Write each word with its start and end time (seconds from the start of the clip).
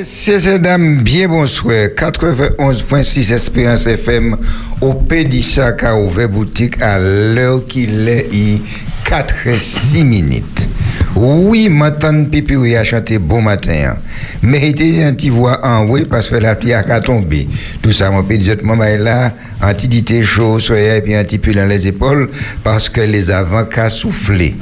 Messieurs 0.00 0.48
et 0.48 0.58
dames, 0.58 1.02
bien 1.02 1.28
bonsoir. 1.28 1.88
91.6 1.94 3.34
Espérance 3.34 3.86
FM 3.86 4.34
au 4.80 4.94
Pédissa 4.94 5.72
qui 5.72 5.84
a 5.84 5.94
ouvert 5.94 6.26
boutique 6.26 6.80
à 6.80 6.98
l'heure 6.98 7.62
qu'il 7.66 8.08
est, 8.08 8.26
il 8.32 8.62
4 9.04 9.46
et 9.48 9.58
6 9.58 10.04
minutes. 10.04 10.68
Oui, 11.14 11.68
maintenant, 11.68 12.24
Pipi 12.24 12.74
a 12.76 12.82
chanté 12.82 13.18
bon 13.18 13.42
matin. 13.42 13.98
Méritez 14.40 15.04
un 15.04 15.12
petit 15.12 15.28
voix 15.28 15.60
en 15.62 15.84
oui 15.84 16.06
parce 16.08 16.30
que 16.30 16.36
la 16.36 16.54
pluie 16.54 16.72
a 16.72 17.00
tomber. 17.00 17.46
Tout 17.82 17.92
ça, 17.92 18.10
mon 18.10 18.22
petit 18.22 18.56
maman 18.64 18.84
est 18.84 18.96
là, 18.96 19.34
un 19.60 19.74
petit 19.74 19.88
dité 19.88 20.22
chaud, 20.22 20.60
soyez 20.60 20.96
et 20.96 21.02
puis 21.02 21.14
un 21.14 21.24
petit 21.24 21.38
peu 21.38 21.52
dans 21.52 21.66
les 21.66 21.86
épaules 21.86 22.30
parce 22.64 22.88
que 22.88 23.02
les 23.02 23.30
avant 23.30 23.66
qu'à 23.66 23.90
souffler. 23.90 24.56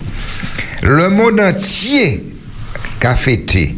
Le 0.83 1.11
monde 1.11 1.39
entier 1.39 2.25
qu'a 2.99 3.15
fêté 3.15 3.77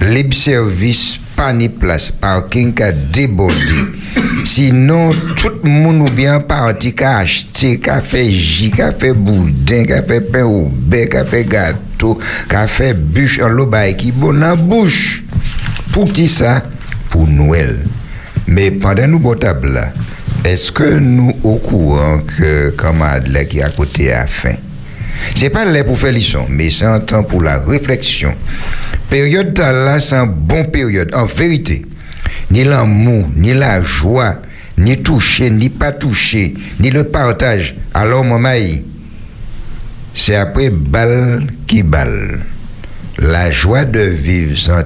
libre 0.00 0.34
service 0.34 1.18
pas 1.36 1.52
ni 1.52 1.68
place 1.68 2.10
parking 2.10 2.72
a 2.82 2.92
débordé 2.92 3.54
sinon 4.44 5.10
tout 5.36 5.52
le 5.62 5.70
monde 5.70 6.08
ou 6.08 6.10
bien 6.10 6.40
parti 6.40 6.94
qu'a 6.94 7.18
acheté 7.18 7.78
qu'a 7.78 8.00
fait 8.00 8.30
jus 8.30 8.70
qu'a 8.70 8.92
fait 8.92 9.12
boudin 9.14 9.84
qu'a 9.84 10.02
fait 10.02 10.20
pain 10.20 10.44
au 10.44 10.68
beurre 10.68 11.08
qu'a 11.08 11.24
fait 11.24 11.44
gâteau 11.44 12.18
qu'a 12.48 12.66
fait 12.66 12.94
bûche 12.94 13.40
en 13.40 13.48
l'eau 13.48 13.70
qui 13.96 14.12
bon 14.12 14.42
en 14.42 14.56
bouche. 14.56 15.22
Pour 15.92 16.12
qui 16.12 16.26
ça? 16.28 16.62
Pour 17.08 17.28
Noël. 17.28 17.78
Mais 18.48 18.72
pendant 18.72 19.06
nous 19.06 19.20
bon 19.20 19.38
table 19.38 19.92
est-ce 20.44 20.70
que 20.72 20.98
nous 20.98 21.32
au 21.42 21.56
courant 21.56 22.18
que 22.18 22.70
camarade 22.70 23.28
là 23.28 23.44
qui 23.44 23.62
à 23.62 23.70
côté 23.70 24.12
a 24.12 24.26
faim 24.26 24.56
c'est 25.34 25.50
pas 25.50 25.64
là 25.64 25.82
pour 25.84 25.98
faire 25.98 26.12
leçon, 26.12 26.46
mais 26.48 26.70
c'est 26.70 26.84
un 26.84 27.00
temps 27.00 27.22
pour 27.22 27.42
la 27.42 27.58
réflexion. 27.58 28.34
Période 29.14 29.56
là, 29.56 30.00
c'est 30.00 30.16
une 30.16 30.26
bonne 30.26 30.72
période, 30.72 31.14
en 31.14 31.26
vérité. 31.26 31.82
Ni 32.50 32.64
l'amour, 32.64 33.28
ni 33.36 33.54
la 33.54 33.80
joie, 33.80 34.42
ni 34.76 35.00
toucher, 35.00 35.50
ni 35.50 35.68
pas 35.68 35.92
toucher, 35.92 36.52
ni 36.80 36.90
le 36.90 37.04
partage. 37.04 37.76
Alors, 37.94 38.24
maman, 38.24 38.50
c'est 40.14 40.34
après 40.34 40.68
balle 40.68 41.46
qui 41.68 41.84
balle. 41.84 42.40
La 43.18 43.52
joie 43.52 43.84
de 43.84 44.00
vivre 44.00 44.56
sans 44.56 44.82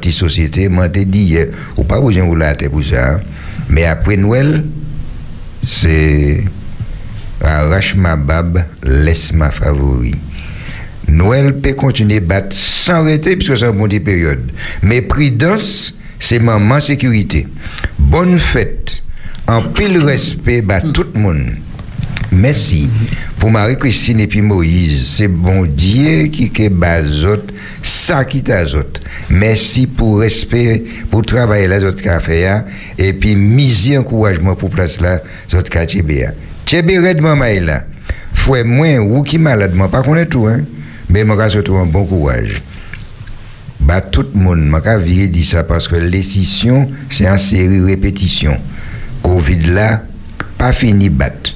moi, 0.68 0.90
t'ai 0.90 1.06
dit 1.06 1.20
hier, 1.20 1.46
ou 1.78 1.84
pas 1.84 1.98
besoin 1.98 2.28
de 2.28 2.38
la 2.38 2.52
pour 2.68 2.84
ça, 2.84 3.22
mais 3.70 3.86
après 3.86 4.18
Noël, 4.18 4.62
c'est 5.66 6.44
arrache 7.42 7.94
ma 7.94 8.14
bab, 8.14 8.62
laisse 8.84 9.32
ma 9.32 9.50
favori. 9.50 10.16
Noël 11.08 11.54
peut 11.54 11.74
continuer 11.74 12.16
à 12.16 12.20
battre 12.20 12.54
sans 12.56 13.04
arrêter 13.04 13.36
puisque 13.36 13.56
c'est 13.56 13.66
une 13.66 13.78
bonne 13.78 14.00
période. 14.00 14.50
Mais 14.82 15.02
prudence, 15.02 15.94
c'est 16.20 16.38
maman 16.38 16.80
sécurité. 16.80 17.46
Bonne 17.98 18.38
fête. 18.38 19.02
En 19.46 19.62
pile 19.62 19.98
respect, 19.98 20.62
bah, 20.62 20.80
tout 20.80 21.06
le 21.14 21.20
monde. 21.20 21.46
Merci 22.30 22.90
pour 23.38 23.50
Marie-Christine 23.50 24.20
et 24.20 24.26
puis 24.26 24.42
Moïse. 24.42 25.06
C'est 25.16 25.28
bon 25.28 25.64
Dieu 25.64 26.24
qui 26.24 26.52
est 26.58 26.68
bazot, 26.68 27.46
ça 27.82 28.24
qui 28.24 28.42
t'azot. 28.42 28.84
Merci 29.30 29.86
pour 29.86 30.20
respect, 30.20 30.84
pour 31.10 31.24
travailler 31.24 31.68
les 31.68 31.82
autres 31.84 32.02
cafés 32.02 32.60
et 32.98 33.14
puis 33.14 33.34
miser 33.34 33.96
encouragement 33.96 34.54
pour 34.54 34.68
place 34.68 35.00
là, 35.00 35.22
autres 35.54 35.70
quartiers. 35.70 36.04
Tchébé 36.66 36.98
redement 36.98 37.34
là. 37.34 37.84
Fouet 38.34 38.64
moins 38.64 38.98
ou 38.98 39.22
qui 39.22 39.38
malade, 39.38 39.72
pas 39.90 40.02
connaître 40.02 40.30
tout 40.30 40.46
hein. 40.46 40.60
Mais 41.08 41.24
moi 41.24 41.48
surtout 41.48 41.76
un 41.76 41.86
bon 41.86 42.04
courage. 42.04 42.62
Bah 43.80 44.00
tout 44.00 44.26
le 44.34 44.40
monde, 44.40 44.70
virer 45.00 45.28
dit 45.28 45.44
ça 45.44 45.64
parce 45.64 45.88
que 45.88 45.96
l'escission 45.96 46.90
c'est 47.10 47.26
une 47.26 47.38
série 47.38 47.80
répétition. 47.80 48.56
Covid 49.22 49.60
là 49.70 50.02
pas 50.58 50.72
fini 50.72 51.08
battre 51.08 51.54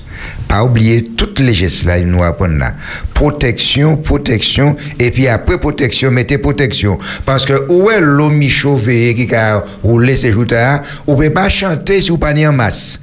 pas 0.53 0.65
oublier 0.65 1.05
toutes 1.17 1.41
les 1.41 1.55
gestes 1.55 1.85
là, 1.85 1.99
nous 2.01 2.23
apprendre 2.23 2.59
là. 2.59 2.75
Protection, 3.15 3.97
protection, 3.97 4.77
et 4.99 5.11
puis 5.11 5.27
après 5.27 5.59
protection, 5.59 6.11
mettez 6.11 6.37
protection. 6.37 6.99
Parce 7.25 7.47
que 7.47 7.55
où 7.71 7.91
est 7.91 8.03
l'homme 8.03 8.43
chauvé 8.51 9.15
qui 9.15 9.35
a 9.35 9.65
roulé 9.83 10.15
ses 10.15 10.31
joutes 10.33 10.53
là, 10.53 10.83
on 11.07 11.17
peut 11.17 11.31
pas 11.31 11.49
chanter 11.49 12.03
si 12.03 12.11
vous 12.11 12.19
en 12.19 12.53
masse? 12.53 13.01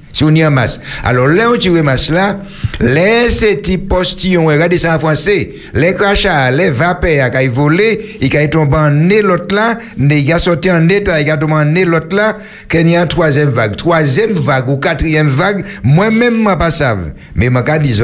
Alors 1.04 1.28
là, 1.28 1.52
on 1.54 1.58
tire 1.58 1.84
masse 1.84 2.10
là, 2.10 2.40
les 2.80 3.28
petits 3.30 3.78
postillons, 3.78 4.46
regardez 4.46 4.78
ça 4.78 4.96
en 4.96 5.00
français, 5.00 5.52
les 5.74 5.94
crachats, 5.94 6.52
les 6.52 6.72
vapeurs, 6.72 7.32
qui 7.32 7.48
volé, 7.48 8.18
ils 8.22 8.38
ont 8.38 8.48
tombé 8.48 8.78
en 8.78 8.92
nez 8.92 9.22
l'autre 9.22 9.56
là, 9.56 9.78
ils 9.98 10.34
ont 10.34 10.40
sorti 10.40 10.72
en 10.72 10.88
état, 10.90 11.20
ils 11.22 11.32
ont 11.32 11.38
tombé 11.38 11.54
en 11.54 11.66
nez 11.66 11.86
l'autre 11.86 12.16
là, 12.16 12.38
qu'il 12.68 12.90
y 12.90 12.96
a 12.96 13.02
une 13.02 13.08
troisième 13.08 13.50
vague. 13.50 13.76
Troisième 13.76 14.34
vague 14.34 14.70
ou 14.70 14.78
quatrième 14.78 15.30
vague, 15.30 15.64
moi-même, 15.84 16.44
je 16.44 16.50
ne 16.50 16.56
pas 16.56 16.72
savais. 16.72 17.14
Mais 17.36 17.48
je 17.48 17.78
dis, 17.80 18.02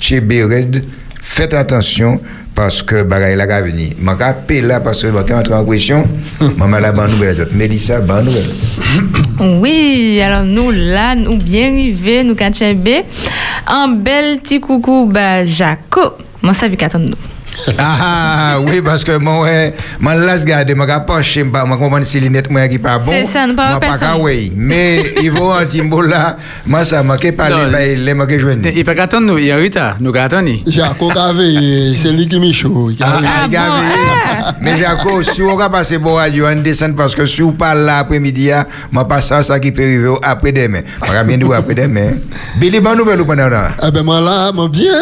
chez 0.00 0.20
Béred, 0.20 0.84
Faites 1.30 1.54
attention 1.54 2.20
parce 2.54 2.82
que 2.82 3.04
bagaille 3.04 3.36
la 3.36 3.46
va 3.46 3.62
venir. 3.62 3.90
Je 4.02 4.10
rappelle 4.10 4.66
là 4.66 4.80
parce 4.80 5.02
que 5.02 5.08
je 5.08 5.12
entrer 5.34 5.54
en 5.54 5.64
question. 5.64 6.04
Maman 6.56 6.80
la 6.80 6.90
ban 6.90 7.06
nouvelle 7.06 7.40
autres. 7.40 7.54
Mélissa, 7.54 8.00
ban 8.00 8.22
nouvelle. 8.22 8.50
Oui, 9.60 10.20
alors 10.20 10.44
nous 10.44 10.72
là, 10.72 11.14
nous 11.14 11.36
bien 11.36 11.70
arrivés, 11.70 12.24
nous 12.24 12.34
cachons 12.34 12.76
Un 13.68 13.88
bel 13.88 14.38
petit 14.40 14.58
coucou, 14.58 15.08
bah, 15.08 15.44
Jaco. 15.44 16.14
Moi, 16.42 16.54
ça 16.54 16.66
vit 16.66 16.76
qu'attendre 16.76 17.10
nous. 17.10 17.37
Ah 17.78 18.58
oui 18.60 18.80
parce 18.84 19.04
que 19.04 19.16
moi 19.18 19.42
ouais 19.42 19.74
moi 20.00 20.14
laisse 20.14 20.44
garder 20.44 20.74
moi 20.74 20.86
pas 20.86 21.00
poche 21.00 21.38
pas 21.52 21.64
moi 21.64 21.76
comprendre 21.76 22.04
si 22.04 22.20
lunettes 22.20 22.50
moi 22.50 22.68
qui 22.68 22.78
pas 22.78 22.98
bon 22.98 23.10
c'est 23.10 23.26
ça 23.26 23.46
pas 23.54 23.78
pas 23.80 24.16
oui. 24.18 24.52
Mais 24.56 25.02
il 25.22 25.30
faut 25.30 25.52
un 25.52 25.64
timbo 25.64 26.00
là 26.02 26.36
moi 26.66 26.84
ça 26.84 27.02
m'a 27.02 27.16
que 27.16 27.30
parler 27.30 27.96
les 27.96 28.14
m'a 28.14 28.26
que 28.26 28.38
joindre 28.38 28.68
il 28.74 28.84
pas 28.84 28.92
attendre 29.00 29.26
nous 29.26 29.38
il 29.38 29.46
y 29.46 29.52
a 29.52 29.56
retard 29.56 29.96
nous 30.00 30.14
attendre 30.14 30.50
Jaco 30.66 31.08
Gavé 31.08 31.94
c'est 31.96 32.12
lui 32.12 32.28
qui 32.28 32.38
me 32.38 32.52
chaud 32.52 32.90
ah 33.00 33.46
Gavé. 33.48 33.86
mais 34.60 34.76
Jaco 34.76 35.22
si 35.22 35.42
on 35.42 35.56
va 35.56 35.68
passer 35.68 35.98
bon 35.98 36.14
radio 36.14 36.46
on 36.46 36.60
descend 36.60 36.96
parce 36.96 37.14
que 37.14 37.26
si 37.26 37.42
on 37.42 37.52
parle 37.52 37.80
là 37.80 37.98
après-midi 37.98 38.50
moi 38.92 39.06
pas 39.06 39.22
ça 39.22 39.42
ça 39.42 39.58
qui 39.58 39.72
peut 39.72 39.82
arriver 39.82 40.14
après 40.22 40.52
demain 40.52 40.80
on 41.02 41.24
bien 41.24 41.36
nous 41.36 41.52
après 41.52 41.74
demain 41.74 42.12
Billy 42.56 42.80
bonne 42.80 42.98
nouvelle 42.98 43.20
ou 43.20 43.24
pas 43.24 43.34
eh 43.86 43.90
ben 43.90 44.02
moi 44.02 44.20
là 44.20 44.52
moi 44.52 44.68
bien 44.68 44.92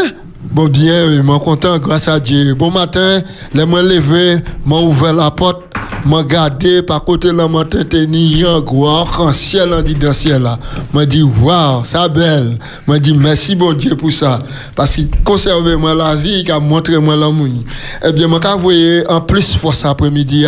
Bon 0.53 0.69
bien, 0.69 1.11
je 1.11 1.23
suis 1.23 1.41
content 1.41 1.79
grâce 1.79 2.09
à 2.09 2.21
Dieu. 2.21 2.55
Bon 2.55 2.71
matin, 2.71 3.21
les 3.53 3.67
moi 3.67 3.83
levé, 3.83 4.39
m'a 4.65 4.77
ouvert 4.77 5.13
la 5.13 5.31
porte, 5.31 5.66
m'a 6.07 6.23
gardé 6.23 6.83
par 6.83 7.05
côté 7.05 7.33
la 7.33 7.49
matin 7.49 7.83
tenu 7.85 8.47
un 8.47 8.61
gros 8.61 8.89
arc-en-ciel 8.89 9.73
en 9.73 9.83
dit 9.83 9.95
dans 9.95 10.13
ciel 10.13 10.43
là. 10.43 10.59
M'a 10.93 11.05
dit 11.05 11.23
waouh, 11.23 11.85
ça 11.85 12.09
belle. 12.09 12.59
M'a 12.87 12.99
dit 12.99 13.13
merci 13.13 13.55
bon 13.55 13.73
Dieu 13.73 13.97
pour 13.97 14.13
ça 14.13 14.39
parce 14.75 14.95
qu'il 14.95 15.09
conserve 15.25 15.75
moi 15.77 15.95
la 15.95 16.15
vie, 16.15 16.43
il 16.45 16.53
a 16.53 16.61
montré 16.61 16.99
moi 16.99 17.17
l'amour. 17.17 17.49
Eh 18.05 18.13
bien, 18.13 18.29
m'a 18.29 18.39
voyé 18.55 19.05
en 19.09 19.21
plus 19.21 19.57
force 19.57 19.85
après-midi 19.85 20.47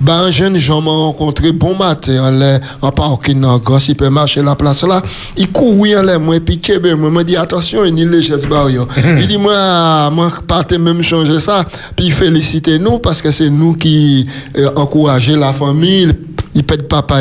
ben 0.00 0.14
un 0.14 0.30
jeune 0.30 0.56
gens 0.56 0.80
m'a 0.80 0.90
rencontré 0.90 1.52
bon 1.52 1.76
matin 1.76 2.24
en 2.24 2.30
l'air 2.30 2.60
en 2.80 2.92
parking 2.92 3.40
dans 3.40 3.58
grand 3.58 3.78
supermarché 3.78 4.42
la 4.42 4.54
place 4.54 4.84
là. 4.84 5.02
Il 5.36 5.50
courait 5.50 5.96
en 5.96 6.02
l'air 6.02 6.20
moi 6.20 6.38
puis 6.40 6.60
moi 6.96 7.10
m'a 7.10 7.24
dit 7.24 7.36
attention, 7.36 7.84
il 7.84 7.98
une 8.00 8.10
légère 8.10 8.38
barrière. 8.48 8.86
Il 9.18 9.26
dit 9.26 9.38
moi, 9.38 10.10
moi, 10.10 10.30
partez 10.46 10.78
même 10.78 11.02
changer 11.02 11.40
ça. 11.40 11.64
Puis 11.96 12.10
féliciter 12.10 12.78
nous 12.78 12.98
parce 12.98 13.20
que 13.20 13.30
c'est 13.30 13.50
nous 13.50 13.74
qui 13.74 14.26
euh, 14.56 14.70
encourageons 14.76 14.99
la 15.06 15.52
famille. 15.52 16.12
Il 16.54 16.64
peut 16.64 16.76
papa, 16.76 17.20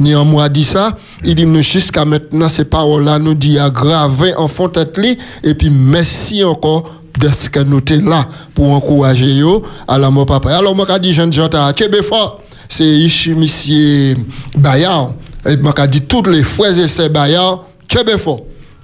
ni 0.00 0.14
en 0.14 0.24
moi 0.24 0.48
dit 0.48 0.64
ça. 0.64 0.96
Il 1.24 1.36
dit 1.36 1.46
nous 1.46 1.62
jusqu'à 1.62 2.04
maintenant, 2.04 2.48
ces 2.48 2.64
paroles-là 2.64 3.18
nous 3.18 3.34
dit 3.34 3.58
aggraver 3.58 4.34
en 4.34 4.48
fond 4.48 4.68
tête 4.68 4.98
Et 5.44 5.54
puis 5.54 5.70
merci 5.70 6.42
encore 6.42 6.90
de 7.20 7.28
ce 7.30 7.48
que 7.48 7.60
nous 7.60 7.80
sommes 7.88 8.08
là 8.08 8.26
pour 8.54 8.72
encourager 8.72 9.36
yo 9.36 9.62
alors 9.86 10.10
mon 10.10 10.26
papa 10.26 10.56
alors 10.56 10.74
moi 10.74 10.98
dit 10.98 11.14
jeune 11.14 11.32
gens 11.32 11.48
Québec 11.72 12.02
fort 12.02 12.42
c'est 12.68 13.08
monsieur 13.36 14.16
Bayard 14.56 15.14
et 15.46 15.56
moi 15.56 15.72
dit 15.86 16.02
tous 16.02 16.24
les 16.24 16.42
frères 16.42 16.76
et 16.76 16.88
sœurs 16.88 17.10
Bayard 17.10 17.66
Québec 17.86 18.18
fort 18.18 18.40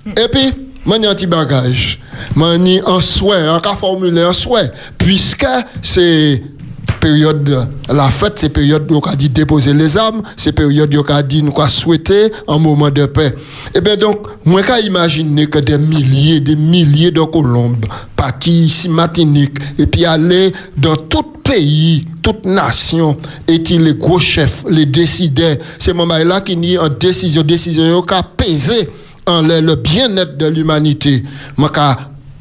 et 0.06 0.28
puis 0.30 0.52
Mani 0.86 1.06
un 1.06 1.14
petit 1.14 1.26
bagage. 1.26 2.00
Mani 2.34 2.80
un 2.86 3.00
souhait, 3.02 3.46
un 3.46 3.60
cas 3.60 3.74
formulé 3.74 4.22
un 4.22 4.32
souhait. 4.32 4.70
Puisque 4.96 5.46
c'est 5.82 6.42
période, 6.90 7.68
la 7.88 8.08
fête, 8.08 8.34
c'est 8.36 8.48
période 8.48 8.90
où 8.90 8.96
on 8.96 9.00
a 9.00 9.14
dit 9.14 9.28
déposer 9.28 9.72
les 9.74 9.96
armes, 9.96 10.22
c'est 10.36 10.52
période 10.52 10.94
où 10.94 11.00
on 11.00 11.14
a 11.14 11.22
dit 11.22 11.42
nous 11.42 11.54
souhaiter 11.68 12.32
un 12.48 12.58
moment 12.58 12.90
de 12.90 13.06
paix. 13.06 13.34
Et 13.74 13.78
eh 13.78 13.80
bien 13.80 13.96
donc, 13.96 14.26
moi, 14.44 14.62
qu'à 14.62 14.80
imaginer 14.80 15.46
que 15.46 15.58
des 15.58 15.78
milliers, 15.78 16.40
des 16.40 16.56
milliers 16.56 17.10
de 17.10 17.22
colombes 17.22 17.86
partis 18.16 18.64
ici, 18.64 18.88
Martinique, 18.88 19.56
et 19.78 19.86
puis 19.86 20.04
aller 20.04 20.52
dans 20.76 20.96
tout 20.96 21.22
pays, 21.42 22.06
toute 22.22 22.44
nation, 22.44 23.16
et 23.48 23.58
les 23.58 23.94
gros 23.94 24.18
chefs, 24.18 24.64
les 24.68 24.86
décideurs, 24.86 25.56
c'est 25.78 25.94
moment 25.94 26.18
là 26.18 26.40
qui 26.40 26.56
n'y 26.56 26.76
a 26.76 26.82
une 26.82 26.94
décision, 26.94 27.42
décision 27.42 28.02
qui 28.02 28.14
a 28.14 28.22
pesé 28.22 28.88
le 29.26 29.74
bien-être 29.74 30.36
de 30.36 30.46
l'humanité. 30.46 31.22
Je 31.58 31.66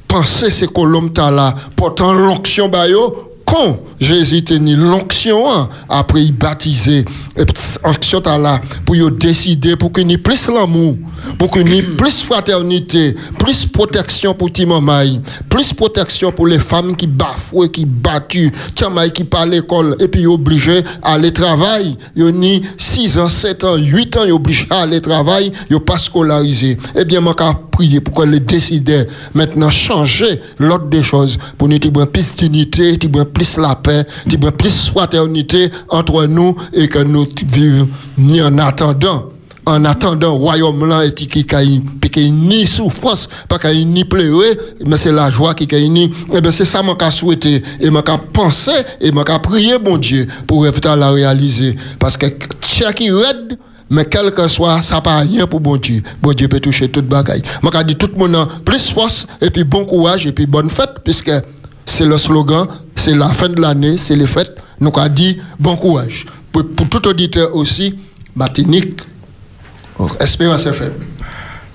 pense 0.08 0.50
ces 0.50 0.68
colombes 0.68 1.16
là, 1.18 1.54
pourtant 1.76 2.14
l'onction 2.14 2.68
bayo 2.68 3.29
Jésus 4.00 4.44
tenait 4.44 4.76
l'onction, 4.76 5.52
hein, 5.52 5.68
après 5.90 6.24
il 6.24 6.32
baptisé, 6.34 7.00
et 7.36 7.46
puis 7.46 7.54
onction 7.84 8.22
t'as 8.22 8.38
là, 8.38 8.62
pour 8.86 8.96
y 8.96 9.12
décider, 9.12 9.76
pour 9.76 9.92
qu'il 9.92 10.10
y 10.10 10.14
ait 10.14 10.18
plus 10.18 10.48
l'amour, 10.48 10.96
pour 11.38 11.52
qu'il 11.52 11.68
y 11.68 11.80
ait 11.80 11.84
plus 11.84 12.24
fraternité, 12.24 13.16
plus 13.38 13.66
protection 13.66 14.34
pour 14.34 14.52
Timamai, 14.52 15.20
plus 15.50 15.74
protection 15.74 16.32
pour 16.32 16.48
les 16.48 16.60
femmes 16.60 16.96
qui 16.96 17.08
bafouent, 17.08 17.68
qui 17.68 17.86
battues, 17.86 18.52
Timamai 18.74 19.12
qui 19.12 19.26
pas 19.26 19.42
à 19.42 19.46
l'école, 19.46 19.96
et 20.00 20.08
puis 20.08 20.26
obligé 20.26 20.82
à 21.02 21.14
aller 21.14 21.34
travailler. 21.34 21.98
Il 22.16 22.24
y 22.24 22.56
a 22.56 22.60
6 22.78 23.18
ans, 23.18 23.30
7 23.30 23.64
ans, 23.66 23.76
8 23.76 24.18
ans, 24.18 24.24
il 24.26 24.32
obligé 24.32 24.66
à 24.70 24.84
aller 24.84 25.02
travailler, 25.02 25.52
il 25.70 25.80
pas 25.80 25.98
scolarisé. 25.98 26.78
Eh 26.96 27.04
bien, 27.04 27.20
moi, 27.20 27.36
prier 27.72 28.00
pour 28.00 28.14
qu'elle 28.14 28.44
décide 28.44 29.08
maintenant 29.34 29.70
changer 29.70 30.40
l'ordre 30.58 30.88
des 30.88 31.04
choses, 31.04 31.38
pour 31.58 31.68
nous, 31.68 31.78
plus 31.80 32.36
d'unité, 32.36 32.98
avoir 33.04 33.26
plus 33.40 33.58
la 33.58 33.76
paix, 33.76 34.04
avoir 34.34 34.54
plus 34.54 34.90
fraternité 34.90 35.70
entre 35.88 36.26
nous 36.26 36.56
et 36.74 36.88
que 36.88 37.00
nous 37.00 37.26
vivions 37.48 37.90
ni 38.18 38.42
en 38.42 38.58
attendant 38.58 39.30
en 39.66 39.86
attendant 39.86 40.36
royaume 40.36 40.88
là 40.88 41.06
et 41.06 41.14
qui 41.14 41.46
qui 41.46 42.32
ni 42.32 42.66
souffrance 42.66 43.28
pas 43.48 43.60
qu'il 43.60 43.88
ni 43.88 44.04
pleurer 44.04 44.58
mais 44.86 44.98
c'est 44.98 45.12
la 45.12 45.30
joie 45.30 45.54
qui 45.54 45.68
qu'il 45.68 45.92
ni 45.94 46.12
et 46.34 46.42
ben 46.42 46.52
c'est 46.52 46.66
ça 46.66 46.82
moi 46.82 46.96
qu'a 46.96 47.12
souhaité 47.12 47.62
et 47.80 47.90
moi 47.92 48.02
qu'a 48.02 48.18
pensé 48.18 48.72
et 49.00 49.12
moi 49.12 49.24
qu'a 49.24 49.38
prié 49.38 49.78
bon 49.78 49.98
Dieu 49.98 50.26
pour 50.48 50.66
la 50.66 51.12
réaliser 51.12 51.76
parce 52.00 52.18
que 52.18 52.26
chaque 52.66 53.00
raide 53.00 53.60
mais 53.92 54.06
quel 54.06 54.32
que 54.32 54.48
soit, 54.48 54.82
ça 54.82 55.02
pas 55.02 55.20
rien 55.20 55.48
pour 55.48 55.60
bon 55.60 55.78
Dieu. 55.78 56.02
Bon 56.22 56.32
Dieu 56.32 56.48
peut 56.48 56.60
toucher 56.60 56.90
toute 56.90 57.08
bagaille. 57.08 57.42
Je 57.64 57.84
dis 57.84 57.96
tout 57.96 58.10
le 58.14 58.20
monde 58.20 58.48
plus 58.64 58.92
force, 58.92 59.26
et 59.42 59.50
puis 59.50 59.64
bon 59.64 59.86
courage, 59.86 60.28
et 60.28 60.32
puis 60.32 60.46
bonne 60.46 60.70
fête, 60.70 60.92
puisque 61.04 61.32
c'est 61.90 62.06
le 62.06 62.18
slogan, 62.18 62.68
c'est 62.96 63.16
la 63.16 63.28
fin 63.30 63.50
de 63.50 63.60
l'année, 63.60 63.98
c'est 63.98 64.16
les 64.16 64.28
fêtes. 64.28 64.56
Donc, 64.80 64.98
on 64.98 65.08
dit 65.08 65.38
bon 65.60 65.76
courage. 65.76 66.26
Pour, 66.52 66.66
pour 66.76 66.88
tout 66.88 67.06
auditeur 67.08 67.56
aussi, 67.56 67.96
Martinique, 68.36 69.02
Espérance 70.20 70.66
FM. 70.66 70.94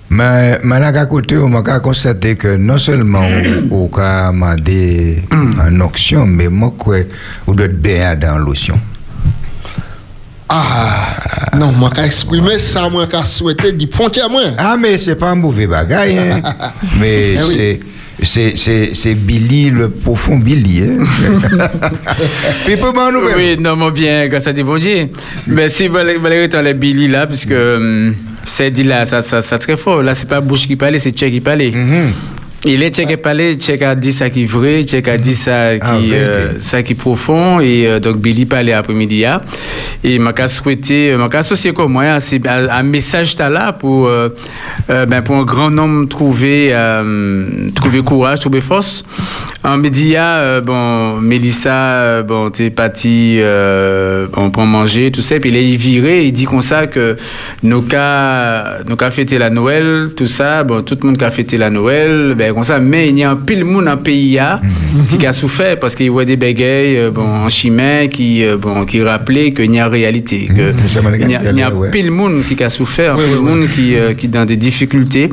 Mais, 0.08 0.58
mais 0.62 0.78
là, 0.78 0.88
à 0.88 1.06
côté, 1.06 1.36
on 1.36 1.48
m'a 1.48 1.62
constaté 1.80 2.36
que 2.36 2.56
non 2.56 2.78
seulement 2.78 3.20
on 3.20 3.88
a 3.98 4.30
demandé 4.30 5.22
en 5.32 5.80
auction, 5.80 6.26
mais 6.26 6.48
moi, 6.48 6.72
quoi, 6.78 6.96
on 7.46 7.52
doit 7.52 7.66
être 7.66 7.80
bien 7.80 8.14
dans 8.14 8.38
l'ocean. 8.38 8.78
Ah, 10.48 11.16
non, 11.56 11.72
moi, 11.72 11.90
qu'à 11.90 12.06
exprimer 12.06 12.58
ça, 12.58 12.88
moi, 12.88 13.06
qu'à 13.06 13.24
souhaiter 13.24 13.72
du 13.72 13.88
frontière, 13.90 14.30
moi. 14.30 14.42
Ah, 14.56 14.76
mais 14.78 14.98
c'est 14.98 15.16
pas 15.16 15.30
un 15.30 15.34
mauvais 15.34 15.66
bagaille, 15.66 16.18
hein. 16.18 16.42
mais 17.00 17.34
Eh. 17.34 17.38
C'est, 17.48 17.78
c'est, 18.22 18.56
c'est 18.56 19.14
Billy, 19.14 19.70
le 19.70 19.90
profond 19.90 20.38
Billy. 20.38 20.82
Hein? 20.82 21.04
Puis 22.64 22.76
pour 22.76 22.94
moi, 22.94 23.10
nous 23.10 23.20
Oui, 23.36 23.56
non, 23.58 23.76
mais 23.76 23.90
bien, 23.90 24.28
grâce 24.28 24.46
à 24.46 24.52
Dieu, 24.52 24.64
bon 24.64 24.78
Dieu. 24.78 25.08
Mais 25.46 25.68
si 25.68 25.88
Valérie 25.88 26.44
est 26.44 26.62
les 26.62 26.74
Billy 26.74 27.08
là, 27.08 27.26
puisque 27.26 27.50
hum, 27.50 28.14
c'est 28.44 28.70
dit 28.70 28.84
là, 28.84 29.04
ça, 29.04 29.22
ça, 29.22 29.42
ça 29.42 29.58
très 29.58 29.76
fort. 29.76 30.02
Là, 30.02 30.14
c'est 30.14 30.28
pas 30.28 30.40
bouche 30.40 30.66
qui 30.66 30.76
parle, 30.76 30.98
c'est 31.00 31.10
Tchèque 31.10 31.32
qui 31.32 31.40
parle. 31.40 31.62
Mhm. 31.62 32.12
Il 32.66 32.82
est 32.82 32.94
Tchèque 32.94 33.08
qui 33.08 33.16
parle, 33.18 33.54
Tchèque 33.56 33.82
a 33.82 33.94
dit 33.94 34.10
ça 34.10 34.30
qui 34.30 34.44
est 34.44 34.46
vrai, 34.46 34.84
Tchèque 34.84 35.08
a 35.08 35.18
dit 35.18 35.34
ça 35.34 35.74
qui, 35.74 35.80
Ah, 35.82 35.98
vérité. 35.98 36.16
euh, 36.16 36.58
ça 36.58 36.82
qui 36.82 36.92
est 36.92 36.94
profond. 36.94 37.60
Et 37.60 37.86
euh, 37.86 38.00
donc, 38.00 38.16
Billy 38.16 38.46
parlait 38.46 38.72
après-midi. 38.72 39.20
là. 39.20 39.42
Et 40.02 40.18
m'a 40.18 40.32
qu'à 40.32 40.48
souhaiter, 40.48 41.14
m'a 41.16 41.28
qu'à 41.28 41.40
associer 41.40 41.74
comme 41.74 41.92
moi, 41.92 42.04
hein, 42.04 42.20
c'est 42.20 42.40
un, 42.48 42.82
message 42.82 43.36
t'as 43.36 43.50
là 43.50 43.72
pour, 43.74 44.06
euh, 44.08 44.30
euh, 44.88 45.04
ben, 45.04 45.20
pour 45.20 45.36
un 45.36 45.44
grand 45.44 45.70
nombre 45.70 46.08
trouver, 46.08 46.70
euh, 46.72 47.68
trouver 47.74 48.00
courage, 48.02 48.40
trouver 48.40 48.62
force. 48.62 49.04
En 49.62 49.76
média, 49.76 50.36
euh, 50.38 50.60
bon, 50.62 51.20
Mélissa, 51.20 51.74
euh, 51.74 52.22
bon, 52.22 52.48
t'es 52.50 52.70
parti, 52.70 53.36
euh, 53.40 54.26
bon, 54.32 54.50
pour 54.50 54.64
manger, 54.66 55.10
tout 55.10 55.22
ça. 55.22 55.38
Puis 55.38 55.50
il 55.50 55.56
est 55.56 55.76
viré, 55.76 56.24
il 56.24 56.32
dit 56.32 56.44
comme 56.46 56.62
ça 56.62 56.86
que 56.86 57.16
nos 57.62 57.82
cas, 57.82 58.78
nos 58.86 58.96
cas 58.96 59.10
fêter 59.10 59.36
la 59.38 59.50
Noël, 59.50 60.08
tout 60.16 60.26
ça, 60.28 60.64
bon, 60.64 60.82
tout 60.82 60.96
le 61.02 61.06
monde 61.08 61.18
qui 61.18 61.24
a 61.24 61.30
fêté 61.30 61.58
la 61.58 61.68
Noël, 61.68 62.34
ben, 62.36 62.53
comme 62.54 62.64
ça. 62.64 62.78
Mais 62.78 63.08
il 63.08 63.18
y 63.18 63.24
a 63.24 63.30
un 63.30 63.36
pile 63.36 63.64
monde 63.64 63.84
le 63.86 63.96
pays 63.96 64.34
là, 64.36 64.60
qui 65.18 65.26
a 65.26 65.32
souffert 65.32 65.78
parce 65.78 65.94
qu'il 65.94 66.10
voit 66.10 66.24
des 66.24 66.36
bégayes, 66.36 66.96
euh, 66.96 67.10
bon, 67.10 67.22
en 67.26 67.48
chemin, 67.48 68.06
qui, 68.08 68.44
euh, 68.44 68.56
bon, 68.56 68.84
qui 68.86 69.02
rappelaient 69.02 69.52
qu'il 69.52 69.74
y 69.74 69.80
a 69.80 69.88
réalité, 69.88 70.46
que 70.46 70.72
Mhm, 70.72 71.16
il 71.20 71.30
y 71.30 71.36
a, 71.36 71.50
il 71.50 71.58
y 71.58 71.62
a 71.62 71.70
ouais. 71.74 71.90
pile 71.90 72.10
monde 72.10 72.42
qui 72.46 72.62
a 72.62 72.68
souffert, 72.70 73.16
Oui, 73.16 73.24
pile 73.24 73.32
oui, 73.34 73.38
oui. 73.40 73.44
monde 73.58 73.68
qui, 73.70 73.96
euh, 73.96 74.14
qui 74.14 74.28
dans 74.28 74.44
des 74.44 74.56
difficultés. 74.56 75.28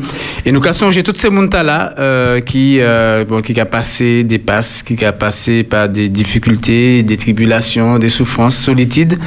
Et 0.45 0.51
nous 0.51 0.61
avons 0.61 0.73
songé 0.73 1.03
tous 1.03 1.15
ces 1.15 1.29
mondes 1.29 1.53
là 1.53 1.93
euh, 1.99 2.39
qui, 2.41 2.77
euh, 2.79 3.23
bon, 3.25 3.41
qui 3.41 3.59
a 3.59 3.65
passé 3.65 4.23
des 4.23 4.39
passes, 4.39 4.83
qui 4.83 5.03
a 5.05 5.11
passé 5.11 5.63
par 5.63 5.89
des 5.89 6.09
difficultés, 6.09 7.03
des 7.03 7.17
tribulations, 7.17 7.99
des 7.99 8.09
souffrances, 8.09 8.55
solitude. 8.55 9.17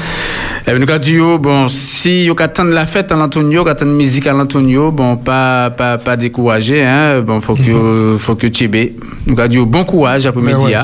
Et 0.66 0.72
nous 0.78 0.88
avons 0.90 0.98
dit, 0.98 1.18
bon, 1.40 1.68
si 1.68 2.28
vous 2.28 2.34
attendre 2.38 2.70
la 2.70 2.86
fête 2.86 3.12
à 3.12 3.16
l'Antonio, 3.16 3.66
attendre 3.68 3.92
musique 3.92 4.26
à 4.26 4.32
l'Antonio, 4.32 4.90
bon, 4.90 5.16
pas, 5.16 5.70
pas, 5.70 5.98
pas 5.98 6.16
décourager, 6.16 6.82
hein, 6.82 7.20
bon, 7.20 7.40
faut 7.40 7.54
que, 7.54 7.60
Euh, 7.84 8.18
faut 8.18 8.34
que 8.34 8.46
tu 8.46 8.52
Tchébé 8.52 8.96
nous 9.26 9.38
avons 9.38 9.48
dit 9.48 9.58
bon 9.58 9.84
courage 9.84 10.26
après-midi 10.26 10.64
ouais. 10.66 10.76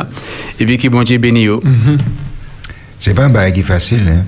et 0.58 0.66
puis 0.66 0.78
que 0.78 0.88
bon 0.88 1.02
Dieu 1.02 1.18
bénisse. 1.18 1.48
Mm 1.48 1.58
-hmm. 1.58 1.98
C'est 3.00 3.14
pas 3.14 3.24
un 3.24 3.30
bail 3.30 3.52
qui 3.52 3.60
est 3.60 3.62
facile. 3.76 4.02
Hein? 4.08 4.24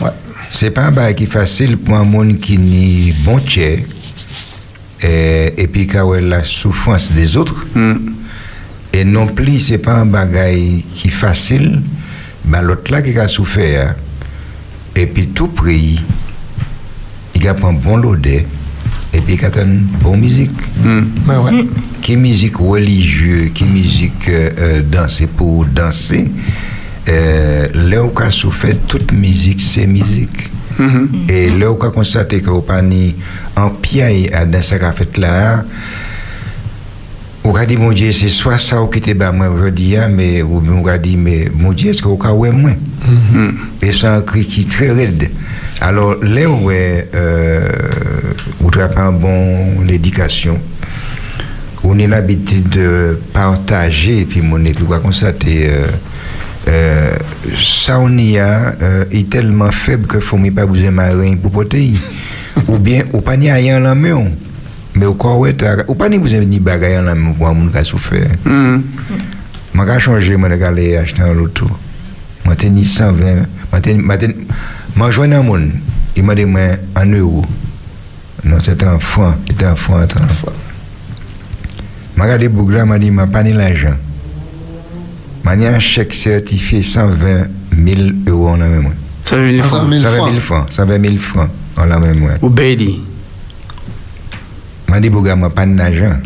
Ouais. 0.00 0.10
C'est 0.50 0.70
pas 0.70 0.86
un 0.86 0.92
bail 0.92 1.14
qui 1.14 1.24
est 1.24 1.32
facile 1.32 1.76
pour 1.76 1.94
un 1.96 2.04
monde 2.04 2.38
qui 2.38 2.56
n'est 2.58 3.12
bon 3.24 3.38
Tchè 3.40 3.84
et, 5.02 5.52
et 5.56 5.66
puis 5.66 5.86
qui 5.86 5.96
a 5.96 6.04
la 6.20 6.44
souffrance 6.44 7.12
des 7.12 7.36
autres. 7.36 7.66
Mm. 7.74 7.94
Et 8.92 9.04
non 9.04 9.26
plus, 9.26 9.60
c'est 9.60 9.78
pas 9.78 9.96
un 10.00 10.06
bagage 10.06 10.82
qui 10.94 11.08
est 11.08 11.10
facile, 11.10 11.82
mais 12.44 12.62
l'autre 12.62 12.90
là 12.90 13.02
qui 13.02 13.16
a 13.18 13.28
souffert, 13.28 13.94
et 14.96 15.06
puis 15.06 15.28
tout 15.28 15.48
prix, 15.48 16.00
il 17.34 17.48
a 17.48 17.54
pris 17.54 17.66
un 17.66 17.72
bon 17.74 17.96
l'odeur. 17.96 18.42
Et 19.12 19.20
puis 19.20 19.38
une 19.60 19.86
bonne 20.02 20.20
musique. 20.20 20.50
Mm. 20.84 21.00
Mais 21.26 21.36
ouais. 21.36 21.66
Qui 22.02 22.16
musique 22.16 22.56
religieuse, 22.56 23.50
qui 23.52 23.64
musique 23.64 24.28
euh, 24.28 24.50
euh, 24.58 24.82
danser 24.82 25.26
pour 25.26 25.64
danser. 25.66 26.30
Euh, 27.08 27.68
là 27.74 28.04
où 28.04 28.12
a 28.16 28.30
souffert, 28.30 28.76
toute 28.86 29.12
musique, 29.12 29.60
c'est 29.60 29.86
musique. 29.86 30.50
Mhm. 30.78 31.08
Et 31.28 31.50
là 31.50 31.72
où 31.72 31.82
a 31.82 31.90
constaté 31.90 32.40
que 32.40 32.50
vous 32.50 32.60
pas 32.60 32.82
ni 32.82 33.14
en 33.56 33.70
pied 33.70 34.32
à 34.32 34.44
dans 34.44 34.62
ce 34.62 34.76
qu'a 34.76 34.92
fait 34.92 35.16
là, 35.16 35.64
on 37.44 37.54
a 37.54 37.64
dit, 37.64 37.76
mon 37.76 37.92
Dieu, 37.92 38.12
c'est 38.12 38.28
soit 38.28 38.58
ça 38.58 38.82
ou 38.82 38.88
qui 38.88 38.98
était 38.98 39.14
bas 39.14 39.32
moi 39.32 39.48
aujourd'hui, 39.48 39.96
mais 40.10 40.42
on 40.42 40.86
a 40.86 40.98
dit, 40.98 41.16
mais 41.16 41.48
mon 41.54 41.72
Dieu, 41.72 41.90
est-ce 41.90 42.02
que 42.02 42.08
vous 42.08 42.18
avez 42.22 42.50
moi? 42.50 42.72
Mm. 43.32 43.48
Et 43.80 43.92
c'est 43.92 44.06
un 44.06 44.20
cri 44.20 44.44
qui 44.44 44.62
est 44.62 44.70
très 44.70 44.90
raide. 44.90 45.30
Alors, 45.80 46.16
là 46.22 46.50
où 46.50 46.70
est, 46.70 47.08
euh, 47.14 47.66
un 48.96 49.12
bon 49.12 49.80
l'éducation, 49.86 50.58
on 51.84 51.98
a 51.98 52.06
l'habitude 52.06 52.68
de 52.68 53.18
partager, 53.32 54.20
et 54.20 54.24
puis 54.24 54.42
mon 54.42 54.62
époux 54.64 54.92
a 54.92 54.98
constaté, 54.98 55.68
euh, 55.70 55.86
euh, 56.68 57.10
ça 57.56 57.98
on 57.98 58.16
y 58.18 58.38
a, 58.38 58.74
euh, 58.82 59.04
est 59.10 59.30
tellement 59.30 59.70
faible 59.70 60.06
que 60.06 60.20
faut 60.20 60.38
pas 60.54 60.66
besoin 60.66 60.90
marin 60.90 61.36
pour 61.36 61.50
porter. 61.50 61.92
ou 62.68 62.78
bien, 62.78 63.04
ou 63.12 63.20
pas 63.20 63.36
ni 63.36 63.50
rien 63.50 63.84
en 63.84 63.94
main. 63.94 64.24
Mais 64.94 65.06
au 65.06 65.14
corps, 65.14 65.46
ou 65.88 65.94
pas 65.94 66.08
ni 66.08 66.18
besoin 66.18 66.40
ni 66.40 66.58
bagaille 66.58 66.98
en 66.98 67.02
la 67.02 67.14
main 67.14 67.32
pour 67.32 67.48
un 67.48 67.54
monde 67.54 67.72
qui 67.72 67.78
a 67.78 67.84
souffert. 67.84 68.28
Je 68.44 69.80
vais 69.80 70.00
changer, 70.00 70.32
je 70.32 70.34
vais 70.34 70.64
aller 70.64 70.96
acheter 70.96 71.22
un. 71.22 71.34
Je 71.34 72.50
vais 72.50 72.56
tenir 72.56 72.84
120. 72.84 73.16
Je 73.72 75.04
vais 75.04 75.12
joindre 75.12 75.36
un 75.36 75.42
monde. 75.42 75.70
Il 76.16 76.24
m'a 76.24 76.34
moi, 76.34 76.60
en 76.96 77.06
euros. 77.06 77.46
Non, 78.48 78.56
c'était 78.62 78.86
un 78.86 78.98
franc. 78.98 79.34
C'était 79.46 79.66
un 79.66 79.76
franc. 79.76 79.98
Un 79.98 80.28
franc. 80.28 80.52
Je 82.16 82.22
regardé 82.22 82.48
Bougla, 82.48 82.84
m'a 82.86 82.98
dit, 82.98 83.08
je 83.08 83.12
n'ai 83.12 83.26
pas 83.26 83.42
ni 83.42 83.52
l'argent. 83.52 83.94
Je 85.44 85.54
dit 85.54 85.66
un 85.66 85.78
chèque 85.78 86.14
certifié 86.14 86.82
120 86.82 87.46
000 87.86 88.00
euros 88.26 88.48
en 88.48 88.56
la 88.56 88.68
même. 88.68 88.92
Ça 89.24 89.36
veut 89.36 89.50
dire 89.52 89.64
120 89.64 90.00
000 90.00 90.02
120 90.02 90.28
000 90.30 90.40
francs. 90.40 90.66
120 90.72 91.04
000 91.04 91.16
francs 91.18 91.50
en 91.76 91.84
la 91.84 91.98
même. 91.98 92.26
Ou 92.42 92.48
Bailey. 92.48 93.00
Je 94.92 94.98
dit, 94.98 95.10
Bougla, 95.10 95.36
je 95.36 95.40
n'ai 95.40 95.50
pas 95.50 95.66
d'argent. 95.66 96.16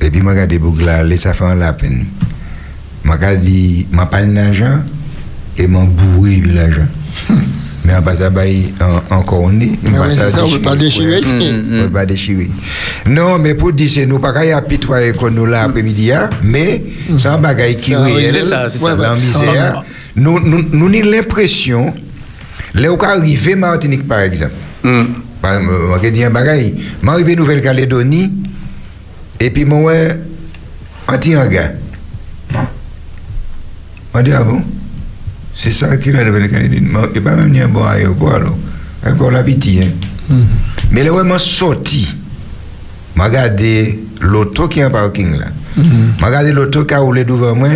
Et 0.00 0.10
puis, 0.10 0.20
je 0.20 0.24
regardé 0.26 0.58
Bougla, 0.58 1.16
ça 1.18 1.34
faire 1.34 1.54
la 1.54 1.74
peine. 1.74 2.06
Je 3.04 3.36
dit, 3.36 3.86
je 3.92 3.96
n'ai 3.96 4.06
pas 4.06 4.22
d'argent 4.22 4.78
et 5.58 5.62
je 5.62 5.66
bourré 5.66 6.42
l'argent. 6.46 6.88
Mais 7.84 7.94
en 7.96 8.00
bas, 8.00 8.14
ça 8.14 8.30
va 8.30 8.42
encore 9.10 9.42
on 9.42 9.60
est. 9.60 9.72
On 9.84 9.90
ne 9.90 10.52
peut 10.56 10.60
pas 10.60 10.76
déchirer. 10.76 11.20
Mm, 11.20 11.82
On 11.86 11.88
pas 11.90 12.06
déchirer. 12.06 12.48
Non, 13.06 13.38
mais 13.40 13.54
pour 13.54 13.72
dire, 13.72 13.90
c'est 13.90 14.06
nous 14.06 14.20
pas 14.20 14.32
qu'à 14.32 14.56
apitoyer 14.56 15.12
qu'on 15.12 15.30
nous 15.30 15.46
là 15.46 15.64
après-midi, 15.64 16.12
hein, 16.12 16.30
mais 16.42 16.82
c'est 17.18 17.28
un 17.28 17.38
bagage 17.38 17.76
qui 17.76 17.90
C'est 17.90 17.94
un 17.94 18.04
réel. 18.04 18.30
C'est 18.32 18.42
ça, 18.42 18.68
c'est 18.68 18.78
ça. 18.78 18.94
Dans 18.94 19.14
misère. 19.14 19.82
Nous, 20.14 20.38
nous, 20.40 20.64
nous 20.72 20.86
avons 20.88 21.10
l'impression, 21.10 21.92
là 22.74 22.92
où 22.92 23.02
arrivé 23.02 23.56
Martinique 23.56 24.06
par 24.06 24.20
exemple, 24.20 24.52
Mm. 24.84 25.02
par 25.40 25.54
exemple, 25.54 25.74
on 25.90 25.96
va 25.96 26.10
dire 26.10 26.26
un 26.26 26.30
bagage, 26.30 26.72
m'arrivé 27.02 27.34
Nouvelle-Calédonie, 27.36 28.32
et 29.40 29.50
puis 29.50 29.64
moi, 29.64 29.92
anti-anga. 31.08 31.72
m'a 34.14 34.22
dit, 34.22 34.32
ah 34.32 34.42
bon? 34.44 34.60
C'est 35.54 35.72
ça 35.72 35.96
qu'il 35.96 36.16
a 36.16 36.24
devenu 36.24 36.48
Canadien. 36.48 36.80
Il 37.14 37.20
pas 37.20 37.36
même 37.36 37.50
ni 37.50 37.60
un 37.60 37.68
bon 37.68 37.84
aéroport, 37.84 38.34
alors. 38.34 38.56
Aéroport 39.04 39.30
la 39.30 39.42
pitié. 39.42 39.92
Hein. 40.30 40.34
Mais 40.90 41.04
là, 41.04 41.12
ouais, 41.12 41.24
m'a 41.24 41.38
sorti. 41.38 42.14
M'a 43.16 43.24
regardé 43.24 43.98
l'auto 44.20 44.68
qui 44.68 44.80
est 44.80 44.84
en 44.84 44.90
parking 44.90 45.38
là. 45.38 45.46
M'a 46.20 46.26
regardé 46.28 46.52
l'auto 46.52 46.84
qui 46.84 46.94
a 46.94 46.98
roulé 47.00 47.24
devant 47.24 47.54
moi. 47.54 47.68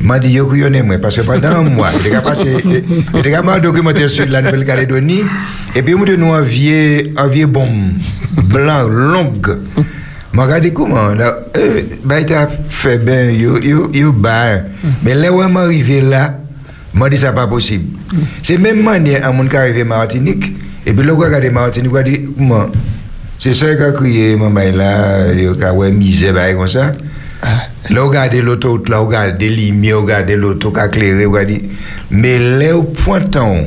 M'a 0.00 0.18
dit, 0.18 0.32
yo, 0.32 0.52
yo, 0.54 0.68
moi, 0.84 0.98
parce 0.98 1.16
que 1.16 1.22
pendant 1.22 1.48
un 1.48 1.62
mois, 1.62 1.88
il 2.04 2.14
a 2.14 2.20
passé, 2.20 2.56
il 2.64 3.34
a 3.34 3.42
passé 3.42 3.56
un 3.56 3.60
documentaire 3.60 4.10
sur 4.10 4.26
la 4.26 4.42
Nouvelle-Calédonie, 4.42 5.22
et 5.74 5.82
puis, 5.82 5.94
il 5.94 6.14
nous 6.14 6.32
un 6.32 6.42
vieux, 6.42 7.04
un 7.16 7.26
vieux 7.28 7.46
bombe, 7.46 7.92
blanc, 8.42 8.86
longue. 8.86 9.56
M'a 10.34 10.44
regardé 10.44 10.72
comment, 10.74 11.14
là, 11.14 11.38
euh, 11.56 11.82
bah, 12.04 12.20
il 12.20 12.26
fait 12.68 12.98
bien, 12.98 13.30
yo, 13.30 13.58
yo, 13.62 13.90
yo, 13.94 14.12
bah. 14.12 14.58
Mais 15.04 15.14
là 15.14 15.30
arrivé 15.56 16.02
là, 16.02 16.38
m'a 16.94 17.08
dit, 17.08 17.16
ça 17.16 17.32
pas 17.32 17.46
possible. 17.46 17.84
C'est 18.42 18.58
même 18.58 18.82
manière 18.82 19.26
à 19.26 19.32
mon 19.32 19.46
qui 19.46 19.56
arrivé 19.56 19.82
à 19.82 19.84
Martinique, 19.84 20.52
et 20.86 20.92
puis 20.92 21.06
là, 21.06 21.12
où 21.14 21.20
regardé 21.20 21.50
Martinique, 21.50 21.92
il 22.06 22.12
dit, 22.12 22.20
comment, 22.36 22.66
c'est 23.38 23.54
ça 23.54 23.74
qui 23.74 23.82
a 23.82 23.92
crié, 23.92 24.36
maman, 24.36 24.70
là, 24.74 25.32
il 25.32 25.48
a 25.48 25.90
misère, 25.90 26.56
comme 26.56 26.68
ça. 26.68 26.92
Là, 27.90 28.02
regardez 28.02 28.40
l'autoroute, 28.40 28.88
là, 28.88 28.98
regardez 28.98 29.48
les 29.48 29.66
lumières, 29.66 29.98
a 30.78 30.86
éclairé, 30.86 31.26
regardez. 31.26 31.62
Mais 32.10 32.38
là, 32.58 32.76
au 32.76 32.84
pointant, 32.84 33.58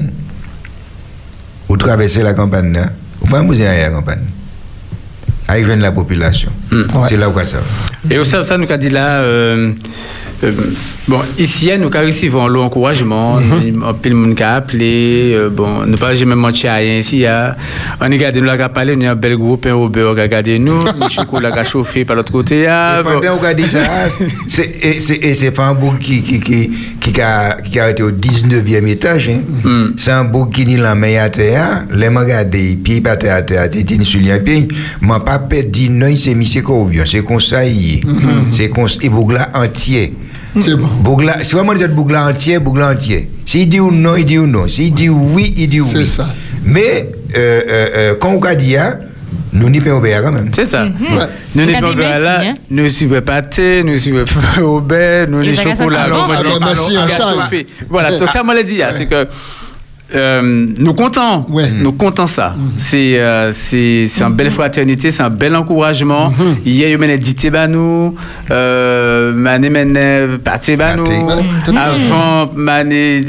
vous 1.67 1.77
traversez 1.77 2.23
la 2.23 2.33
campagne, 2.33 2.73
là, 2.73 2.89
vous 3.21 3.27
ne 3.35 3.43
pouvez 3.43 3.63
pas 3.63 3.69
à 3.71 3.77
la 3.77 3.89
campagne. 3.89 4.19
Arrivez 5.47 5.75
la 5.75 5.91
population. 5.91 6.51
C'est 7.07 7.17
là 7.17 7.29
où 7.29 7.39
ça 7.39 7.57
va. 7.57 8.13
Et 8.15 8.17
au 8.17 8.23
ça, 8.23 8.43
ça 8.43 8.57
nous 8.57 8.71
a 8.71 8.77
dit 8.77 8.89
là, 8.89 9.21
euh, 9.21 9.73
euh, 10.43 10.51
bon, 11.07 11.21
ici, 11.37 11.69
nous 11.79 11.87
avons 11.87 12.05
reçu 12.05 12.29
un 12.33 12.55
encouragement. 12.55 13.35
On 13.83 13.93
peut 13.93 14.09
le 14.09 14.15
appelé. 14.55 15.31
euh, 15.33 15.49
bon, 15.49 15.85
nous 15.85 15.97
pas 15.97 16.15
jamais 16.15 16.35
menti 16.35 16.67
à 16.67 16.75
rien 16.75 16.97
ici. 16.97 17.25
hein. 17.25 17.55
On 17.99 18.05
a 18.05 18.09
regardé, 18.09 18.41
nous 18.41 18.49
avons 18.49 18.69
parlé, 18.73 18.95
nous 18.95 19.03
avons 19.03 19.11
un 19.11 19.15
bel 19.15 19.37
groupe, 19.37 19.65
un 19.65 19.73
au 19.73 19.89
beurre, 19.89 20.15
regardez 20.15 20.59
nous. 20.59 20.79
Le 20.79 21.09
chocolat 21.09 21.51
qui 21.51 21.59
a 21.59 21.63
chauffé 21.73 22.05
par 22.05 22.15
l'autre 22.15 22.31
côté. 22.31 22.67
bon. 23.03 23.19
pendant 23.19 23.37
qu'on 23.37 23.45
a 23.45 23.53
dit 23.53 23.67
ça, 23.67 23.79
c'est- 24.47 24.75
pas 25.51 25.67
un 25.67 25.73
bouc 25.73 25.99
qui, 25.99 26.21
qui, 26.21 26.39
qui, 26.39 26.69
qui, 26.99 27.21
a, 27.21 27.57
qui 27.61 27.79
a 27.79 27.89
été 27.91 28.03
au 28.03 28.11
19e 28.11 28.87
étage. 28.87 29.29
Hein. 29.29 29.41
Mm. 29.67 29.93
C'est 29.97 30.11
un 30.11 30.23
bouc 30.23 30.51
qui 30.53 30.65
n'est 30.65 30.77
la 30.77 30.95
main 30.95 31.15
à 31.17 31.29
terre. 31.29 31.85
Les 31.93 32.09
mains 32.09 32.21
regardées, 32.21 32.77
pieds 32.81 33.01
par 33.01 33.17
terre 33.17 33.45
terre, 33.45 33.69
dit 33.69 34.05
sur 34.05 34.19
les 34.21 34.39
pieds. 34.39 34.67
M'a 35.01 35.19
pas 35.19 35.39
perdu, 35.39 35.89
non, 35.89 36.13
c'est 36.15 36.35
mis 36.35 36.45
c'est 36.47 36.61
bien. 36.85 37.03
C'est 37.05 37.21
est. 37.23 38.01
C'est. 38.51 38.71
Et 39.01 39.09
bouc 39.09 39.31
là 39.33 39.49
entier. 39.53 40.13
C'est 40.59 40.75
bon. 40.75 40.87
Bougla, 41.01 41.43
si 41.43 41.53
vraiment 41.53 41.73
dire 41.73 41.89
Bougla 41.89 42.27
entier, 42.27 42.59
Bougla 42.59 42.91
entier. 42.91 43.29
S'il 43.45 43.67
dit 43.69 43.79
ou 43.79 43.91
non, 43.91 44.15
il 44.15 44.25
dit 44.25 44.37
ou 44.37 44.47
non. 44.47 44.67
S'il 44.67 44.93
dit 44.93 45.09
oui, 45.09 45.53
il 45.57 45.67
dit 45.67 45.81
oui. 45.81 45.89
C'est 45.91 46.05
ça. 46.05 46.27
Mais 46.63 47.09
euh, 47.35 47.61
euh, 47.69 47.87
euh, 47.95 48.15
quand 48.19 48.31
on 48.31 48.41
a 48.41 48.55
dit 48.55 48.73
ça, 48.73 48.99
nous 49.53 49.69
n'y 49.69 49.79
pouvons 49.79 50.01
pas 50.01 50.21
quand 50.21 50.31
même. 50.31 50.51
C'est 50.53 50.65
ça. 50.65 50.83
Ouais. 50.83 50.91
Nous 51.55 51.65
Regardez 51.65 51.95
n'est 51.95 52.03
pas 52.03 52.19
là, 52.19 52.41
hein. 52.41 52.55
nous 52.69 52.89
suivons 52.89 53.21
pas 53.21 53.41
thé, 53.41 53.83
nous 53.83 53.97
suivons 53.97 54.25
pas 54.25 54.61
au 54.61 54.79
beurre, 54.81 55.27
nous 55.29 55.43
chocolats. 55.55 56.03
un 56.03 56.05
alors, 56.05 56.29
Ah, 56.31 56.43
ben, 56.43 56.59
merci, 56.59 56.91
chauffé. 57.17 57.67
Voilà, 57.89 58.17
donc 58.17 58.29
ça, 58.29 58.43
moi, 58.43 58.53
l'a 58.53 58.63
dit, 58.63 58.81
hein, 58.81 58.89
c'est 58.91 59.07
que 59.07 59.27
euh, 60.15 60.67
nous 60.77 60.93
comptons, 60.93 61.45
Ouais. 61.49 61.69
nous 61.69 61.91
comptons 61.91 62.27
ça. 62.27 62.55
C'est 62.77 63.19
euh, 63.19 63.51
c'est 63.51 64.07
c'est 64.07 64.23
une 64.23 64.33
belle 64.33 64.51
fraternité, 64.51 65.11
c'est 65.11 65.23
un 65.23 65.29
bel 65.29 65.55
encouragement. 65.55 66.31
Hier, 66.65 66.87
il 66.89 66.91
y 66.91 66.93
a 67.13 67.17
dit 67.17 67.35
nous, 67.67 68.15
mané. 70.95 71.27
Avant, 71.75 72.51
mané 72.55 73.21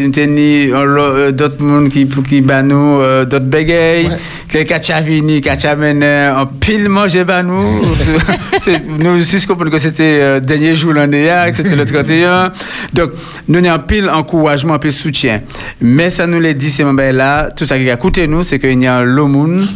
euh, 0.72 1.32
d'autres 1.32 1.62
monde 1.62 1.88
qui 1.88 2.06
qui 2.06 2.40
nous, 2.62 3.00
euh, 3.00 3.24
d'autres 3.24 3.44
bégayes, 3.46 4.06
Ouais. 4.06 4.16
Quelqu'un 4.48 4.78
qui 4.78 4.92
a 4.92 5.00
vini, 5.00 5.40
qui 5.40 5.48
a 5.48 5.76
mené 5.76 6.30
en 6.34 6.46
pile 6.46 6.88
manger 6.88 7.24
bah 7.24 7.42
nous. 7.42 7.82
C'est- 8.60 8.82
nous 8.86 9.18
juste 9.20 9.46
comprendre 9.46 9.70
que 9.70 9.78
c'était 9.78 10.18
euh, 10.20 10.40
dernier 10.40 10.74
jour 10.74 10.92
l'année 10.92 11.28
que 11.50 11.56
c'était 11.62 11.76
le 11.76 11.84
31. 11.84 12.52
Donc 12.92 13.10
nous 13.48 13.58
avons 13.58 13.70
un 13.70 13.78
pile 13.78 14.08
encouragement, 14.08 14.74
un 14.74 14.78
pile 14.78 14.92
soutien. 14.92 15.40
Mais 15.80 16.10
ça 16.10 16.26
nous 16.26 16.40
l'a 16.40 16.52
dit 16.52 16.70
ces 16.70 16.84
moments 16.84 17.02
là, 17.12 17.50
tout 17.54 17.64
ça 17.64 17.78
qui 17.78 17.88
a 17.90 17.96
coûté 17.96 18.26
nous, 18.26 18.42
c'est 18.42 18.58
qu'il 18.58 18.82
y 18.82 18.86
a 18.86 19.02
lomoun 19.02 19.66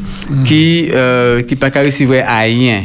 qui 0.45 0.88
euh, 0.93 1.43
qui 1.43 1.57
pas 1.57 1.69
recevoir 1.69 2.25
à 2.29 2.41
rien. 2.41 2.83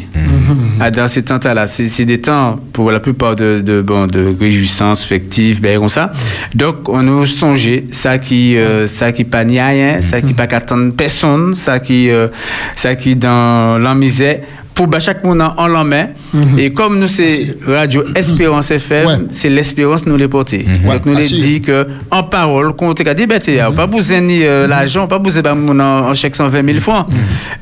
Ah, 0.80 0.92
dans 0.92 1.08
ces 1.08 1.24
temps-là, 1.24 1.66
c'est 1.68 2.06
des 2.06 2.22
temps 2.22 2.60
pour 2.72 2.92
la 2.92 3.00
plupart 3.00 3.36
de, 3.36 3.60
de, 3.60 3.82
bon, 3.82 4.08
de 4.08 4.34
réjouissance 4.40 5.06
fictive, 5.06 5.60
ben, 5.60 5.80
comme 5.80 5.90
ça. 5.90 6.12
Donc, 6.54 6.88
on 6.88 7.02
nous 7.02 7.26
songeait, 7.26 7.86
ça 7.92 8.18
qui, 8.18 8.56
euh, 8.58 8.86
ça 8.88 9.12
qui 9.12 9.24
pas 9.24 9.40
rien, 9.40 10.02
ça 10.02 10.22
qui 10.22 10.34
pas 10.34 10.48
qu'attendre 10.48 10.94
personne, 10.94 11.54
ça 11.56 11.77
qui, 11.80 12.10
euh, 12.10 12.28
ça 12.76 12.96
qui 12.96 13.16
dans 13.16 13.78
la 13.78 13.96
misère, 13.96 14.40
pour 14.78 14.88
chaque 15.00 15.24
monde 15.24 15.42
en 15.42 15.68
l'en 15.68 15.84
met. 15.84 16.12
Et 16.58 16.72
comme 16.72 17.00
nous, 17.00 17.08
c'est 17.08 17.58
Radio 17.66 18.04
Espérance 18.16 18.70
FM, 18.70 19.06
Ouais. 19.08 19.14
c'est 19.32 19.50
l'espérance 19.50 20.06
nous 20.06 20.16
les 20.18 20.28
porter. 20.28 20.66
Ouais, 20.86 20.94
Donc, 20.96 21.06
nous 21.08 21.16
les 21.16 21.28
dit 21.28 21.62
que, 21.62 21.88
en 22.12 22.22
parole, 22.24 22.76
qu'on 22.76 22.94
te 22.94 23.02
dit, 23.14 23.26
ben, 23.26 23.40
t'es, 23.40 23.58
pas 23.76 23.88
besoin 23.88 24.22
ni 24.22 24.44
euh, 24.44 24.68
l'argent, 24.68 25.08
pas 25.08 25.18
besoin 25.18 25.42
de 25.42 25.50
en, 25.50 25.80
en 26.10 26.14
chèque 26.14 26.36
120 26.36 26.64
000 26.66 26.80
francs. 26.80 27.08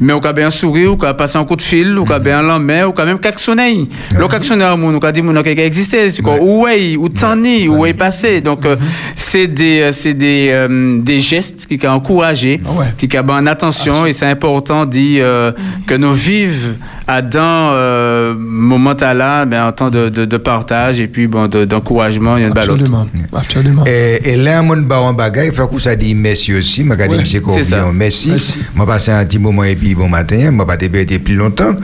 Mais 0.02 0.12
on 0.12 0.20
a 0.20 0.34
bien 0.34 0.48
un 0.48 0.52
sourire, 0.52 0.94
ou 0.94 1.06
a 1.06 1.14
passer 1.14 1.38
un 1.38 1.46
coup 1.46 1.56
de 1.56 1.62
fil, 1.62 1.98
ou 1.98 2.06
a 2.12 2.20
bien 2.20 2.40
un 2.40 2.42
lendemain, 2.44 2.86
ou 2.86 2.92
quand 2.92 3.06
même 3.06 3.20
quelques 3.20 3.40
sonneries. 3.40 3.88
Le 4.18 4.28
quelques 4.28 4.44
sonneries, 4.44 4.78
on 4.84 4.98
a 4.98 5.12
dit, 5.14 5.22
mon 5.22 5.42
quelqu'un 5.42 5.64
existait, 5.64 6.10
c'est 6.10 6.22
quoi, 6.22 6.36
où 6.42 6.68
est, 6.68 6.98
où 6.98 7.08
t'en 7.08 7.42
es, 7.46 7.68
où 7.70 7.86
est 7.86 7.94
passé? 7.94 8.42
Donc, 8.42 8.66
euh, 8.66 8.76
c'est 9.16 9.48
des, 9.48 9.80
euh, 9.82 9.92
c'est 9.94 10.14
des, 10.14 10.50
euh, 10.52 11.00
des 11.02 11.20
gestes 11.22 11.66
qui 11.68 11.80
ont 11.88 11.92
encouragé, 11.92 12.60
Ah 12.66 12.72
ouais. 12.80 12.86
qui 12.98 13.08
ont 13.18 13.30
en 13.30 13.46
attention, 13.48 14.06
et 14.06 14.12
c'est 14.12 14.26
important 14.26 14.86
dit 14.86 15.20
euh, 15.22 15.52
que 15.88 15.94
nous 15.96 16.14
vives 16.14 16.76
à 17.08 17.22
dans 17.22 17.40
euh, 17.74 18.34
moment 18.38 18.96
là, 19.14 19.46
ben, 19.46 19.68
en 19.68 19.72
temps 19.72 19.90
de, 19.90 20.10
de, 20.10 20.26
de 20.26 20.38
partage 20.38 21.00
et 21.00 21.08
puis 21.08 21.28
bon, 21.28 21.48
de- 21.48 21.66
d'encouragement, 21.66 22.36
il 22.38 22.42
y 22.42 22.44
a 22.46 22.48
une 22.48 22.54
balle. 22.54 22.70
Absolument. 22.70 23.08
Absolument. 23.34 23.84
Et, 23.86 24.32
et 24.34 24.38
là, 24.38 24.62
mon 24.64 24.78
baron 24.78 25.14
bagay, 25.14 25.48
il 25.48 25.54
faut 25.54 25.68
que 25.68 25.80
ça 25.80 25.96
dit 25.96 26.16
merci 26.16 26.54
aussi. 26.54 26.84
Je 26.84 26.90
Ouais, 26.90 27.08
dis 27.08 27.18
monsieur. 27.20 27.42
Corbion, 27.42 27.94
merci. 27.94 28.30
Merci. 28.30 28.60
Je 28.76 28.84
passé 28.84 29.12
un 29.12 29.24
petit 29.26 29.38
moment 29.40 29.64
et 29.64 29.76
puis 29.76 29.94
bon 29.94 30.10
matin, 30.10 30.50
je 30.52 30.64
pas 30.90 31.00
été 31.00 31.20
plus 31.20 31.36
longtemps. 31.36 31.76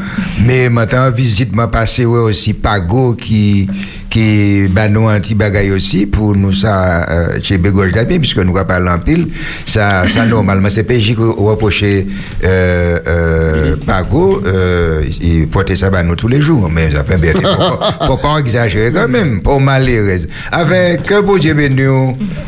Mais 0.44 0.70
maintenant, 0.70 1.08
en 1.08 1.12
visite, 1.12 1.50
je 1.56 1.68
passé 1.68 2.06
ouais, 2.06 2.20
aussi 2.20 2.54
Pago 2.54 3.14
qui 3.16 3.70
qui 4.10 4.68
bah, 4.70 4.90
nous 4.90 5.08
un 5.08 5.22
petit 5.22 5.36
bagay 5.36 5.72
aussi 5.72 6.06
pour 6.06 6.36
nous 6.36 6.52
ça 6.52 7.10
euh, 7.10 7.40
chez 7.42 7.58
Bégorge 7.58 7.94
d'Abien, 7.94 8.20
puisque 8.20 8.40
nous 8.40 8.58
avons 8.58 8.68
parlé 8.68 8.90
en 8.90 9.00
pile. 9.00 9.28
Ça, 9.66 10.06
ça 10.10 10.26
normalement, 10.26 10.68
c'est 10.70 10.84
PJ 10.84 11.16
qui 11.16 11.22
reproché 11.22 12.08
euh, 12.44 13.00
euh, 13.08 13.76
Pago, 13.86 14.42
euh, 14.46 15.02
il 15.22 15.48
portait 15.48 15.76
ça 15.76 15.90
bah, 15.90 16.04
nous 16.04 16.16
tous 16.16 16.28
les 16.28 16.42
jours. 16.42 16.70
Mais 16.70 16.92
ça 16.92 17.04
fait 17.04 17.18
bien, 17.18 17.34
faut, 17.36 17.42
pas- 17.42 18.00
faut 18.08 18.18
pas 18.18 18.38
exagérer 18.40 18.92
quand 18.92 19.08
même, 19.08 19.42
pour 19.42 19.60
malheureuse. 19.60 20.28
Avec 20.52 21.04
que 21.04 21.22
bon 21.22 21.38
Dieu 21.38 21.54
béni, 21.54 21.84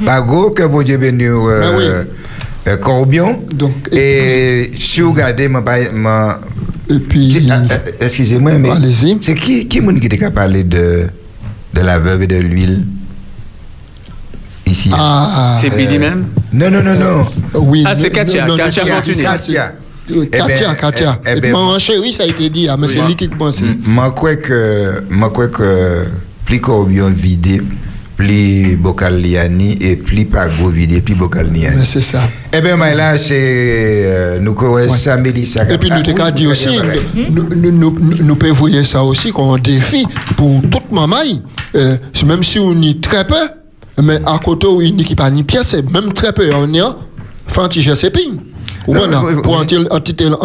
Pago, 0.06 0.52
que 0.52 0.64
bon 0.64 0.82
Dieu 0.84 0.98
béni, 0.98 1.26
euh, 1.26 1.60
Ben 1.62 1.78
oui. 1.78 1.84
euh, 2.68 2.78
Corbion. 2.78 3.44
Donc, 3.54 3.74
et 3.92 4.72
si 4.80 5.02
vous 5.02 5.12
regardez, 5.12 5.50
Et 6.90 7.00
puis, 7.00 7.50
ah, 7.52 7.62
excusez-moi, 8.00 8.54
mais 8.54 8.70
c'est 9.22 9.36
qui, 9.36 9.68
qui 9.68 9.82
qui 10.00 10.10
t'a 10.10 10.32
parlé 10.32 10.64
de, 10.64 11.08
de 11.74 11.82
la 11.82 12.00
veuve 12.00 12.24
et 12.24 12.28
de 12.28 12.38
l'huile? 12.38 12.84
Ici? 14.66 14.90
ah, 14.94 15.58
C'est 15.62 15.76
Billy 15.76 16.00
même? 16.00 16.26
Non, 16.52 16.70
non, 16.72 16.82
non, 16.84 16.96
non. 16.96 17.26
oui. 17.56 17.84
Ah, 17.86 17.96
c'est 17.96 18.08
non, 18.08 18.14
Katia, 18.16 18.46
non, 18.46 18.52
non, 18.54 18.58
Katia 18.58 18.84
Katia, 18.84 18.96
Fortuné. 18.96 19.24
Katia. 19.24 19.74
Euh, 20.12 20.26
Eh 20.26 20.38
Katia, 20.38 20.68
ben, 20.70 20.76
Katia. 20.76 21.22
eh- 21.26 21.30
eh 21.34 21.38
Et 21.38 21.52
ben, 21.52 21.78
chéri, 21.80 22.12
ça 22.12 22.24
a 22.24 22.26
été 22.26 22.50
dit, 22.50 22.68
ah, 22.70 22.76
mais 22.78 22.88
c'est 22.88 23.00
Oui. 23.00 23.08
lui 23.08 23.16
qui 23.16 23.28
pensait. 23.30 23.66
Je 23.66 24.10
crois 24.10 24.36
que, 24.36 25.02
plus 26.46 26.60
Corbion 26.60 27.10
vidé, 27.10 27.62
plus 28.18 28.76
Bocal 28.76 29.22
Liani 29.22 29.78
et 29.80 29.96
plus 29.96 30.26
Pago 30.26 30.70
vidé, 30.70 31.02
plus 31.02 31.16
Bocal 31.16 31.50
Liani. 31.52 31.78
Mais 31.78 31.86
c'est 31.86 32.02
ça. 32.02 32.22
Eh 32.54 32.62
bien, 32.62 32.76
mais 32.78 32.94
là, 32.94 33.18
c'est. 33.18 33.34
euh, 33.34 34.40
nous 34.40 34.54
connaissons 34.54 34.94
ça, 34.94 35.18
Mélissa. 35.18 35.64
Et 35.70 35.78
puis, 35.78 35.90
nous, 35.90 35.96
oui, 35.98 36.32
dire 36.34 36.46
vous 36.46 36.52
aussi, 36.52 36.68
nous, 37.32 38.36
pouvons 38.36 38.54
voir 38.54 38.86
ça 38.86 39.04
aussi 39.04 39.32
comme 39.32 39.52
un 39.52 39.58
défi 39.58 40.06
pour 40.36 40.62
toute 40.62 40.92
maman. 40.92 41.16
Euh, 41.76 41.98
même 42.26 42.44
si 42.44 42.60
on 42.60 42.74
y 42.82 43.00
très 43.00 43.26
peu, 43.26 43.36
mais 44.04 44.20
à 44.26 44.38
côté 44.44 44.68
où 44.68 44.82
il 44.82 44.96
n'y 44.96 45.06
a 45.12 45.16
pas 45.16 45.30
ni 45.30 45.44
pièce, 45.44 45.74
même 45.92 46.14
très 46.14 46.34
peu, 46.34 46.54
on 46.54 46.72
y 46.72 46.80
a, 46.82 46.96
geste 47.72 48.04
épine. 48.04 48.34
Ou 48.36 48.40
Non, 48.40 48.53
voilà, 48.88 49.22
pour 49.42 49.60
un 49.60 49.64
un 49.64 49.96
un 49.96 50.00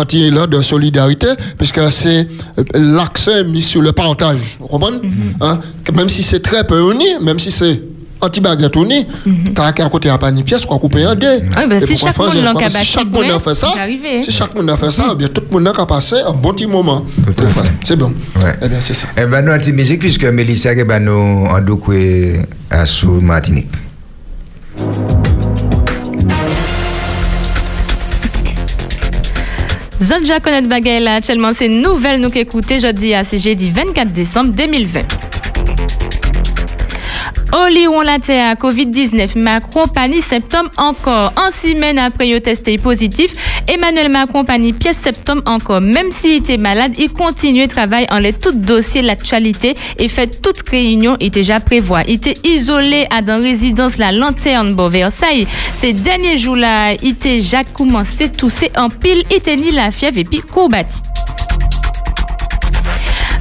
petit 0.05 0.25
élan 0.25 0.47
de 0.47 0.61
solidarité, 0.63 1.29
puisque 1.57 1.81
c'est 1.93 2.29
euh, 2.59 2.65
l'accent 2.75 3.45
mis 3.47 3.63
sur 3.63 3.83
le 3.83 3.93
partage. 3.93 4.59
Vous 4.61 4.69
comprenez? 4.69 5.01
Hein? 5.41 5.59
Même 5.95 6.09
si 6.09 6.23
c'est 6.23 6.41
très 6.41 6.65
peu 6.65 6.93
uni, 6.93 7.07
même 7.23 7.39
si 7.39 7.51
c'est 7.51 7.81
anti-baguette 8.21 8.77
ni, 8.77 9.07
t'as 9.55 9.73
qu'à 9.73 9.89
côté 9.89 10.09
à 10.09 10.19
pas 10.19 10.31
ni 10.31 10.43
pièce, 10.43 10.65
quoi 10.65 10.79
couper. 10.79 11.05
Ah 11.05 11.15
ben, 11.15 11.83
Et 11.83 11.87
si 11.87 11.97
chaque 11.97 12.17
monde 12.19 13.25
a 13.31 13.39
fait 13.39 13.55
ça, 13.55 13.69
si 14.23 14.31
chaque 14.33 14.55
monde 14.55 14.71
a 14.71 14.77
fait 14.77 14.91
ça, 14.91 15.15
bien 15.15 15.29
tout 15.29 15.43
le 15.51 15.61
monde 15.61 15.75
a 15.77 15.87
passé 15.87 16.17
un 16.27 16.33
bon 16.33 16.53
petit 16.53 16.67
moment. 16.67 17.05
C'est 17.85 17.97
bon. 17.97 18.13
Eh 18.63 18.69
bien, 18.69 18.79
c'est 18.81 18.95
ça. 18.95 19.07
Eh 19.17 19.27
ben, 19.27 19.43
nous, 19.43 19.53
anti 19.53 19.73
musique, 19.73 20.01
puisque 20.01 20.25
Mélissa, 20.25 20.75
nous, 21.01 21.47
en 21.47 21.61
doucoué 21.61 22.41
à 22.71 22.87
sous 22.87 23.21
Martinique. 23.21 23.69
Zone 30.01 30.25
Jaconet 30.25 30.63
Bagay 30.63 31.01
là, 31.01 31.17
actuellement, 31.17 31.53
c'est 31.53 31.69
nouvelle 31.69 32.21
nous 32.21 32.31
qu'écouter 32.31 32.79
jeudi 32.79 33.15
à 33.15 33.25
jeudi 33.25 33.71
24 33.71 34.13
décembre 34.13 34.53
2020. 34.53 35.28
Oliron 37.53 38.01
la 38.03 38.19
terre 38.19 38.55
COVID-19, 38.55 39.39
Macron 39.39 39.89
pani 39.89 40.21
symptômes 40.21 40.71
encore. 40.77 41.33
En 41.37 41.51
semaine 41.51 41.99
après 41.99 42.29
il 42.29 42.41
testé 42.41 42.77
positif, 42.77 43.33
Emmanuel 43.67 44.11
Macron 44.11 44.45
pani 44.45 44.73
pièce 44.73 44.99
symptômes 44.99 45.43
encore. 45.47 45.81
Même 45.81 46.13
s'il 46.13 46.33
était 46.33 46.57
malade, 46.57 46.95
il 46.99 47.11
continue 47.11 47.67
de 47.67 47.71
travailler 47.71 48.07
en 48.11 48.19
les 48.19 48.33
tout 48.33 48.53
dossier 48.53 49.03
l'actualité 49.03 49.75
et 49.99 50.09
fait 50.09 50.41
toute 50.43 50.69
réunion 50.69 51.17
il 51.21 51.31
déjà 51.31 51.61
prévoit. 51.61 52.03
Il 52.07 52.15
était 52.15 52.37
isolé 52.45 53.07
à 53.11 53.23
dans 53.23 53.41
résidence 53.41 53.99
la 53.99 54.13
lanterne 54.13 54.75
bon 54.75 54.89
Versailles. 54.89 55.47
Ces 55.75 55.93
derniers 55.93 56.39
jours 56.39 56.57
là, 56.57 56.93
il 57.03 57.11
était 57.11 57.37
déjà 57.37 57.65
commencé 57.65 58.31
tousser 58.31 58.71
en 58.77 58.89
pile, 58.89 59.23
il 59.31 59.37
était 59.37 59.57
ni 59.57 59.71
la 59.71 59.91
fièvre 59.91 60.19
et 60.19 60.25
puis 60.25 60.41
courbati. 60.41 61.03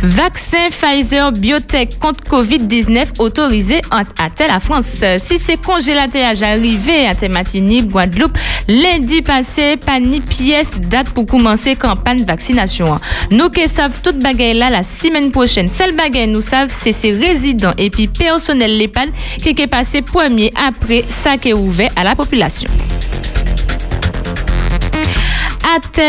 Vaccin 0.01 0.69
Pfizer 0.69 1.31
Biotech 1.31 1.99
contre 1.99 2.23
COVID-19 2.23 3.19
autorisé 3.19 3.81
à 3.91 4.29
telle 4.29 4.47
la 4.47 4.59
France. 4.59 5.03
Si 5.17 5.39
c'est 5.39 5.61
congélateur 5.61 6.33
arrivé 6.41 7.07
à 7.07 7.15
Thématinique, 7.15 7.87
Guadeloupe, 7.87 8.37
lundi 8.67 9.21
passé, 9.21 9.77
pas 9.77 9.99
ni 9.99 10.21
pièce 10.21 10.71
date 10.79 11.09
pour 11.09 11.25
commencer 11.25 11.75
campagne 11.75 12.23
vaccination. 12.23 12.95
Nous 13.31 13.49
qui 13.49 13.67
savent 13.67 14.01
toute 14.03 14.19
bagaille 14.19 14.53
là 14.53 14.69
la 14.69 14.83
semaine 14.83 15.31
prochaine. 15.31 15.67
Celle 15.67 15.95
bagaille 15.95 16.27
nous 16.27 16.41
savent 16.41 16.71
c'est 16.71 16.91
ces 16.91 17.11
résidents 17.11 17.73
et 17.77 17.89
puis 17.89 18.07
personnel 18.07 18.77
l'EHPAD 18.77 19.09
qui 19.41 19.49
est 19.49 19.67
passé 19.67 20.01
premier 20.01 20.51
après 20.67 21.03
ça 21.09 21.37
qui 21.37 21.49
est 21.49 21.53
ouvert 21.53 21.91
à 21.95 22.03
la 22.03 22.15
population. 22.15 22.69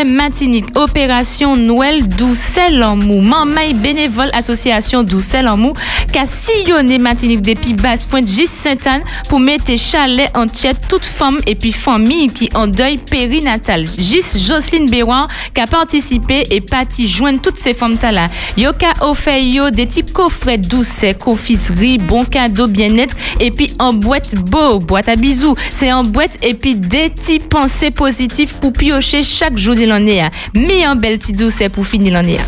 Matinique, 0.06 0.76
opération 0.76 1.56
Noël 1.56 2.06
Doucel 2.08 2.82
en 2.82 2.96
mou. 2.96 3.20
Mamay 3.20 3.74
bénévole 3.74 4.30
association 4.32 5.02
Doucel 5.02 5.46
en 5.46 5.56
mou, 5.56 5.72
qui 6.12 6.18
a 6.18 6.26
sillonné 6.26 6.98
Matinique 6.98 7.42
depuis 7.42 7.74
basse 7.74 8.06
pointe 8.06 8.26
Gis 8.26 8.46
Sainte-Anne 8.46 9.02
pour 9.28 9.40
mettre 9.40 9.76
chalet 9.76 10.30
en 10.34 10.46
tête 10.46 10.88
toute 10.88 11.04
femme 11.04 11.38
et 11.46 11.54
puis 11.54 11.72
famille 11.72 12.28
qui 12.28 12.48
en 12.54 12.66
deuil 12.66 12.96
périnatal. 12.96 13.86
Gis 13.86 14.38
Jocelyne 14.46 14.88
Béroir 14.88 15.28
qui 15.54 15.60
a 15.60 15.66
participé 15.66 16.46
et 16.50 16.60
parti 16.60 17.06
joindre 17.06 17.40
toutes 17.42 17.58
ces 17.58 17.74
femmes 17.74 17.98
là. 18.02 18.28
Yo 18.56 18.72
ka 18.72 18.92
offert 19.00 19.38
yo 19.38 19.70
des 19.70 19.86
petits 19.86 20.04
coffrets 20.04 20.58
doucets, 20.58 21.14
confiserie, 21.14 21.98
bon 21.98 22.24
cadeau 22.24 22.68
bien-être 22.68 23.16
et 23.40 23.50
puis 23.50 23.72
en 23.78 23.92
boîte 23.92 24.34
beau, 24.34 24.78
boîte 24.78 25.08
à 25.08 25.16
bisous. 25.16 25.56
C'est 25.74 25.92
en 25.92 26.02
boîte 26.02 26.38
et 26.42 26.54
puis 26.54 26.74
des 26.74 27.10
petits 27.10 27.38
pensées 27.38 27.90
positives 27.90 28.54
pour 28.60 28.72
piocher 28.72 29.22
chaque 29.22 29.57
jour 29.58 29.74
l'année. 29.74 30.20
hein. 30.20 30.30
Mais 30.54 30.84
un 30.84 30.94
bel 30.96 31.18
petit 31.18 31.32
doucet 31.32 31.68
pour 31.68 31.86
finir 31.86 32.14
l'année. 32.14 32.38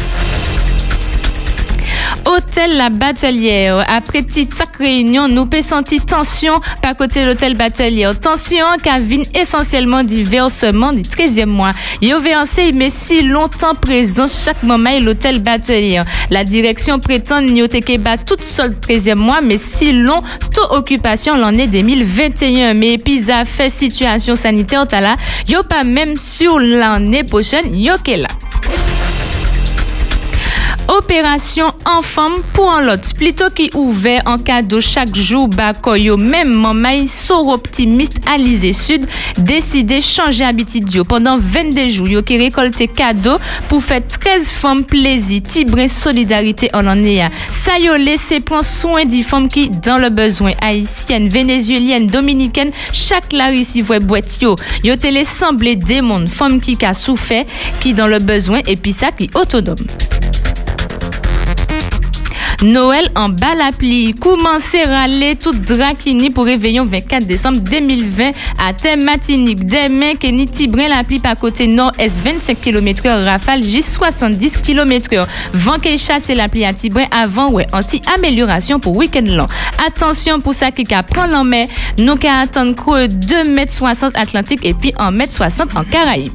Hôtel 2.27 2.77
La 2.77 2.91
Batelière. 2.91 3.85
Après 3.89 4.23
petite 4.23 4.53
réunion, 4.79 5.29
nous 5.29 5.47
peut 5.47 5.63
sentir 5.63 6.05
tension 6.05 6.61
par 6.83 6.97
côté 6.97 7.25
l'hôtel 7.25 7.57
Batelière. 7.57 8.19
Tension 8.19 8.67
qui 8.83 9.01
vient 9.01 9.23
essentiellement 9.35 10.05
du 10.05 10.23
versement 10.25 10.93
du 10.93 11.03
13e 11.03 11.47
mois. 11.47 11.73
Yo 12.01 12.21
versé 12.21 12.73
mais 12.73 12.91
si 12.91 13.23
longtemps 13.23 13.75
présent 13.75 14.27
chaque 14.27 14.63
moment 14.63 14.99
l'hôtel 15.01 15.41
Batelière. 15.41 16.05
La 16.31 16.45
direction 16.45 16.99
prétend 16.99 17.43
n'y 17.43 17.67
bat 17.99 18.19
toute 18.19 18.43
seule 18.43 18.71
13e 18.71 19.17
mois 19.17 19.41
mais 19.41 19.59
si 19.59 19.93
long 19.93 20.23
taux 20.55 20.75
occupation 20.75 21.37
l'année 21.37 21.67
2021. 21.67 22.75
Mais 22.75 22.99
puis 22.99 23.23
ça 23.23 23.45
fait 23.45 23.71
situation 23.71 24.37
sanitaire 24.37 24.87
t'as 24.87 25.01
là, 25.01 25.17
yo 25.49 25.63
pas 25.63 25.85
même 25.85 26.17
sur 26.17 26.59
l'année 26.59 27.25
prochaine. 27.25 27.75
Opération 30.91 31.69
Enfant 31.87 32.31
pour 32.53 32.73
un 32.73 32.81
lot. 32.83 33.15
Plutôt 33.15 33.49
qui 33.49 33.71
ouvert 33.75 34.23
en 34.27 34.39
cadeau 34.39 34.81
chaque 34.81 35.15
jour, 35.15 35.47
Bakoyo, 35.47 36.17
même 36.17 36.53
maman, 36.53 37.07
sort 37.07 37.47
optimiste 37.47 38.19
Alizé 38.27 38.73
Sud, 38.73 39.07
décidé 39.39 40.01
changer 40.01 40.45
habitude. 40.45 41.05
Pendant 41.05 41.37
22 41.39 41.89
jours, 41.89 42.09
yo 42.09 42.23
qui 42.23 42.39
récolté 42.39 42.89
cadeau 42.89 43.37
pour 43.69 43.85
faire 43.85 44.05
13 44.05 44.51
femmes 44.51 44.85
plaisir, 44.85 45.43
tibrin 45.43 45.87
solidarité 45.87 46.71
en 46.75 46.85
année. 46.89 47.25
Ça 47.55 47.79
yo 47.79 47.97
laissé 47.97 48.41
prendre 48.41 48.65
soin 48.65 49.05
des 49.05 49.23
femmes 49.23 49.49
qui, 49.49 49.71
dans 49.71 49.99
le 49.99 50.11
besoin, 50.11 50.53
haïtiennes, 50.61 51.29
vénézuéliennes, 51.29 52.09
dominicaines, 52.09 52.73
chaque 52.93 53.33
la 53.33 53.53
voit 53.85 54.01
boîte 54.01 54.43
yo. 54.43 54.57
Yo 54.83 54.97
télé 54.97 55.25
semblé 55.25 55.77
des 55.77 56.01
mondes, 56.01 56.29
femmes 56.29 56.61
qui 56.61 56.77
a 56.85 56.95
souffert, 56.95 57.45
qui 57.81 57.95
dans 57.95 58.09
le 58.09 58.19
besoin, 58.19 58.59
et 58.67 58.75
puis 58.75 58.93
ça 58.93 59.11
autonome. 59.35 59.77
Noël 62.63 63.11
en 63.17 63.31
bas 63.31 63.55
l'appli. 63.57 64.13
Commencez 64.15 64.85
râler 64.85 65.37
tout 65.37 65.53
drakini 65.53 66.31
pour 66.31 66.45
réveillon 66.45 66.85
24 66.85 67.27
décembre 67.27 67.59
2020 67.59 68.31
à 68.59 68.73
thème 68.75 69.05
matinique. 69.05 69.65
Demain, 69.65 70.15
Kenny 70.15 70.47
Tibrin 70.47 70.89
l'appli 70.89 71.19
par 71.19 71.37
côté 71.37 71.67
nord-est 71.67 72.23
25 72.23 72.61
km 72.61 73.03
h 73.05 73.25
rafale 73.25 73.65
J 73.65 73.83
70 73.83 74.59
km 74.59 75.09
h 75.11 75.27
Vent 75.55 75.79
qui 75.79 75.97
chasse 75.97 76.29
l'appli 76.29 76.65
à 76.65 76.75
Tibrin 76.75 77.07
avant 77.11 77.51
ouais 77.51 77.67
anti-amélioration 77.73 78.79
pour 78.79 78.97
week-end 78.97 79.25
long. 79.27 79.47
Attention 79.87 80.39
pour 80.39 80.53
ça 80.53 80.71
qui 80.71 80.85
prend 80.85 81.27
l'en 81.27 81.45
mer. 81.45 81.67
Nous 81.99 82.17
qu'à 82.17 82.41
attendre 82.41 82.75
creux 82.75 83.09
2 83.09 83.45
mètres 83.45 83.73
60 83.73 84.17
Atlantique 84.17 84.61
et 84.65 84.75
puis 84.75 84.93
1 84.99 85.11
mètre 85.13 85.33
60 85.33 85.77
en 85.77 85.83
Caraïbes. 85.83 86.33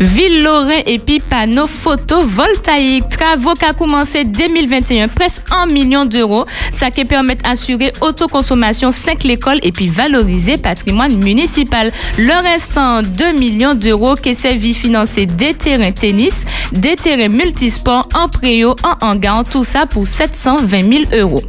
Ville 0.00 0.42
Lorrain 0.42 0.80
et 0.86 0.98
puis 0.98 1.18
panneaux 1.18 1.66
photovoltaïques. 1.66 3.08
Travaux 3.08 3.54
qui 3.54 3.64
a 3.64 3.72
commencé 3.72 4.24
2021, 4.24 5.08
presque 5.08 5.42
1 5.50 5.66
million 5.66 6.04
d'euros. 6.04 6.46
Ça 6.72 6.90
qui 6.90 7.04
permet 7.04 7.34
d'assurer 7.34 7.92
autoconsommation 8.00 8.92
5 8.92 9.24
l'école 9.24 9.58
et 9.62 9.72
puis 9.72 9.88
valoriser 9.88 10.56
patrimoine 10.56 11.16
municipal. 11.16 11.92
Le 12.16 12.42
restant, 12.48 13.02
2 13.02 13.32
millions 13.32 13.74
d'euros 13.74 14.14
qui 14.14 14.34
servi 14.34 14.72
financer 14.72 15.26
des 15.26 15.54
terrains 15.54 15.92
tennis, 15.92 16.44
des 16.72 16.94
terrains 16.94 17.28
multisports 17.28 18.08
en 18.14 18.28
préau, 18.28 18.76
en 18.84 19.06
hangar, 19.06 19.44
tout 19.44 19.64
ça 19.64 19.86
pour 19.86 20.06
720 20.06 20.92
000 21.10 21.22
euros. 21.24 21.42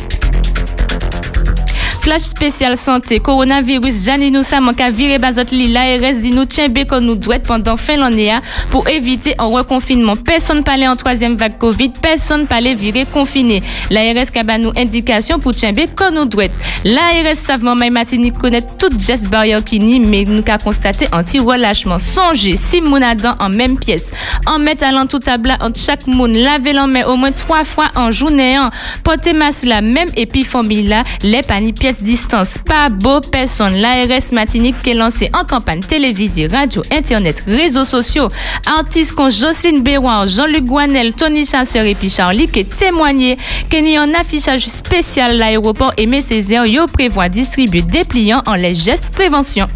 Flash 2.01 2.21
spécial 2.21 2.77
santé, 2.77 3.19
coronavirus, 3.19 4.05
Janine 4.05 4.41
Sa 4.41 4.62
manque 4.62 4.81
viré 4.91 5.19
bazot 5.19 5.51
li, 5.51 5.67
l'ARS 5.67 6.21
dit 6.21 6.31
nous 6.31 6.45
tient 6.45 6.67
qu'on 6.89 7.01
nous 7.01 7.15
doit 7.15 7.39
pendant 7.39 7.75
fin 7.75 7.97
l'année 7.97 8.31
hein, 8.31 8.41
pour 8.71 8.88
éviter 8.88 9.35
un 9.38 9.45
reconfinement. 9.45 10.15
Personne 10.15 10.63
parlait 10.63 10.88
en 10.88 10.95
troisième 10.95 11.35
vague 11.35 11.57
Covid, 11.57 11.91
personne 12.01 12.47
parlait 12.47 12.73
virer 12.73 13.05
confiné. 13.05 13.62
L'ARS 13.89 14.27
a 14.33 14.57
nous 14.57 14.71
indication 14.77 15.39
pour 15.39 15.53
tient 15.53 15.73
qu'on 15.73 16.12
nous 16.12 16.25
doit. 16.25 16.45
L'ARS 16.85 17.35
savement 17.35 17.75
May 17.75 17.89
Matini 17.89 18.31
connaît 18.31 18.63
toute 18.77 18.99
geste 19.01 19.27
barrière 19.27 19.63
qui 19.63 19.79
ni, 19.79 19.99
mais 19.99 20.23
nous 20.23 20.41
qu'a 20.41 20.57
constaté 20.57 21.07
anti-relâchement. 21.12 21.99
Songez, 21.99 22.55
si 22.55 22.79
moun 22.79 23.03
adan 23.03 23.35
en 23.39 23.49
même 23.49 23.77
pièce, 23.77 24.12
en 24.45 24.57
mettre 24.57 24.85
à 24.85 25.05
tout 25.05 25.19
tabla 25.19 25.57
entre 25.59 25.79
chaque 25.79 26.07
moun, 26.07 26.31
laver 26.31 26.71
l'en 26.71 26.88
main 26.88 27.05
au 27.05 27.17
moins 27.17 27.33
trois 27.33 27.65
fois 27.65 27.91
en 27.95 28.12
journée, 28.12 28.55
hein. 28.55 28.71
porter 29.03 29.33
masque 29.33 29.65
la 29.65 29.81
même 29.81 30.09
et 30.15 30.25
puis 30.25 30.45
là, 30.83 31.03
les 31.23 31.43
paniers 31.43 31.73
distance. 32.02 32.58
Pas 32.58 32.89
beau 32.89 33.19
personne. 33.21 33.75
L'ARS 33.75 34.32
Matinique 34.32 34.80
qui 34.80 34.91
est 34.91 34.93
lancé 34.93 35.30
en 35.34 35.45
campagne 35.45 35.82
télévisée, 35.82 36.47
radio, 36.47 36.82
internet, 36.91 37.43
réseaux 37.47 37.86
sociaux. 37.86 38.28
Artistes 38.65 39.13
comme 39.13 39.32
Jocelyne 39.32 39.82
Béroir, 39.82 40.28
Jean-Luc 40.28 40.65
Guanel, 40.65 41.13
Tony 41.13 41.45
Chasseur 41.45 41.86
et 41.86 41.95
puis 41.95 42.10
Charlie 42.10 42.47
qui 42.47 42.65
témoigné 42.65 43.38
qu'il 43.69 43.89
y 43.89 43.97
a 43.97 44.02
un 44.02 44.13
affichage 44.13 44.67
spécial 44.67 45.38
l'aéroport 45.38 45.93
Aimé 45.97 46.21
Césaire. 46.21 46.65
Yo 46.65 46.86
prévoit 46.86 47.30
distribuer 47.30 47.82
des 47.82 48.04
pliants 48.04 48.43
en 48.45 48.56
les 48.56 48.75
gestes 48.75 49.10
prévention. 49.10 49.67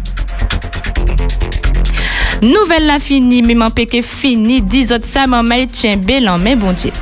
Nouvelle 2.42 2.86
la 2.86 2.98
fini, 2.98 3.42
mais 3.42 3.54
mon 3.54 3.70
péché 3.70 4.02
fini. 4.02 4.60
10 4.60 4.92
autres 4.92 5.06
ça, 5.06 5.26
maman, 5.26 5.66
tient 5.66 5.96
bel 5.96 6.28
en 6.28 6.38
main, 6.38 6.56
bon 6.56 6.72
Dieu. 6.72 6.92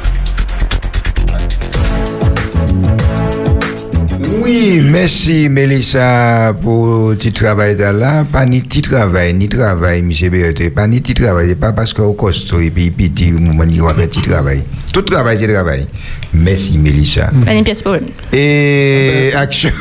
Oui, 4.42 4.80
merci 4.82 5.48
Mélissa 5.48 6.52
pour 6.60 7.10
le 7.10 7.14
petit 7.14 7.32
travail 7.32 7.76
de 7.76 7.84
là. 7.84 8.24
Pas 8.24 8.44
ni 8.44 8.60
petit 8.60 8.82
travail, 8.82 9.34
ni 9.34 9.48
travail, 9.48 10.00
M. 10.00 10.10
Berthe. 10.30 10.68
Pas 10.74 10.88
ni 10.88 11.00
petit 11.00 11.14
travail. 11.14 11.54
Pas 11.54 11.72
parce 11.72 11.92
qu'au 11.92 12.12
costaud 12.14 12.58
et 12.60 12.72
puis 12.72 12.90
petit, 12.90 13.30
moment, 13.30 13.62
il 13.70 13.80
va 13.80 13.94
faire 13.94 14.08
petit 14.08 14.20
travail. 14.20 14.64
Tout 14.92 15.02
travail, 15.02 15.38
c'est 15.38 15.46
travail. 15.46 15.86
Merci 16.34 16.76
Mélissa. 16.76 17.30
Pas 17.46 17.54
une 17.54 17.62
pièce 17.62 17.82
pour. 17.82 17.94
Et 18.32 19.30
action. 19.36 19.70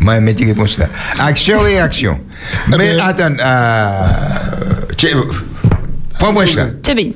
Moi, 0.00 0.20
je 0.20 0.20
vais 0.20 0.44
réponse 0.44 0.78
là. 0.78 0.88
Action 1.20 1.66
et 1.66 1.78
action. 1.78 2.18
Mais 2.68 2.98
attends, 3.00 3.32
euh, 3.40 4.08
prends-moi 6.18 6.44
ça. 6.46 6.68
C'est 6.82 6.94
bien. 6.94 7.12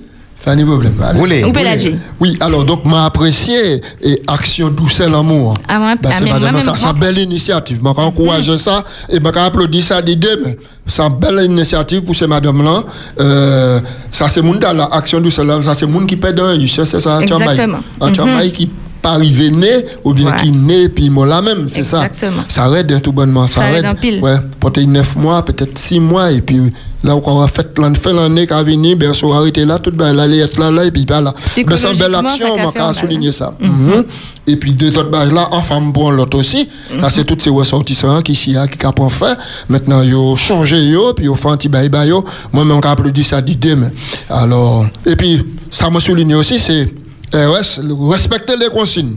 Pas 0.47 0.55
de 0.55 0.63
problème. 0.63 0.95
Allez. 1.03 1.43
Ou 1.43 1.51
pédager. 1.53 1.97
Oui, 2.21 2.37
alors 2.39 2.65
donc 2.65 2.85
m'a 2.85 3.05
apprécié 3.07 3.81
et 4.01 4.23
action 4.29 4.69
douce 4.71 5.01
et 5.01 5.09
l'amour. 5.09 5.55
Ah, 5.69 5.81
ouais, 5.81 5.95
Ben, 6.01 6.13
c'est 6.13 6.25
madame, 6.25 6.53
moi, 6.53 6.61
ça, 6.61 6.75
c'est 6.77 6.87
une 6.87 6.93
moi- 6.93 7.01
belle 7.01 7.19
initiative. 7.19 7.79
Je 7.79 7.83
encourage 7.99 8.55
ça 8.57 8.85
et 9.11 9.19
je 9.21 9.41
applaudis 9.41 9.83
ça 9.83 10.01
d'idée. 10.01 10.29
mais 10.45 10.57
C'est 10.87 11.03
une 11.03 11.15
belle 11.19 11.45
initiative 11.45 12.03
pour 12.03 12.15
ces 12.15 12.29
madame-là. 12.29 12.85
Euh, 13.19 13.81
ça, 14.13 14.29
c'est 14.29 14.41
mon 14.41 14.55
là, 14.73 14.89
action 14.93 15.21
douce 15.21 15.37
et 15.41 15.45
l'amour. 15.45 15.65
Ça, 15.65 15.75
c'est 15.75 15.87
mon 15.87 16.07
qui 16.07 16.15
pète 16.17 16.37
dans 16.37 16.47
c'est 16.85 17.01
ça. 17.01 17.21
Exactement. 17.21 17.79
En 17.99 18.13
Tchamaï 18.13 18.53
qui 18.53 18.71
pas 19.07 19.13
arrivé 19.13 19.51
né 19.51 19.85
ou 20.05 20.13
bien 20.13 20.27
Ouais. 20.31 20.43
qui 20.43 20.51
né 20.51 20.89
puis 20.89 21.11
moi 21.11 21.27
là 21.27 21.41
même, 21.41 21.69
c'est 21.69 21.85
ça. 21.85 22.09
Ça 22.49 22.69
aide 22.77 23.01
tout 23.03 23.13
bonnement. 23.13 23.47
Ça, 23.47 23.61
Ça 23.61 23.71
aide. 23.73 23.87
Ouais, 24.23 24.37
peut-être 24.61 24.87
9 24.89 25.17
mois, 25.17 25.45
peut-être 25.45 25.79
6 25.79 26.01
mois 26.01 26.33
et 26.33 26.41
puis 26.41 26.73
là 27.05 27.15
on 27.15 27.41
va 27.41 27.47
fait 27.47 27.69
l'année 27.79 28.47
qui 28.47 28.53
va 28.53 28.63
venir, 28.65 28.97
ben 28.97 29.13
on 29.23 29.29
va 29.29 29.37
arrêter 29.37 29.65
là 29.65 29.79
tout 29.79 29.93
ben 29.93 30.13
là 30.13 30.25
aller 30.25 30.41
être 30.41 30.59
là 30.59 30.71
là 30.73 30.85
et 30.85 30.91
puis 30.91 31.05
ben 31.05 31.21
là. 31.21 31.33
Mais 31.57 31.77
c'est 31.77 31.93
une 31.93 31.99
belle 31.99 32.15
action, 32.17 32.49
on 32.59 32.71
va 32.71 32.93
souligner 32.93 33.31
ça. 33.31 33.55
Mhm. 33.61 34.05
Et 34.49 34.57
puis 34.57 34.73
deux 34.73 34.97
autres 34.99 35.11
bases 35.11 35.33
là, 35.33 35.49
en 35.53 35.63
femme 35.63 35.93
pour 35.93 36.11
l'autre 36.11 36.39
aussi. 36.39 36.69
Là 37.01 37.09
c'est 37.11 37.25
tous 37.25 37.39
ces 37.39 37.51
ressortissants 37.51 38.23
qui 38.23 38.35
s'y 38.35 38.57
a 38.57 38.67
qui 38.67 38.77
capent 38.79 39.09
fait. 39.11 39.39
Maintenant 39.69 40.03
ils 40.03 40.17
ont 40.17 40.35
changé 40.37 40.79
yo 40.79 41.13
puis 41.15 41.27
ils 41.27 41.29
ont 41.29 41.37
fait 41.37 41.49
un 41.49 41.57
petit 41.57 41.69
bail 41.69 41.89
bail 41.89 42.09
yo. 42.09 42.25
Moi 42.53 42.65
même 42.65 42.77
on 42.77 42.81
applaudi 42.81 43.23
ça 43.23 43.41
d'idée 43.41 43.77
mais 43.77 43.91
alors 44.29 44.87
et 45.05 45.15
puis 45.15 45.45
ça 45.71 45.91
m'a 45.91 46.01
souligné 46.01 46.35
aussi 46.35 46.59
c'est 46.59 46.93
respecter 47.33 48.57
les 48.57 48.69
consignes. 48.69 49.17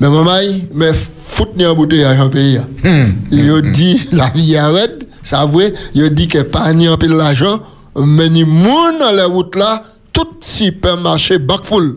Mais 0.00 0.10
maman, 0.10 0.66
mais 0.74 0.92
fout 0.92 1.56
ni 1.56 1.64
embouteillage 1.64 2.20
en 2.20 2.28
pays. 2.28 2.60
Il 3.30 3.50
a 3.50 3.60
dit 3.60 4.08
la 4.12 4.28
vie 4.30 4.56
arrête, 4.56 5.08
ça 5.22 5.44
vrai, 5.46 5.72
il 5.94 6.10
dit 6.10 6.28
que 6.28 6.42
pas 6.42 6.72
ni 6.72 6.88
en 6.88 6.96
pile 6.98 7.12
l'argent, 7.12 7.60
mais 7.96 8.28
ni 8.28 8.44
moun 8.44 8.98
dans 9.00 9.12
les 9.12 9.22
routes 9.22 9.56
là, 9.56 9.84
tout 10.12 10.26
supermarché 10.42 11.38
back 11.38 11.64
full. 11.64 11.94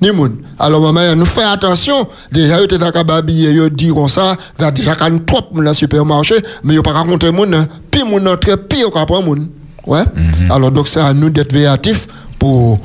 Ni 0.00 0.12
moun. 0.12 0.36
Alors 0.58 0.80
maman, 0.80 1.14
nous 1.14 1.26
fait 1.26 1.42
attention. 1.42 2.06
Déjà, 2.32 2.58
il 2.60 2.64
était 2.64 2.82
à 2.82 2.90
Kababie, 2.90 3.34
il 3.34 3.60
a 3.60 3.68
dit 3.68 3.92
comme 3.92 4.08
ça, 4.08 4.36
il 4.58 4.64
a 4.64 4.70
déjà 4.70 4.94
quand 4.94 5.26
trop 5.26 5.42
dans 5.52 5.60
le 5.60 5.74
supermarché, 5.74 6.36
mais 6.64 6.74
il 6.74 6.82
pas 6.82 6.92
raconter 6.92 7.30
moun, 7.32 7.52
hein. 7.52 7.66
puis 7.90 8.04
moun 8.04 8.26
entre, 8.26 8.56
puis 8.56 8.78
il 8.86 8.90
prend 8.90 9.22
moun. 9.22 9.48
Ouais. 9.86 10.04
Alors 10.50 10.70
donc 10.70 10.88
c'est 10.88 11.00
à 11.00 11.12
nous 11.12 11.30
d'être 11.30 11.52
véatifs 11.52 12.06
pour 12.38 12.78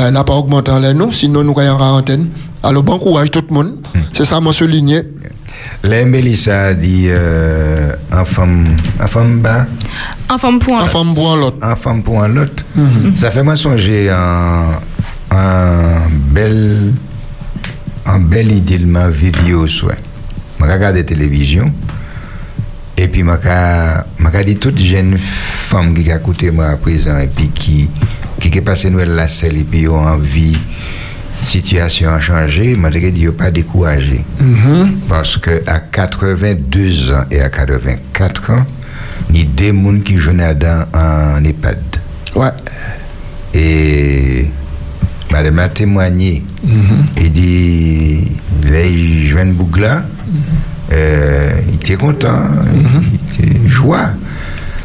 ben, 0.00 0.10
n'a 0.12 0.24
pas 0.24 0.32
augmenté 0.32 0.72
les 0.80 0.94
nous, 0.94 1.12
sinon 1.12 1.44
nous 1.44 1.52
croyons 1.52 1.74
en 1.74 1.78
quarantaine. 1.78 2.28
Alors 2.62 2.82
bon 2.82 2.98
courage 2.98 3.30
tout 3.30 3.44
le 3.46 3.54
monde. 3.54 3.86
C'est 4.14 4.24
ça 4.24 4.40
mon 4.40 4.50
souligné. 4.50 5.02
Les 5.84 6.06
Mélissa 6.06 6.72
dit 6.72 7.04
euh, 7.08 7.92
en 8.10 8.24
femme, 8.24 8.64
en 8.98 9.06
femme 9.06 9.40
bas, 9.40 9.66
En 10.30 10.38
forme 10.38 10.58
pour 10.58 10.74
un. 10.78 10.84
En 10.84 10.86
femme 10.86 11.12
boit 11.12 11.36
l'autre. 11.36 11.58
en 11.62 11.76
femme 11.76 12.02
pour 12.02 12.22
un 12.22 12.34
autre. 12.38 12.64
Ça 13.14 13.30
fait 13.30 13.42
moi 13.42 13.56
songer 13.56 14.10
en, 14.10 14.70
en 15.36 16.08
belle, 16.32 16.94
en 18.06 18.20
belle 18.20 18.52
idée 18.52 18.78
de 18.78 18.86
ma 18.86 19.10
vidéo 19.10 19.66
soit. 19.66 19.96
Je 20.58 20.64
regarde 20.64 20.96
la 20.96 21.04
télévision 21.04 21.70
et 22.96 23.06
puis 23.06 23.22
je 23.22 24.42
dit 24.44 24.56
toute 24.56 24.78
jeune 24.78 25.18
femme 25.18 25.92
qui 25.92 26.10
a 26.10 26.16
écouté 26.16 26.50
moi 26.50 26.68
à 26.68 26.76
présent 26.76 27.18
et 27.18 27.26
puis 27.26 27.48
qui 27.48 27.90
qui 28.48 28.58
est 28.58 28.62
passé 28.62 28.90
nous 28.90 28.98
la 28.98 29.28
selle 29.28 29.58
et 29.58 29.64
puis 29.64 29.86
ont 29.88 30.00
envie 30.00 30.56
situation 31.46 32.10
a 32.10 32.20
changé, 32.20 32.76
je 32.76 32.98
dit 33.10 33.12
qu'il 33.12 33.32
pas 33.32 33.50
découragé. 33.50 34.24
Parce 35.08 35.36
que 35.36 35.62
à 35.66 35.80
82 35.80 37.12
ans 37.12 37.24
et 37.30 37.40
à 37.40 37.48
84 37.48 38.50
ans, 38.50 38.66
il 39.32 39.38
y 39.38 39.42
a 39.42 39.44
des 39.44 39.72
gens 39.72 40.00
qui 40.04 40.16
jouent 40.16 40.30
en 40.30 41.44
EHPAD. 41.44 41.78
Ouais. 42.36 42.48
Et 43.54 44.46
madame 45.30 45.58
a 45.58 45.68
témoigné. 45.68 46.44
Il 47.16 47.32
dit, 47.32 48.32
les 48.64 49.26
jeunes 49.26 49.52
bougla, 49.54 50.04
euh, 50.92 51.50
il 51.68 51.74
était 51.76 51.96
content, 51.96 52.42
il 52.72 53.44
était 53.44 53.68
joie. 53.68 54.10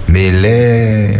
Mais 0.07 0.31
les, 0.31 1.17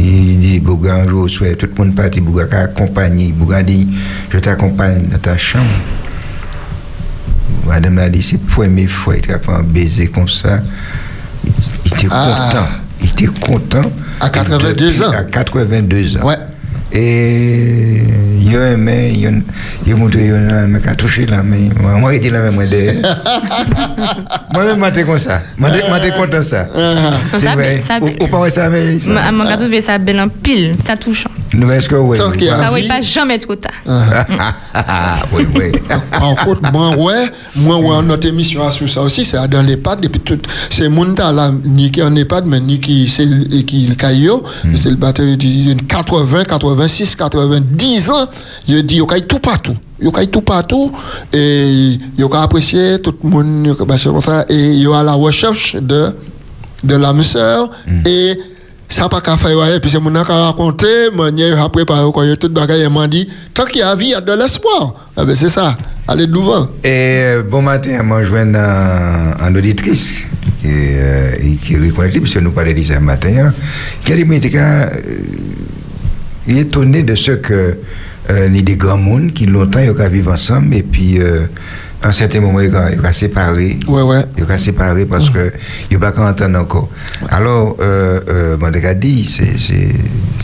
il 0.00 0.40
dit, 0.40 0.60
Bouga, 0.60 0.94
un 0.96 1.08
jour, 1.08 1.28
soit 1.28 1.56
tout 1.56 1.66
le 1.66 1.84
monde 1.84 1.94
parti, 1.94 2.20
Bouga 2.20 2.46
a 2.52 2.56
accompagné. 2.64 3.32
Bouga 3.32 3.62
dit, 3.62 3.86
je 4.30 4.38
t'accompagne 4.38 5.02
dans 5.10 5.18
ta 5.18 5.36
chambre. 5.36 5.64
Madame 7.66 7.98
a 7.98 8.08
dit, 8.08 8.22
c'est 8.22 8.34
la 8.40 8.52
première 8.54 8.88
fois 8.90 9.16
qu'il 9.16 9.32
a 9.32 9.38
fait 9.38 9.52
un 9.52 9.62
baiser 9.62 10.06
comme 10.08 10.28
ça. 10.28 10.60
Il, 11.44 11.52
il 11.84 11.92
était 11.92 12.08
Ah. 12.10 12.48
content. 12.50 12.66
Il 13.02 13.08
était 13.10 13.26
content. 13.40 13.90
À 14.20 14.28
82 14.30 14.74
Depuis- 14.74 15.02
ans. 15.04 15.10
À 15.12 15.24
82 15.24 16.16
ans. 16.16 16.26
Ouais. 16.26 16.36
Et 16.92 18.02
il 18.40 18.56
a 18.56 18.70
aimé, 18.72 19.12
il 19.14 19.26
a- 19.26 19.30
il 19.86 19.92
a 19.92 19.96
montré, 19.96 20.26
il 20.26 20.32
a 20.32 20.66
il 20.66 20.88
a 20.88 20.94
touché 20.94 21.26
la 21.26 21.42
main. 21.42 21.68
Moi, 21.80 21.92
moi, 21.98 22.12
j'étais 22.12 22.30
là, 22.30 22.40
mais 22.44 22.50
moi, 22.50 22.64
de- 22.66 22.94
j'étais 24.88 25.04
comme 25.04 25.18
ça. 25.18 25.42
Moi, 25.58 25.70
j'étais 25.70 26.16
content 26.16 26.38
de 26.38 26.42
ça. 26.42 26.66
Ça 26.72 27.38
C'est 27.40 27.48
vrai. 27.54 27.76
fait- 27.76 27.82
ça 27.82 27.98
Ou- 28.00 28.06
fait. 28.06 28.22
Ou 28.22 28.26
pas 28.28 28.50
ça, 28.50 28.70
mais 28.70 28.98
ça. 28.98 29.10
À 29.22 29.32
mon 29.32 29.44
cas, 29.44 29.56
trouvé 29.56 29.80
ça 29.80 29.98
belle 29.98 30.20
en 30.20 30.28
pile, 30.28 30.76
ça 30.84 30.96
touche. 30.96 31.24
Nous, 31.54 31.70
est-ce 31.70 31.88
que 31.88 31.94
oui? 31.94 32.18
Tant 32.18 32.30
qu'il 32.30 32.44
y 32.44 32.48
a- 32.50 32.58
Ah 32.64 32.70
oui, 32.72 32.80
oui. 32.82 32.88
pas 32.88 33.00
jamais 33.00 33.38
trop 33.38 33.54
tard. 33.56 33.72
Oui, 35.32 35.46
oui. 35.54 35.72
Par 36.10 36.34
contre, 36.44 36.72
moi, 36.72 36.96
ouais, 36.96 37.26
moi, 37.56 37.76
ouais, 37.78 38.02
notre 38.04 38.28
émission 38.28 38.66
a 38.66 38.70
sur 38.70 38.88
ça 38.88 39.00
aussi, 39.02 39.24
c'est 39.24 39.38
dans 39.48 39.62
l'EHPAD, 39.62 40.04
et 40.04 40.08
puis 40.08 40.20
tout, 40.20 40.38
c'est 40.70 40.88
mon 40.88 41.14
là, 41.14 41.50
ni 41.64 41.90
qui 41.90 42.02
en 42.02 42.14
EHPAD, 42.14 42.46
mais 42.46 42.60
ni 42.60 42.78
qui, 42.80 43.08
c'est, 43.08 43.26
et 43.52 43.64
qui, 43.64 43.86
le 43.86 43.94
caillot, 43.94 44.42
c'est 44.74 44.90
le 44.90 44.96
batteur 44.96 45.24
de 45.26 45.82
80, 45.86 46.44
86, 46.44 47.14
90 47.16 48.10
ans, 48.10 48.26
il 48.66 48.82
dit, 48.82 48.96
il 48.96 48.98
y 48.98 49.14
a 49.14 49.20
tout 49.20 49.38
partout. 49.38 49.76
Il 50.00 50.06
y 50.06 50.16
a 50.16 50.26
tout 50.26 50.42
partout, 50.42 50.92
et 51.32 51.68
il 51.68 52.00
y 52.18 52.22
a 52.22 52.42
apprécié 52.42 52.98
tout 53.00 53.14
le 53.24 53.28
monde, 53.30 53.62
il 53.64 53.68
et 54.50 54.54
il 54.72 54.82
y 54.82 54.86
a 54.86 54.98
à 54.98 55.02
la 55.02 55.12
recherche 55.14 55.76
de, 55.76 56.14
de 56.84 56.94
l'âme 56.96 57.22
sœur, 57.22 57.70
et 58.06 58.38
ça 58.88 59.08
pas 59.08 59.20
qu'à 59.20 59.36
faire 59.36 59.56
ouais, 59.56 59.80
puis 59.80 59.90
c'est 59.90 60.00
mon 60.00 60.14
a 60.14 60.22
raconté 60.22 60.86
manière 61.14 61.60
après 61.62 61.84
par 61.84 62.10
quand 62.12 62.24
tout 62.36 62.48
bagaille 62.48 62.82
il 62.82 62.90
m'a 62.90 63.06
dit 63.06 63.28
tant 63.52 63.64
qu'il 63.64 63.80
y 63.80 63.82
a 63.82 63.94
vie 63.94 64.06
il 64.06 64.10
y 64.10 64.14
a 64.14 64.20
de 64.20 64.32
l'espoir. 64.32 64.94
Ah 65.16 65.24
ben 65.24 65.36
c'est 65.36 65.50
ça. 65.50 65.76
Allez 66.06 66.26
de 66.26 66.32
l'ouvant. 66.32 66.68
Et 66.82 67.20
euh, 67.22 67.42
bon 67.42 67.60
matin, 67.60 68.02
moi, 68.02 68.24
je 68.24 68.32
viens 68.32 68.46
en 69.46 69.54
auditrice 69.54 70.24
qui, 70.58 70.68
euh, 70.68 71.32
et 71.38 71.56
qui 71.56 71.74
est 71.74 71.76
reconnectée, 71.76 72.20
puisque 72.20 72.38
nous 72.38 72.50
ça 72.50 72.94
ce 72.94 72.98
matin, 72.98 73.48
hein, 73.48 73.54
qui 74.04 74.12
a 74.12 74.16
euh, 74.16 74.88
il 76.46 76.56
est 76.56 76.62
étonné 76.62 77.02
de 77.02 77.14
ce 77.14 77.32
que 77.32 77.76
euh, 78.30 78.48
des 78.48 78.76
grands 78.76 78.98
mondes 78.98 79.32
qui 79.32 79.46
longtemps 79.46 79.80
ils 79.80 79.90
vivre 80.08 80.32
ensemble 80.32 80.74
et 80.74 80.82
puis 80.82 81.18
euh, 81.18 81.46
à 82.02 82.08
un 82.08 82.12
certain 82.12 82.40
moment 82.40 82.60
ils 82.60 82.74
ont 82.74 83.12
séparé 83.12 83.78
ouais 83.88 84.02
ouais 84.02 84.24
ils 84.36 84.44
ont 84.44 84.58
séparé 84.58 85.06
parce 85.06 85.30
que 85.30 85.52
ils 85.90 85.94
n'ont 85.98 86.00
pas 86.00 86.30
entendre 86.30 86.58
encore 86.60 86.88
alors 87.30 87.76
euh, 87.80 88.20
euh, 88.28 88.94
dit 88.94 89.24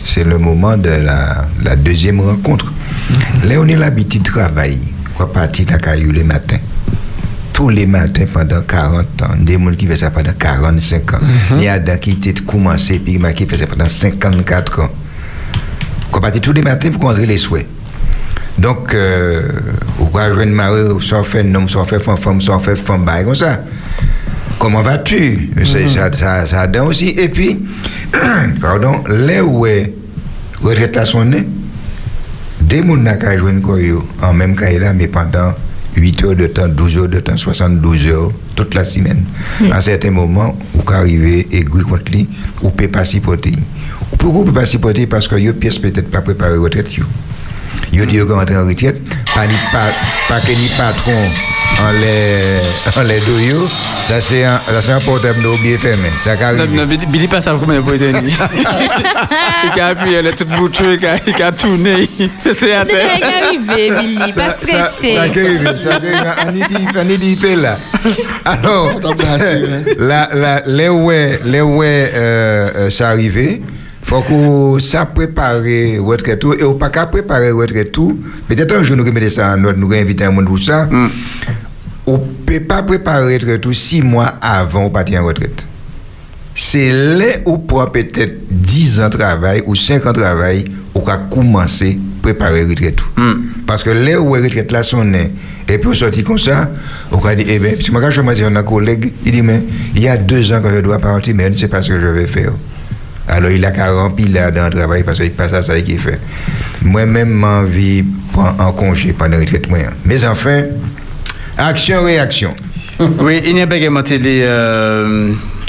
c'est 0.03 0.23
le 0.23 0.37
moment 0.37 0.77
de 0.77 0.89
la, 0.89 1.47
la 1.63 1.75
deuxième 1.75 2.19
rencontre 2.19 2.71
là 3.45 3.55
on 3.59 3.67
est 3.67 3.75
l'habitude 3.75 4.23
de 4.23 4.31
travailler 4.31 4.79
quoi 5.15 5.31
partir 5.31 5.65
à 5.71 5.77
Caillou 5.77 6.11
les 6.11 6.23
matins 6.23 6.59
tous 7.55 7.69
les 7.69 7.85
matins 7.85 8.25
pendant 8.33 8.61
40 8.61 9.21
ans. 9.21 9.27
Des 9.39 9.53
gens 9.53 9.71
qui 9.77 9.87
font 9.87 9.95
ça 9.95 10.11
pendant 10.11 10.33
45 10.37 11.13
ans. 11.13 11.19
Il 11.55 11.63
y 11.63 11.69
a 11.69 11.79
des 11.79 11.97
qui 11.99 12.11
étaient 12.11 12.33
commencé 12.33 12.99
puis 12.99 13.17
qui 13.33 13.45
fait 13.45 13.57
ça 13.57 13.65
pendant 13.65 13.85
54 13.87 14.81
ans. 14.81 14.89
Qu'on 16.11 16.19
partit 16.19 16.41
tous 16.41 16.51
les 16.51 16.61
matins 16.61 16.91
pour 16.91 17.03
rentrer 17.03 17.25
les 17.25 17.37
souhaits. 17.37 17.65
Donc, 18.57 18.93
euh, 18.93 19.41
ou 19.99 20.05
quoi, 20.05 20.33
jeune 20.33 20.51
mari, 20.51 20.81
soit 21.01 21.23
fait 21.23 21.41
un 21.41 21.55
homme, 21.55 21.67
soit 21.69 21.85
fait 21.85 21.99
femme, 21.99 22.17
femme, 22.17 22.41
soit 22.41 22.59
fait 22.59 22.75
femme, 22.75 23.03
bah, 23.05 23.23
comme 23.23 23.35
ça. 23.35 23.61
Comment 24.59 24.81
vas-tu? 24.81 25.49
C'est- 25.65 25.89
Ça, 25.89 26.11
ça, 26.13 26.47
ça 26.47 26.67
donne 26.67 26.87
aussi. 26.87 27.09
Et 27.09 27.27
puis, 27.29 27.59
pardon, 28.61 29.03
là 29.09 29.43
où 29.43 29.65
est 29.65 29.93
retraite 30.63 30.95
à 30.97 31.05
son 31.05 31.25
nez, 31.25 31.45
des 32.61 32.77
gens 32.79 32.95
n'ont 32.95 33.17
qu'à 33.17 33.37
jouer 33.37 33.51
en 34.21 34.33
même 34.33 34.55
cas 34.55 34.71
là, 34.79 34.93
mais 34.93 35.07
pendant 35.07 35.53
8 35.97 36.23
heures 36.23 36.35
de 36.35 36.47
temps, 36.47 36.67
12 36.67 36.97
heures 36.97 37.07
de 37.09 37.19
temps, 37.19 37.37
72 37.37 38.05
heures, 38.07 38.31
toute 38.55 38.73
la 38.73 38.83
semaine. 38.85 39.23
À 39.71 39.81
certains 39.81 40.11
moments, 40.11 40.57
vous 40.73 40.81
pouvez 40.81 40.97
arriver 40.97 41.47
et 41.51 41.63
contre 41.83 42.11
lui, 42.11 42.27
vous 42.61 42.67
ne 42.67 42.71
pouvez 42.71 42.87
pas 42.87 43.05
supporter. 43.05 43.53
Pourquoi 44.17 44.31
vous 44.31 44.45
ne 44.45 44.45
pouvez 44.51 44.61
pas 44.61 44.65
supporter? 44.65 45.05
Parce 45.07 45.27
que 45.27 45.35
vous 45.35 45.53
pièce 45.53 45.77
peut-être 45.77 46.09
pas 46.09 46.21
préparé 46.21 46.51
à 46.53 46.55
la 46.55 46.61
retraite. 46.61 46.89
Yo 47.91 48.05
dit 48.05 48.17
qu'on 48.19 48.35
rentre 48.35 48.53
en 48.53 48.67
retraite, 48.67 48.99
pas 49.33 49.45
pas 49.71 49.91
pas 50.27 50.39
que 50.41 50.51
ni 50.51 50.67
patron 50.77 51.13
en 51.81 51.91
les, 51.91 52.59
en 52.95 53.03
les 53.03 53.19
ça 54.07 54.21
c'est 54.21 54.43
un, 54.43 54.61
ça 54.67 54.81
c'est 54.81 54.91
un 54.91 54.99
portable 54.99 55.41
de 55.41 55.61
bien 55.61 55.77
fermé. 55.77 56.09
Ça 56.23 56.35
Non, 56.35 56.41
arrive. 56.61 56.73
non, 56.73 56.85
Billy, 56.87 57.05
Billy 57.05 57.27
passe 57.27 57.47
à 57.47 57.55
combien 57.59 57.81
pour 57.81 57.93
États-Unis 57.93 58.35
Il 59.75 59.79
a 59.81 59.87
appuyé, 59.87 60.17
elle 60.17 60.27
est 60.27 60.35
toute 60.35 60.49
boutée, 60.49 60.97
il 60.99 61.05
a- 61.05 61.17
il 61.25 61.41
a 61.43 61.51
tourné. 61.51 62.07
C'est 62.43 62.73
à 62.73 62.81
C'est 62.81 62.85
terre. 62.85 63.43
arrivé, 63.43 63.91
Billy, 63.99 64.33
pas 64.33 64.51
stressé. 64.51 65.15
Ça 65.15 65.21
arrive, 65.21 65.77
ça 65.83 65.95
arrive. 65.95 66.33
On 66.47 66.55
y 67.09 67.27
dit, 67.27 67.45
on 67.55 67.55
là. 67.61 67.77
Alors, 68.45 68.99
la, 69.99 70.29
la, 70.33 70.61
les 70.67 70.89
ouais, 70.89 71.39
les 71.45 71.61
ouais, 71.61 72.11
euh, 72.13 72.69
euh, 72.75 72.89
ça 72.89 73.09
arrivé. 73.09 73.61
Faut 74.05 74.21
que 74.21 74.79
ça 74.79 75.05
prépare 75.05 75.61
retraite 75.99 76.39
tout 76.39 76.53
et 76.53 76.63
ou 76.63 76.75
pas 76.75 76.89
qu'à 76.89 77.07
préparer 77.07 77.51
retraite 77.51 77.91
tout. 77.91 78.19
Peut-être 78.47 78.75
un 78.75 78.83
jour 78.83 78.95
nous 78.97 79.03
remettons 79.03 79.29
ça 79.29 79.53
en 79.53 79.57
note, 79.57 79.77
nous 79.77 79.91
inviter 79.93 80.25
un 80.25 80.31
monde 80.31 80.45
pour 80.45 80.59
ça. 80.59 80.87
On 82.07 82.19
peut 82.45 82.59
pas 82.59 82.83
préparer 82.83 83.33
retraite 83.35 83.61
tout 83.61 83.73
six 83.73 84.01
mois 84.03 84.35
avant 84.41 84.87
de 84.87 84.93
partir 84.93 85.23
en 85.23 85.25
retraite. 85.25 85.65
C'est 86.53 86.91
là 87.17 87.39
où 87.45 87.57
pour 87.57 87.91
peut-être 87.91 88.33
10 88.49 89.01
ans 89.01 89.09
de 89.09 89.17
travail 89.17 89.61
ou 89.65 89.75
5 89.75 90.05
ans 90.05 90.13
de 90.13 90.21
travail, 90.21 90.63
on 90.93 90.99
va 91.01 91.17
commencer 91.17 91.97
à 91.99 92.21
préparer 92.21 92.63
retraite. 92.63 92.95
tout. 92.95 93.05
Parce 93.67 93.83
que 93.83 93.89
là 93.89 94.21
où 94.21 94.31
retraite 94.31 94.71
là 94.71 94.81
sont 94.83 95.03
nés, 95.03 95.31
et 95.67 95.77
puis 95.79 95.89
on 95.89 95.93
sortit 95.93 96.23
comme 96.23 96.37
ça, 96.39 96.69
on 97.11 97.17
va 97.17 97.35
dire, 97.35 97.47
eh 97.49 97.59
bien, 97.59 97.71
si 97.79 97.91
moi 97.91 97.99
quand 97.99 98.11
je 98.11 98.21
me 98.21 98.33
dis 98.35 98.43
à 98.43 98.47
un 98.47 98.63
collègue, 98.63 99.11
il 99.25 99.31
dit, 99.33 99.41
mais 99.41 99.63
il 99.95 100.01
y 100.03 100.07
a 100.07 100.15
deux 100.15 100.49
ans 100.53 100.61
que 100.61 100.69
je 100.69 100.79
dois 100.79 100.99
partir, 100.99 101.33
mais 101.35 101.45
je 101.45 101.49
ne 101.49 101.53
sais 101.55 101.67
pas 101.67 101.81
ce 101.81 101.89
que 101.89 101.99
je 101.99 102.07
vais 102.07 102.27
faire. 102.27 102.51
Alors 103.35 103.51
il 103.51 103.65
a 103.65 103.71
qu'à 103.71 103.91
remplir 103.91 104.29
là 104.29 104.49
dans 104.49 104.65
le 104.65 104.71
travail 104.71 105.03
parce 105.03 105.19
qu'il 105.19 105.31
passe 105.31 105.51
à 105.51 105.61
ça 105.61 105.81
qu'il 105.81 105.99
fait. 105.99 106.19
Moi-même, 106.81 107.43
envie 107.43 108.05
en 108.33 108.71
congé 108.71 109.11
pendant 109.11 109.31
la 109.31 109.39
retraite. 109.39 109.67
moi. 109.69 109.79
Mais 110.05 110.23
enfin, 110.25 110.63
action, 111.57 112.01
réaction. 112.03 112.55
Oui, 113.19 113.41
il 113.45 113.55
n'y 113.55 113.61
a 113.61 113.67
pas 113.67 113.77
que 113.77 113.89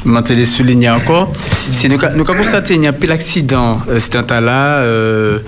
mon 0.06 0.22
télé 0.22 0.44
souligner 0.44 0.88
encore. 0.90 1.32
Si 1.72 1.88
nous, 1.88 1.96
nous 1.96 2.22
avons 2.22 2.34
constaté 2.34 2.74
qu'il 2.74 2.84
y 2.84 2.86
a 2.86 2.92
plus 2.92 3.08
d'accident, 3.08 3.80
euh, 3.88 3.98
cet 3.98 4.26
temps-là, 4.26 4.78
euh, 4.78 5.38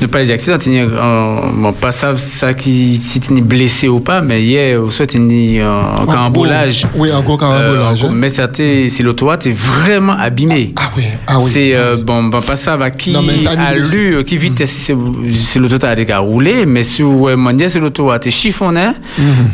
ne 0.00 0.06
pas 0.06 0.18
les 0.22 0.30
accidents, 0.32 0.58
il 0.66 0.72
y 0.74 0.78
a, 0.80 0.82
euh, 0.82 1.72
pas 1.80 1.92
ça, 1.92 2.16
ça 2.16 2.52
qui, 2.54 2.96
si 2.96 3.20
tu 3.20 3.36
es 3.36 3.40
blessé 3.40 3.88
ou 3.88 4.00
pas, 4.00 4.20
mais 4.20 4.42
hier, 4.42 4.82
au 4.82 4.90
soit, 4.90 5.14
il 5.14 5.54
y 5.54 5.60
a 5.60 5.70
un 5.70 6.06
carambolage. 6.06 6.86
Oui, 6.96 7.10
un 7.12 7.20
gros 7.20 7.36
carambolage. 7.36 8.04
Hein. 8.04 8.12
mais 8.14 8.30
t'est- 8.30 8.88
si 8.88 9.02
l'autoroute 9.02 9.46
est 9.46 9.56
vraiment 9.56 10.14
abîmé. 10.18 10.74
Ah 10.76 10.90
oui, 10.96 11.04
ah 11.26 11.38
oui. 11.38 11.50
C'est 11.50 11.74
ah 11.76 11.96
bon, 11.96 12.24
bon, 12.24 12.42
pas 12.42 12.56
ça 12.56 12.76
va 12.76 12.90
qui 12.90 13.12
mais 13.24 13.44
t'as 13.44 13.60
a 13.62 13.74
lu, 13.74 14.24
qui 14.24 14.36
vitesse 14.36 14.70
c'est 14.70 14.96
c'est 15.44 15.58
l'autoroute 15.60 15.84
a 15.84 15.94
déjà 15.94 16.18
roulé, 16.18 16.66
mais 16.66 16.82
sur 16.82 17.10
mon 17.36 17.56
c'est 17.68 17.78
l'autoroute 17.78 18.26
est 18.26 18.30
chiffonné. 18.30 18.88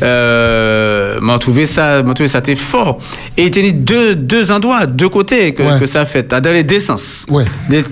M'a 0.01 1.39
trouvé 1.39 1.67
ça, 1.67 2.03
m'a 2.03 2.15
trouvé 2.15 2.29
ça 2.29 2.41
t'es 2.41 2.57
fort. 2.57 2.99
Et 3.37 3.45
il 3.45 3.51
tenait 3.51 3.73
deux 3.73 4.15
deux 4.15 4.46
endroits, 4.51 4.87
deux 4.87 5.09
côtés 5.09 5.53
que, 5.53 5.63
Ouais. 5.63 5.79
que 5.81 5.87
ça 5.87 6.05
fait, 6.07 6.29
dans 6.29 6.53
les 6.53 6.63
deux 6.63 6.81
sens. 6.81 7.27
Ouais. 7.31 7.45
Des 7.69 7.83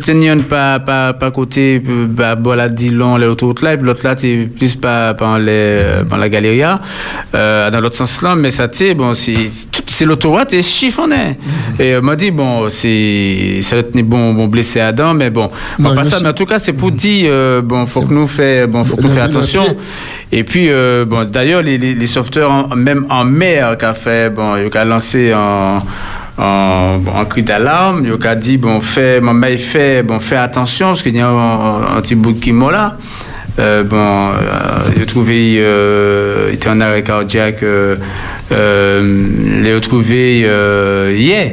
pas 0.48 0.78
pas 0.80 1.12
pas 1.12 1.30
côté 1.30 1.82
euh, 1.88 2.06
bah 2.08 2.34
bon 2.34 2.54
là 2.56 2.68
dit 2.68 2.90
long 2.90 3.16
l'autoroute 3.16 3.62
là, 3.62 3.74
et 3.74 3.76
puis 3.76 3.86
l'autre 3.86 4.00
là 4.04 4.14
t'es 4.14 4.48
plus 4.58 4.74
pas 4.76 5.14
par 5.14 5.38
les 5.38 5.82
par 6.08 6.18
la 6.18 6.28
galeria 6.28 6.80
euh, 7.34 7.70
dans 7.70 7.80
l'autre 7.80 7.96
sens 7.96 8.22
là, 8.22 8.34
mais 8.34 8.50
ça 8.50 8.68
t'est 8.68 8.94
bon 8.94 9.14
c'est 9.14 9.34
c'est 9.86 10.04
l'autoroute 10.04 10.52
est 10.52 10.62
chiffonné. 10.62 11.38
Et 11.78 11.94
euh, 11.94 12.00
m'a 12.00 12.16
dit 12.16 12.30
bon 12.30 12.68
c'est 12.68 13.60
ça 13.62 13.76
va 13.76 13.80
être 13.80 13.94
bon 14.02 14.34
bon 14.34 14.46
blessé 14.48 14.80
Adam, 14.80 15.14
mais 15.14 15.30
bon 15.30 15.50
Non, 15.78 15.94
pas 15.94 16.04
je 16.04 16.10
ça, 16.10 16.18
mais 16.22 16.28
en 16.28 16.32
tout 16.32 16.46
cas 16.46 16.58
c'est 16.58 16.72
pour 16.72 16.90
dire 16.92 17.28
euh, 17.30 17.62
bon 17.62 17.86
faut 17.86 18.02
que 18.02 18.12
nous 18.14 18.28
fait 18.28 18.66
bon 18.66 18.84
faut 18.84 18.96
que 18.96 19.02
nous 19.02 19.08
fait 19.08 19.20
attention. 19.20 19.64
Et 20.32 20.42
puis, 20.42 20.66
euh, 20.68 21.04
bon, 21.06 21.28
d'ailleurs, 21.30 21.62
les, 21.62 21.78
les, 21.78 21.94
les 21.94 22.06
sauveteurs, 22.06 22.50
en- 22.50 22.74
même 22.74 23.06
en 23.08 23.24
mer, 23.24 23.78
qui 23.78 23.84
a 23.84 23.94
fait, 23.94 24.30
bon, 24.34 24.56
il 24.56 24.76
a 24.76 24.84
lancé 24.84 25.30
un, 25.30 25.80
bon, 26.36 27.16
un 27.16 27.24
cri 27.24 27.42
d'alarme, 27.42 28.04
il 28.04 28.26
a 28.26 28.34
dit, 28.34 28.56
bon, 28.56 28.80
fait, 28.80 29.20
mon 29.20 29.34
mec 29.34 29.58
fait, 29.58 30.02
bon, 30.02 30.18
fait 30.18 30.36
attention, 30.36 30.88
parce 30.88 31.02
qu'il 31.02 31.16
y 31.16 31.20
a 31.20 31.28
un, 31.28 31.96
un 31.96 32.00
petit 32.00 32.14
bout 32.14 32.34
qui 32.34 32.50
est 32.50 32.70
là. 32.70 32.96
Euh, 33.58 33.84
bon, 33.84 33.96
euh, 33.96 34.90
il 34.96 35.02
a 35.02 35.06
trouvé, 35.06 35.56
euh, 35.58 36.48
il 36.48 36.54
était 36.54 36.68
en 36.68 36.80
arrêt 36.80 37.04
cardiaque, 37.04 37.62
euh, 37.62 37.96
euh, 38.50 39.28
il 39.62 39.68
a 39.68 39.78
euh, 40.48 41.14
hier. 41.16 41.52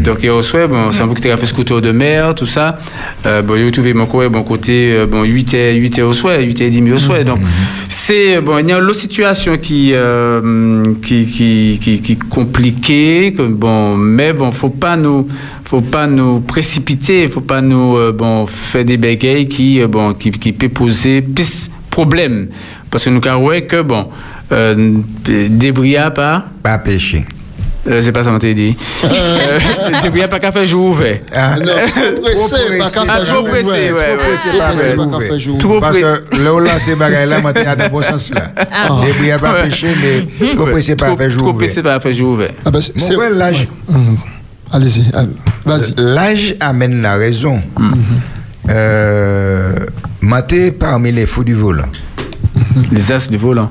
Donc, 0.00 0.18
il 0.22 0.30
reçoit, 0.30 0.68
bon, 0.68 0.90
c'est 0.90 1.02
un 1.02 1.08
peu 1.08 1.30
as 1.30 1.36
fait 1.36 1.46
scooter 1.46 1.80
de 1.80 1.92
mer, 1.92 2.34
tout 2.34 2.46
ça. 2.46 2.78
Euh, 3.26 3.42
bon, 3.42 3.56
il 3.56 3.66
a 3.66 3.70
trouvé 3.70 3.92
mon 3.92 4.06
côté, 4.06 4.28
bon, 4.28 4.42
côté, 4.42 4.92
euh, 4.94 5.06
bon, 5.06 5.22
8 5.24 5.54
et, 5.54 5.74
8 5.74 5.98
et 5.98 6.02
au 6.02 6.12
soir, 6.12 6.38
8 6.38 6.60
et 6.60 6.70
demi 6.70 6.92
au 6.92 6.98
soir. 6.98 7.24
Donc, 7.24 7.40
c'est, 8.04 8.40
bon, 8.40 8.58
il 8.58 8.68
y 8.68 8.72
a 8.72 8.78
une 8.78 8.84
autre 8.84 8.98
situation 8.98 9.56
qui, 9.58 9.90
euh, 9.92 10.92
qui, 11.04 11.78
qui, 11.80 12.16
compliquée, 12.16 13.32
que, 13.36 13.42
bon, 13.42 13.96
mais 13.96 14.32
bon, 14.32 14.50
faut 14.50 14.70
pas 14.70 14.96
nous, 14.96 15.28
faut 15.64 15.82
pas 15.82 16.08
nous 16.08 16.40
précipiter, 16.40 17.28
faut 17.28 17.42
pas 17.42 17.60
nous, 17.60 17.96
euh, 17.96 18.10
bon, 18.10 18.46
faire 18.46 18.84
des 18.84 18.96
bégayes 18.96 19.46
qui, 19.46 19.80
euh, 19.80 19.86
bon, 19.86 20.14
qui, 20.14 20.30
peut 20.30 20.68
poser 20.68 21.22
plus 21.22 21.70
problème. 21.90 22.48
Parce 22.90 23.04
que 23.04 23.10
nous, 23.10 23.20
avons 23.24 23.50
que, 23.68 23.82
bon, 23.82 24.08
euh, 24.50 24.98
débris 25.24 25.94
pas, 26.12 26.46
Pas 26.60 26.78
péché. 26.78 27.24
Euh, 27.88 28.00
c'est 28.00 28.12
pas 28.12 28.22
ça 28.24 28.30
qu'on 28.30 28.38
t'a 28.38 28.52
dit. 28.52 28.76
Euh, 29.04 29.58
débris 30.02 30.22
à 30.22 30.28
pas 30.28 30.38
qu'à 30.38 30.52
faire 30.52 30.66
jour 30.66 30.90
ouvert. 30.90 31.18
Ah. 31.34 31.56
Non, 31.58 31.66
trop 32.22 32.22
pressé, 32.22 32.78
pas 32.78 32.90
qu'à 32.90 33.00
Ah, 33.08 33.16
faire 33.16 33.24
trop 33.24 33.40
jour 33.40 33.48
pressé, 33.48 33.64
ouvert. 33.92 33.94
ouais, 33.94 34.16
Trop 34.16 34.24
pressé, 34.26 34.48
Trop 34.48 34.58
pas 34.58 34.68
pressé, 34.68 34.88
qu'à 34.88 34.96
pas 35.18 35.20
faire 35.20 35.40
jour 35.40 35.58
Trop 35.58 35.80
Parce 35.80 35.96
que 35.98 36.36
là 36.42 36.54
où 36.54 36.58
là, 36.60 36.78
ces 36.78 36.94
bagailles-là, 36.94 37.38
il 37.56 37.66
a 37.66 37.74
dans 37.76 37.84
le 37.84 37.90
bon 37.90 38.02
sens 38.02 38.32
là. 38.34 38.50
Les 39.06 39.12
brouillards 39.12 39.40
pas 39.40 39.62
péché, 39.64 39.88
mais 40.00 40.52
trop 40.54 40.66
pressé 40.66 40.96
pas 40.96 41.06
Trop- 41.08 41.16
faire 41.16 41.30
jour 41.30 41.38
Trop 41.40 41.48
ouvert. 41.50 41.58
pressé 41.66 41.82
pas 41.82 41.98
faire 42.00 42.12
jour 42.14 42.32
ouvert. 42.34 42.50
Ah 42.64 42.70
ben, 42.70 42.80
c'est- 42.80 42.98
Mon 43.10 43.16
frère, 43.18 43.30
l'âge, 43.30 43.68
Mhm. 43.88 44.16
Allez-y, 44.74 45.04
ah, 45.12 45.24
vas-y. 45.66 45.92
l'âge 45.98 46.54
amène 46.60 47.02
la 47.02 47.16
raison. 47.16 47.60
Euh, 48.70 49.74
Maté 50.20 50.70
parmi 50.72 51.12
les 51.12 51.26
fous 51.26 51.44
du 51.44 51.54
volant. 51.54 51.88
Les 52.92 53.10
as 53.12 53.28
du 53.28 53.36
volant. 53.36 53.70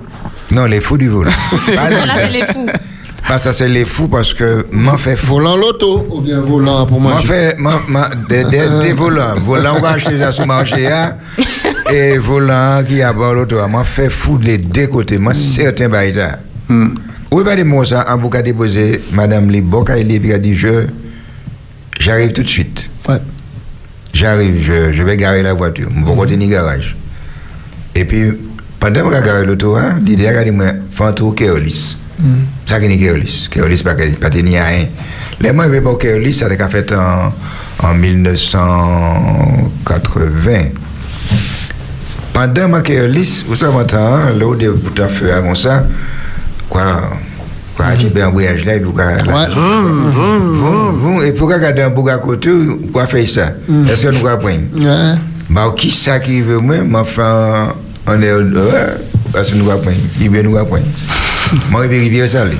Non, 0.52 0.65
les 0.65 0.82
fous 0.82 0.97
du 0.97 1.08
volant. 1.08 1.32
Voilà, 1.65 1.97
c'est 2.15 2.30
les 2.30 2.41
fous. 2.43 2.67
Parce 3.31 3.43
que 3.45 3.51
c'est 3.53 3.69
les 3.69 3.85
fous 3.85 4.09
parce 4.09 4.33
que 4.33 4.65
m'en 4.73 4.97
fait 4.97 5.15
fou. 5.15 5.35
Volant 5.35 5.55
l'auto 5.55 6.05
ou 6.09 6.19
bien 6.19 6.41
volant 6.41 6.85
pour 6.85 6.99
M'en 6.99 7.11
manger? 7.11 7.27
fait 7.27 7.57
m'en- 7.57 7.79
m'en- 7.87 8.09
des, 8.27 8.43
des, 8.43 8.63
des 8.81 8.91
volants. 8.91 9.35
Volants, 9.45 9.75
on 9.77 9.79
va 9.79 9.91
acheter 9.91 10.17
ça 10.17 10.33
sur 10.33 10.43
le 10.43 10.47
marché. 10.49 10.91
hein. 10.91 11.15
Et 11.89 12.17
volant 12.17 12.83
qui 12.85 13.01
a 13.01 13.13
bord 13.13 13.33
l'auto. 13.33 13.55
M'en 13.69 13.85
fait 13.85 14.09
fou 14.09 14.37
des 14.37 14.57
deux 14.57 14.87
côtés. 14.87 15.17
Moi, 15.17 15.33
certain 15.33 15.87
baïda. 15.87 16.39
Hmm. 16.67 16.89
Oui, 17.31 17.43
bah, 17.45 17.55
moi, 17.63 17.85
ça, 17.85 18.03
en 18.13 18.17
bouca 18.17 18.41
déposé, 18.41 19.01
Madame 19.13 19.49
Liboka, 19.49 19.97
elle 19.97 20.11
a 20.33 20.37
dit, 20.37 20.55
je, 20.55 20.87
j'arrive 22.01 22.33
tout 22.33 22.43
de 22.43 22.49
suite. 22.49 22.89
Ouais. 23.07 23.15
J'arrive, 24.13 24.61
je, 24.61 24.91
je 24.91 25.03
vais 25.03 25.15
garer 25.15 25.41
la 25.41 25.53
voiture. 25.53 25.87
Je 25.95 26.03
vais 26.05 26.15
continuer 26.17 26.47
le 26.47 26.51
garage. 26.51 26.97
Et 27.95 28.03
puis, 28.03 28.33
pendant 28.77 29.07
que 29.09 29.15
je 29.15 29.21
garer 29.21 29.45
l'auto, 29.45 29.77
hein, 29.77 29.99
l'idée, 30.05 30.25
elle 30.25 30.35
a 30.37 30.43
dit, 30.43 30.51
moi, 30.51 30.65
fais 30.93 31.05
un 31.05 31.13
tour 31.13 31.33
Kéolis. 31.33 31.95
Les 35.39 35.51
mois, 35.51 35.65
je 35.65 35.69
vais 35.71 35.81
pas 35.81 35.89
au 35.91 35.95
Kéolis, 35.95 36.34
ça 36.34 36.47
a 36.47 36.69
fait 36.69 36.91
en, 36.93 37.31
en 37.84 37.93
1980. 37.93 40.51
Pendant 42.34 42.67
ma 42.69 42.81
Kéolis, 42.81 43.43
vous 43.47 43.55
savez, 43.55 43.73
maintenant, 43.75 44.17
là 44.38 44.45
où 44.47 44.55
des 44.55 44.69
bouts 44.69 45.01
à 45.01 45.07
feu 45.07 45.31
avant 45.34 45.55
ça, 45.55 45.86
quoi, 46.69 47.01
quoi, 47.75 47.86
j'ai 47.99 48.10
bien 48.10 48.27
un 48.27 48.31
voyage 48.31 48.63
là, 48.65 48.75
et 48.75 48.79
puis 48.79 48.91
quoi, 48.91 49.05
là, 49.05 49.23
Ouais. 49.25 49.47
Vous, 49.53 50.91
vous, 50.97 51.21
et 51.23 51.31
pourquoi 51.34 51.60
garder 51.60 51.81
un 51.81 51.89
bouc 51.89 52.10
à 52.10 52.17
côté, 52.19 52.49
pourquoi 52.84 53.07
faire 53.07 53.27
ça 53.27 53.51
Est-ce 53.89 54.05
que 54.07 54.13
nous 54.17 54.27
allons 54.27 54.39
prendre 54.39 54.62
Ouais. 54.75 55.15
Bah, 55.49 55.73
qui 55.75 55.91
ça 55.91 56.19
qui 56.19 56.39
veut 56.41 56.60
moi 56.60 56.77
Mais 56.88 56.99
enfin, 56.99 57.73
on 58.07 58.21
est. 58.21 58.31
Ouais, 58.34 58.95
parce 59.34 59.49
que 59.51 59.55
nous 59.57 59.69
allons 59.69 59.81
vais 61.51 61.87
rivière 61.87 62.27
salée. 62.27 62.57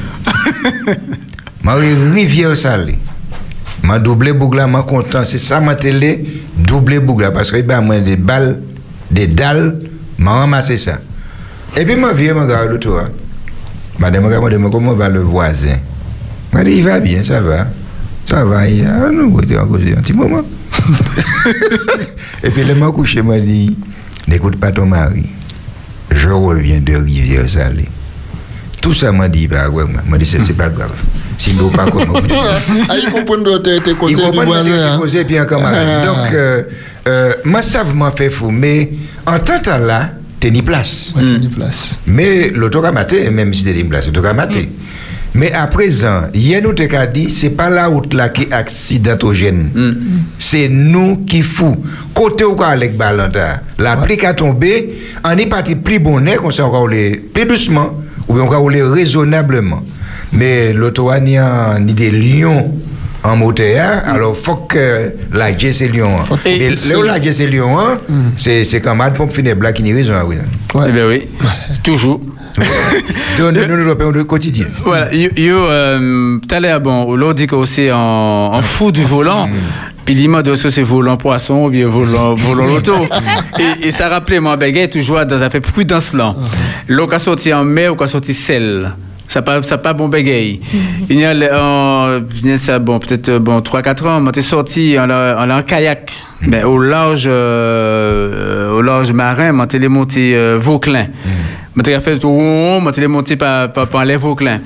Vais 1.64 1.94
rivière 2.14 2.58
salée. 2.58 2.98
Ma 3.84 4.00
doublé 4.00 4.34
bouc 4.34 4.56
là, 4.56 4.68
moi 4.68 4.84
content. 4.84 5.24
C'est 5.26 5.38
ça 5.38 5.60
ma 5.60 5.76
télé, 5.76 6.44
doublé 6.58 7.00
bouc 7.00 7.22
là. 7.22 7.32
Parce 7.32 7.52
que 7.52 7.62
ben, 7.62 8.04
des 8.04 8.16
balles, 8.16 8.60
des 9.10 9.28
dalles, 9.28 9.80
m'a 10.18 10.32
ramassé 10.32 10.78
ça. 10.78 11.00
Et 11.76 11.86
puis, 11.86 11.96
ma 11.96 12.14
vie, 12.14 12.28
je 12.28 12.34
regarde 12.34 12.70
le 12.70 12.80
toit. 12.80 13.10
Madame, 13.98 14.24
moi, 14.24 14.70
comment 14.72 14.94
va 14.94 15.10
le 15.10 15.22
voisin 15.22 15.78
m'a 16.54 16.64
dit, 16.64 16.72
il 16.72 16.84
va 16.84 17.00
bien, 17.00 17.24
ça 17.24 17.42
va. 17.42 17.68
Ça 18.26 18.46
va, 18.46 18.68
il 18.68 18.86
a 18.86 19.08
un 19.08 20.02
petit 20.02 20.14
moment. 20.14 20.42
Et 22.44 22.50
puis 22.50 22.64
le 22.64 22.76
m'a 22.76 22.92
couché, 22.92 23.22
m'a 23.22 23.40
dit, 23.40 23.76
n'écoute 24.28 24.58
pas 24.58 24.72
ton 24.72 24.86
mari. 24.86 25.26
Je 26.12 26.30
reviens 26.30 26.80
de 26.80 26.96
Rivière 26.96 27.50
Salée. 27.50 27.88
Tout 28.82 28.94
ça 28.94 29.12
m'a 29.12 29.28
dit, 29.30 29.48
bah 29.48 29.70
ouais, 29.70 29.84
m'a 30.08 30.18
dit, 30.18 30.26
c'est 30.26 30.42
c'est 30.42 30.54
pas 30.54 30.70
grave. 30.70 30.90
Sinon, 31.38 31.70
pas 31.70 31.86
comment 31.86 32.14
vous 32.20 32.22
dites. 32.28 32.36
Ah, 32.90 32.96
il 33.02 33.12
comprend 33.12 33.42
que 33.44 33.58
tu 33.64 33.70
as 33.70 33.76
été 33.76 33.92
Il 33.92 33.98
conseiller 33.98 34.32
du 34.32 34.40
voisin. 34.40 35.00
hein. 35.02 35.24
bien 35.28 35.46
camarade. 35.46 35.76
Ah. 35.88 36.06
Donc, 36.06 36.34
euh, 36.34 36.64
euh, 37.08 37.34
moi, 37.46 37.62
ça 37.62 37.84
m'a 37.84 38.12
fait 38.12 38.30
fou. 38.30 38.50
Mais 38.52 38.92
en 39.26 39.40
tant 39.40 39.60
que 39.60 39.70
là, 39.70 40.12
tenir 40.40 40.64
place. 40.64 41.12
Ouais, 41.16 41.22
tenir 41.24 41.50
place. 41.52 41.92
Mais 42.08 42.50
l'auto 42.50 42.84
a 42.84 42.92
maté, 42.92 43.30
même 43.30 43.54
si 43.54 43.64
c'était 43.64 43.80
une 43.80 43.90
place, 43.90 44.08
l'auto 44.08 44.26
a 44.26 44.34
maté. 44.34 44.70
Mais 45.34 45.52
à 45.54 45.66
présent, 45.68 46.24
hier 46.34 46.62
nous 46.62 46.74
t'ai 46.74 46.90
dit, 47.14 47.30
c'est 47.30 47.52
pas 47.52 47.70
la 47.70 47.88
route 47.88 48.14
là 48.14 48.28
qui 48.30 48.44
est 48.44 48.54
accidentogène. 48.54 49.70
C'est 50.38 50.68
nous 50.68 51.18
qui 51.26 51.42
fou. 51.42 51.78
Côté 52.14 52.44
où 52.44 52.62
avec 52.62 52.98
Balanta, 52.98 53.62
la 53.80 53.96
pluie 53.96 54.18
qui 54.18 54.26
a 54.26 54.34
tombé, 54.34 54.94
on 55.24 55.38
est 55.38 55.46
parti 55.46 55.76
plus 55.76 56.00
bonnet, 56.00 56.38
on 56.44 56.52
s'est 56.52 56.62
encore 56.62 56.82
roulé 56.82 57.12
plus 57.34 57.46
doucement, 57.46 57.94
ou 58.32 58.34
bien 58.36 58.44
on 58.44 58.50
va 58.50 58.58
rouler 58.58 58.82
raisonnablement. 58.82 59.84
Mais 60.32 60.72
l'auto 60.74 61.10
a 61.10 61.20
ni, 61.20 61.36
ni 61.82 61.94
des 61.94 62.10
lions 62.12 62.72
en 63.24 63.36
moteur, 63.36 64.02
alors 64.08 64.36
faut 64.38 64.56
que 64.56 65.14
la 65.34 65.56
G 65.58 65.74
c'est 65.74 65.90
lion. 65.90 66.16
hein. 66.18 66.38
Et 66.46 66.76
c'est- 66.78 66.94
là 66.94 67.00
où 67.00 67.04
la 67.04 67.22
G 67.22 67.32
c'est 67.34 67.48
lion, 67.48 67.78
hein, 67.78 68.00
c'est 68.38 68.64
c'est 68.64 68.80
comme 68.82 68.98
mal 69.00 69.14
pour 69.14 69.32
finir 69.32 69.56
black 69.58 69.76
qui 69.76 69.84
n'y 69.84 69.94
raison. 69.94 70.14
oui. 70.26 70.38
Ouais. 70.74 70.86
Eh 70.88 70.92
bien 70.92 71.08
oui, 71.08 71.28
toujours. 71.84 72.22
Donc, 73.40 73.54
nous, 73.54 73.66
nous, 73.78 73.84
Européens, 73.86 74.12
du 74.12 74.26
quotidien. 74.26 74.66
Voilà, 74.84 75.14
yo, 75.14 75.56
euh, 75.56 76.38
tout 76.40 76.54
à 76.56 76.60
l'heure, 76.60 76.82
bon, 76.82 77.16
l'autre 77.16 77.36
dit 77.36 77.48
que 77.48 77.64
c'est 77.66 77.92
en, 77.94 78.52
en 78.54 78.62
fou 78.62 78.92
du 78.92 79.04
volant. 79.04 79.48
Puis 80.12 80.24
il 80.24 80.30
m'a 80.30 80.44
dit 80.44 80.52
que 80.52 80.70
c'est 80.70 80.82
volant 80.82 81.16
poisson 81.16 81.68
ou 81.68 81.70
bien 81.70 81.88
volant, 81.88 82.36
volant 82.36 82.66
loto? 82.66 82.94
et, 83.60 83.88
et 83.88 83.92
ça 83.92 84.10
rappelait, 84.10 84.42
moi, 84.42 84.58
ben, 84.58 84.90
toujours 84.90 85.26
dans 85.26 85.42
un 85.42 85.50
fait 85.50 85.62
prudence 85.62 86.12
là. 86.12 86.36
L'eau 86.90 87.08
qui 87.08 87.16
a 87.16 87.20
sorti 87.20 87.54
en 87.54 87.64
mer 87.64 87.94
ou 87.94 87.96
qui 87.96 88.04
a 88.04 88.08
sorti 88.08 88.34
sel. 88.34 88.92
Ça 89.32 89.42
pas 89.42 89.64
ça 89.64 89.78
pas 89.78 89.94
bon 89.94 90.10
bégaye. 90.10 90.60
Il 91.10 91.18
y 91.18 91.24
a 91.24 91.32
a 91.32 92.58
ça 92.58 92.80
bon 92.80 93.00
peut-être 93.00 93.30
euh, 93.30 93.40
bon 93.40 93.62
3 93.62 93.82
4 93.82 94.06
ans, 94.06 94.20
moi 94.20 94.34
t'es 94.34 94.42
sorti 94.42 95.00
en 95.00 95.10
en, 95.10 95.50
en 95.50 95.64
kayak. 95.64 96.12
Mais 96.42 96.64
au 96.64 96.78
large 96.78 97.30
euh, 97.32 98.74
au 98.74 98.82
large 98.82 99.14
marin, 99.14 99.54
moi 99.54 99.68
t'es 99.68 99.80
monté 99.88 100.36
euh, 100.36 100.58
Vauclin. 100.60 101.08
Moi 101.74 101.84
t'es 101.84 101.98
fait 102.02 102.22
moi 102.82 102.92
t'es 102.92 103.08
monté 103.08 103.38
par 103.38 103.72
par, 103.72 103.88
par 103.88 104.04
les 104.04 104.18
Vauclin. 104.18 104.60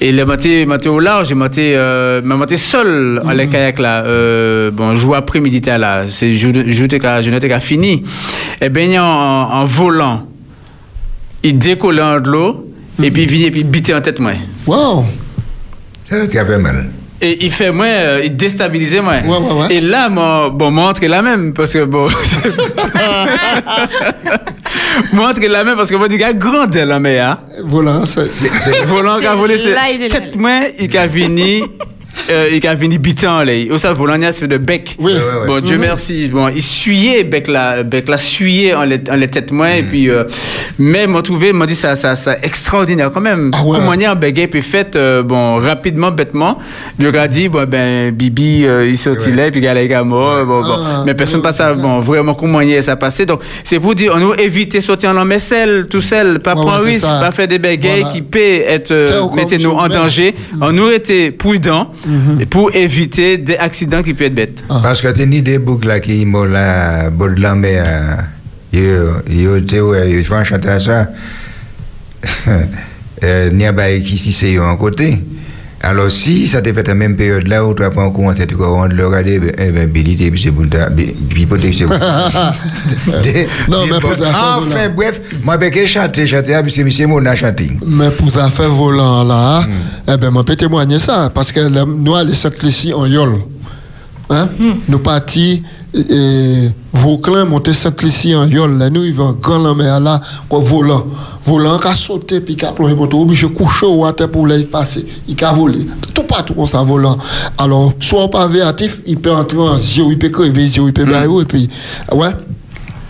Et 0.00 0.12
le 0.12 0.24
monté 0.24 0.64
monté 0.64 0.88
au 0.88 1.00
large, 1.00 1.30
j'ai 1.30 1.34
monté 1.34 1.72
euh, 1.74 2.22
monté 2.22 2.56
seul 2.56 3.20
en 3.24 3.32
les 3.32 3.48
kayak 3.48 3.80
là. 3.80 4.04
Euh, 4.04 4.70
bon, 4.70 4.94
jour 4.94 5.16
après-midi 5.16 5.60
là, 5.66 6.04
c'est 6.06 6.36
jour 6.36 6.52
jour 6.54 6.86
je 7.20 7.30
n'étais 7.30 7.48
qu'à 7.48 7.58
fini. 7.58 8.04
Et 8.60 8.68
ben 8.68 8.96
en, 8.96 9.04
en 9.04 9.64
volant 9.64 10.28
il 11.44 11.58
décolle 11.58 12.00
en 12.00 12.20
de 12.20 12.30
l'eau 12.30 12.63
et 13.02 13.10
puis 13.10 13.22
il 13.22 13.28
vient 13.28 13.48
et 13.48 13.50
puis 13.50 13.64
biter 13.64 13.94
en 13.94 14.00
tête 14.00 14.18
moi. 14.20 14.32
Wow. 14.66 15.04
Ça 16.04 16.26
qui 16.26 16.38
a 16.38 16.44
fait 16.44 16.58
mal. 16.58 16.86
Et 17.20 17.44
il 17.44 17.50
fait 17.50 17.72
moi, 17.72 17.86
euh, 17.86 18.20
il 18.24 18.36
déstabilisait 18.36 19.00
moi. 19.00 19.14
Ouais, 19.24 19.38
ouais, 19.38 19.52
ouais. 19.62 19.74
Et 19.76 19.80
là, 19.80 20.08
mon, 20.10 20.50
bon, 20.50 20.70
moi 20.70 20.90
entre 20.90 21.06
la 21.06 21.22
même 21.22 21.54
parce 21.54 21.72
que 21.72 21.84
bon. 21.84 22.08
moi 25.12 25.30
entre 25.30 25.46
la 25.48 25.64
même 25.64 25.76
parce 25.76 25.90
que 25.90 25.96
moi, 25.96 26.06
il 26.10 26.20
y 26.20 26.24
a 26.24 26.32
grand 26.34 26.66
de 26.66 26.80
la 26.80 27.00
mer. 27.00 27.26
Hein. 27.26 27.38
Voilà, 27.64 28.02
c'est. 28.04 28.28
Volant 28.86 29.20
qui 29.20 29.26
a 29.26 29.34
volé, 29.34 29.56
c'est 29.56 29.74
Là, 29.74 29.90
il 29.90 30.02
est 30.02 30.12
là. 30.12 30.20
tête 30.20 30.36
moi, 30.36 30.60
il 30.78 30.94
a 30.96 31.08
fini. 31.08 31.62
Euh, 32.30 32.48
il 32.52 32.66
a 32.66 32.76
fini 32.76 32.98
bitant 32.98 33.42
là. 33.42 33.52
Au 33.70 33.78
ça, 33.78 33.92
volant, 33.92 34.16
il 34.16 34.24
a 34.24 34.32
fait 34.32 34.48
de 34.48 34.56
bec. 34.56 34.96
Oui. 34.98 35.12
Ouais, 35.12 35.18
ouais, 35.18 35.40
ouais. 35.40 35.46
Bon, 35.46 35.60
Dieu 35.60 35.78
merci. 35.78 36.28
Bon, 36.28 36.48
il 36.48 36.62
suyait 36.62 37.24
bec 37.24 37.48
la, 37.48 37.82
bec 37.82 38.08
la 38.08 38.18
suyait 38.18 38.74
en 38.74 38.84
les, 38.84 39.00
en 39.10 39.16
les 39.16 39.28
têtes 39.28 39.52
moi 39.52 39.76
et 39.76 39.82
puis 39.82 40.08
euh, 40.10 40.24
mais 40.78 41.06
m'a 41.06 41.22
trouvé, 41.22 41.52
m'a 41.52 41.66
dit 41.66 41.74
ça, 41.74 41.96
ça, 41.96 42.16
ça 42.16 42.36
extraordinaire 42.42 43.10
quand 43.12 43.20
même. 43.20 43.50
Ah 43.52 43.62
ouais. 43.62 43.78
Comment 43.78 43.94
dire, 43.96 44.16
bec 44.16 44.48
puis 44.50 44.62
fait 44.62 44.96
euh, 44.96 45.22
bon 45.22 45.56
rapidement, 45.60 46.10
bêtement. 46.10 46.58
Puis 46.98 47.08
il 47.08 47.16
a 47.16 47.28
dit 47.28 47.48
bon 47.48 47.68
ben 47.68 48.10
Bibi 48.10 48.64
euh, 48.64 48.86
il 48.88 48.96
sortit 48.96 49.32
là 49.32 49.50
puis 49.50 49.60
il 49.60 49.68
a 49.68 50.04
mort. 50.04 50.44
Bon, 50.46 50.62
bon. 50.62 50.76
Ah, 50.78 51.02
mais 51.04 51.14
personne 51.14 51.40
ouais, 51.40 51.42
pas 51.42 51.52
ça. 51.52 51.74
c'est. 51.74 51.80
Bon, 51.80 52.00
vraiment 52.00 52.34
comment 52.34 52.60
y 52.60 52.72
est 52.72 52.82
ça 52.82 52.96
passé. 52.96 53.26
Donc 53.26 53.40
c'est 53.62 53.78
pour 53.80 53.94
dire 53.94 54.12
on 54.14 54.18
nous 54.18 54.34
éviter 54.34 54.80
sortir 54.80 55.10
en 55.10 55.24
messel 55.24 55.86
tout 55.90 56.00
seul, 56.00 56.38
pas 56.40 56.54
Ouais, 56.54 56.62
prendre 56.62 56.84
ouais, 56.84 56.94
c'est 56.94 57.06
risque, 57.06 57.20
pas 57.20 57.32
faire 57.32 57.48
des 57.48 57.58
bégayes 57.58 58.00
Voilà. 58.00 58.14
qui 58.14 58.22
peut 58.22 58.38
être 58.38 58.92
euh, 58.92 59.22
mettez 59.34 59.58
nous 59.58 59.70
en 59.72 59.88
danger. 59.88 60.34
On 60.60 60.72
nous 60.72 60.88
était 60.90 61.30
Mhm. 62.14 62.46
pour 62.46 62.74
éviter 62.74 63.38
des 63.38 63.56
accidents 63.56 64.02
qui 64.02 64.14
peuvent 64.14 64.26
être 64.28 64.34
bêtes. 64.34 64.64
Ah. 64.68 64.80
Parce 64.82 65.00
que 65.02 65.08
tu 65.12 65.22
as 65.22 65.26
des 65.26 65.58
boucles 65.58 65.88
là 65.88 66.00
qui 66.00 66.24
m'ont 66.24 66.44
là, 66.44 67.10
bord 67.10 67.30
de 67.30 67.40
la 67.40 67.54
mer. 67.54 68.28
Yo, 68.72 69.22
yo, 69.30 69.60
tu 69.60 69.80
ouais, 69.80 70.10
yo, 70.10 70.22
faut 70.24 70.42
chanter 70.44 70.68
à 70.68 70.80
ça. 70.80 71.10
Euh, 73.22 73.48
N'y 73.52 73.64
a 73.64 73.72
pas 73.72 73.96
qui 74.00 74.18
si 74.18 74.32
c'est 74.32 74.58
en 74.58 74.76
côté. 74.76 75.18
Alors, 75.84 76.10
si 76.10 76.48
ça 76.48 76.62
te 76.62 76.72
fait 76.72 76.86
la 76.86 76.94
même 76.94 77.14
période 77.14 77.46
là 77.46 77.64
où 77.64 77.74
tu 77.74 77.84
apprends 77.84 78.10
courant, 78.10 78.32
tu 78.32 78.54
vas 78.54 78.68
rendre 78.68 78.94
le 78.94 79.06
regarder, 79.06 79.40
eh 79.58 79.70
bien, 79.70 79.84
Billy, 79.86 80.16
t'es 80.16 80.30
monsieur 80.30 80.50
Boulda, 80.50 80.88
hypothèque, 81.36 81.74
c'est 81.74 81.86
Non, 83.68 83.86
mais 83.90 84.00
pour 84.00 84.16
ta 84.16 84.30
Enfin, 84.58 84.88
bref, 84.88 85.20
moi, 85.42 85.56
ben, 85.58 85.70
je 85.74 85.84
chanté, 85.84 86.26
chanté, 86.26 86.60
monsieur, 86.62 86.84
monsieur, 86.84 87.06
mon 87.06 87.24
a 87.26 87.36
chanté. 87.36 87.70
Mais 87.86 88.10
pour 88.10 88.30
ta 88.30 88.48
fait 88.48 88.66
volant 88.66 89.24
là, 89.24 89.60
hmm. 89.60 90.12
eh 90.12 90.16
bien, 90.16 90.30
moi, 90.30 90.44
peux 90.44 90.56
témoigner 90.56 90.98
ça, 90.98 91.30
parce 91.32 91.52
que 91.52 91.60
nous, 91.68 92.14
à 92.14 92.24
cette 92.32 92.62
ici, 92.62 92.92
on 92.96 93.04
yole. 93.06 93.38
Hein? 94.30 94.48
Nous 94.88 94.98
partis, 94.98 95.62
et 95.94 96.70
Vauclin, 96.92 97.44
monter 97.44 97.72
cette 97.72 98.02
ici 98.02 98.34
en 98.34 98.46
yol. 98.46 98.78
Là, 98.78 98.90
nous, 98.90 99.04
ils 99.04 99.14
vont 99.14 99.32
grand 99.32 99.58
la 99.58 99.74
mer 99.74 100.00
là, 100.00 100.20
quoi, 100.48 100.60
volant. 100.60 101.06
Volant 101.44 101.78
qui 101.78 101.86
a 101.88 101.94
sauté, 101.94 102.40
puis 102.40 102.56
qui 102.56 102.64
a 102.64 102.72
plongé, 102.72 102.94
pour 102.94 103.12
obligé 103.14 103.46
de 103.46 103.52
coucher 103.52 103.86
au 103.86 104.10
terre 104.12 104.30
pour 104.30 104.46
les 104.46 104.64
passer. 104.64 105.06
Il 105.28 105.44
a 105.44 105.52
volé. 105.52 105.86
Tout 106.12 106.24
partout 106.24 106.54
comme 106.54 106.66
ça, 106.66 106.82
volant. 106.82 107.16
Alors, 107.58 107.92
soit 108.00 108.28
pas 108.30 108.46
véatif, 108.48 109.00
il 109.06 109.18
peut 109.18 109.30
entrer 109.30 109.58
en 109.58 109.78
zéro, 109.78 110.10
il 110.10 110.18
peut 110.18 110.30
crever, 110.30 110.66
zéro, 110.66 110.88
il 110.88 110.92
peut 110.92 111.04
bailler, 111.04 111.42
et 111.42 111.44
puis, 111.44 111.68
ouais. 112.12 112.30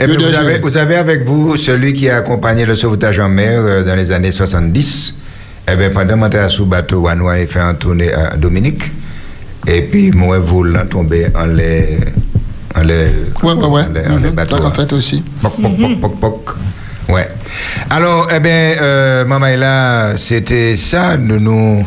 Eh 0.01 0.07
bien, 0.07 0.17
Le 0.17 0.25
vous, 0.25 0.35
avez, 0.35 0.59
vous 0.59 0.77
avez 0.77 0.97
avec 0.97 1.25
vous 1.25 1.57
celui 1.57 1.93
qui 1.93 2.11
a 2.11 2.17
accompagné 2.17 2.65
le 2.65 2.75
sauvetage 2.75 3.19
en 3.21 3.29
mer 3.29 3.61
euh, 3.61 3.85
dans 3.85 3.95
les 3.95 4.11
années 4.11 4.33
70. 4.33 5.15
Eh 5.71 5.77
bien, 5.77 5.91
pendant 5.91 6.17
mon 6.17 6.29
temps 6.29 6.49
sous 6.49 6.67
bateau, 6.67 7.07
on 7.07 7.27
a 7.29 7.47
fait 7.47 7.61
un 7.61 7.75
tournée 7.75 8.13
à 8.13 8.37
Dominique. 8.37 8.91
Et 9.67 9.83
puis, 9.83 10.11
moi, 10.13 10.39
volant 10.39 10.87
tombé 10.87 11.27
en 11.35 11.47
les. 11.47 11.99
En 12.77 12.81
les, 12.83 13.09
Ouais, 13.43 13.53
ouais, 13.53 13.67
ouais. 13.67 13.83
en 13.83 13.93
les, 13.93 14.07
en 14.07 14.17
les 14.19 14.29
Mhm. 14.29 14.35
bateaux. 14.35 14.59
Ça, 14.61 14.71
fait 14.73 14.93
aussi. 14.93 15.23
Poc, 15.43 15.53
poc, 15.61 15.73
poc, 15.77 16.01
poc, 16.01 16.21
poc. 16.21 16.57
Ouais. 17.09 17.29
Alors, 17.91 18.29
eh 18.35 18.41
bien, 18.41 18.75
euh, 18.81 19.25
maman, 19.25 19.57
là, 19.57 20.15
c'était 20.19 20.77
ça. 20.77 21.17
Nous, 21.17 21.39
nous, 21.39 21.87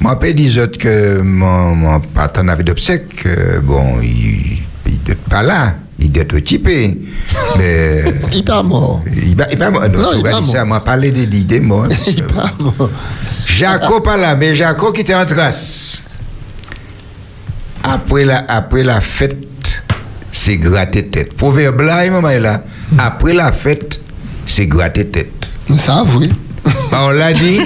moi, 0.00 0.18
peux 0.18 0.32
dire 0.32 0.70
que 0.78 1.20
mon, 1.20 1.74
mon 1.74 2.00
partenaire 2.00 2.62
d'obsèque, 2.62 3.24
euh, 3.26 3.60
bon, 3.62 4.00
il 4.02 4.62
n'est 5.08 5.14
pas 5.14 5.42
là. 5.42 5.74
Il 5.98 6.16
est 6.18 6.32
occupé. 6.32 6.98
Mais. 7.58 8.04
Il 8.32 8.44
pas 8.44 8.62
mort. 8.62 9.02
Il 9.06 9.36
va, 9.36 9.46
il 9.50 9.58
va, 9.58 9.70
non, 9.70 10.10
il 10.16 10.22
va 10.22 10.32
ça, 10.32 10.40
mort. 10.40 10.66
moi, 10.66 10.80
parler 10.84 11.10
des 11.12 11.24
idées, 11.38 11.60
moi. 11.60 11.86
Il 12.06 12.22
pas 12.24 12.50
mort. 12.58 12.90
Jaco 13.46 14.00
pas 14.00 14.16
là, 14.16 14.34
mais 14.36 14.54
Jaco 14.54 14.92
qui 14.92 15.00
était 15.02 15.14
en 15.14 15.26
trace 15.26 16.02
après 17.82 18.24
la, 18.24 18.44
après 18.48 18.82
la 18.82 19.00
fête, 19.00 19.36
c'est 20.30 20.56
gratter 20.56 21.06
tête. 21.08 21.34
Proverbe 21.36 21.80
là, 21.82 22.08
maman 22.10 22.30
est 22.30 22.40
là. 22.40 22.62
Après 22.98 23.32
la 23.32 23.52
fête, 23.52 24.00
c'est 24.46 24.66
gratter 24.66 25.06
tête. 25.06 25.48
Ça, 25.76 26.04
oui. 26.16 26.30
Bah, 26.90 27.04
on 27.06 27.10
l'a 27.10 27.32
dit. 27.32 27.60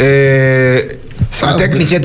euh, 0.00 0.82
ça, 1.30 1.50
un 1.50 1.54
technicien 1.54 2.00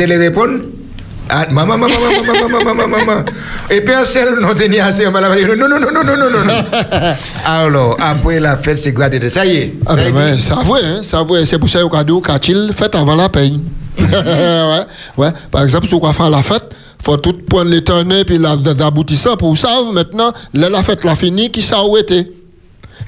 maman, 1.51 1.77
maman, 1.77 1.87
maman, 1.87 2.49
maman, 2.49 2.75
maman, 2.75 2.87
maman, 2.87 3.23
Et 3.69 3.81
personne 3.81 4.39
n'a 4.39 4.53
tenu 4.53 4.79
assez. 4.79 5.05
Non, 5.05 5.11
non, 5.11 5.21
non, 5.21 5.79
non, 5.79 6.03
non, 6.03 6.17
non, 6.17 6.29
non. 6.29 6.63
Alors, 7.45 7.97
après 7.99 8.39
la 8.39 8.57
fête, 8.57 8.79
c'est 8.79 8.91
gratter 8.91 9.19
tête. 9.19 9.31
Ça 9.31 9.45
y 9.45 9.55
est. 9.57 9.73
Ah, 9.85 9.95
ben, 9.95 10.39
ça, 10.39 10.61
oui, 10.65 10.79
hein, 10.83 10.99
ça. 11.03 11.23
C'est 11.45 11.59
pour 11.59 11.69
ça 11.69 11.79
que 11.79 11.83
le 11.83 11.89
cadeau, 11.89 12.21
quand 12.21 12.47
il 12.47 12.71
fait 12.73 12.93
avant 12.95 13.15
la 13.15 13.29
peine. 13.29 13.61
ouais, 13.99 14.85
ouais. 15.17 15.31
Par 15.51 15.63
exemple, 15.63 15.87
si 15.87 15.93
on 15.93 15.99
faire 16.13 16.29
la 16.29 16.41
fête, 16.41 16.65
faut 17.01 17.17
tout 17.17 17.33
prendre 17.49 17.69
les 17.69 17.83
tournées 17.83 18.23
puis 18.23 18.37
la- 18.37 18.55
l'aboutissant 18.77 19.35
pour 19.35 19.57
ça. 19.57 19.69
Maintenant, 19.93 20.31
là, 20.53 20.69
la 20.69 20.83
fête 20.83 21.03
la 21.03 21.15
fini, 21.15 21.49
qui 21.49 21.61
ça 21.61 21.77
a 21.77 21.99
été? 21.99 22.31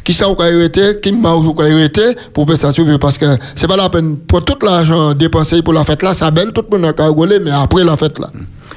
Qui 0.03 0.13
ça 0.13 0.25
a 0.27 0.49
été? 0.49 0.99
Qui 1.01 1.11
m'a 1.11 1.31
a 1.31 1.69
été? 1.83 2.01
Pour 2.33 2.45
suivre 2.73 2.97
parce 2.97 3.17
que 3.17 3.37
c'est 3.55 3.67
pas 3.67 3.77
la 3.77 3.89
peine 3.89 4.17
pour 4.17 4.43
tout 4.43 4.57
l'argent 4.65 5.13
dépensé 5.13 5.61
pour 5.61 5.73
la 5.73 5.83
fête 5.83 6.03
là, 6.03 6.13
ça 6.13 6.29
belle, 6.31 6.51
tout 6.51 6.65
le 6.71 6.77
monde 6.77 6.93
a 6.97 7.05
rigolé, 7.05 7.39
mais 7.39 7.51
après 7.51 7.83
la 7.83 7.95
fête 7.95 8.19
là. 8.19 8.29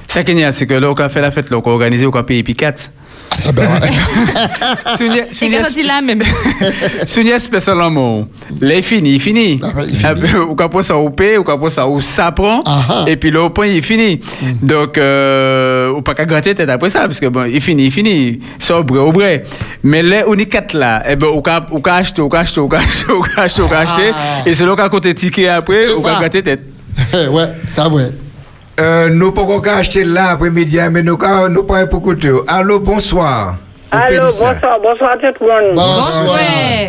Ça 0.07 0.23
c'est 0.53 0.67
que 0.67 0.75
là, 0.75 0.91
on 0.91 0.95
a 0.95 1.09
fait 1.09 1.21
la 1.21 1.31
fête, 1.33 1.47
on 1.51 1.61
a 1.61 1.69
organisé, 1.69 2.07
on 2.07 2.11
a 2.11 2.23
payé. 2.23 2.45
Ah 3.45 3.53
ben 3.53 3.69
ouais. 3.71 3.91
Sunia, 4.97 5.25
Sunia, 5.31 5.63
Sunia 7.07 7.39
spécialement, 7.39 8.27
les 8.61 8.83
fini, 8.83 9.19
fini. 9.21 9.61
Ou 10.49 10.55
capot 10.55 10.83
ça 10.83 10.97
ou 10.97 11.07
au 11.07 11.39
ou 11.39 11.45
capot 11.45 11.71
ça 11.71 11.87
au 11.87 12.01
sapon, 12.01 12.63
et 13.07 13.17
puis 13.17 13.31
le 13.31 13.49
point 13.51 13.67
il 13.67 13.83
fini. 13.83 14.21
Donc, 14.63 14.99
euh, 14.99 15.91
ou 15.93 16.03
pas 16.03 16.15
qu'à 16.15 16.25
gratter 16.25 16.55
tête 16.55 16.69
après 16.69 16.91
ça, 16.91 17.01
parce 17.01 17.21
que 17.21 17.27
bon, 17.27 17.45
il 17.45 17.61
fini, 17.61 17.87
il 17.87 17.93
fini, 17.93 18.41
sobre, 18.59 18.99
au 18.99 19.13
vrai. 19.13 19.45
Mais 19.83 20.03
les 20.03 20.23
uniquettes 20.33 20.73
là, 20.73 21.03
eh 21.09 21.17
ben, 21.17 21.29
ou 21.29 21.41
qu'à 21.43 21.67
acheter, 21.95 22.23
ou 22.23 22.29
qu'à 22.29 22.41
acheter, 22.41 22.61
ou 22.61 22.69
qu'à 22.69 22.79
acheter, 22.79 23.13
ou 23.13 23.21
qu'à 23.21 23.43
acheter, 23.43 23.63
ou 23.63 23.69
qu'à 23.69 23.81
acheter, 23.81 24.13
et 24.47 24.55
c'est 24.55 24.65
là 24.65 24.75
qu'à 24.77 24.89
côté 24.89 25.15
ticket 25.15 25.49
après, 25.49 25.91
ou 25.93 26.03
qu'à 26.03 26.15
gratter 26.15 26.43
tête. 26.43 26.63
Ouais, 27.31 27.45
ça 27.69 27.89
ouais. 27.89 28.11
Euh, 28.79 29.09
nous 29.09 29.33
pouvons 29.33 29.61
pas 29.61 29.77
acheter 29.77 30.05
là 30.05 30.33
après-midi, 30.33 30.79
mais 30.91 31.03
nous 31.03 31.17
ne 31.17 31.49
nous 31.49 31.63
pas 31.65 31.87
pour 31.87 32.01
écouter. 32.01 32.31
Allô, 32.47 32.79
bonsoir. 32.79 33.57
Allô, 33.91 34.25
bonsoir, 34.25 34.55
bonsoir 34.83 35.17
tout 35.17 35.45
le 35.45 35.47
monde. 35.47 35.75
Bonsoir. 35.75 36.39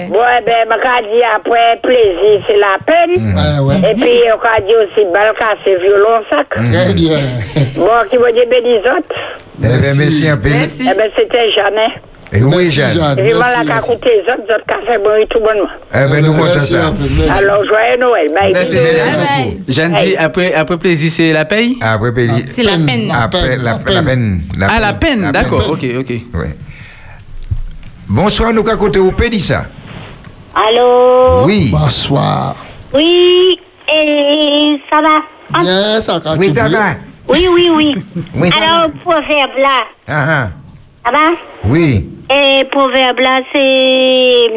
Bon, 0.09 0.19
eh 0.37 0.43
ben, 0.45 0.77
ka 0.83 1.01
dit 1.01 1.23
après 1.33 1.79
plaisir, 1.81 2.43
c'est 2.45 2.57
la 2.57 2.77
peine. 2.85 3.35
Ouais, 3.35 3.59
ouais. 3.63 3.91
Et 3.91 3.93
puis, 3.93 4.19
on 4.33 4.67
dit 4.67 4.73
aussi 4.75 5.05
balle 5.13 5.33
cassé, 5.39 5.77
violon 5.77 6.23
sac. 6.29 6.49
Très 6.49 6.93
bien. 6.93 7.19
Bon, 7.75 7.87
qui 8.09 8.17
va 8.17 8.31
dire 8.33 8.47
bénis 8.49 8.79
autres. 8.79 9.15
Eh 9.59 9.61
ben, 9.61 9.97
merci 9.97 10.27
un 10.27 10.37
peu. 10.37 10.49
Merci. 10.49 10.89
Eh 10.91 10.93
ben, 10.93 11.09
c'était 11.15 11.49
jamais. 11.51 11.87
Et 12.33 12.43
oui, 12.43 12.49
Merci, 12.57 12.71
Jeanne. 12.75 12.89
Jeanne. 12.97 13.19
Et 13.19 13.31
voilà, 13.31 13.63
merci. 13.63 13.87
coûté 13.89 14.09
les 14.09 14.33
autres, 14.33 14.41
les 14.49 14.55
autres 14.55 14.65
cafés, 14.67 14.97
bon, 15.01 15.15
et 15.21 15.25
tout 15.27 15.39
bonnement. 15.39 15.69
Eh 15.93 16.11
ben, 16.11 16.25
nous 16.25 16.33
comptons 16.33 16.59
ça. 16.59 16.93
Alors, 17.37 17.63
joyeux 17.63 17.97
Noël. 18.01 18.27
Bye. 18.33 18.51
Merci. 18.53 18.73
Merci. 18.73 19.59
Jeanne 19.69 19.95
dit, 19.95 20.17
après, 20.17 20.53
après 20.53 20.77
plaisir, 20.77 21.09
c'est 21.09 21.31
la 21.31 21.45
paye? 21.45 21.77
Après, 21.81 22.11
Péli- 22.11 22.45
C'est 22.53 22.63
la 22.63 22.77
peine. 22.77 23.09
Après, 23.13 23.55
la, 23.57 23.63
la 23.73 24.03
peine. 24.03 24.41
Ah, 24.61 24.79
la 24.81 24.93
peine, 24.93 25.31
d'accord, 25.31 25.69
ok, 25.69 25.85
ok. 25.99 26.09
Ouais. 26.33 26.55
Bonsoir, 28.09 28.51
nous 28.53 28.63
qu'à 28.63 28.75
côté 28.75 28.99
au 28.99 29.11
Pédissa. 29.11 29.65
Allô? 30.53 31.45
Oui. 31.45 31.69
Bonsoir. 31.71 32.55
Oui, 32.93 33.57
et 33.93 34.77
ça 34.89 35.01
va? 35.01 35.61
Bien, 35.61 36.01
ça 36.01 36.19
va. 36.19 36.35
Oui, 36.37 36.53
ça 36.53 36.67
va. 36.67 36.77
Oui, 37.29 37.47
oui, 37.53 37.69
oui. 37.73 37.95
Oui, 38.35 38.49
ça 38.49 38.55
Alors, 38.63 38.91
proverbe 39.03 39.57
là, 39.57 39.83
Ah, 40.07 40.25
ah. 40.29 40.49
Ça 41.07 41.11
va? 41.11 41.31
Oui. 41.65 42.09
Et 42.29 42.65
proverbe 42.65 43.19
là, 43.19 43.39
c'est. 43.53 44.47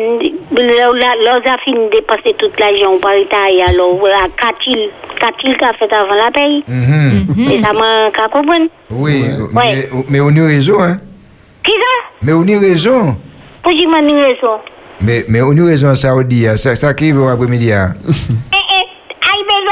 Lors 0.53 1.37
a 1.47 1.59
fini 1.65 1.89
de 1.89 2.33
toute 2.37 2.59
l'argent 2.59 2.99
par 3.01 3.13
l'État, 3.13 3.37
alors, 3.69 4.01
qu'a-t-il 4.37 4.91
Qu'a-t-il 5.21 5.57
qu'a 5.57 5.73
fait 5.75 5.93
avant 5.93 6.15
la 6.15 6.31
paye? 6.33 6.65
Mhm. 6.67 7.49
Et 7.51 7.63
ça 7.63 7.73
m'a 7.73 8.11
qu'à 8.11 8.27
comprendre. 8.29 8.67
Oui. 8.91 9.23
Mais, 9.53 9.89
mais 10.09 10.21
on 10.21 10.31
y 10.31 10.41
a 10.41 10.45
raison, 10.47 10.81
hein. 10.83 10.97
Qui 11.63 11.73
ça? 11.73 12.09
Mais 12.23 12.33
on 12.33 12.43
y 12.45 12.55
a 12.55 12.59
raison. 12.59 13.17
Pour 13.63 13.73
dire 13.73 13.89
m'en 13.89 14.01
raison. 14.01 14.59
Mais, 15.03 15.25
mais 15.29 15.43
on 15.43 15.53
y 15.53 15.61
a 15.61 15.65
raison, 15.65 15.95
ça, 15.95 16.17
on 16.17 16.23
dit. 16.23 16.47
hein. 16.49 16.57
Ça, 16.57 16.75
ça 16.75 16.95
qui 16.95 17.13
va 17.13 17.33
après-midi. 17.33 17.71
hein. 17.73 17.95
Eh, 18.09 18.13
eh, 18.57 18.87
aïe, 19.31 19.45
mes 19.47 19.61
zombies 19.67 19.70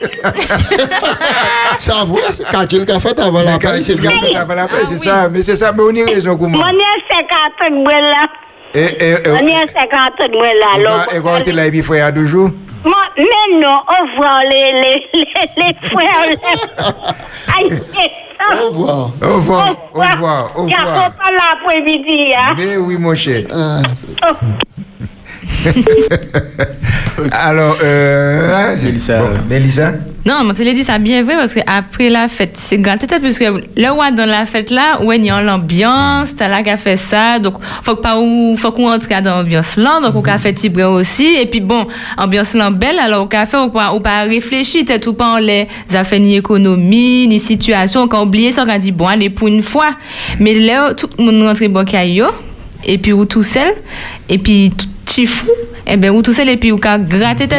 Ça 1.78 2.04
va, 2.04 2.16
c'est 2.30 2.44
quand 2.50 2.72
il 2.72 2.90
a 2.90 3.00
fait 3.00 3.18
avant 3.20 3.42
la 3.42 3.58
c'est 3.82 3.96
bien 3.96 4.10
quand 4.10 4.46
ça. 4.46 4.54
la 4.54 4.66
paix, 4.68 4.84
c'est 4.86 4.98
ça. 4.98 5.28
Mais 5.28 5.42
c'est 5.42 5.56
ça, 5.56 5.72
mais 5.72 5.82
on 5.82 5.90
y 5.90 6.02
raison, 6.04 6.36
comment. 6.36 6.58
Mon 6.58 6.64
est 6.68 7.14
50 7.14 7.70
de 7.70 7.76
moi 7.76 8.00
là. 8.00 8.26
Et, 8.74 8.80
et, 8.84 9.12
et, 9.12 9.28
Mon 9.30 9.46
est 9.46 9.72
50 9.72 10.30
de 10.30 10.36
moi 10.36 10.46
là. 10.46 10.52
et, 10.76 10.80
alors, 10.80 11.04
et 11.14 11.20
quand 11.20 11.42
tu 11.42 11.52
l'as 11.52 11.68
vu, 11.70 11.82
frère, 11.82 12.06
à 12.06 12.10
deux 12.10 12.26
jours. 12.26 12.50
Moi, 12.84 12.94
mais 13.16 13.60
non, 13.60 13.74
au 13.76 14.06
revoir 14.12 14.40
les, 14.44 14.72
les, 14.72 15.08
les, 15.12 15.26
les 15.56 15.74
frères. 15.90 16.22
les- 16.30 16.38
Aïe, 17.72 17.82
eh, 17.98 18.54
Au 18.54 18.68
revoir. 18.68 19.10
Au 19.22 19.34
revoir, 19.34 19.76
au 19.94 20.00
revoir, 20.00 20.52
au 20.56 20.66
Il 20.68 20.74
a 20.74 20.78
revoir. 20.78 21.12
pas 21.16 21.30
l'après-midi, 21.32 22.32
hein. 22.34 22.54
Mais 22.56 22.76
oui, 22.76 22.96
mon 22.96 23.14
cher. 23.14 23.44
Ah, 23.52 23.82
Alors, 27.32 27.78
euh. 27.82 28.76
Mélissa. 28.82 29.18
Bon, 29.18 29.28
Mélissa 29.48 29.92
Non, 30.24 30.44
mais 30.44 30.54
tu 30.54 30.62
l'as 30.64 30.72
dit, 30.72 30.84
ça 30.84 30.98
bien 30.98 31.22
vrai 31.22 31.34
parce 31.36 31.54
qu'après 31.54 32.10
la 32.10 32.28
fête, 32.28 32.56
c'est 32.56 32.78
grand 32.78 32.96
tête 32.96 33.14
parce 33.20 33.38
que 33.38 33.44
le 33.76 33.90
roi 33.90 34.10
dans 34.10 34.26
la 34.26 34.46
fête 34.46 34.70
là, 34.70 35.02
ouais, 35.02 35.16
il 35.16 35.24
y 35.24 35.30
a 35.30 35.42
l'ambiance, 35.42 36.36
t'as 36.36 36.48
là 36.48 36.62
qui 36.62 36.70
a 36.70 36.76
fait 36.76 36.96
ça, 36.96 37.38
donc 37.38 37.54
faut 37.82 37.96
que 37.96 38.02
pas 38.02 38.18
où, 38.18 38.56
faut 38.56 38.72
qu'on 38.72 38.88
rentre 38.88 39.08
dans 39.08 39.38
l'ambiance 39.38 39.76
là, 39.76 40.00
donc 40.00 40.14
on 40.14 40.22
a 40.22 40.38
fait 40.38 40.52
tibre 40.52 40.84
aussi, 40.84 41.34
et 41.40 41.46
puis 41.46 41.60
bon, 41.60 41.86
ambiance 42.16 42.54
là 42.54 42.70
belle, 42.70 42.98
alors 42.98 43.28
on 43.30 43.36
a 43.36 43.46
fait, 43.46 43.56
on 43.56 43.70
pas, 43.70 43.92
on 43.92 44.00
pas 44.00 44.22
réfléchir, 44.22 44.84
t'es 44.86 44.98
tout 44.98 45.14
pas 45.14 45.34
en 45.34 45.38
les 45.38 45.66
affaires 45.94 46.20
ni 46.20 46.36
économie, 46.36 47.26
ni 47.26 47.40
situation, 47.40 48.02
on 48.02 48.16
a 48.16 48.22
oublié 48.22 48.52
ça, 48.52 48.64
on 48.66 48.70
a 48.70 48.78
dit 48.78 48.92
bon, 48.92 49.06
allez 49.06 49.30
pour 49.30 49.48
une 49.48 49.62
fois, 49.62 49.90
mais 50.38 50.54
là, 50.54 50.94
tout 50.94 51.08
le 51.18 51.24
monde 51.24 51.42
rentre 51.42 51.66
bon 51.68 51.84
caillou, 51.84 52.26
et 52.84 52.98
puis 52.98 53.12
ou 53.12 53.24
tout 53.24 53.42
seul, 53.42 53.72
et 54.28 54.38
puis 54.38 54.72
tout 54.76 54.86
petit 55.08 55.26
fou, 55.26 55.48
eh 55.86 55.96
ben 55.96 56.10
ou 56.10 56.20
tout 56.22 56.32
seul, 56.34 56.48
et 56.50 56.56
puis 56.58 56.70
ou 56.70 56.76
ka 56.76 56.98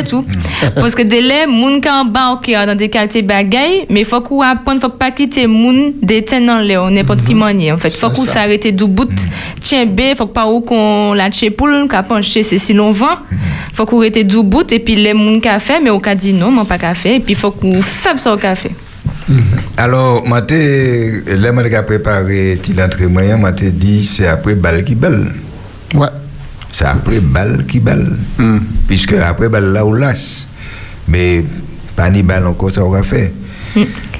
tout. 0.03 0.23
Parce 0.75 0.93
que 0.93 1.01
dès 1.01 1.21
là, 1.21 1.47
moun 1.47 1.81
ka 1.81 2.03
faut 4.03 4.21
qu'on 4.21 4.41
apprenne, 4.41 4.79
faut 4.79 4.89
que 4.89 4.97
pas 4.97 5.09
quitter 5.11 5.47
moun 5.47 5.93
détenu 6.01 6.45
dans 6.45 6.59
l'air, 6.59 6.89
n'importe 6.91 7.25
qui 7.25 7.33
manière. 7.33 7.75
En 7.75 7.77
fait, 7.77 7.89
faut 7.89 8.09
C'est 8.09 8.15
qu'on 8.15 8.25
ça. 8.27 8.33
s'arrête 8.33 8.67
du 8.75 8.85
bout, 8.85 9.09
tiens 9.61 9.85
bé, 9.85 10.13
faut 10.15 10.27
que 10.27 10.33
pas 10.33 10.45
ou 10.47 10.61
qu'on 10.61 11.13
la 11.13 11.29
tchepoule, 11.31 11.87
qu'a 11.89 12.03
penché, 12.03 12.43
c'est 12.43 12.59
si 12.59 12.73
l'on 12.73 12.91
vend. 12.91 13.17
Faut 13.73 13.85
qu'on 13.85 13.97
arrête 13.99 14.25
du 14.27 14.43
bout, 14.43 14.71
et 14.71 14.79
puis 14.79 14.95
les 14.95 15.13
moun 15.13 15.41
ka 15.41 15.59
fait, 15.59 15.79
mais 15.81 15.89
au 15.89 15.99
ka 15.99 16.13
dit 16.13 16.33
non, 16.33 16.51
moi 16.51 16.65
pas 16.65 16.77
ka 16.77 16.93
fait, 16.93 17.15
et 17.15 17.19
puis 17.19 17.33
faut 17.33 17.51
qu'on 17.51 17.81
sache 17.81 18.19
ça 18.19 18.33
au 18.33 18.37
café. 18.37 18.71
Alors, 19.77 20.25
t'es- 20.41 21.23
là, 21.37 21.51
moi, 21.51 21.63
j'ai 21.63 21.81
préparé 21.83 22.57
t'ai 23.53 23.69
dit, 23.71 24.03
c'est 24.03 24.27
après 24.27 24.55
balle 24.55 24.83
qui 24.83 24.95
ouais. 25.95 26.07
C'est 26.71 26.85
après 26.85 27.19
balle 27.19 27.65
qui 27.67 27.79
balle. 27.79 28.17
Hmm. 28.37 28.59
Puisque 28.87 29.13
après 29.13 29.49
balle 29.49 29.73
là, 29.73 29.85
on 29.85 29.93
lasse. 29.93 30.47
Mais 31.07 31.43
pas 31.95 32.09
ni 32.09 32.21
balle 32.23 32.45
encore, 32.47 32.71
ça 32.71 32.83
aura 32.83 33.03
fait. 33.03 33.33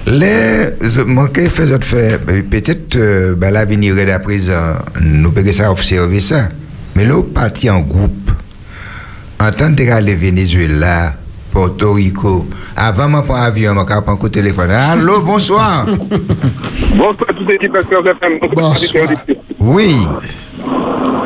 Les, 0.08 0.70
je- 0.82 1.02
moi, 1.02 1.30
qu'est-ce 1.34 1.62
que 1.62 1.66
je 1.68 1.86
fais 1.86 2.18
Ben, 2.20 2.44
Peut-être, 2.44 2.96
euh, 2.96 3.36
ben, 3.36 3.52
l'avenir 3.52 3.98
est 4.00 4.12
à 4.12 4.20
présent, 4.20 4.74
nous 5.02 5.32
pouvons 5.32 5.52
ça 5.52 5.72
observer 5.72 6.22
ça. 6.22 6.50
Mais 6.96 7.06
là, 7.06 7.18
on 7.18 7.22
parti 7.22 7.70
en 7.70 7.82
groupe. 7.82 8.32
En 9.40 9.52
tant 9.52 9.74
que 9.74 9.90
aller 9.90 10.16
Venezuela, 10.16 11.14
Porto 11.52 11.94
Rico, 11.94 12.48
avant 12.76 13.08
de 13.08 13.26
prendre 13.26 13.36
avion, 13.44 13.74
je 13.78 13.84
prends 14.02 14.14
un 14.14 14.16
coup 14.18 14.28
de 14.30 14.34
téléphone. 14.34 14.72
Allô, 14.72 15.22
bonsoir. 15.22 15.86
Bonsoir 16.98 17.16
toute 17.38 17.48
l'équipe. 17.48 17.72
Bonsoir. 18.56 18.74
Oui. 19.60 19.96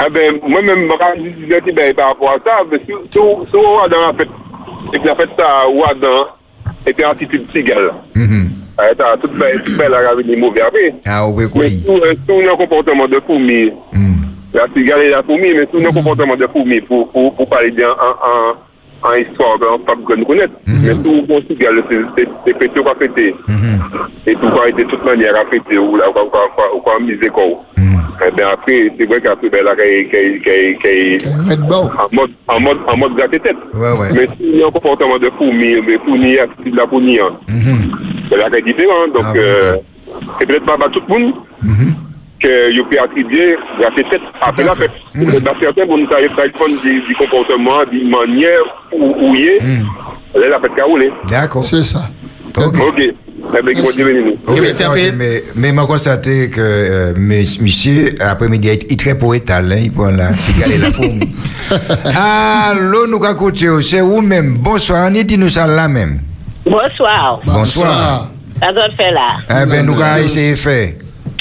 Ebe, 0.06 0.24
mwen 0.44 0.66
men 0.66 0.86
mbakan 0.86 1.22
dizan 1.24 1.64
ti 1.66 1.72
beye 1.72 1.94
par 1.94 2.12
rapport 2.12 2.34
a 2.36 2.40
sa, 2.44 2.80
sou 3.14 3.62
wadan 3.78 4.10
an 4.10 4.18
fèt, 4.20 4.34
ek 4.98 5.06
la 5.08 5.16
fèt 5.20 5.38
sa 5.40 5.52
wadan, 5.72 6.34
ete 6.86 7.06
an 7.08 7.16
titib 7.22 7.46
tigal. 7.54 7.92
A 8.78 8.90
etan, 8.92 9.22
tout 9.22 9.38
beye 9.40 9.90
la 9.90 10.04
ravi 10.10 10.28
li 10.28 10.40
mouvi 10.42 10.64
apè. 10.66 10.90
A 11.06 11.22
ouwe 11.28 11.48
kouy. 11.54 11.80
Sou 11.86 12.42
nan 12.42 12.60
komporteman 12.60 13.12
de 13.12 13.22
foumi, 13.28 13.64
la 14.54 14.68
tigal 14.76 15.06
e 15.06 15.14
la 15.14 15.24
foumi, 15.24 15.56
men 15.56 15.72
sou 15.72 15.84
nan 15.84 15.96
komporteman 15.96 16.42
de 16.42 16.52
foumi 16.54 16.82
pou 16.90 17.48
pale 17.50 17.72
di 17.72 17.88
an... 17.88 17.96
an 19.04 19.20
iswa 19.20 19.58
an 19.68 19.84
pap 19.84 20.00
gwen 20.08 20.24
konet. 20.26 20.52
Men 20.66 21.02
sou 21.04 21.24
kon 21.28 21.44
si 21.48 21.58
gal, 21.60 21.80
se 21.90 22.00
pete 22.48 22.80
ou 22.80 22.88
pa 22.88 22.96
pete. 23.00 23.32
E 24.26 24.36
tou 24.36 24.52
kwa 24.52 24.70
ete 24.72 24.86
tout 24.88 25.04
manye 25.08 25.32
ra 25.36 25.44
pete 25.52 25.78
ou 25.80 26.00
la 26.00 26.08
ou 26.14 26.82
kwa 26.84 27.00
mize 27.04 27.32
kou. 27.36 27.60
Mhm. 28.20 28.28
Eh 28.28 28.32
bien 28.36 28.48
après, 28.54 28.92
c'est 28.98 29.06
vrai 29.06 29.22
qu'après, 29.22 29.50
ben 29.50 29.64
là, 29.64 29.72
Red 31.50 31.60
Bull. 31.62 31.72
en 31.74 32.16
mode, 32.16 32.32
en 32.48 32.60
mode, 32.60 32.78
en 32.88 32.98
mode 32.98 33.16
gratter 33.16 33.40
tête. 33.40 33.56
Ouais, 33.74 33.92
ouais. 33.92 34.08
Mais 34.14 34.28
s'il 34.38 34.58
y 34.58 34.64
a 34.64 34.68
un 34.68 34.72
comportement 34.72 35.18
de 35.18 35.30
fourmi, 35.38 35.76
mais 35.86 35.98
fourmi, 36.06 36.32
de 36.34 36.76
la 36.78 36.88
fourmi, 36.88 37.20
hein. 37.20 37.32
Mhm. 37.48 37.92
Ben 38.30 38.38
là, 38.40 38.50
c'est 38.52 38.64
différent. 38.66 39.08
Donc, 39.14 39.24
Ah, 39.26 39.34
euh, 39.36 39.76
c'est 40.40 40.46
peut-être 40.46 40.66
pas 40.66 40.74
à 40.74 40.90
tout 40.90 41.02
le 41.08 41.14
monde 41.20 41.34
Mhm. 41.62 41.94
que 42.42 42.78
vous 42.78 42.84
pouvez 42.86 43.00
attribuer 43.00 43.56
gratter 43.80 44.04
tête 44.12 44.22
après 44.42 44.64
la 44.64 44.74
fête. 44.76 44.92
Dans 45.16 45.60
certains, 45.62 45.86
vous 45.86 45.94
avez 46.14 46.28
du, 46.84 47.02
du 47.02 47.16
comportement, 47.16 47.80
d'une 47.92 48.10
manière 48.10 48.62
où, 48.92 49.34
il 49.36 49.48
est, 49.48 49.62
Mhm. 49.62 49.86
là, 50.42 50.50
la 50.50 50.60
fête 50.60 50.76
caroulée. 50.76 51.12
D'accord. 51.30 51.64
C'est 51.64 51.84
ça. 51.84 52.00
Ok, 52.58 52.76
Bien, 53.52 55.12
mais, 55.16 55.44
mais 55.56 55.72
m'a 55.72 55.86
constaté 55.86 56.50
que 56.50 56.62
euh, 56.62 57.14
mes- 57.16 57.46
monsieur, 57.62 58.16
après-midi, 58.20 58.70
il 58.88 58.94
est 58.94 59.00
très 59.00 59.16
poétal, 59.16 59.72
hein, 59.72 59.80
il 59.84 59.92
prend 59.92 60.10
la 60.12 60.36
cigale 60.38 60.72
et 60.72 60.78
la 60.78 60.92
fourmi. 60.92 61.34
Allô, 62.16 63.06
nous 63.08 63.20
écoutons, 63.24 63.82
c'est 63.82 64.02
vous-même. 64.02 64.58
Bonsoir, 64.58 65.10
on 65.10 65.12
dit 65.24 65.38
nous 65.38 65.50
ça 65.50 65.68
là 65.68 65.88
même. 65.88 66.20
Bonsoir. 66.66 67.42
Bonsoir. 67.46 68.30
Ça 68.62 68.72
doit 68.72 68.90
faire 68.98 69.14
là? 69.14 69.38
Eh 69.64 69.66
ben, 69.70 69.86
nous 69.86 70.02
allons 70.02 70.24
essayer 70.24 70.52
de 70.52 70.56
faire. 70.56 70.94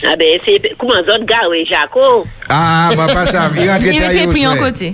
A 0.02 0.16
be, 0.18 0.26
se 0.42 0.56
kouman 0.80 1.04
zot 1.06 1.22
ga 1.28 1.44
we 1.46 1.62
jako? 1.68 2.24
A, 2.50 2.90
papa 2.98 3.22
sa, 3.28 3.46
yon 3.54 3.78
rentre 3.78 3.92
ta 4.00 4.08
yon 4.10 4.10
swen. 4.10 4.16
Yon 4.18 4.26
te 4.26 4.32
pou 4.32 4.40
yon 4.42 4.56
kote. 4.58 4.88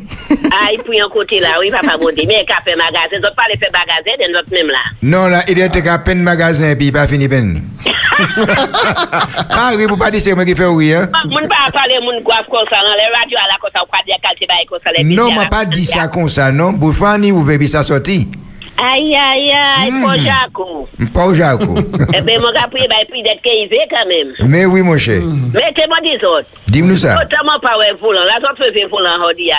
A, 0.53 0.67
yon 0.75 0.83
pou 0.85 0.97
yon 0.97 1.13
kote 1.15 1.39
la, 1.41 1.55
oui, 1.63 1.71
papa 1.73 1.95
bonde. 2.01 2.27
Men, 2.29 2.45
ka 2.49 2.59
pe 2.67 2.75
magazen, 2.77 3.23
zot 3.25 3.37
pale 3.39 3.57
pe 3.61 3.71
magazen, 3.73 4.19
den 4.21 4.37
zot 4.37 4.53
nem 4.53 4.69
la. 4.75 4.83
Non 5.01 5.33
la, 5.33 5.41
yon 5.49 5.73
te 5.73 5.81
ka 5.87 5.97
pen 6.05 6.21
magazen, 6.27 6.75
pi 6.81 6.91
pa 6.93 7.07
fini 7.09 7.31
pen. 7.33 7.55
Pari 9.49 9.87
pou 9.87 9.97
pa 9.97 10.11
di 10.13 10.21
se 10.21 10.35
mwen 10.37 10.49
ki 10.49 10.59
fe 10.59 10.69
ou 10.69 10.83
ye. 10.85 11.01
Moun 11.33 11.49
pa 11.49 11.69
pale 11.73 12.03
moun 12.05 12.21
gwaf 12.27 12.51
konsa, 12.53 12.83
nan 12.85 12.99
le 13.01 13.09
radyo 13.15 13.41
ala 13.41 13.57
konsa, 13.63 13.87
ou 13.87 13.89
kwa 13.89 14.05
di 14.05 14.13
akal 14.17 14.37
se 14.37 14.51
baye 14.51 14.69
konsa 14.69 14.93
le. 14.93 15.07
Non, 15.09 15.33
mwen 15.33 15.49
pa 15.53 15.65
di 15.69 15.87
sa 15.89 16.11
konsa, 16.13 16.51
non. 16.53 16.77
Bou 16.77 16.93
fwa 16.97 17.17
ni 17.23 17.33
ouve 17.33 17.57
bi 17.61 17.71
sa 17.71 17.85
soti. 17.87 18.27
Aïe 18.81 19.15
aïe 19.17 19.51
aïe, 19.53 19.91
Hmm. 19.91 20.03
pour 20.03 20.15
Jaco. 20.15 20.89
Pas 21.13 21.27
au 21.27 21.35
Jaco. 21.35 21.75
Eh 22.15 22.21
ben, 22.21 22.41
mon 22.41 22.53
gars, 22.53 22.69
puis 22.73 22.87
bail 22.89 23.07
puis 23.11 23.23
d'être 23.23 23.43
caïvé 23.43 23.79
quand 23.91 24.07
même. 24.09 24.33
Mais 24.49 24.65
oui, 24.67 24.83
mon 24.83 24.97
cher. 24.97 25.21
Mais 25.53 25.73
que 25.75 25.89
moi 25.89 25.97
dis 26.05 26.25
autres. 26.25 26.47
Dis-nous 26.69 26.97
ça. 26.97 27.17
Autrement 27.17 27.59
pas 27.61 27.77
ouais 27.79 27.93
volant, 28.01 28.21
là 28.25 28.39
d'autres 28.41 28.73
fait 28.73 28.87
volant 28.87 29.25
hodi 29.29 29.51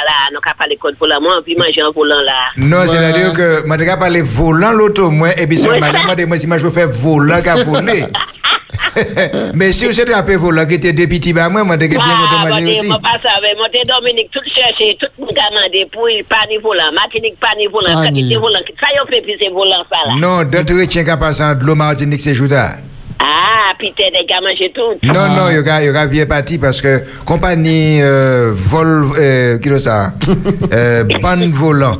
manger 1.57 1.81
un 1.81 1.91
volant 1.91 2.21
là. 2.25 2.33
Non, 2.57 2.87
c'est-à-dire 2.87 3.33
que 3.33 3.63
je 3.67 3.67
ne 3.67 3.97
pas 3.99 4.09
les 4.09 4.21
volant 4.21 4.71
l'auto, 4.71 5.09
moi, 5.09 5.29
et 5.37 5.47
puis 5.47 5.57
c'est 5.57 5.69
Ouais. 5.69 5.79
madame, 5.79 6.05
moi, 6.05 6.25
moi, 6.25 6.37
si 6.37 6.47
moi, 6.47 6.57
je 6.57 6.69
fais 6.69 6.85
volant 6.85 7.41
qu'à 7.41 7.55
voler. 7.55 8.05
Mais 9.53 9.71
si 9.71 9.85
vous 9.85 9.99
êtes 9.99 10.25
peu 10.25 10.35
volant 10.35 10.65
qui 10.65 10.75
était 10.75 10.93
député, 10.93 11.33
bah 11.33 11.49
moi, 11.49 11.63
moi, 11.63 11.77
bien 11.77 11.89
Ah, 11.99 12.49
manger 12.49 12.79
aussi. 12.79 12.87
moi 12.87 12.99
pas 13.01 13.19
ça, 13.23 13.35
mais 13.41 13.53
moi 13.55 13.67
t'es 13.71 13.81
Dominique 13.85 14.29
tout 14.31 14.39
cherché, 14.55 14.97
tout 14.99 15.07
le 15.17 15.25
monde 15.25 15.35
a 15.37 15.49
demandé 15.49 15.87
pour 15.91 16.09
il 16.09 16.23
pas 16.25 16.45
ni 16.49 16.57
volant, 16.57 16.91
Martinique 16.93 17.39
pas 17.39 17.53
ni 17.57 17.67
volant, 17.67 18.03
ça 18.03 18.09
qui 18.09 18.35
volant, 18.35 18.59
ça 18.59 18.87
y 18.91 19.15
fait 19.15 19.21
plus 19.21 19.35
c'est 19.41 19.49
volant 19.49 19.83
ça 19.91 20.07
là. 20.07 20.13
Non, 20.17 20.43
d'autres 20.43 20.79
retiens 20.79 21.03
qu'à 21.03 21.17
passer 21.17 21.55
de 21.55 21.63
l'eau 21.63 21.75
Martinique, 21.75 22.21
c'est 22.21 22.33
jouta. 22.33 22.77
Ah, 23.21 23.73
puis 23.77 23.93
t'es 23.97 24.11
des 24.11 24.25
gars 24.25 24.39
manger 24.41 24.71
tout. 24.73 24.97
Non, 25.03 25.27
non, 25.35 25.49
il 25.49 25.85
y 25.85 25.89
aura, 25.89 26.05
vieux 26.05 26.25
parti 26.25 26.57
parce 26.57 26.81
que 26.81 27.03
compagnie 27.25 28.01
euh, 28.01 28.53
vol, 28.55 29.05
euh, 29.17 29.57
qui 29.59 29.69
est 29.69 29.79
ça, 29.79 30.13
euh, 30.73 31.03
volant. 31.51 31.97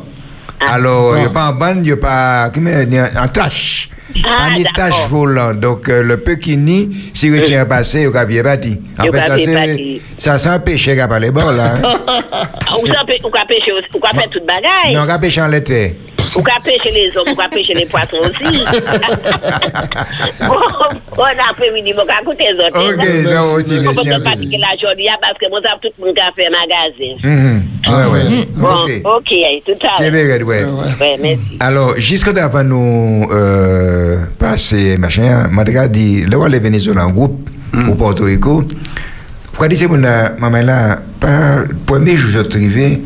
Alors, 0.68 1.16
il 1.18 1.22
n'y 1.22 1.26
a 1.26 1.30
pas 1.30 1.50
en 1.50 1.54
ban, 1.54 1.76
il 1.76 1.82
n'y 1.82 1.92
a 1.92 1.98
pas, 1.98 2.50
en 3.22 3.28
tâche. 3.28 3.90
Ah, 4.26 4.50
pas 4.50 4.64
d'accord. 4.64 4.74
tâche 4.76 5.08
volant. 5.08 5.54
Donc, 5.54 5.88
euh, 5.88 6.02
le 6.02 6.18
peu 6.18 6.36
qui 6.36 6.58
nie, 6.58 6.90
si 7.14 7.30
vous 7.30 7.42
tient 7.42 7.66
passé, 7.66 8.08
Il 9.00 9.06
y 9.06 9.12
fait, 9.12 9.18
aura 9.18 9.28
ça, 9.28 9.38
c'est, 9.40 10.02
ça 10.18 10.40
sent 10.40 10.60
péché 10.66 10.96
qu'à 10.96 11.08
pas 11.08 11.20
les 11.20 11.32
bords, 11.32 11.52
là. 11.52 11.76
hein. 11.76 11.82
Ou 12.82 12.88
ça 12.88 13.04
ou 13.24 13.30
qu'a 13.30 13.46
pêcher, 13.46 13.72
ou 13.72 14.00
qu'a 14.00 14.10
faire 14.20 14.30
toute 14.30 14.46
bagaille. 14.46 14.94
Non, 14.96 15.06
qu'à 15.06 15.20
péché 15.20 15.42
en 15.42 15.48
l'été. 15.48 15.96
Ou 16.36 16.44
qu'a 16.44 16.60
pêcher 16.64 16.92
les 16.94 17.16
hommes, 17.18 17.28
ou 17.32 17.36
qu'a 17.36 17.48
pêcher 17.50 17.74
les 17.74 17.86
poissons 17.86 18.18
aussi. 18.22 18.64
bon, 20.48 20.56
bon 21.16 21.24
après-midi, 21.50 21.94
bon, 21.94 22.04
écouter 22.22 22.46
les 22.52 22.60
autres. 22.66 22.78
Ok, 22.78 22.98
dire 23.64 23.82
que 23.82 24.58
la 24.62 24.78
journée, 24.78 25.10
parce 25.22 25.38
que 25.40 25.50
moi, 25.50 25.60
ça 25.64 25.76
tout 25.82 25.90
le 26.04 26.12
a 26.12 26.32
fait 26.36 26.50
magasin. 26.50 27.16
Mhm. 27.24 27.64
Ouais, 27.88 28.06
ouais. 28.12 28.48
Bon, 28.56 29.18
Ok. 29.18 29.32
tout 29.66 29.88
à 29.88 29.98
C'est 29.98 30.10
l'heure. 30.12 30.26
vrai, 30.26 30.44
ouais. 30.44 30.64
Ouais, 31.00 31.18
merci. 31.22 31.58
Alors, 31.60 31.96
jusqu'à 31.98 32.32
avant 32.44 32.64
nous 32.64 33.28
euh, 33.32 34.18
passer, 34.38 34.98
machin, 34.98 35.48
m'a 35.50 35.64
déjà 35.64 35.88
dit, 35.88 36.26
là 36.26 36.38
où 36.38 36.46
les 36.46 36.60
Vénézuéliens 36.60 37.06
en 37.06 37.10
groupe, 37.12 37.50
au 37.88 37.94
Porto 37.96 38.24
Rico, 38.26 38.64
pourquoi 39.52 39.68
dire 39.68 39.90
que 39.90 40.40
maman 40.40 40.62
là, 40.62 41.00
pas, 41.20 41.58
premier 41.86 42.16
jour 42.16 42.32
je 42.32 42.56
arrivé, 42.58 43.02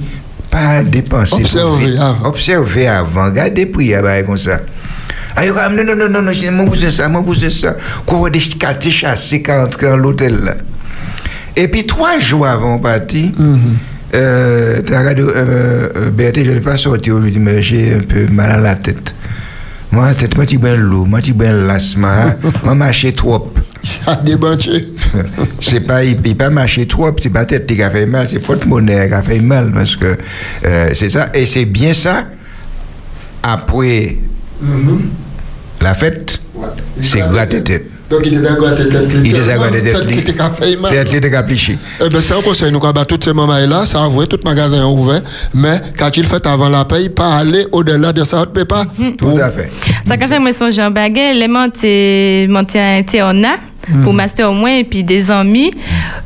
pas 0.53 0.83
dépenser. 0.83 1.35
Observer 1.35 1.97
avant. 1.97 2.27
Observer 2.27 2.87
avant, 2.87 3.31
prière, 3.71 4.03
bah, 4.03 4.21
comme 4.23 4.37
ça. 4.37 4.59
Ah, 5.35 5.45
yo, 5.45 5.53
non, 5.53 5.83
non, 5.83 5.95
non, 5.95 6.09
non, 6.09 6.21
non, 6.21 6.31
je 6.31 6.49
m'en 6.49 6.65
pousse 6.65 6.87
ça, 6.89 7.09
m'en 7.09 7.23
pousse 7.23 7.49
ça. 7.49 7.75
Quoi, 8.05 8.29
des 8.29 8.39
quartiers 8.39 8.91
chassés 8.91 9.41
qui 9.41 9.51
entrent 9.51 9.81
dans 9.81 9.97
l'hôtel. 9.97 10.57
Et 11.55 11.67
puis, 11.67 11.85
trois 11.85 12.19
jours 12.19 12.45
avant 12.45 12.77
parti, 12.77 13.31
euh, 14.13 14.81
t'as 14.85 14.99
regardé, 14.99 15.23
euh, 15.23 15.89
euh, 15.95 16.09
Berthe, 16.11 16.43
je 16.43 16.49
ne 16.49 16.55
vais 16.55 16.61
pas 16.61 16.77
sortir 16.77 17.15
aujourd'hui, 17.15 17.39
mais 17.39 17.63
j'ai 17.63 17.95
un 17.95 17.99
peu 18.01 18.27
mal 18.27 18.51
à 18.51 18.57
la 18.57 18.75
tête. 18.75 19.15
Moi, 19.93 20.11
tête, 20.15 20.35
moi, 20.35 20.45
je 20.49 20.57
bien 20.57 20.75
l'eau, 20.75 21.05
moi, 21.05 21.19
je 21.23 21.33
bien 21.33 21.51
l'asthme, 21.51 22.05
hein. 22.05 22.35
moi, 22.63 22.73
marcher 22.73 23.13
trop. 23.13 23.53
Ça 23.83 24.13
a 24.13 24.15
débranché. 24.15 24.87
c'est 25.61 25.81
pas, 25.81 26.03
il 26.03 26.17
peut 26.17 26.33
pas 26.33 26.49
marcher 26.49 26.87
trop, 26.87 27.11
c'est 27.21 27.29
pas 27.29 27.45
tête 27.45 27.67
qui 27.67 27.83
a 27.83 27.91
fait 27.91 28.07
mal, 28.07 28.27
c'est 28.27 28.43
faute 28.43 28.65
monnaie 28.65 29.07
qui 29.07 29.13
a 29.13 29.21
fait 29.21 29.39
mal, 29.39 29.71
parce 29.71 29.95
que 29.95 30.17
euh, 30.65 30.89
c'est 30.95 31.11
ça, 31.11 31.29
et 31.35 31.45
c'est 31.45 31.65
bien 31.65 31.93
ça, 31.93 32.25
après 33.43 34.17
la 35.79 35.93
fête, 35.93 36.41
c'est 36.99 37.19
gratter 37.19 37.61
tête. 37.61 37.92
Donc 38.09 38.21
il 38.25 38.37
était 38.37 38.47
à 38.47 38.55
tête. 38.75 38.87
Il 39.23 39.35
était 39.35 39.51
à. 39.51 39.69
Tête 39.69 40.07
qui 40.07 40.19
était 40.19 40.77
mal. 40.77 40.91
Tête 40.91 41.07
qui 41.09 41.15
était 41.15 41.31
qu'à 41.31 41.43
plicher. 41.43 41.77
Eh 42.03 42.09
bien, 42.09 42.21
c'est 42.21 42.33
un 42.33 42.41
conseil, 42.41 42.71
nous, 42.71 42.79
quand 42.79 42.93
toutes 43.05 43.23
ces 43.23 43.33
mamans-là, 43.33 43.85
ça 43.85 44.03
avoué, 44.03 44.27
tout 44.27 44.39
magasin 44.43 44.81
est 44.81 44.91
ouvert, 44.91 45.21
mais 45.53 45.81
quand 45.97 46.15
il 46.17 46.25
fait 46.25 46.45
avant 46.45 46.69
la 46.69 46.85
paye, 46.85 47.09
pas 47.09 47.37
aller 47.37 47.65
au-delà 47.71 48.13
de 48.13 48.23
ça, 48.23 48.37
on 48.37 48.41
ne 48.41 48.45
peut 48.45 48.65
pas. 48.65 48.85
Tout 49.17 49.37
à 49.41 49.49
fait. 49.51 49.71
Ça 50.05 50.17
qu'a 50.17 50.27
fait 50.27 50.39
moi 50.39 50.53
son 50.53 50.69
Jean 50.69 50.91
Baguet, 50.91 51.33
les 51.33 51.47
monté 51.47 52.47
monté 52.49 52.79
à 52.79 53.01
Théona 53.85 54.03
pour 54.03 54.13
master 54.13 54.49
au 54.49 54.53
moins 54.53 54.77
et 54.77 54.83
puis 54.83 55.03
des 55.03 55.29
amis 55.29 55.71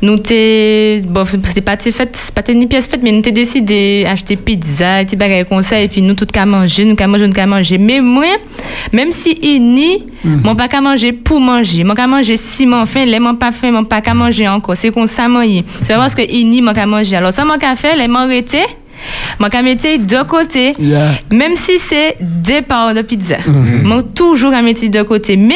nous 0.02 0.16
t'es 0.18 1.02
bon 1.06 1.24
c'est 1.24 1.60
pas 1.60 1.76
t'es 1.76 1.92
fait 1.92 2.08
c'est 2.14 2.34
pas 2.34 2.42
ni 2.52 2.66
pièce 2.66 2.86
faite 2.86 3.00
mais 3.02 3.12
nous 3.12 3.22
t'es 3.22 3.32
décidé 3.32 4.04
acheter 4.08 4.36
pizza 4.36 5.02
et 5.02 5.04
des 5.04 5.16
bagages 5.16 5.46
comme 5.48 5.62
ça 5.62 5.80
et 5.80 5.88
puis 5.88 6.02
nous 6.02 6.14
tout 6.14 6.26
qu'à 6.26 6.46
manger 6.46 6.84
nous 6.84 6.94
qu'à 6.94 7.06
manger 7.06 7.26
nous 7.26 7.32
qu'à 7.32 7.46
manger. 7.46 7.78
Mais 7.78 8.00
moi 8.00 8.24
même 8.92 9.12
si 9.12 9.38
il 9.42 9.74
ni 9.74 10.04
mon 10.24 10.54
pas 10.54 10.68
qu'à 10.68 10.80
manger 10.80 11.12
pour 11.12 11.40
manger. 11.40 11.84
Mon 11.84 11.94
qu'à 11.94 12.06
manger 12.06 12.36
si 12.36 12.66
mon 12.66 12.86
faim 12.86 13.04
les 13.04 13.18
mon 13.18 13.34
pas 13.34 13.52
faim 13.52 13.70
mon 13.70 13.84
pas 13.84 14.00
qu'à 14.00 14.14
manger 14.14 14.48
encore. 14.48 14.76
C'est 14.76 14.90
comme 14.90 15.06
ça 15.06 15.28
moi 15.28 15.42
c'est 15.84 15.94
parce 15.94 16.14
que 16.14 16.22
il 16.28 16.48
ni 16.48 16.62
mon 16.62 16.72
qu'à 16.72 16.86
manger. 16.86 17.16
Alors 17.16 17.32
ça 17.32 17.44
mon 17.44 17.58
qu'à 17.58 17.76
faire 17.76 17.96
les 17.96 18.08
m'arrêter 18.08 18.64
mon 19.38 19.48
qu'à 19.48 19.62
mettre 19.62 19.86
de 19.98 20.22
côté 20.28 20.72
Yeah. 20.78 21.10
même 21.32 21.56
si 21.56 21.78
c'est 21.78 22.16
deux 22.20 22.62
parts 22.62 22.94
de 22.94 23.02
pizza, 23.02 23.36
moi 23.84 24.02
toujours 24.14 24.52
à 24.52 24.62
mettre 24.62 24.86
de 24.88 25.02
côté. 25.02 25.36
Mais, 25.36 25.54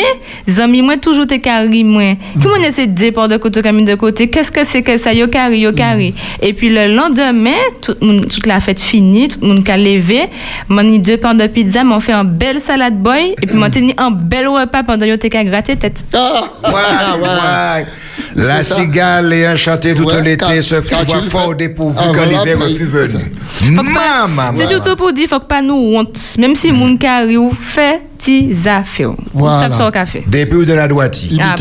amis, 0.60 0.82
moi 0.82 0.96
toujours 0.96 1.26
te 1.26 1.34
carré, 1.34 1.82
moi. 1.84 2.16
Comment 2.42 2.54
on 2.58 2.62
essaie 2.62 2.86
deux 2.86 3.12
parts 3.12 3.28
de 3.28 3.36
côté, 3.36 3.62
comme 3.62 3.84
de 3.84 3.94
côté? 3.94 4.28
Qu'est-ce 4.28 4.50
que 4.50 4.64
c'est 4.64 4.82
que 4.82 4.98
ça? 4.98 5.12
Yo 5.12 5.28
carré, 5.28 5.58
yo 5.58 5.72
carré. 5.72 6.14
Et 6.40 6.52
puis 6.52 6.68
le 6.68 6.94
lendemain, 6.94 7.50
tout, 7.80 7.94
toute 7.94 8.46
la 8.46 8.60
fête 8.60 8.80
finie, 8.80 9.28
tout 9.28 9.38
le 9.42 9.48
monde 9.48 9.68
a 9.68 9.76
levé, 9.76 10.22
m'en 10.68 10.82
mis 10.82 10.98
deux 10.98 11.16
parts 11.16 11.34
de 11.34 11.46
pizza, 11.46 11.84
m'en 11.84 12.00
fait 12.00 12.12
un 12.12 12.24
bel 12.24 12.60
salade 12.60 12.96
boy, 12.98 13.34
et 13.40 13.46
puis 13.46 13.56
m'en 13.56 13.70
tenu 13.70 13.92
un 13.96 14.10
bel 14.10 14.48
repas 14.48 14.82
pendant 14.82 15.06
yo 15.06 15.16
te 15.16 15.26
qu'à 15.28 15.44
gratter 15.44 15.76
tête. 15.76 16.04
Ah, 16.14 16.42
Ouais, 16.64 16.70
ouais. 17.22 17.86
La 18.34 18.62
cigale 18.62 19.32
et 19.32 19.56
chanté 19.56 19.94
tout 19.94 20.04
Ouais, 20.04 20.22
l'été 20.22 20.62
se 20.62 20.74
il 20.76 21.30
fort 21.30 21.54
dépourvu 21.54 21.96
quand 21.96 22.24
l'hiver 22.24 22.58
est 22.66 22.74
plus 22.74 22.86
venu. 22.86 23.32
Maman, 23.70 24.52
C'est 24.54 24.66
surtout 24.66 24.96
pour 24.96 25.12
dire, 25.12 25.28
faut 25.28 25.40
que 25.40 25.46
pas 25.46 25.62
nous 25.62 25.74
honte. 25.96 26.18
Même 26.38 26.54
si 26.54 26.72
moun 26.72 26.98
carré 26.98 27.36
ou 27.36 27.52
fait, 27.58 28.00
ti 28.18 28.54
affaires. 28.66 29.12
Voilà. 29.32 29.70
Ça. 29.72 29.90
Depuis 30.26 30.56
ou 30.56 30.64
de 30.64 30.72
la 30.72 30.88
droite. 30.88 31.22
il 31.30 31.40
Ah. 31.40 31.54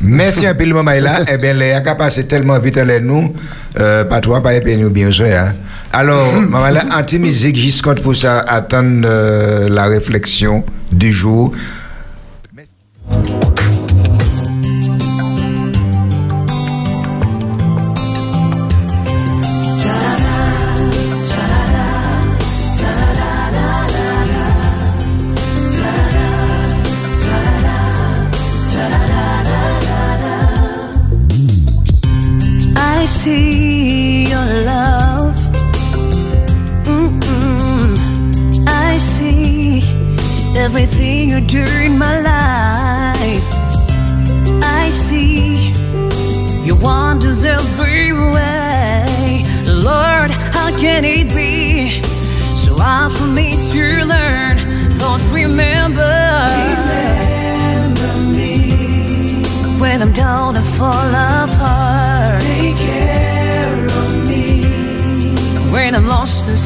Merci 0.00 0.46
un 0.46 0.54
peu 0.54 0.64
le 0.64 0.74
moment 0.74 0.92
là. 0.92 1.20
Eh 1.32 1.38
bien, 1.38 1.54
les 1.54 1.72
a 1.72 1.94
passé 1.94 2.26
tellement 2.26 2.58
vite 2.58 2.76
les 2.76 3.00
nous, 3.00 3.32
euh, 3.78 4.04
pas 4.04 4.20
toi, 4.20 4.42
pas 4.42 4.54
épais 4.54 4.76
nous 4.76 4.90
bien 4.90 5.10
sûr. 5.10 5.26
Hein. 5.26 5.54
Alors, 5.92 6.32
maman 6.40 6.70
là, 6.70 6.84
anti-musique, 6.92 7.56
juste 7.56 7.82
compte 7.82 8.00
pour 8.00 8.16
ça, 8.16 8.40
attendre 8.40 9.02
euh, 9.04 9.68
la 9.68 9.84
réflexion 9.86 10.64
du 10.90 11.12
jour. 11.12 11.52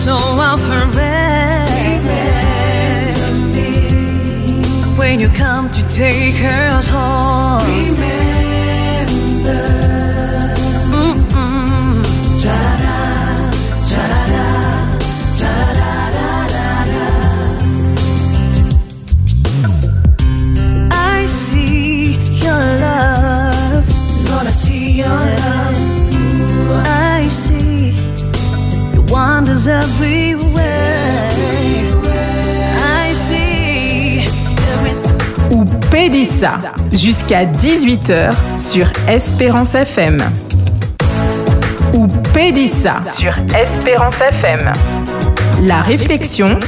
so 0.06 0.14
I'll 0.14 0.56
me 0.94 1.66
When 4.96 5.18
you 5.18 5.28
come 5.30 5.68
to 5.68 5.82
take 5.88 6.36
her 6.36 6.80
home. 6.92 7.45
Ou 35.50 35.64
Pédissa 35.90 36.52
jusqu'à 36.92 37.44
18h 37.44 38.30
sur 38.56 38.86
Espérance 39.08 39.74
FM. 39.74 40.18
Ou 41.94 42.06
Pédissa 42.32 43.00
sur 43.18 43.32
Espérance 43.56 44.20
FM. 44.20 44.72
La 45.62 45.80
réflexion 45.82 46.60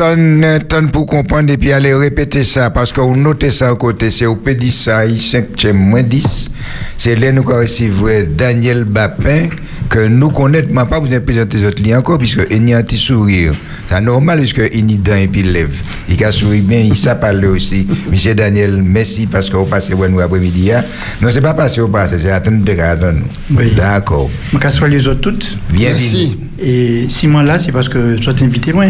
ton, 0.00 0.40
ton 0.66 0.86
pour 0.88 1.04
comprendre 1.06 1.52
et 1.52 1.58
puis 1.58 1.72
aller 1.72 1.92
répéter 1.92 2.42
ça 2.42 2.70
parce 2.70 2.90
qu'on 2.90 3.14
note 3.14 3.50
ça 3.50 3.68
à 3.68 3.74
côté. 3.74 4.10
C'est 4.10 4.24
au 4.24 4.34
P10 4.34 4.72
ça, 4.72 5.02
5 5.06 5.64
moins 5.74 6.02
10. 6.02 6.50
C'est 6.96 7.16
là 7.16 7.30
nous 7.32 7.42
avons 7.50 7.60
reçu 7.60 7.90
Daniel 8.34 8.84
Bapin 8.84 9.48
que 9.90 10.06
nous 10.06 10.30
connaissons. 10.30 10.68
Je 10.70 10.84
pas 10.84 11.00
vous 11.00 11.20
présenter 11.20 11.58
les 11.58 11.66
autres 11.66 11.82
liens 11.82 11.98
encore 11.98 12.16
puisque 12.16 12.46
il 12.50 12.66
y 12.66 12.72
a 12.72 12.78
un 12.78 12.82
petit 12.82 12.96
sourire. 12.96 13.52
C'est 13.90 14.00
normal 14.00 14.38
puisque 14.38 14.62
il 14.72 14.90
y 14.90 14.94
a 14.94 14.96
dents 14.96 15.16
et 15.16 15.28
puis 15.28 15.42
lève. 15.42 15.82
Il 16.08 16.24
a 16.24 16.32
souri 16.32 16.60
bien, 16.60 16.78
il 16.80 16.96
sait 16.96 17.14
parler 17.16 17.48
aussi. 17.48 17.86
Monsieur 18.10 18.34
Daniel, 18.34 18.80
merci 18.82 19.26
parce 19.26 19.50
qu'on 19.50 19.66
passe 19.66 19.90
nous 19.90 20.20
après-midi. 20.20 20.72
hein. 20.72 20.82
Non, 21.20 21.28
c'est 21.30 21.42
pas 21.42 21.52
passé 21.54 21.82
au 21.82 21.88
passé, 21.88 22.16
c'est 22.18 22.30
attendre 22.30 22.64
de 22.64 22.72
garder 22.72 23.06
nous. 23.12 23.58
Oui. 23.58 23.72
D'accord. 23.76 24.30
Je 24.52 24.84
les 24.86 25.06
autres 25.06 25.20
toutes. 25.20 25.58
Bienvenue. 25.70 25.98
Merci. 26.00 26.38
Et 26.62 27.06
si 27.08 27.26
moi 27.26 27.42
là, 27.42 27.58
c'est 27.58 27.72
parce 27.72 27.88
que 27.88 28.16
tu 28.16 28.28
as 28.30 28.32
invité 28.42 28.72
moi. 28.72 28.86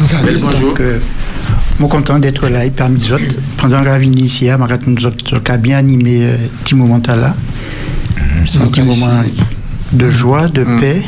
Bonjour. 0.00 0.74
Euh, 0.80 0.98
moi 1.80 1.88
content 1.88 2.18
d'être 2.18 2.48
là 2.48 2.64
et 2.64 2.70
parmi 2.70 3.00
les 3.00 3.12
autres. 3.12 3.36
Pendant 3.56 3.82
la 3.82 3.98
vie 3.98 4.08
ici, 4.10 4.46
je 4.46 4.90
nous 4.90 5.06
autres 5.06 5.42
qui 5.42 5.52
a 5.52 5.56
bien 5.56 5.78
animé 5.78 6.28
petit 6.64 6.74
moment 6.74 7.00
là. 7.06 7.34
C'est 8.46 8.60
un 8.60 8.66
petit 8.66 8.82
moment 8.82 9.10
de 9.92 10.10
joie, 10.10 10.48
de 10.48 10.64
paix, 10.80 11.02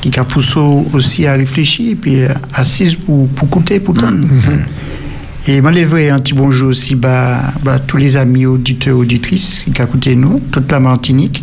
qui 0.00 0.18
a 0.18 0.24
poussé 0.24 0.58
aussi 0.92 1.26
à 1.26 1.34
réfléchir 1.34 1.92
et 1.92 1.94
puis 1.94 2.22
euh, 2.22 2.28
assise 2.54 2.94
pour, 2.94 3.28
pour 3.28 3.48
écouter, 3.48 3.80
pour 3.80 3.94
entendre. 3.96 4.26
Et 5.48 5.60
moi, 5.60 5.72
les 5.72 5.84
vrais, 5.84 6.08
un 6.08 6.20
petit 6.20 6.34
bonjour 6.34 6.68
aussi 6.68 6.94
bah, 6.94 7.40
bah, 7.64 7.80
tous 7.80 7.96
les 7.96 8.16
amis 8.16 8.46
auditeurs, 8.46 8.96
auditrices 8.96 9.60
qui 9.60 9.80
ont 9.80 9.84
écouté 9.84 10.14
nous, 10.14 10.40
toute 10.52 10.70
la 10.70 10.78
Martinique, 10.78 11.42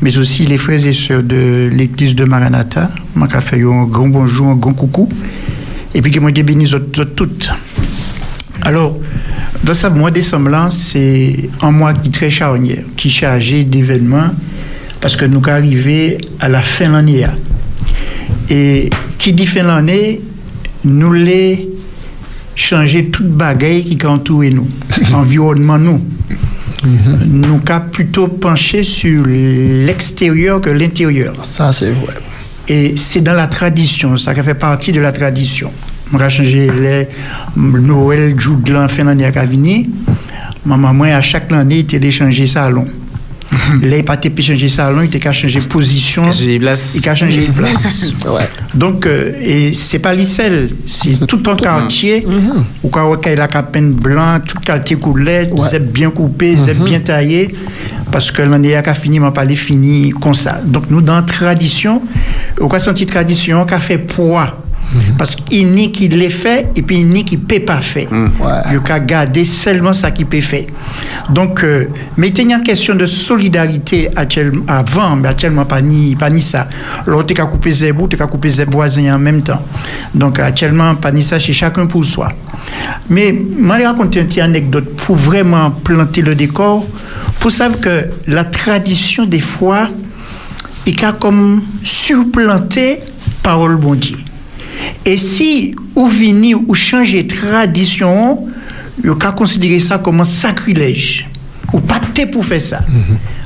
mais 0.00 0.16
aussi 0.18 0.46
les 0.46 0.56
frères 0.56 0.86
et 0.86 0.92
sœurs 0.92 1.22
de 1.22 1.68
l'église 1.72 2.14
de 2.14 2.24
Maranatha. 2.24 2.90
A 3.20 3.40
fait 3.40 3.62
un 3.62 3.84
grand 3.84 4.08
bonjour, 4.08 4.48
un 4.48 4.54
grand 4.54 4.72
coucou. 4.72 5.08
Et 5.94 6.02
puis, 6.02 6.10
que 6.10 6.20
moi, 6.20 6.30
j'ai 6.34 6.42
béni 6.42 6.64
autres- 6.74 7.00
autres 7.02 7.14
toutes. 7.14 7.50
Alors, 8.62 8.98
dans 9.62 9.74
ce 9.74 9.86
mois 9.88 10.10
de 10.10 10.16
décembre, 10.16 10.50
là, 10.50 10.68
c'est 10.70 11.48
un 11.62 11.70
mois 11.70 11.92
qui 11.94 12.08
est 12.08 12.12
très 12.12 12.30
charnière, 12.30 12.82
qui 12.96 13.08
est 13.08 13.10
chargé 13.10 13.64
d'événements, 13.64 14.30
parce 15.00 15.16
que 15.16 15.24
nous 15.24 15.42
arrivés 15.46 16.18
à 16.40 16.48
la 16.48 16.60
fin 16.62 16.88
de 16.88 16.92
l'année. 16.92 17.26
Et 18.50 18.90
qui 19.18 19.32
dit 19.32 19.46
fin 19.46 19.62
de 19.62 19.68
l'année, 19.68 20.20
nous 20.84 21.12
les 21.12 21.68
changer 22.54 23.06
toute 23.06 23.28
bagaille 23.28 23.96
qui 23.96 24.06
entoure 24.06 24.44
nous, 24.44 24.68
environnement 25.14 25.78
nous. 25.78 26.00
Nous 27.26 27.44
avons 27.44 27.60
plutôt 27.90 28.28
penché 28.28 28.82
sur 28.84 29.24
l'extérieur 29.26 30.60
que 30.60 30.70
l'intérieur. 30.70 31.34
Ça, 31.44 31.72
c'est 31.72 31.92
vrai. 31.92 32.14
Et 32.68 32.96
c'est 32.96 33.20
dans 33.20 33.34
la 33.34 33.46
tradition, 33.46 34.16
ça 34.16 34.34
fait 34.34 34.54
partie 34.54 34.92
de 34.92 35.00
la 35.00 35.12
tradition. 35.12 35.70
On 36.12 36.20
a 36.20 36.28
changé 36.28 36.70
les 36.70 37.08
Noël, 37.56 38.38
jour 38.38 38.56
de 38.56 38.72
l'an, 38.72 38.88
fin 38.88 39.04
d'année 39.04 39.26
à 39.26 39.32
Cavigny. 39.32 39.90
Maman, 40.64 41.04
à 41.04 41.20
chaque 41.20 41.52
année, 41.52 41.86
changé 42.10 42.46
salon. 42.46 42.86
Là, 43.82 43.96
il 43.98 44.04
n'a 44.04 44.16
pas 44.16 44.18
changé 44.40 44.68
salon, 44.68 45.02
il 45.10 45.26
a 45.28 45.32
changé 45.32 45.60
position. 45.60 46.24
Il 46.30 46.66
a 46.68 47.14
changé 47.14 47.46
de 47.46 47.52
place. 47.52 48.06
Ouais. 48.26 48.48
Donc, 48.74 49.06
euh, 49.06 49.32
et 49.40 49.74
c'est 49.74 49.98
pas 49.98 50.14
l'Issel, 50.14 50.70
c'est 50.86 51.26
tout 51.26 51.42
un 51.48 51.54
quartier 51.56 52.26
où 52.82 52.88
quand 52.88 53.14
il 53.24 53.28
y 53.28 53.32
a 53.32 53.36
la 53.36 53.48
capine 53.48 53.92
blanc, 53.92 54.40
tout 54.46 54.56
le 54.60 54.64
quartier 54.64 54.96
coulé, 54.96 55.48
Ouais. 55.52 55.68
c'est 55.70 55.92
bien 55.92 56.10
coupé, 56.10 56.56
c'est 56.64 56.74
bien 56.82 57.00
taillé, 57.00 57.54
parce 58.10 58.30
que 58.30 58.42
l'année 58.42 58.74
a 58.74 58.94
fini, 58.94 59.20
mais 59.20 59.30
pas 59.30 59.44
les 59.44 59.56
fini 59.56 60.10
comme 60.10 60.34
ça. 60.34 60.60
Donc, 60.64 60.84
nous, 60.90 61.00
dans 61.00 61.16
la 61.16 61.22
tradition, 61.22 62.02
on 62.60 62.68
a 62.68 62.78
senti 62.78 63.06
tradition 63.06 63.64
qui 63.66 63.74
a 63.74 63.78
fait 63.80 63.98
poids. 63.98 64.63
Parce 65.18 65.34
qu'il 65.34 65.72
n'y 65.72 65.90
qui 65.90 66.08
l'est 66.08 66.30
fait 66.30 66.68
et 66.76 66.82
puis 66.82 67.00
il 67.00 67.08
n'y 67.08 67.24
qui 67.24 67.36
peut 67.36 67.60
pas 67.60 67.80
faire. 67.80 68.08
Il 68.70 68.92
a 68.92 69.00
garder 69.00 69.44
seulement 69.44 69.92
ça 69.92 70.10
qui 70.10 70.24
peut 70.24 70.40
faire. 70.40 70.64
Donc, 71.30 71.64
euh, 71.64 71.86
mais 72.16 72.28
il 72.28 72.48
y 72.48 72.52
a 72.52 72.56
une 72.56 72.62
question 72.62 72.94
de 72.94 73.06
solidarité 73.06 74.10
avant, 74.68 75.16
mais 75.16 75.28
actuellement 75.28 75.64
pas 75.64 75.80
ni, 75.80 76.14
pas 76.16 76.30
ni 76.30 76.42
ça. 76.42 76.68
L'autre, 77.06 77.34
tu 77.34 77.40
as 77.40 77.46
coupé 77.46 77.72
ses 77.72 77.92
bouts, 77.92 78.08
tu 78.08 78.20
as 78.20 78.26
coupé 78.26 78.50
ses 78.50 78.64
voisins 78.64 79.14
en 79.14 79.18
même 79.18 79.42
temps. 79.42 79.62
Donc, 80.14 80.38
actuellement, 80.38 80.94
pas 80.94 81.10
ni 81.10 81.22
ça, 81.22 81.40
c'est 81.40 81.52
chacun 81.52 81.86
pour 81.86 82.04
soi. 82.04 82.28
Mais, 83.08 83.34
je 83.34 83.66
vais 83.66 83.86
raconter 83.86 84.20
une 84.20 84.26
petite 84.26 84.42
anecdote 84.42 84.96
pour 84.96 85.16
vraiment 85.16 85.70
planter 85.70 86.22
le 86.22 86.34
décor. 86.34 86.86
Pour 87.40 87.50
savoir 87.50 87.80
que 87.80 88.08
la 88.26 88.44
tradition, 88.44 89.26
des 89.26 89.40
fois, 89.40 89.88
il 90.86 91.04
a 91.04 91.12
comme 91.12 91.62
supplanté 91.82 93.00
parole 93.42 93.76
bon 93.76 93.94
Dieu. 93.94 94.16
Et 95.04 95.18
si 95.18 95.74
vous 95.94 96.08
venez 96.08 96.54
ou 96.54 96.74
changez 96.74 97.26
tradition, 97.26 98.46
vous 99.02 99.16
pouvez 99.16 99.34
considérer 99.34 99.80
ça 99.80 99.98
comme 99.98 100.20
un 100.20 100.24
sacrilège. 100.24 101.28
Ou 101.72 101.80
pas 101.80 102.00
de 102.00 102.24
pour 102.26 102.44
faire 102.44 102.60
ça. 102.60 102.80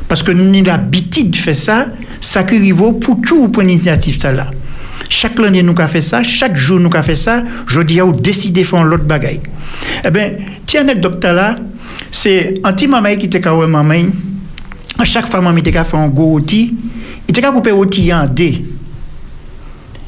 Parce 0.06 0.22
que 0.22 0.32
nous 0.32 0.42
avons 0.42 0.62
l'habitude 0.62 1.30
de 1.30 1.36
faire 1.36 1.56
ça, 1.56 1.86
arrive 2.34 2.82
pour 3.00 3.20
tout 3.20 3.48
pour 3.48 3.62
l'initiative 3.62 4.18
ça 4.20 4.32
là. 4.32 4.50
Chaque 5.10 5.38
année 5.40 5.62
nous 5.62 5.74
avons 5.78 5.88
fait 5.88 6.00
ça, 6.00 6.22
chaque 6.22 6.56
jour 6.56 6.78
nous 6.78 6.90
avons 6.92 7.02
fait 7.02 7.16
ça, 7.16 7.42
je 7.66 7.80
dis 7.80 8.00
à 8.00 8.04
vous 8.04 8.12
décider 8.12 8.62
de 8.62 8.66
faire 8.66 8.84
l'autre 8.84 9.04
bagaille. 9.04 9.40
Eh 10.04 10.10
bien, 10.10 10.32
tiens, 10.66 10.82
anecdote 10.82 11.24
là, 11.24 11.56
c'est 12.10 12.60
un 12.64 12.72
petit 12.72 12.86
maman 12.86 13.16
qui 13.16 13.26
était 13.26 13.40
maman, 13.40 13.94
à 14.98 15.04
chaque 15.04 15.30
fois 15.30 15.40
maman 15.40 15.58
était 15.58 15.72
fait 15.72 15.96
un 15.96 16.08
gros 16.08 16.34
outil, 16.34 16.74
il 17.26 17.38
était 17.38 17.46
coupé 17.48 17.72
outil 17.72 18.12
en 18.12 18.26
deux. 18.26 18.54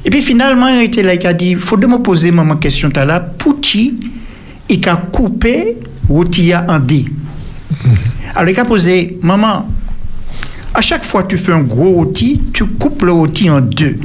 Et 0.05 0.11
puis 0.11 0.23
finalement, 0.23 0.69
il 0.69 0.85
était 0.85 1.03
là, 1.03 1.15
il 1.15 1.27
a 1.27 1.33
dit, 1.33 1.51
il 1.51 1.59
faut 1.59 1.77
de 1.77 1.87
me 1.87 1.99
poser 1.99 2.31
maman 2.31 2.57
question 2.57 2.91
t'as 2.91 3.05
là, 3.05 3.21
pour 3.21 3.61
qui 3.61 3.99
il 4.69 4.89
a 4.89 4.97
coupé 4.97 5.79
rôtilla 6.09 6.65
en 6.69 6.79
dés. 6.79 7.05
Alors 8.35 8.49
il 8.49 8.59
a 8.59 8.65
posé, 8.65 9.19
maman, 9.23 9.69
à 10.73 10.81
chaque 10.81 11.05
fois 11.05 11.25
que 11.25 11.29
tu 11.29 11.39
fais 11.39 11.53
un 11.53 11.63
gros 11.63 11.93
rôti, 11.93 12.41
tu 12.53 12.65
coupes 12.67 13.03
le 13.03 13.13
rôti 13.13 13.51
en 13.51 13.61
deux. 13.61 13.99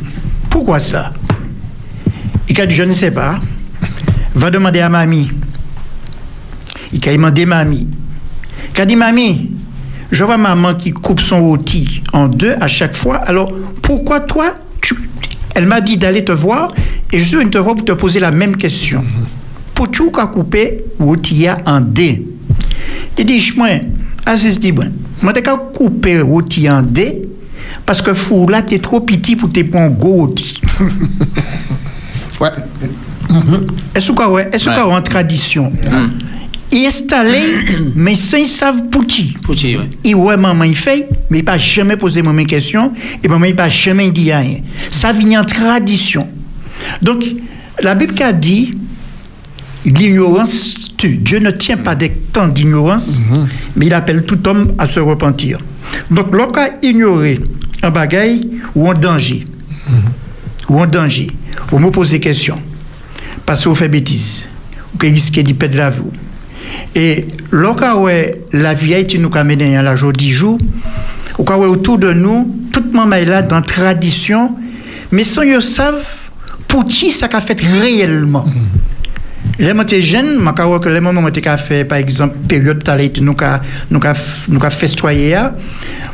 Pourquoi 0.49 0.79
cela? 0.79 1.13
Il 2.49 2.59
a 2.59 2.65
dit, 2.65 2.73
je 2.73 2.83
ne 2.83 2.93
sais 2.93 3.11
pas. 3.11 3.39
Va 4.33 4.49
demander 4.49 4.79
à 4.79 4.89
mamie. 4.89 5.31
Il 6.91 7.07
a 7.07 7.11
demandé 7.11 7.45
mamie. 7.45 7.87
Il 8.73 8.81
a 8.81 8.85
dit, 8.85 8.95
mamie, 8.95 9.51
je 10.11 10.23
vois 10.23 10.37
maman 10.37 10.75
qui 10.75 10.91
coupe 10.91 11.21
son 11.21 11.41
rôti 11.41 12.01
en 12.13 12.27
deux 12.27 12.55
à 12.59 12.67
chaque 12.67 12.95
fois. 12.95 13.17
Alors, 13.17 13.51
pourquoi 13.81 14.21
toi. 14.21 14.53
Elle 15.55 15.65
m'a 15.65 15.81
dit 15.81 15.97
d'aller 15.97 16.23
te 16.23 16.31
voir 16.31 16.73
et 17.11 17.17
je 17.17 17.23
suis 17.23 17.37
venu 17.37 17.49
te 17.49 17.57
voir 17.57 17.75
pour 17.75 17.85
te 17.85 17.93
poser 17.93 18.19
la 18.19 18.31
même 18.31 18.55
question. 18.57 19.03
Pour 19.73 19.89
tu 19.89 20.03
as 20.17 20.27
coupé 20.27 20.83
rôti 20.99 21.47
en 21.65 21.81
deux 21.81 22.23
Il 23.17 23.25
dit, 23.25 23.53
moi, 23.55 23.69
Aziz 24.25 24.59
dit, 24.59 24.71
bon, 24.71 24.91
moi, 25.21 25.33
t'as 25.33 25.57
coupé 25.57 26.21
rôti 26.21 26.69
en 26.69 26.81
deux 26.81 27.23
parce 27.85 28.01
que 28.01 28.13
fou 28.13 28.47
là, 28.47 28.61
t'es 28.61 28.79
trop 28.79 28.99
petit 29.01 29.35
pour 29.35 29.51
te 29.51 29.61
prendre 29.61 29.85
un 29.85 29.89
gros 29.89 30.13
rôti. 30.13 30.53
Ouais. 32.39 32.49
Est-ce 33.95 34.11
que 34.11 34.29
ouais, 34.29 34.49
est-ce 34.51 34.65
que 34.65 34.79
en 34.79 35.01
tradition? 35.01 35.71
Il 36.72 36.86
installé, 36.86 37.39
mais 37.95 38.16
sans 38.16 38.45
savent 38.45 38.89
pour 38.89 39.05
qui. 39.05 39.34
Pouchi, 39.43 39.78
ouais. 39.78 39.89
Et 40.03 40.13
ouais, 40.13 40.38
maman, 40.38 40.63
il 40.63 40.76
fait, 40.76 41.07
mais 41.30 41.39
il 41.39 41.45
n'a 41.45 41.57
jamais 41.57 41.95
posé 41.97 42.22
maman 42.22 42.43
question, 42.43 42.91
et 43.24 43.28
maman, 43.28 43.45
il 43.45 43.55
n'a 43.55 43.70
jamais 43.70 44.11
dit 44.11 44.34
rien. 44.34 44.57
Ça 44.91 45.13
vient 45.13 45.41
en 45.41 45.45
tradition. 45.45 46.28
Donc, 47.01 47.26
la 47.82 47.95
Bible 47.95 48.16
a 48.22 48.34
dit, 48.34 48.72
l'ignorance 49.86 50.76
tue. 50.97 51.18
Dieu 51.18 51.39
ne 51.39 51.51
tient 51.51 51.78
pas 51.78 51.95
des 51.95 52.09
temps 52.09 52.47
d'ignorance, 52.47 53.22
mais 53.76 53.88
il 53.88 53.93
appelle 53.93 54.26
tout 54.26 54.47
homme 54.47 54.74
à 54.78 54.88
se 54.88 54.99
repentir. 54.99 55.59
Donc, 56.09 56.36
a 56.57 56.70
ignoré 56.82 57.39
un 57.84 57.91
bagaille 57.91 58.49
ou 58.74 58.89
un 58.89 58.95
danger, 58.95 59.45
ou 60.68 60.82
un 60.82 60.88
danger, 60.88 61.32
vous 61.70 61.80
me 61.80 61.91
posez 61.91 62.20
question, 62.20 62.59
parce 63.45 63.63
que 63.63 63.70
vous 63.70 63.76
faites 63.76 63.91
bêtise, 63.91 64.49
ou 64.93 64.97
que 64.97 65.07
vous 65.07 65.13
risquez 65.13 65.43
de 65.43 65.53
perdre 65.53 65.78
la 65.78 65.89
vie. 65.89 66.01
Et 66.95 67.26
ouais, 67.97 68.41
la 68.53 68.73
vieille 68.73 69.05
qui 69.05 69.19
nous 69.19 69.30
a 69.34 69.43
mené 69.43 69.78
à 69.78 69.82
la 69.84 69.95
jour 69.95 70.13
10 70.13 70.32
jours, 70.32 70.57
ou 71.38 71.43
quand 71.43 71.57
ouais, 71.57 71.67
autour 71.67 71.97
de 71.97 72.13
nous, 72.13 72.53
toute 72.71 72.93
maman 72.93 73.15
est 73.15 73.26
là 73.26 73.41
dans 73.41 73.57
la 73.57 73.61
tradition, 73.61 74.51
mais 75.11 75.23
sans 75.23 75.41
qu'ils 75.41 75.61
savent 75.61 76.03
pour 76.67 76.86
qui 76.86 77.11
ça 77.11 77.28
a 77.32 77.41
fait 77.41 77.59
réellement. 77.61 78.45
Les 79.57 79.73
j'étais 79.73 80.01
jeune, 80.01 80.37
ma 80.39 80.51
crois 80.53 80.79
que 80.79 80.89
les 80.89 80.99
moments 80.99 81.21
où 81.21 81.29
fait 81.57 81.85
par 81.85 81.97
exemple 81.97 82.35
période 82.47 82.83
t'allais 82.83 83.11
nous 83.21 83.35
a 83.41 83.61
nous 83.89 83.99
a 84.03 84.13
nous 84.49 84.63
a 84.65 84.69
festoyer 84.69 85.37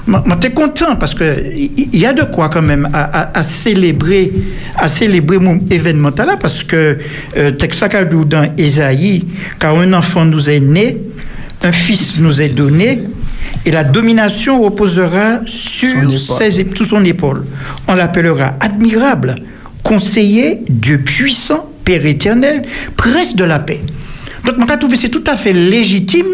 moi 0.05 0.23
j'étais 0.27 0.51
content 0.51 0.95
parce 0.95 1.13
que 1.15 1.23
il 1.55 1.97
y 1.97 2.05
a 2.05 2.13
de 2.13 2.23
quoi 2.23 2.49
quand 2.49 2.61
même 2.61 2.87
à, 2.93 3.03
à, 3.03 3.39
à 3.39 3.43
célébrer 3.43 4.31
à 4.77 4.87
célébrer 4.89 5.39
mon 5.39 5.59
événement 5.71 6.11
là 6.17 6.37
parce 6.39 6.63
que 6.63 6.97
euh, 7.37 7.51
texte 7.51 7.83
dans 8.25 8.47
Ésaïe 8.57 9.25
quand 9.59 9.79
un 9.79 9.93
enfant 9.93 10.25
nous 10.25 10.47
est 10.49 10.59
né 10.59 10.97
un 11.63 11.71
fils 11.71 12.19
nous 12.21 12.41
est 12.41 12.49
donné 12.49 12.99
et 13.65 13.71
la 13.71 13.83
domination 13.83 14.61
reposera 14.61 15.39
sur 15.45 16.11
ses, 16.37 16.61
ép- 16.63 16.75
sous 16.75 16.85
son 16.85 17.03
épaule. 17.05 17.45
On 17.87 17.93
l'appellera 17.95 18.53
admirable, 18.59 19.35
conseiller, 19.83 20.61
Dieu 20.69 20.99
puissant, 20.99 21.69
Père 21.83 22.05
éternel, 22.05 22.63
prince 22.95 23.35
de 23.35 23.43
la 23.43 23.59
paix. 23.59 23.81
Donc, 24.45 24.55
je 24.59 24.75
trouve 24.75 24.91
que 24.91 24.97
c'est 24.97 25.09
tout 25.09 25.23
à 25.27 25.37
fait 25.37 25.53
légitime 25.53 26.25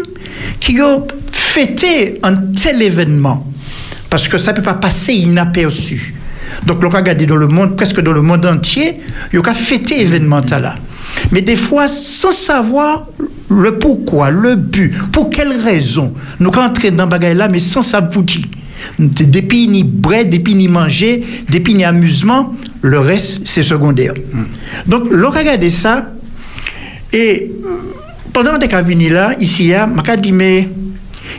qu'il 0.60 0.78
ait 0.78 0.98
fêté 1.32 2.18
un 2.22 2.36
tel 2.36 2.82
événement. 2.82 3.46
Parce 4.10 4.28
que 4.28 4.38
ça 4.38 4.52
ne 4.52 4.56
peut 4.56 4.62
pas 4.62 4.74
passer 4.74 5.12
inaperçu. 5.14 6.14
Donc, 6.66 6.82
on 6.82 6.88
regardé 6.88 7.26
dans 7.26 7.36
le 7.36 7.46
monde, 7.48 7.76
presque 7.76 8.00
dans 8.00 8.12
le 8.12 8.22
monde 8.22 8.46
entier, 8.46 9.00
il 9.32 9.38
a 9.38 9.54
fêté 9.54 10.00
événement 10.00 10.40
là. 10.50 10.76
Mais 11.32 11.42
des 11.42 11.56
fois, 11.56 11.88
sans 11.88 12.30
savoir 12.30 13.06
le 13.50 13.78
pourquoi, 13.78 14.30
le 14.30 14.56
but, 14.56 14.94
pour 15.12 15.30
quelle 15.30 15.52
raison, 15.52 16.14
nous 16.40 16.50
rentrons 16.50 16.90
dans 16.90 17.06
bagaille 17.06 17.36
là, 17.36 17.48
mais 17.48 17.58
sans 17.58 17.82
s'aboutir. 17.82 18.44
Depuis 18.98 19.68
ni 19.68 19.84
bread, 19.84 20.30
depuis 20.30 20.54
ni 20.54 20.68
manger, 20.68 21.24
depuis 21.48 21.74
ni 21.74 21.84
amusement, 21.84 22.54
le 22.82 22.98
reste, 22.98 23.42
c'est 23.44 23.62
secondaire. 23.62 24.14
Donc, 24.86 25.04
l'on 25.10 25.30
regarde 25.30 25.68
ça, 25.68 26.10
et 27.12 27.50
pendant 28.32 28.58
que 28.58 28.66
je 28.70 29.08
là, 29.08 29.34
ici, 29.40 29.72
je 29.72 30.16
dit, 30.16 30.32
mais 30.32 30.68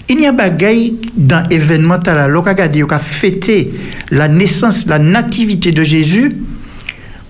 il 0.08 0.20
y 0.20 0.26
a 0.26 0.32
bagaille 0.32 0.96
dans 1.16 1.48
l'événement 1.50 2.00
l'on 2.28 2.42
regarde, 2.42 2.78
on 2.84 2.94
a 2.94 3.00
fêté 3.00 3.72
la 4.12 4.28
naissance, 4.28 4.86
la 4.88 5.00
nativité 5.00 5.72
de 5.72 5.84
Jésus, 5.84 6.32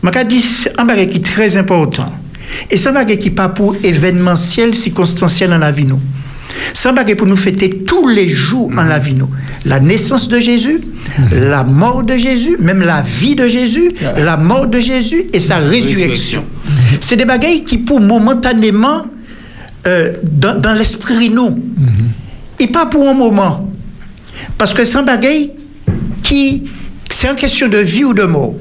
je 0.04 0.24
dit, 0.24 0.42
c'est 0.42 0.80
un 0.80 0.86
bagage 0.86 1.10
qui 1.10 1.18
est 1.18 1.26
très 1.26 1.58
important. 1.58 2.12
Et 2.72 2.78
c'est 2.78 2.90
un 2.90 2.94
bagage 2.94 3.18
qui 3.18 3.30
n'est 3.30 3.36
pas 3.36 3.50
pour 3.50 3.76
événementiel, 3.84 4.74
circonstanciel 4.74 5.50
dans 5.50 5.58
la 5.58 5.72
vie, 5.72 5.86
nous. 5.86 6.00
Un 6.86 6.94
bagage 6.94 7.18
pour 7.18 7.28
nous 7.28 7.36
fêter 7.38 7.70
tous 7.86 8.08
les 8.08 8.30
jours 8.30 8.72
en 8.78 8.84
la 8.84 9.00
vie, 9.00 9.14
nous. 9.14 9.30
La 9.66 9.80
naissance 9.80 10.28
de 10.30 10.40
Jésus, 10.40 10.80
la 11.32 11.64
mort 11.64 12.04
de 12.04 12.16
Jésus, 12.16 12.58
même 12.60 12.82
la 12.82 13.02
vie 13.02 13.36
de 13.36 13.48
Jésus, 13.48 13.90
la 14.18 14.38
mort 14.38 14.68
de 14.68 14.80
Jésus 14.80 15.26
et 15.34 15.40
sa 15.40 15.58
résurrection. 15.58 16.46
C'est 17.02 17.18
des 17.18 17.26
bagailles 17.26 17.64
qui, 17.64 17.78
pour 17.78 18.00
momentanément, 18.00 19.06
euh, 19.88 20.14
dans, 20.24 20.60
dans 20.60 20.74
l'esprit, 20.74 21.30
nous, 21.30 21.56
et 22.60 22.68
pas 22.68 22.86
pour 22.86 23.08
un 23.08 23.14
moment. 23.14 23.70
Parce 24.58 24.74
que 24.74 24.84
c'est 24.84 24.98
un 24.98 25.04
bagaille 25.04 25.52
qui, 26.24 26.64
c'est 27.10 27.28
une 27.28 27.36
question 27.36 27.68
de 27.68 27.78
vie 27.78 28.04
ou 28.06 28.14
de 28.14 28.24
mort. 28.24 28.56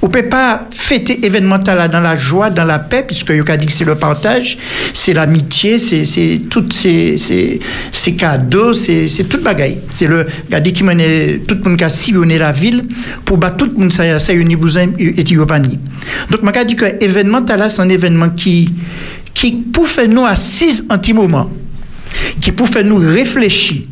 On 0.00 0.06
ne 0.06 0.12
peut 0.12 0.28
pas 0.28 0.68
fêter 0.70 1.24
événement 1.24 1.58
là 1.66 1.88
dans 1.88 2.00
la 2.00 2.16
joie, 2.16 2.50
dans 2.50 2.64
la 2.64 2.78
paix, 2.78 3.04
puisque 3.06 3.30
Yoka 3.30 3.56
dit 3.56 3.66
que 3.66 3.72
c'est 3.72 3.84
le 3.84 3.94
partage, 3.94 4.58
c'est 4.94 5.12
l'amitié, 5.14 5.78
c'est 5.78 6.42
tous 6.50 6.68
ces, 6.72 7.16
ces, 7.18 8.12
cadeaux, 8.14 8.72
c'est 8.72 9.28
toute 9.28 9.42
bagaille. 9.42 9.78
C'est 9.88 10.06
le 10.06 10.26
gadi 10.50 10.72
qui 10.72 10.82
tout 10.82 10.86
le 10.88 11.62
monde 11.62 11.76
qui 11.76 11.84
a 11.84 11.90
sillonné 11.90 12.38
la 12.38 12.52
ville 12.52 12.82
pour 13.24 13.38
battre 13.38 13.56
tout 13.58 13.66
le 13.66 13.72
monde 13.72 13.92
ça 13.92 14.18
ça 14.20 14.32
uni 14.32 14.56
tiopani. 15.24 15.78
Donc 16.30 16.40
je 16.54 16.64
dit 16.64 16.76
que 16.76 17.02
événement 17.02 17.44
là 17.48 17.68
c'est 17.68 17.80
un 17.80 17.88
événement 17.88 18.30
qui 18.30 18.72
qui 19.34 19.52
pour 19.52 19.88
faire 19.88 20.08
nous 20.08 20.24
assises 20.24 20.84
en 20.90 20.98
petit 20.98 21.12
moment, 21.12 21.50
qui 22.40 22.52
pour 22.52 22.68
faire 22.68 22.84
nous 22.84 22.96
réfléchir. 22.96 23.82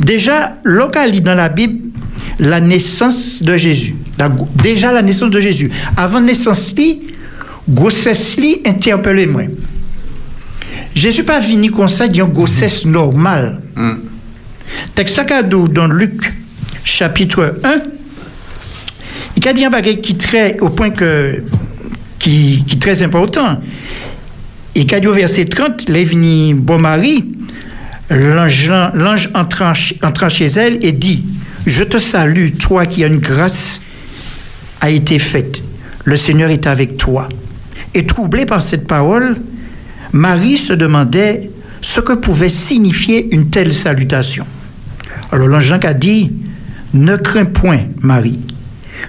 Déjà, 0.00 0.56
local 0.64 1.20
dans 1.20 1.34
la 1.34 1.48
Bible, 1.48 1.89
la 2.40 2.58
naissance 2.58 3.42
de 3.42 3.56
Jésus. 3.56 3.94
déjà 4.62 4.92
la 4.92 5.02
naissance 5.02 5.30
de 5.30 5.40
Jésus. 5.40 5.70
Avant 5.96 6.20
naissance 6.20 6.74
li, 6.76 7.02
grossesse 7.68 8.36
li 8.38 8.60
interpellé 8.64 9.26
moi. 9.26 9.42
Jésus 10.94 11.22
pas 11.22 11.38
venu 11.38 11.70
comme 11.70 11.88
ça 11.88 12.08
d'une 12.08 12.24
grossesse 12.24 12.84
normale. 12.84 13.60
Mm. 13.76 13.92
Texte 14.94 15.20
dans 15.70 15.86
Luc 15.86 16.32
chapitre 16.82 17.58
1, 17.62 17.82
il 19.36 19.46
a 19.46 19.52
dit 19.52 19.64
un 19.64 19.70
bagage 19.70 20.00
qui 20.00 20.16
très 20.16 20.58
au 20.60 20.70
point 20.70 20.90
que 20.90 21.42
qui, 22.18 22.64
très 22.80 23.02
important. 23.02 23.60
Il 24.74 24.92
a 24.94 25.00
dit 25.00 25.06
au 25.06 25.12
verset 25.12 25.44
30, 25.44 25.84
il 25.88 25.96
est 25.96 26.04
venu 26.04 26.54
bon 26.54 26.78
mari, 26.78 27.32
l'ange 28.08 29.28
entrant, 29.34 29.72
entrant 30.02 30.28
chez 30.28 30.46
elle 30.46 30.78
et 30.84 30.92
dit 30.92 31.24
je 31.66 31.84
te 31.84 31.98
salue, 31.98 32.50
toi 32.58 32.86
qui 32.86 33.04
as 33.04 33.08
une 33.08 33.18
grâce 33.18 33.80
a 34.80 34.90
été 34.90 35.18
faite. 35.18 35.62
Le 36.04 36.16
Seigneur 36.16 36.50
est 36.50 36.66
avec 36.66 36.96
toi. 36.96 37.28
Et 37.94 38.06
troublé 38.06 38.46
par 38.46 38.62
cette 38.62 38.86
parole, 38.86 39.36
Marie 40.12 40.56
se 40.56 40.72
demandait 40.72 41.50
ce 41.80 42.00
que 42.00 42.12
pouvait 42.12 42.48
signifier 42.48 43.32
une 43.32 43.50
telle 43.50 43.72
salutation. 43.72 44.46
Alors 45.32 45.48
l'ange 45.48 45.72
a 45.72 45.94
dit, 45.94 46.32
ne 46.94 47.16
crains 47.16 47.44
point, 47.44 47.80
Marie, 48.00 48.40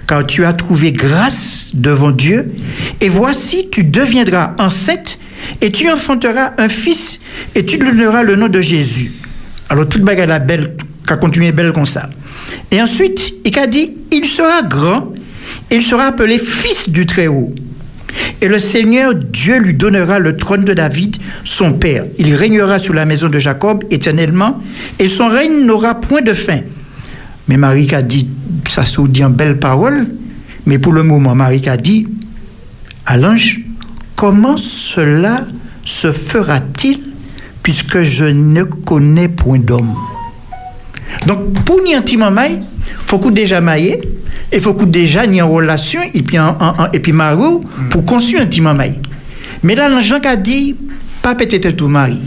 car 0.06 0.26
tu 0.26 0.44
as 0.44 0.52
trouvé 0.52 0.92
grâce 0.92 1.70
devant 1.74 2.10
Dieu, 2.10 2.52
et 3.00 3.08
voici, 3.08 3.68
tu 3.70 3.84
deviendras 3.84 4.54
enceinte, 4.58 5.18
et 5.60 5.72
tu 5.72 5.90
enfanteras 5.90 6.52
un 6.58 6.68
fils, 6.68 7.18
et 7.54 7.64
tu 7.64 7.78
lui 7.78 7.90
donneras 7.90 8.22
le 8.22 8.36
nom 8.36 8.48
de 8.48 8.60
Jésus. 8.60 9.12
Alors 9.68 9.88
toute 9.88 10.02
bagarre 10.02 10.28
la 10.28 10.38
belle, 10.38 10.76
qu'a 11.06 11.16
continué 11.16 11.50
belle 11.50 11.72
comme 11.72 11.86
ça. 11.86 12.08
Et 12.72 12.80
ensuite, 12.80 13.34
il 13.44 13.58
a 13.58 13.66
dit, 13.66 13.92
il 14.10 14.24
sera 14.24 14.62
grand, 14.62 15.12
il 15.70 15.82
sera 15.82 16.06
appelé 16.06 16.38
fils 16.38 16.88
du 16.88 17.04
Très-Haut. 17.04 17.54
Et 18.40 18.48
le 18.48 18.58
Seigneur 18.58 19.14
Dieu 19.14 19.58
lui 19.58 19.74
donnera 19.74 20.18
le 20.18 20.36
trône 20.36 20.64
de 20.64 20.72
David, 20.72 21.16
son 21.44 21.74
père. 21.74 22.06
Il 22.18 22.34
régnera 22.34 22.78
sur 22.78 22.94
la 22.94 23.04
maison 23.04 23.28
de 23.28 23.38
Jacob 23.38 23.84
éternellement, 23.90 24.60
et 24.98 25.08
son 25.08 25.28
règne 25.28 25.64
n'aura 25.64 26.00
point 26.00 26.22
de 26.22 26.32
fin. 26.32 26.60
Mais 27.46 27.58
Marie 27.58 27.94
a 27.94 28.02
dit, 28.02 28.28
ça 28.68 28.84
se 28.84 29.00
dit 29.02 29.22
en 29.22 29.30
belle 29.30 29.58
parole, 29.58 30.08
mais 30.64 30.78
pour 30.78 30.92
le 30.92 31.02
moment, 31.02 31.34
Marie 31.34 31.68
a 31.68 31.76
dit 31.76 32.08
à 33.04 33.18
l'ange, 33.18 33.60
comment 34.16 34.56
cela 34.56 35.46
se 35.84 36.12
fera-t-il 36.12 37.00
puisque 37.62 38.02
je 38.02 38.24
ne 38.24 38.62
connais 38.64 39.28
point 39.28 39.58
d'homme? 39.58 39.94
Donc, 41.26 41.64
pour 41.64 41.80
ni 41.82 41.92
il 41.92 42.58
faut 43.06 43.18
qu'on 43.18 43.30
déjà 43.30 43.60
maillé, 43.60 44.00
il 44.52 44.60
faut 44.60 44.74
qu'on 44.74 44.86
déjà 44.86 45.26
ni 45.26 45.40
en 45.40 45.50
relation, 45.50 46.00
et 46.14 46.22
puis, 46.22 46.38
en, 46.38 46.56
et 46.92 47.00
puis 47.00 47.12
marou, 47.12 47.64
pour 47.90 48.04
construire 48.04 48.42
un 48.42 48.46
petit 48.46 48.62
Mais 49.62 49.74
là, 49.74 49.88
l'ange 49.88 50.12
a 50.24 50.36
dit, 50.36 50.74
pas 51.22 51.34
peut-être 51.34 51.70
tout 51.70 51.88
mari. 51.88 52.20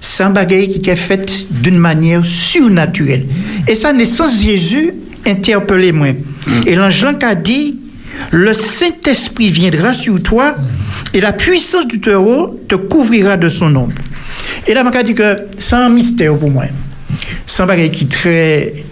C'est 0.00 0.22
un 0.22 0.30
bagage 0.30 0.78
qui 0.80 0.90
est 0.90 0.96
fait 0.96 1.46
d'une 1.50 1.78
manière 1.78 2.24
surnaturelle. 2.24 3.26
Et 3.66 3.74
sa 3.74 3.92
naissance, 3.92 4.40
Jésus 4.40 4.94
interpellé 5.26 5.92
moi. 5.92 6.08
Et 6.66 6.76
l'ange 6.76 7.04
a 7.22 7.34
dit, 7.34 7.78
le 8.30 8.52
Saint-Esprit 8.54 9.50
viendra 9.50 9.92
sur 9.94 10.22
toi 10.22 10.54
et 11.14 11.20
la 11.20 11.32
puissance 11.32 11.86
du 11.86 12.00
taureau 12.00 12.60
te 12.68 12.74
couvrira 12.74 13.36
de 13.36 13.48
son 13.48 13.74
ombre. 13.74 13.94
Et 14.66 14.74
là, 14.74 14.84
je 14.92 15.02
dit 15.02 15.14
que 15.14 15.36
c'est 15.58 15.76
un 15.76 15.88
mystère 15.88 16.36
pour 16.36 16.50
moi 16.50 16.64
c'est 17.46 17.62
un 17.62 17.66
bagage 17.66 17.90
qui 17.90 18.06
très 18.06 18.84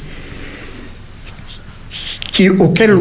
qui 2.32 2.50
auquel 2.50 2.98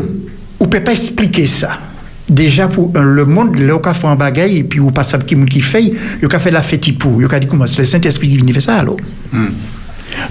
on 0.59 0.67
peut 0.67 0.83
pas 0.83 0.93
expliquer 0.93 1.45
ça. 1.47 1.79
Déjà 2.27 2.67
pour 2.67 2.91
le 2.97 3.25
monde 3.25 3.57
là 3.57 3.77
on 3.77 3.93
fait 3.93 4.07
un 4.07 4.15
bagage 4.15 4.51
et 4.51 4.63
puis 4.63 4.79
on 4.79 4.91
passe 4.91 5.15
qui 5.27 5.35
qui 5.45 5.61
fait 5.61 5.91
a 6.31 6.39
fait 6.39 6.51
la 6.51 6.63
fête 6.63 6.97
pour 6.97 7.21
a 7.31 7.39
dit 7.39 7.45
comment 7.45 7.67
c'est 7.67 7.79
le 7.79 7.85
Saint-Esprit 7.85 8.29
qui 8.29 8.37
vient 8.37 8.53
faire 8.53 8.61
ça 8.63 8.83
hmm. 8.83 9.47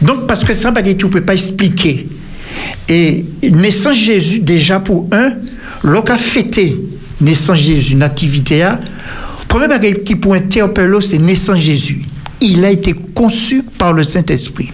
donc 0.03 0.27
parce 0.27 0.43
que 0.43 0.55
c'est 0.55 0.67
un 0.67 0.73
bagage 0.73 0.97
tu 0.97 1.09
peut 1.09 1.21
pas 1.21 1.35
expliquer. 1.35 2.09
Et 2.89 3.25
naissance 3.53 3.97
Jésus 3.97 4.41
déjà 4.41 4.81
pour 4.81 5.09
un 5.13 5.35
l'on 5.85 6.01
a 6.01 6.19
fêté 6.19 6.77
naissance 7.21 7.59
Jésus 7.59 7.95
nativité 7.95 8.63
a 8.63 8.81
premier 9.47 9.69
bagage 9.69 10.03
qui 10.05 10.17
pour 10.17 10.35
interpeller 10.35 11.01
c'est 11.01 11.19
naissance 11.19 11.61
Jésus. 11.61 12.03
Il 12.41 12.65
a 12.65 12.71
été 12.71 12.93
conçu 13.15 13.63
par 13.79 13.93
le 13.93 14.03
Saint-Esprit 14.03 14.73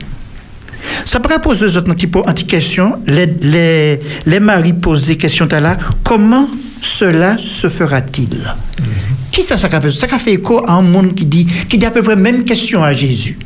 ça 1.05 1.21
pourrait 1.21 1.41
poser 1.41 1.67
une 1.67 1.95
petite 1.95 2.47
question. 2.47 2.99
Les, 3.07 3.27
les, 3.43 4.01
les 4.27 4.41
maris 4.41 4.73
posent 4.73 5.07
des 5.07 5.17
questions 5.17 5.47
là. 5.51 5.79
Comment 6.03 6.49
cela 6.81 7.37
se 7.39 7.69
fera-t-il? 7.69 8.29
Mm-hmm. 8.29 9.31
Qui 9.31 9.43
ça, 9.43 9.57
ça 9.57 9.69
a 9.71 9.81
fait? 9.81 9.91
Ça 9.91 10.07
a 10.11 10.19
fait 10.19 10.35
écho 10.35 10.63
à 10.67 10.73
un 10.73 10.83
monde 10.83 11.15
qui 11.15 11.25
dit, 11.25 11.47
qui 11.69 11.79
dit 11.79 11.87
à 11.87 11.91
peu 11.91 12.03
près 12.03 12.15
la 12.15 12.21
même 12.21 12.45
question 12.45 12.83
à 12.83 12.93
Jésus. 12.95 13.39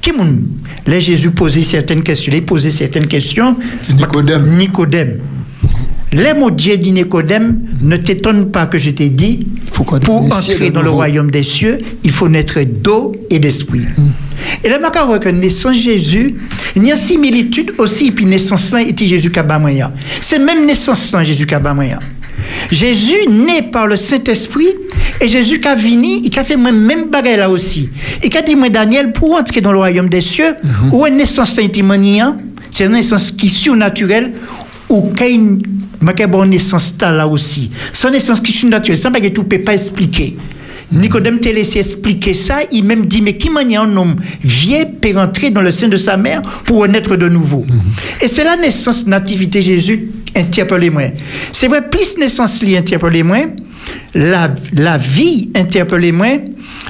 Qui 0.00 0.12
monde? 0.12 0.42
Les 0.86 1.00
Jésus 1.00 1.30
posait 1.30 1.62
certaines 1.62 2.02
questions. 2.02 2.32
Il 2.34 2.44
posait 2.44 2.70
certaines 2.70 3.06
questions. 3.06 3.56
Nicodème. 3.94 4.56
Nicodème. 4.56 5.20
Les 6.12 6.32
mots 6.32 6.50
Dieu 6.50 6.78
dit 6.78 6.92
Nicodème, 6.92 7.62
ne 7.82 7.96
t'étonne 7.96 8.50
pas 8.50 8.66
que 8.66 8.78
je 8.78 8.90
t'ai 8.90 9.08
dit, 9.08 9.46
pour 9.72 9.92
entrer 9.92 10.70
dans 10.70 10.82
le 10.82 10.90
royaume 10.90 11.30
des 11.30 11.42
cieux, 11.42 11.78
il 12.04 12.12
faut 12.12 12.28
naître 12.28 12.62
d'eau 12.62 13.12
et 13.28 13.38
d'esprit. 13.38 13.80
Mm. 13.80 14.10
Et 14.64 14.68
là, 14.68 14.78
je 14.80 15.18
que 15.18 15.28
naissance 15.28 15.76
Jésus, 15.76 16.34
il 16.74 16.84
y 16.84 16.90
a 16.90 16.94
une 16.94 17.00
similitude 17.00 17.74
aussi, 17.78 18.10
puis 18.10 18.24
naissance 18.24 18.72
là, 18.72 18.80
était 18.82 19.06
Jésus 19.06 19.32
moyen. 19.60 19.92
C'est 20.20 20.38
même 20.38 20.66
naissance 20.66 21.12
là, 21.12 21.24
Jésus 21.24 21.46
moyen. 21.74 21.98
Jésus 22.70 23.28
né 23.28 23.62
par 23.62 23.86
le 23.86 23.96
Saint-Esprit 23.96 24.68
et 25.20 25.28
Jésus 25.28 25.58
qui 25.60 25.68
a 25.68 25.74
venu, 25.74 26.20
il 26.22 26.38
a 26.38 26.44
fait 26.44 26.56
même 26.56 27.06
bagarre 27.10 27.38
là 27.38 27.50
aussi. 27.50 27.88
Il 28.22 28.36
a 28.36 28.42
dit, 28.42 28.54
moi, 28.54 28.68
Daniel, 28.68 29.12
pour 29.12 29.34
entrer 29.34 29.60
dans 29.60 29.72
le 29.72 29.78
royaume 29.78 30.08
des 30.08 30.20
cieux, 30.20 30.54
mm 30.62 30.68
-hmm. 30.68 30.94
où 30.94 31.06
une 31.06 31.16
naissance 31.16 31.54
c'est 32.70 32.84
une 32.84 32.92
naissance 32.92 33.30
qui 33.30 33.46
est 33.46 33.50
surnaturelle, 33.50 34.32
ou 34.88 35.10
qu'il 35.12 35.58
ma 36.00 36.12
bon 36.12 36.46
naissance 36.46 36.94
là 37.00 37.26
aussi. 37.26 37.70
Sans 37.92 38.10
naissance 38.10 38.40
qui 38.40 38.52
est 38.52 38.68
naturelle, 38.68 38.98
sans 38.98 39.10
pas 39.10 39.20
que 39.20 39.28
tout 39.28 39.44
peut 39.44 39.58
pas 39.58 39.74
expliquer. 39.74 40.36
Nicodème 40.92 41.40
t'a 41.40 41.52
laissé 41.52 41.80
expliquer 41.80 42.32
ça, 42.34 42.58
il 42.70 42.84
même 42.84 43.06
dit, 43.06 43.20
mais 43.20 43.36
qui 43.36 43.50
manière 43.50 43.82
un 43.82 43.96
homme 43.96 44.16
vieil 44.42 44.86
peut 45.00 45.16
rentrer 45.16 45.50
dans 45.50 45.62
le 45.62 45.72
sein 45.72 45.88
de 45.88 45.96
sa 45.96 46.16
mère 46.16 46.42
pour 46.64 46.86
naître 46.86 47.16
de 47.16 47.28
nouveau? 47.28 47.66
Et 48.20 48.28
c'est 48.28 48.44
la 48.44 48.56
naissance, 48.56 49.06
nativité 49.06 49.60
Jésus, 49.62 50.10
interpellez-moi. 50.36 51.10
C'est 51.52 51.66
vrai, 51.66 51.88
plus 51.88 52.16
naissance 52.18 52.62
interpellez-moi, 52.62 53.46
la, 54.14 54.52
la 54.72 54.98
vie 54.98 55.50
interpellez-moi, 55.54 56.40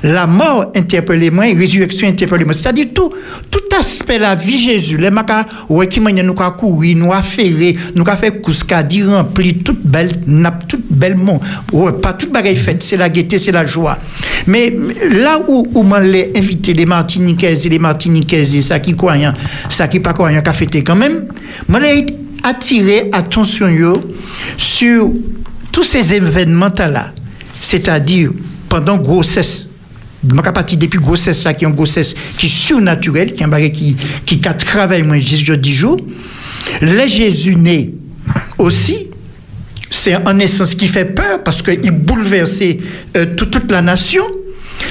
la 0.02 0.26
mort 0.26 0.70
interpellez-moi, 0.74 1.44
résurrection 1.56 2.08
interpellez-moi. 2.08 2.54
C'est-à-dire 2.54 2.86
tout, 2.94 3.12
tout 3.50 3.60
aspect 3.78 4.16
de 4.16 4.22
la 4.22 4.34
vie 4.34 4.58
Jésus, 4.58 4.96
les 4.96 5.10
maca, 5.10 5.46
ouais, 5.68 5.88
qui 5.88 6.00
nous 6.00 6.34
ka 6.34 6.50
courir, 6.50 6.96
nous 6.96 7.12
a 7.12 7.22
ferré, 7.22 7.76
nous 7.94 8.04
a 8.06 8.16
fait 8.16 8.40
couscadi 8.40 9.02
rempli, 9.02 9.58
toute 9.58 9.84
belle, 9.84 10.20
nappe, 10.26 10.68
toute 10.68 10.84
belle 10.90 11.16
monde. 11.16 11.40
Ouais, 11.72 11.92
pas 11.92 12.12
toute 12.12 12.32
bagaille 12.32 12.56
faite, 12.56 12.82
c'est 12.82 12.96
la 12.96 13.08
gaieté, 13.08 13.38
c'est 13.38 13.52
la 13.52 13.66
joie. 13.66 13.98
Mais 14.46 14.72
là 15.10 15.40
où, 15.48 15.66
où 15.74 15.82
m'en 15.82 15.98
les 15.98 16.32
invité 16.36 16.72
les 16.74 16.86
Martiniquaises 16.86 17.66
et 17.66 17.68
les 17.68 17.78
Martiniquaises 17.78 18.60
ça 18.60 18.78
qui 18.78 18.94
croyant, 18.94 19.34
ça 19.68 19.88
qui 19.88 20.00
pas 20.00 20.12
croyant, 20.12 20.40
qu'a 20.42 20.52
fêté 20.52 20.82
quand 20.82 20.96
même, 20.96 21.26
m'en 21.68 21.78
les 21.78 22.06
attirer 22.42 23.08
attention 23.12 23.68
yo 23.68 23.92
sur 24.56 25.10
tous 25.76 25.82
ces 25.84 26.14
événements 26.14 26.72
là, 26.78 27.12
c'est-à-dire 27.60 28.30
pendant 28.66 28.96
grossesse. 28.96 29.68
Je 30.26 30.34
partie 30.50 30.78
depuis 30.78 30.98
grossesse 30.98 31.44
là, 31.44 31.52
qui 31.52 31.66
est 31.66 31.68
une 31.68 31.74
grossesse 31.74 32.14
qui 32.38 32.46
est 32.46 32.48
surnaturelle, 32.48 33.34
qui 33.34 33.42
est 33.42 33.44
qui, 33.70 33.94
qui 34.24 34.48
a 34.48 34.54
travaillé 34.54 35.02
moins 35.02 35.18
juste 35.20 35.50
10 35.52 35.70
jours. 35.74 35.98
Les 36.80 37.10
Jésus 37.10 37.56
né 37.56 37.92
aussi, 38.56 39.08
c'est 39.90 40.16
en 40.16 40.32
naissance 40.32 40.74
qui 40.74 40.88
fait 40.88 41.04
peur 41.04 41.44
parce 41.44 41.60
qu'il 41.60 41.90
bouleversait 41.90 42.78
euh, 43.14 43.26
tout- 43.36 43.44
toute 43.44 43.70
la 43.70 43.82
nation. 43.82 44.24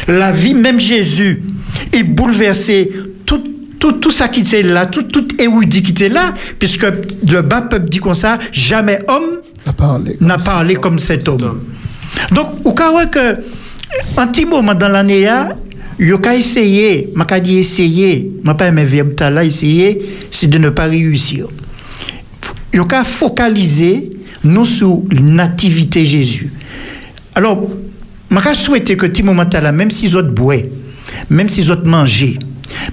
La 0.07 0.31
vie, 0.31 0.53
même 0.53 0.79
Jésus, 0.79 1.41
il 1.93 2.03
bouleversait 2.03 2.91
tout, 3.85 3.99
tout, 3.99 4.11
ça 4.11 4.27
qui 4.29 4.39
était 4.41 4.63
là, 4.63 4.87
tout, 4.87 5.03
tout 5.03 5.27
érudit 5.37 5.83
qui 5.83 5.91
était 5.91 6.09
là, 6.09 6.33
puisque 6.57 6.85
le 7.29 7.41
bas 7.41 7.61
peuple 7.61 7.87
dit 7.87 7.99
comme 7.99 8.15
ça, 8.15 8.39
jamais 8.51 8.99
homme 9.07 9.41
n'a 10.21 10.37
parlé 10.37 10.75
comme 10.75 10.97
cet 10.97 11.27
homme. 11.27 11.61
Donc, 12.31 12.47
au 12.63 12.73
cas 12.73 12.91
où 12.91 13.07
que, 13.07 13.37
un 14.17 14.27
petit 14.27 14.45
moment 14.45 14.73
dans 14.73 14.89
l'année, 14.89 15.27
il 15.99 16.13
a 16.13 16.35
essayé, 16.35 17.11
m'a 17.13 17.25
pas 17.25 17.39
dit 17.39 17.57
essayer, 17.57 18.31
m'a 18.43 18.55
pas 18.55 18.67
aimé 18.67 18.85
verbe 18.85 19.13
là, 19.19 19.43
essayer, 19.43 20.17
c'est 20.31 20.47
de 20.47 20.57
ne 20.57 20.69
pas 20.69 20.85
réussir. 20.85 21.47
Il 22.73 22.81
a 22.91 23.03
focaliser 23.03 24.11
nous 24.43 24.65
sur 24.65 25.03
nativité 25.11 26.05
Jésus. 26.05 26.51
Alors, 27.35 27.69
je 28.31 28.55
souhaité 28.55 28.97
que 28.97 29.05
petit 29.05 29.23
moment 29.23 29.45
là, 29.51 29.71
même 29.71 29.91
si 29.91 30.13
autres 30.15 30.31
boivent, 30.31 30.65
même 31.29 31.49
si 31.49 31.69
autres 31.69 31.87
mangent, 31.87 32.37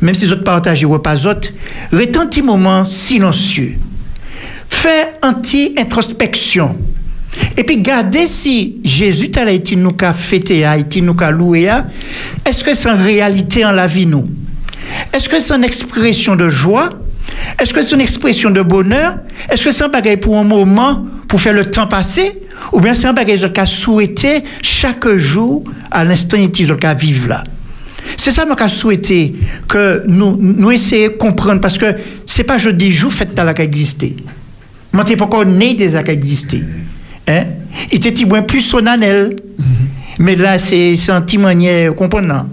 même 0.00 0.14
si 0.14 0.30
autres 0.30 0.44
partagent 0.44 0.84
repas 0.84 1.14
les 1.14 1.26
autres, 1.26 1.50
petit 2.26 2.42
moment 2.42 2.84
silencieux. 2.84 3.78
Fait 4.68 5.14
un 5.22 5.34
petit 5.34 5.74
introspection. 5.78 6.76
Et 7.56 7.64
puis 7.64 7.78
gardez 7.78 8.26
si 8.26 8.76
Jésus 8.84 9.30
t'a 9.30 9.50
été 9.50 9.76
nous 9.76 9.92
qu'a 9.92 10.12
fêté, 10.12 10.64
a 10.64 10.76
été 10.76 11.00
nous 11.00 11.14
qu'a 11.14 11.30
loué, 11.30 11.68
a, 11.68 11.86
est-ce 12.44 12.62
que 12.62 12.74
c'est 12.74 12.90
en 12.90 12.96
réalité 12.96 13.64
en 13.64 13.72
la 13.72 13.86
vie 13.86 14.06
nous? 14.06 14.28
Est-ce 15.12 15.28
que 15.28 15.40
c'est 15.40 15.54
une 15.54 15.64
expression 15.64 16.36
de 16.36 16.48
joie? 16.48 16.90
Est-ce 17.58 17.72
que 17.72 17.82
c'est 17.82 17.94
une 17.94 18.00
expression 18.00 18.50
de 18.50 18.62
bonheur? 18.62 19.18
Est-ce 19.48 19.64
que 19.64 19.72
c'est 19.72 19.84
un 19.84 19.88
bagage 19.88 20.18
pour 20.18 20.36
un 20.38 20.44
moment, 20.44 21.06
pour 21.28 21.40
faire 21.40 21.54
le 21.54 21.70
temps 21.70 21.86
passer? 21.86 22.42
Ou 22.72 22.80
bien 22.80 22.94
c'est 22.94 23.06
un 23.06 23.12
bagage 23.12 23.50
qu'a 23.52 23.66
souhaité 23.66 24.44
chaque 24.62 25.08
jour, 25.16 25.64
à 25.90 26.04
l'instant 26.04 26.36
il 26.36 26.76
qu'a 26.76 26.94
vivre 26.94 27.28
là? 27.28 27.44
C'est 28.16 28.30
ça 28.30 28.44
que 28.44 28.64
je 28.64 28.68
souhaité 28.68 29.34
que 29.68 30.04
nous, 30.06 30.36
nous 30.38 30.70
essayions 30.70 31.08
de 31.10 31.14
comprendre 31.14 31.60
parce 31.60 31.78
que 31.78 31.86
c'est 32.26 32.44
pas 32.44 32.58
jeudi 32.58 32.92
jour 32.92 33.12
fait 33.12 33.38
à 33.38 33.44
la 33.44 33.54
qui 33.54 33.62
existé. 33.62 34.16
Moi, 34.92 35.04
t'es 35.04 35.16
pas 35.16 35.24
encore 35.24 35.46
né 35.46 35.74
des 35.74 35.90
qui 36.02 36.10
existé. 36.10 36.62
Hein? 37.28 37.44
Il 37.90 37.96
était 37.96 38.10
petit 38.10 38.26
moins 38.26 38.42
plus 38.42 38.60
solennel. 38.60 39.36
Mais 40.18 40.36
là, 40.36 40.58
c'est 40.58 40.96
un 41.08 41.20
petit 41.22 41.38
manière, 41.38 41.94
comprenant. 41.94 42.46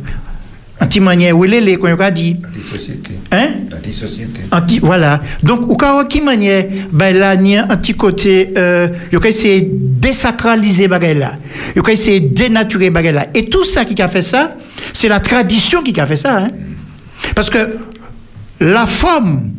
Un 0.82 0.86
petit 0.86 1.02
manière, 1.02 1.38
où 1.38 1.43
est, 1.43 1.76
qu'on 1.76 2.00
a 2.00 2.10
dit. 2.12 2.38
Anti-société. 2.47 3.12
Hein? 3.32 3.50
Anti-société. 3.76 4.41
Anti, 4.52 4.80
voilà. 4.80 5.22
Donc, 5.43 5.70
au 5.70 5.76
cas 5.76 6.06
qui 6.06 6.22
manière, 6.22 6.66
ben 6.91 7.16
là, 7.18 7.36
il 7.36 7.47
y 7.47 7.58
a 7.58 7.66
un 7.70 7.76
petit 7.76 7.93
côté, 7.93 8.54
euh, 8.56 8.88
il 9.12 9.20
a 9.22 9.28
essayé 9.28 9.62
de 9.62 9.70
désacraliser 9.74 10.88
bagay 10.88 11.16
là. 11.16 11.34
Il 11.76 11.82
a 11.86 11.91
essayé 11.91 12.22
de 12.22 12.34
dénaturer 12.34 12.89
bagay 12.89 13.12
là. 13.12 13.28
Et 13.36 13.50
tout 13.50 13.66
ça 13.66 13.84
qui 13.84 14.02
a 14.02 14.08
fait 14.08 14.22
ça, 14.22 14.56
c'est 14.94 15.08
la 15.08 15.20
tradition 15.20 15.82
qui 15.84 16.00
a 16.00 16.08
fait 16.08 16.18
ça. 16.18 16.38
Hein? 16.38 16.50
Parce 17.36 17.50
que 17.50 17.78
la 18.60 18.88
forme, 18.88 19.52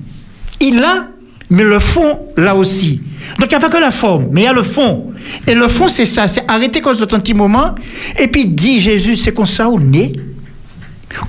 il 0.61 0.77
l'a, 0.77 1.09
mais 1.51 1.65
le 1.65 1.79
fond, 1.79 2.21
là 2.37 2.55
aussi. 2.55 3.01
Donc, 3.39 3.47
il 3.47 3.49
n'y 3.49 3.55
a 3.55 3.61
pas 3.61 3.69
que 3.69 3.81
la 3.81 3.91
forme, 3.91 4.29
mais 4.31 4.43
il 4.43 4.45
y 4.45 4.49
a 4.49 4.53
le 4.53 4.63
fond. 4.63 5.13
Et 5.47 5.55
le 5.55 5.69
fond, 5.69 5.89
c'est 5.89 6.07
ça, 6.07 6.29
c'est 6.29 6.45
arrêter 6.49 6.81
cause 6.81 7.01
de 7.01 7.05
petit 7.05 7.35
moment, 7.35 7.75
et 8.19 8.29
puis 8.29 8.47
dit 8.47 8.81
Jésus, 8.81 9.17
c'est 9.17 9.33
comme 9.33 9.47
ça, 9.47 9.69
on 9.69 9.93
est. 9.93 10.13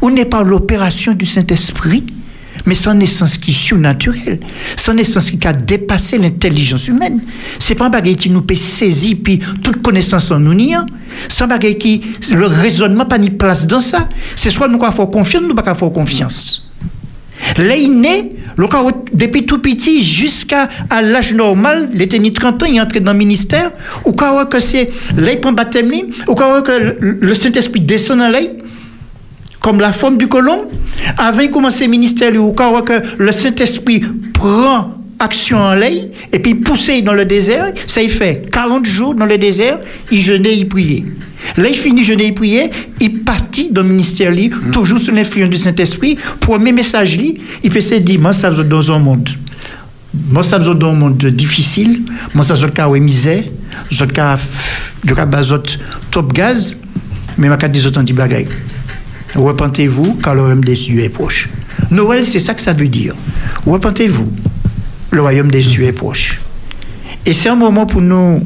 On 0.01 0.09
n'est 0.09 0.25
pas 0.25 0.43
l'opération 0.43 1.13
du 1.13 1.25
Saint-Esprit, 1.25 2.05
mais 2.65 2.75
son 2.75 2.99
essence 2.99 3.37
qui 3.37 3.51
est 3.51 3.53
surnaturelle, 3.53 4.39
son 4.75 4.97
essence 4.97 5.31
qui 5.31 5.47
a 5.47 5.53
dépassé 5.53 6.17
l'intelligence 6.17 6.87
humaine. 6.87 7.21
C'est 7.59 7.75
pas 7.75 7.85
un 7.85 7.89
bagage 7.89 8.17
qui 8.17 8.29
nous 8.29 8.41
peut 8.41 8.55
saisir, 8.55 9.17
puis 9.23 9.39
toute 9.63 9.81
connaissance 9.81 10.31
en 10.31 10.39
nous 10.39 10.53
niant. 10.53 10.85
C'est 11.27 11.43
un 11.43 11.47
bagage 11.47 11.75
qui, 11.75 12.01
le 12.31 12.45
raisonnement 12.45 13.05
pas 13.05 13.17
ni 13.17 13.29
place 13.29 13.67
dans 13.67 13.79
ça. 13.79 14.07
C'est 14.35 14.49
soit 14.49 14.67
nous 14.67 14.77
qu'on 14.77 14.91
faire 14.91 15.09
confiance, 15.09 15.43
nous 15.43 15.55
pas 15.55 15.75
faire 15.75 15.91
confiance. 15.91 16.67
Où, 18.57 18.91
depuis 19.13 19.45
tout 19.45 19.59
petit 19.59 20.03
jusqu'à 20.03 20.67
à 20.89 21.01
l'âge 21.01 21.33
normal, 21.33 21.89
il 21.93 22.01
était 22.01 22.19
ni 22.19 22.31
30 22.31 22.63
ans, 22.63 22.65
il 22.65 22.77
est 22.77 22.81
entré 22.81 22.99
dans 22.99 23.13
le 23.13 23.17
ministère, 23.17 23.71
cas 24.17 24.41
où 24.41 24.45
que 24.45 24.59
c'est, 24.59 24.91
là, 25.17 25.35
prend 25.37 25.51
baptême, 25.51 25.91
cas 25.91 26.59
où 26.59 26.61
que 26.61 26.97
le, 26.99 27.33
Saint-Esprit 27.33 27.81
descend 27.81 28.19
dans 28.19 28.29
l'œil, 28.29 28.51
comme 29.61 29.79
la 29.79 29.93
forme 29.93 30.17
du 30.17 30.27
colon, 30.27 30.67
avant 31.17 31.43
de 31.43 31.47
commencer 31.47 31.85
le 31.85 31.91
ministère, 31.91 32.31
cas 32.57 32.69
où 32.69 32.83
le 33.17 33.31
Saint-Esprit 33.31 34.01
prend 34.33 34.97
action 35.19 35.59
en 35.59 35.75
l'œil, 35.75 36.11
et 36.33 36.39
puis 36.39 36.55
poussé 36.55 37.03
dans 37.03 37.13
le 37.13 37.25
désert, 37.25 37.73
ça 37.85 38.01
il 38.01 38.09
fait 38.09 38.49
40 38.51 38.85
jours 38.85 39.13
dans 39.13 39.25
le 39.25 39.37
désert, 39.37 39.79
il 40.11 40.19
jeûnait, 40.19 40.57
il 40.57 40.67
priait. 40.67 41.05
Là, 41.57 41.69
il 41.69 41.75
finit 41.75 42.03
jeûner 42.03 42.27
et 42.27 42.31
prier, 42.31 42.69
il 42.99 43.19
partit 43.23 43.69
dans 43.71 43.81
le 43.81 43.89
ministère, 43.89 44.31
li, 44.31 44.51
toujours 44.71 44.99
sous 44.99 45.11
l'influence 45.11 45.49
du 45.49 45.57
Saint-Esprit. 45.57 46.17
Premier 46.39 46.71
message, 46.71 47.17
li, 47.17 47.41
il 47.63 47.71
peut 47.71 47.81
se 47.81 47.95
dire, 47.95 48.19
moi, 48.19 48.33
ça 48.33 48.49
vous 48.49 48.63
dans 48.63 48.91
un 48.91 48.99
monde. 48.99 49.29
Moi, 50.29 50.43
ça 50.43 50.57
vous 50.57 50.73
dans 50.73 50.91
un 50.91 50.93
monde 50.93 51.25
difficile. 51.25 52.01
Moi, 52.33 52.43
ça 52.43 52.53
vous 52.53 52.67
dans 52.67 52.91
misère. 52.93 53.43
Je 53.89 54.03
vous 54.03 54.11
dans 54.11 55.63
top 56.11 56.33
gaz. 56.33 56.77
Mais 57.37 57.47
ma 57.49 57.57
carte 57.57 57.71
des 57.71 57.85
autres 57.85 57.99
anti-bagaille. 57.99 58.47
Repentez-vous 59.35 60.15
car 60.15 60.35
le 60.35 60.41
royaume 60.41 60.63
des 60.63 60.75
cieux 60.75 61.01
est 61.01 61.09
proche? 61.09 61.49
Noël, 61.89 62.25
c'est 62.25 62.39
ça 62.39 62.53
que 62.53 62.61
ça 62.61 62.73
veut 62.73 62.87
dire. 62.87 63.15
Repentez-vous, 63.65 64.31
le 65.11 65.21
royaume 65.21 65.51
des 65.51 65.63
cieux 65.63 65.83
est 65.83 65.93
proche. 65.93 66.39
Et 67.25 67.33
c'est 67.33 67.49
un 67.49 67.55
moment 67.55 67.85
pour 67.85 68.01
nous 68.01 68.45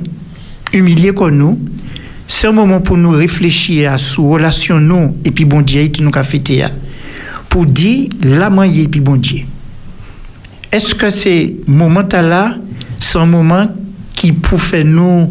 humilier 0.73 1.13
comme 1.13 1.37
nous. 1.37 1.59
C'est 2.27 2.47
un 2.47 2.51
moment 2.51 2.81
pour 2.81 2.97
nous 2.97 3.11
réfléchir 3.11 3.91
à 3.91 3.97
sous 3.97 4.27
relation 4.27 4.79
nous 4.79 5.15
et 5.23 5.31
puis 5.31 5.45
bon 5.45 5.61
Dieu 5.61 5.87
nous 6.01 6.09
a 6.13 6.23
pour 7.49 7.65
dire 7.65 8.09
la 8.21 8.49
et 8.65 8.87
puis 8.87 8.99
bon 8.99 9.15
Dieu. 9.15 9.41
Est-ce 10.71 10.95
que 10.95 11.09
ces 11.09 11.55
moments-là, 11.67 12.57
c'est 12.99 13.19
un 13.19 13.25
moment 13.25 13.67
qui 14.13 14.33
peut 14.33 14.57
faire 14.57 14.83
nous 14.83 15.29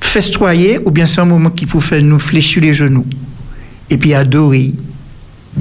festoyer 0.00 0.78
ou 0.84 0.90
bien 0.90 1.06
c'est 1.06 1.20
un 1.20 1.26
moment 1.26 1.50
qui 1.50 1.66
peut 1.66 1.80
faire 1.80 2.02
nous 2.02 2.18
fléchir 2.18 2.62
les 2.62 2.72
genoux? 2.72 3.04
Et 3.90 3.96
puis 3.96 4.14
adorer, 4.14 4.74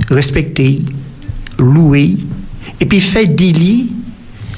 respecter, 0.09 0.81
louer 1.59 2.17
et 2.79 2.85
puis 2.85 2.99
faire 2.99 3.27
d'Élie 3.27 3.91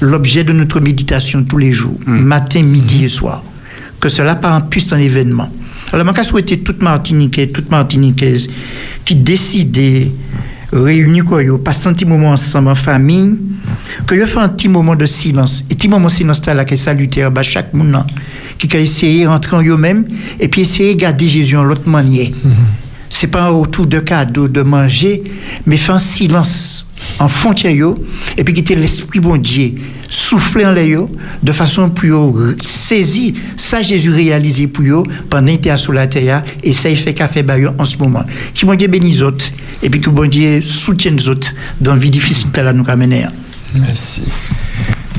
l'objet 0.00 0.44
de 0.44 0.52
notre 0.52 0.80
méditation 0.80 1.42
tous 1.44 1.58
les 1.58 1.72
jours, 1.72 1.98
matin, 2.06 2.62
midi 2.62 3.04
et 3.04 3.08
soir. 3.08 3.42
Que 4.00 4.08
cela 4.08 4.36
part 4.36 4.56
en 4.56 4.60
puissant 4.60 4.96
événement. 4.96 5.50
Alors, 5.92 6.14
je 6.14 6.22
souhaiter 6.22 6.60
toute 6.60 6.82
Martiniquaise, 6.82 7.50
toute 7.52 7.70
Martiniquaise 7.70 8.48
qui 9.04 9.14
décide 9.14 9.72
de 9.72 10.06
réunir, 10.72 11.24
quoi, 11.24 11.42
yo, 11.42 11.58
passer 11.58 11.88
un 11.88 11.94
petit 11.94 12.04
moment 12.04 12.30
ensemble 12.30 12.68
en 12.68 12.74
famille, 12.74 13.36
que 14.06 14.14
yo 14.14 14.26
fait 14.26 14.38
un 14.38 14.50
petit 14.50 14.68
moment 14.68 14.94
de 14.94 15.06
silence. 15.06 15.64
Et 15.70 15.74
petit 15.74 15.88
moment 15.88 16.08
de 16.08 16.12
silence 16.12 16.44
là 16.46 16.64
qui 16.64 16.74
est 16.74 16.76
salutaire, 16.76 17.30
bah, 17.30 17.42
chaque 17.42 17.72
monde 17.74 17.96
qui 18.58 18.76
a 18.76 18.80
essayé 18.80 19.24
de 19.24 19.28
rentrer 19.28 19.56
en 19.56 19.62
eux-mêmes 19.62 20.06
et 20.38 20.48
puis 20.48 20.62
essayer 20.62 20.94
de 20.94 21.00
garder 21.00 21.28
Jésus 21.28 21.56
en 21.56 21.64
l'autre 21.64 21.88
manière. 21.88 22.30
C'est 23.20 23.26
pas 23.26 23.50
autour 23.50 23.88
de 23.88 23.98
cadeaux, 23.98 24.46
de 24.46 24.62
manger, 24.62 25.24
mais 25.66 25.76
faire 25.76 25.96
un 25.96 25.98
silence 25.98 26.86
en 27.18 27.26
frontière 27.26 27.74
et 28.36 28.44
puis 28.44 28.54
quitter 28.54 28.76
l'esprit 28.76 29.18
bon 29.18 29.36
Dieu 29.36 29.72
souffler 30.08 30.64
en 30.64 30.70
les 30.70 30.90
yo, 30.90 31.10
de 31.42 31.50
façon 31.50 31.90
plus 31.90 32.12
saisir 32.62 33.34
ça 33.56 33.82
Jésus 33.82 34.10
réalisé 34.10 34.68
pour 34.68 34.84
yo 34.84 35.02
pendant 35.28 35.48
qu'il 35.48 35.56
était 35.56 35.76
sur 35.76 35.92
la 35.94 36.06
terre 36.06 36.44
et 36.62 36.72
ça 36.72 36.90
il 36.90 36.96
fait 36.96 37.12
qu'a 37.12 37.26
fait 37.26 37.44
en 37.76 37.84
ce 37.84 37.96
moment. 37.96 38.22
Qui 38.54 38.64
bon 38.64 38.76
Dieu 38.76 38.86
bénisse 38.86 39.20
autres 39.20 39.46
et 39.82 39.90
puis 39.90 40.00
que 40.00 40.10
bon 40.10 40.30
Dieu 40.30 40.62
soutienne 40.62 41.16
les 41.16 41.26
autres 41.26 41.52
dans 41.80 41.94
la 41.94 41.98
vie 41.98 42.12
difficile 42.12 42.52
que 42.52 42.60
là 42.60 42.72
nous 42.72 42.84
mener. 42.84 43.26
Merci. 43.74 44.30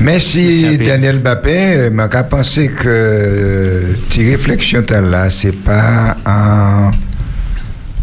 Merci, 0.00 0.78
Daniel 0.78 1.18
Bappé. 1.18 1.90
Je 1.90 1.90
pense 1.90 2.24
pensé 2.30 2.68
que 2.68 2.86
euh, 2.86 3.92
tes 4.08 4.30
réflexions 4.30 4.82
là, 4.88 5.28
c'est 5.28 5.52
pas 5.52 6.16
un, 6.24 6.90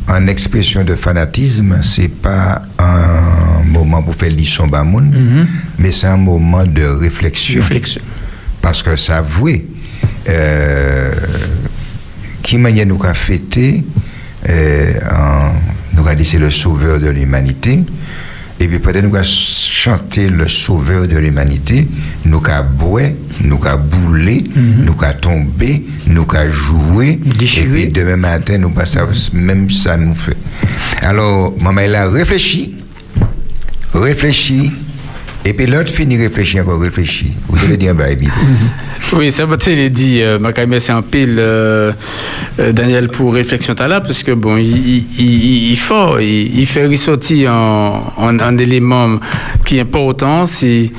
une 0.09 0.29
expression 0.29 0.83
de 0.83 0.95
fanatisme, 0.95 1.77
c'est 1.83 2.07
pas 2.07 2.61
un 2.79 3.63
moment 3.65 4.01
pour 4.01 4.15
faire 4.15 4.29
lisson 4.31 4.67
bamoun, 4.67 5.47
mais 5.77 5.91
c'est 5.91 6.07
un 6.07 6.17
moment 6.17 6.63
de 6.65 6.83
réflexion. 6.83 7.61
Réflexion. 7.61 8.01
Parce 8.61 8.81
que 8.83 8.95
ça 8.95 9.17
avoué, 9.17 9.65
euh, 10.29 11.11
qui 12.41 12.57
manière 12.57 12.85
nous 12.85 12.99
a 13.03 13.13
fêté, 13.13 13.83
euh, 14.49 14.93
en- 15.11 15.53
nous 15.97 16.07
a 16.07 16.15
dit 16.15 16.25
c'est 16.25 16.39
le 16.39 16.51
sauveur 16.51 16.99
de 16.99 17.09
l'humanité. 17.09 17.79
Et 18.59 18.67
puis 18.67 18.79
peut-être 18.79 19.05
nous 19.05 19.15
avons 19.15 19.23
chanté 19.23 20.29
le 20.29 20.47
sauveur 20.47 21.07
de 21.07 21.17
l'humanité, 21.17 21.87
nous 22.25 22.41
avons 22.49 22.69
boué, 22.71 23.15
nous 23.41 23.59
avons 23.65 23.83
boulé, 23.83 24.43
nous 24.55 24.95
avons 25.01 25.19
tombé, 25.19 25.85
nous 26.07 26.25
avons 26.33 26.51
joué, 26.51 27.19
et 27.39 27.45
puis 27.45 27.87
demain 27.87 28.17
matin, 28.17 28.57
nous 28.57 28.71
passons 28.71 28.99
même 29.33 29.69
ça 29.69 29.95
nous 29.95 30.15
fait. 30.15 30.37
Alors, 31.01 31.53
maman, 31.59 31.81
elle 31.81 31.95
a 31.95 32.09
réfléchi, 32.09 32.75
réfléchi, 33.93 34.71
et 35.47 35.53
puis 35.53 35.65
l'autre 35.65 35.93
finit 35.93 36.17
réfléchir 36.17 36.63
encore, 36.63 36.81
réfléchi. 36.81 37.31
Vous 37.47 37.63
allez 37.63 37.77
dire, 37.77 37.95
bah, 37.95 38.13
Bible. 38.13 38.31
Oui, 39.13 39.31
ça 39.31 39.45
va 39.45 39.55
il 39.67 39.89
dit, 39.91 40.21
euh, 40.21 40.37
c'est 40.79 40.91
un 40.91 41.01
pile, 41.01 41.37
euh, 41.39 41.93
euh, 42.59 42.73
Daniel, 42.73 43.07
pour 43.07 43.33
réflexion 43.33 43.73
t'as 43.73 43.87
là, 43.87 44.01
parce 44.01 44.21
que 44.23 44.33
bon, 44.33 44.57
il, 44.57 44.67
il, 44.67 45.05
il, 45.17 45.71
il 45.71 45.77
fort, 45.77 46.19
il, 46.19 46.59
il 46.59 46.65
fait 46.65 46.85
ressortir 46.85 47.53
un 47.53 48.57
élément 48.57 49.19
qui 49.63 49.77
est 49.77 49.81
important, 49.81 50.45
c'est 50.45 50.91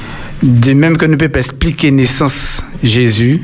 de 0.42 0.72
même 0.72 0.96
que 0.96 1.04
nous 1.04 1.12
ne 1.12 1.16
pouvons 1.18 1.30
pas 1.30 1.40
expliquer 1.40 1.90
naissance 1.90 2.64
Jésus, 2.82 3.42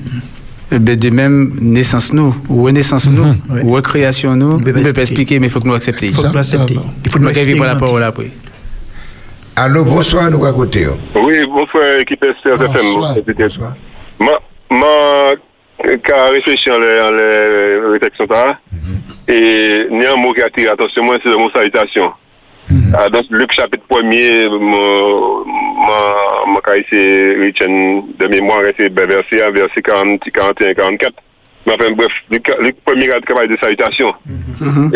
eh 0.72 0.78
ben, 0.78 0.98
de 0.98 1.10
même 1.10 1.52
naissance 1.60 2.14
nous, 2.14 2.34
ou 2.48 2.70
naissance 2.70 3.10
nous, 3.10 3.34
ou 3.62 3.78
création 3.82 4.34
nous, 4.34 4.58
nous 4.58 4.60
ne 4.60 4.72
pouvons 4.72 4.92
pas 4.94 5.02
expliquer, 5.02 5.38
mais 5.40 5.48
il 5.48 5.50
faut 5.50 5.60
que 5.60 5.68
nous 5.68 5.74
acceptions. 5.74 6.08
Il 6.08 6.14
faut 6.14 6.22
que 6.22 6.28
nous 6.32 6.38
accepter. 6.38 6.78
Il 7.04 7.10
faut 7.10 7.18
que 7.18 7.24
nous 7.50 7.56
pour 7.56 7.66
la 7.66 7.76
parole 7.76 8.02
après. 8.02 8.30
Allô, 9.56 9.84
bonsoir, 9.84 10.30
nous 10.30 10.44
à 10.44 10.52
côté. 10.52 10.86
oh. 10.88 11.18
Oui, 11.20 11.46
bonsoir, 11.46 11.84
équipe 12.00 12.24
STR 12.40 12.56
Bonsoir. 12.58 13.16
FM. 13.16 13.74
Ma, 14.18 14.32
ma, 14.70 15.96
ka 16.02 16.26
réfléchi 16.30 16.70
en 16.70 16.78
les, 16.78 17.00
en 17.00 17.10
les 17.12 17.78
réflexions 17.92 18.26
là, 18.30 18.58
et 19.28 19.86
ni 19.90 20.04
un 20.06 20.16
mot 20.16 20.32
qui 20.32 20.42
attire 20.42 20.72
attention, 20.72 21.04
moi, 21.04 21.16
c'est 21.22 21.28
le 21.30 21.36
mot 21.36 21.50
salutation. 21.50 22.12
Ah, 22.96 23.08
Dans 23.10 23.20
Luc 23.30 23.52
chapitre 23.52 23.84
1er, 23.90 24.48
ma 26.54 26.60
ka 26.60 26.72
c'est 26.90 27.34
Richard 27.40 27.68
de 27.68 28.26
mémoire, 28.26 28.60
c'est 28.78 28.88
ben, 28.88 29.06
verset 29.08 29.42
1, 29.42 29.50
verset 29.50 29.82
40, 29.82 30.20
41, 30.32 30.72
44. 30.74 31.12
Mais 31.66 31.72
enfin, 31.74 31.90
bref, 31.92 32.12
1er 32.30 33.12
a 33.16 33.20
travaillé 33.20 33.48
de 33.48 33.56
salutation. 33.62 34.12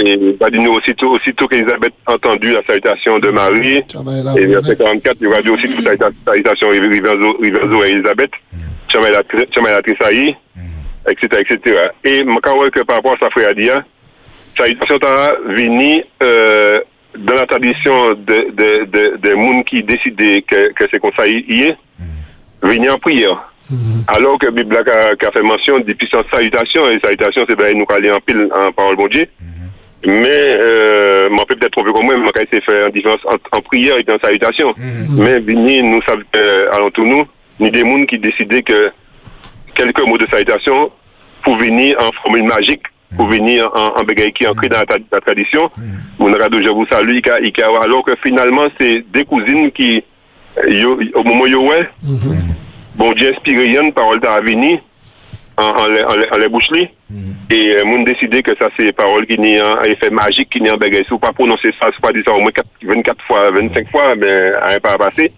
Et 0.05 0.33
pas 0.35 0.51
dit 0.51 0.59
nous 0.59 0.73
aussitôt, 0.73 1.11
aussitôt 1.13 1.47
qu'Elisabeth 1.49 1.95
a 2.07 2.15
entendu 2.15 2.53
la 2.53 2.63
salutation 2.67 3.19
de 3.19 3.29
Marie, 3.31 3.83
et 4.37 4.47
verset 4.47 4.77
44, 4.77 5.17
il 5.21 5.29
va 5.29 5.43
dire 5.43 5.53
aussi 5.55 5.69
toute 5.69 5.87
salita- 5.87 6.13
salutation 6.27 6.69
Riverzo 6.69 7.37
Riverzo 7.41 7.85
et 7.85 7.89
Elisabeth, 7.91 8.31
Chamay 8.89 9.11
la 9.11 9.19
la 9.19 9.81
etc., 11.11 11.43
etc. 11.49 11.79
Et 12.05 12.15
je 12.17 12.39
crois 12.41 12.71
que 12.71 12.81
par 12.83 12.97
rapport 12.97 13.15
à 13.15 13.19
ça, 13.19 13.31
frère 13.31 13.49
Adia, 13.51 13.83
salutation 14.57 14.99
t'a 14.99 15.37
venu 15.47 16.05
euh, 16.23 16.81
dans 17.17 17.35
la 17.35 17.47
tradition 17.47 18.11
de, 18.11 18.51
de, 18.53 18.85
de, 18.85 19.17
de 19.17 19.35
monde 19.35 19.65
qui 19.65 19.83
décident 19.83 20.17
que, 20.47 20.73
que 20.73 20.85
c'est 20.93 21.01
comme 21.01 21.13
ça 21.19 21.27
y 21.27 21.63
est, 21.63 21.77
venir 22.63 22.95
en 22.95 22.99
prière. 22.99 23.48
Alors 24.07 24.39
que 24.39 24.47
la 24.47 24.53
Bible 24.53 24.77
a, 24.77 24.81
a 24.81 25.31
fait 25.33 25.43
mention 25.43 25.79
des 25.81 25.95
puissantes 25.95 26.27
salutations, 26.33 26.89
et 26.91 26.99
salutations, 27.05 27.45
c'est 27.49 27.57
bien 27.57 27.73
nous 27.75 27.85
aller 27.95 28.11
en 28.11 28.19
pile 28.25 28.49
en 28.55 28.73
parole 28.73 28.97
bon 28.97 29.07
Dieu. 29.09 29.27
Mais, 30.07 30.29
euh, 30.33 31.29
m'en 31.29 31.45
peut 31.45 31.57
peut-être 31.57 31.73
trouver 31.73 31.93
comme 31.93 32.05
moi, 32.07 32.15
mais 32.17 32.27
je 32.37 32.57
sais 32.57 32.63
faire 32.65 32.87
une 32.87 32.93
différence 32.93 33.21
entre 33.27 33.49
en 33.53 33.61
prière 33.61 33.95
et 33.97 34.13
en 34.13 34.19
salutation. 34.23 34.73
Mais, 35.11 35.41
Vini, 35.41 35.83
nous 35.83 36.01
savons, 36.09 36.23
euh, 36.37 36.67
nous, 37.05 37.25
ni 37.61 37.71
des 37.71 37.81
gens 37.85 38.05
qui 38.05 38.19
décidaient 38.19 38.63
que 38.63 38.91
quelques 39.75 40.07
mots 40.07 40.17
de 40.19 40.27
salutation 40.33 40.91
pour 41.43 41.57
venir 41.57 41.97
en 42.01 42.11
formule 42.23 42.45
magique, 42.45 42.83
pour 43.17 43.27
venir 43.27 43.69
en, 43.75 44.01
en 44.01 44.05
qui 44.33 44.45
est 44.45 44.49
ancré 44.49 44.69
dans 44.69 44.79
la, 44.79 44.85
tra- 44.85 45.03
la 45.11 45.21
tradition. 45.21 45.69
Mon 46.21 46.33
radio, 46.33 46.61
je 46.63 46.69
vous 46.69 46.87
salue, 46.91 47.19
alors 47.83 48.05
que 48.05 48.13
finalement, 48.23 48.67
c'est 48.81 49.05
des 49.13 49.25
cousines 49.25 49.73
qui, 49.73 50.03
euh, 50.65 50.71
yo- 50.71 51.01
au 51.15 51.23
moment 51.25 51.43
où 51.45 51.69
ouais, 51.71 51.89
bon 52.99 53.13
Dieu 53.13 53.33
inspiré 53.33 53.75
une 53.77 53.93
parole 53.93 54.21
à 54.27 54.41
venir 54.41 54.81
en, 55.57 55.63
en, 55.65 55.87
les- 55.89 56.05
en, 56.05 56.15
les- 56.17 56.31
en 56.31 56.37
les 56.39 56.49
bouche 56.49 56.71
li. 56.73 56.89
Et 57.51 57.75
euh, 57.79 57.85
moun 57.87 58.05
décidé 58.05 58.43
que 58.43 58.51
ça 58.61 58.69
c'est 58.77 58.93
parole 58.93 59.27
qui 59.27 59.39
n'est 59.39 59.59
un 59.61 59.81
effet 59.85 60.11
magique, 60.11 60.51
qui 60.51 60.61
n'est 60.61 60.71
un 60.75 60.77
bagage. 60.77 61.05
Si 61.05 61.11
vous 61.11 61.19
pas 61.19 61.33
prononcer 61.33 61.71
ça, 61.81 61.89
si 61.95 62.01
pas 62.03 62.13
dire 62.13 62.23
ça 62.27 62.35
au 62.35 62.41
moins 62.41 62.51
4, 62.51 62.67
24 62.83 63.17
fois, 63.27 63.51
25 63.51 63.91
fois, 63.91 64.15
mais 64.15 64.51
rien 64.67 64.79
pas 64.81 64.99
passé. 64.99 65.33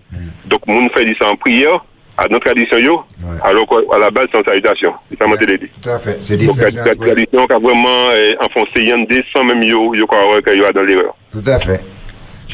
Donc 0.47 0.67
moun 0.67 0.89
fait 0.97 1.07
ça 1.21 1.29
en 1.31 1.37
prière, 1.37 1.85
à 2.19 2.27
notre 2.29 2.47
tradition 2.47 2.77
yo, 2.79 3.03
alors 3.45 3.67
qu'à 3.69 3.99
la 3.99 4.11
base 4.11 4.27
c'est 4.33 4.39
en 4.41 4.45
salutation. 4.45 4.93
C'est 5.11 5.19
ça 5.19 5.29
m'a 5.29 5.37
dit. 5.37 5.47
Tout 5.81 5.89
à 5.89 5.99
fait. 6.01 6.19
C'est 6.23 6.37
Donc 6.45 6.57
la, 6.61 6.71
différent. 6.71 6.87
la 6.89 6.95
tradition 6.97 7.47
qui 7.47 7.53
a 7.55 7.59
vraiment 7.59 8.09
euh, 8.13 8.33
enfoncé 8.41 8.85
Yann 8.85 9.07
des 9.07 9.25
sans 9.35 9.45
même 9.45 9.63
yo, 9.63 9.95
yo 9.95 10.07
croire 10.09 10.39
qu'il 10.47 10.61
y 10.61 10.65
a 10.65 10.71
dans 10.73 10.83
l'erreur. 10.83 11.15
Tout 11.33 11.45
à 11.47 11.59
fait. 11.61 11.81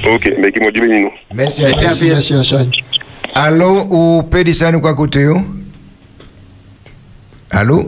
Ok, 0.07 0.31
mais 0.39 0.53
qui 0.53 0.61
m'ont 0.61 0.71
dit 0.71 0.81
nous. 0.83 1.11
Merci, 1.35 1.63
Merci, 1.63 2.09
merci, 2.11 2.35
Hachane. 2.35 2.71
Allô, 3.39 3.85
ou 3.91 4.23
Pédissa 4.23 4.73
nous 4.73 4.81
quoi 4.81 4.95
côté 4.95 5.27
oh? 5.29 5.43
Allô? 7.51 7.85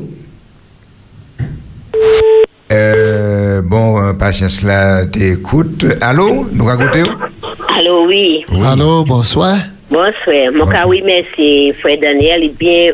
Euh, 2.70 3.62
bon, 3.62 3.98
euh, 3.98 4.12
patience 4.12 4.60
là, 4.60 5.06
t'écoute. 5.06 5.86
Allô, 6.02 6.46
nous 6.52 6.64
quoi 6.64 6.76
oh? 6.76 7.74
Allô, 7.78 8.06
oui. 8.06 8.44
Allô, 8.62 9.06
bonsoir. 9.06 9.56
Bonsoir. 9.90 10.52
Mon 10.52 10.66
cas, 10.66 10.86
oui, 10.86 11.02
merci, 11.02 11.72
frère 11.80 11.96
Daniel. 11.98 12.52
Bien, 12.58 12.92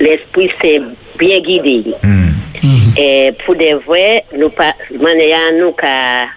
l'esprit 0.00 0.50
s'est 0.62 0.80
bien 1.18 1.38
guidé. 1.40 1.84
Et 2.96 3.30
pour 3.44 3.56
de 3.56 3.84
vrai, 3.84 4.24
nous 4.34 4.48
pas, 4.48 4.72
nous 4.90 5.72
qu'à 5.72 6.28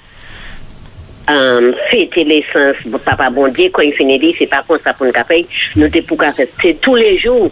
um, 1.32 1.72
fete 1.92 2.26
lesans 2.28 2.84
papa 3.06 3.30
bondye, 3.34 3.70
kon 3.76 3.88
yon 3.88 3.98
finili, 3.98 4.34
se 4.38 4.50
pa 4.52 4.64
kon 4.68 4.82
sa 4.84 4.96
pou 4.98 5.08
nou 5.08 5.16
ka 5.16 5.26
fey, 5.30 5.48
nou 5.80 5.92
te 5.94 6.04
pou 6.06 6.20
ka 6.20 6.34
fey. 6.38 6.50
Se 6.62 6.76
tou 6.84 7.00
le 7.00 7.16
jou, 7.18 7.52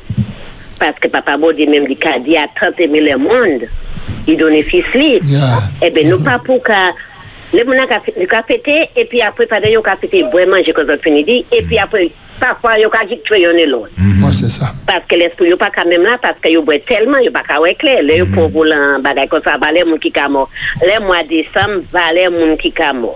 paske 0.81 1.11
papa 1.13 1.37
bondye 1.41 1.69
menm 1.71 1.87
di 1.89 1.97
ka 1.99 2.17
di 2.23 2.39
a 2.39 2.47
30 2.59 2.91
milè 2.93 3.17
moun, 3.21 3.67
yi 4.25 4.37
donè 4.39 4.63
fis 4.67 4.87
li, 4.97 5.17
yeah. 5.31 5.67
ebe 5.85 6.05
eh 6.05 6.09
nou 6.11 6.23
pa 6.25 6.39
pou 6.43 6.63
ka... 6.63 6.89
Le 7.55 7.63
moun 7.63 7.79
an 7.79 7.87
ka 7.87 8.41
fete, 8.47 8.75
epi 8.97 9.21
apre 9.23 9.45
pade 9.47 9.69
yo 9.71 9.79
ka 9.85 9.93
fete 10.01 10.23
bwe 10.33 10.43
manje 10.49 10.73
kozot 10.75 11.03
finidi, 11.05 11.37
epi 11.53 11.77
apre 11.79 12.09
pafwa 12.41 12.73
yo 12.81 12.89
ka 12.91 13.05
jik 13.07 13.21
twe 13.27 13.39
yon 13.43 13.59
elon. 13.61 13.85
Mwen 14.19 14.33
se 14.35 14.49
sa. 14.51 14.73
Paske 14.89 15.15
les 15.19 15.31
pou 15.37 15.47
yo 15.47 15.55
pa 15.61 15.69
kamem 15.71 16.03
la, 16.03 16.17
paske 16.23 16.51
yo 16.51 16.65
bwe 16.65 16.81
telman, 16.89 17.23
yo 17.23 17.31
pa 17.35 17.45
ka 17.47 17.61
wekle. 17.63 17.99
Le 18.03 18.19
yo 18.19 18.25
mm-hmm. 18.25 18.35
pou 18.35 18.65
volan 18.65 19.05
bagay 19.05 19.29
kon 19.31 19.45
sa, 19.45 19.55
ba 19.61 19.71
le 19.75 19.85
moun 19.87 20.01
ki 20.03 20.11
ka 20.15 20.27
mou. 20.31 20.49
Le 20.83 20.97
mwa 21.05 21.21
disam, 21.29 21.79
ba 21.93 22.09
le 22.17 22.27
moun 22.33 22.57
ki 22.59 22.73
ka 22.75 22.91
mou. 22.97 23.15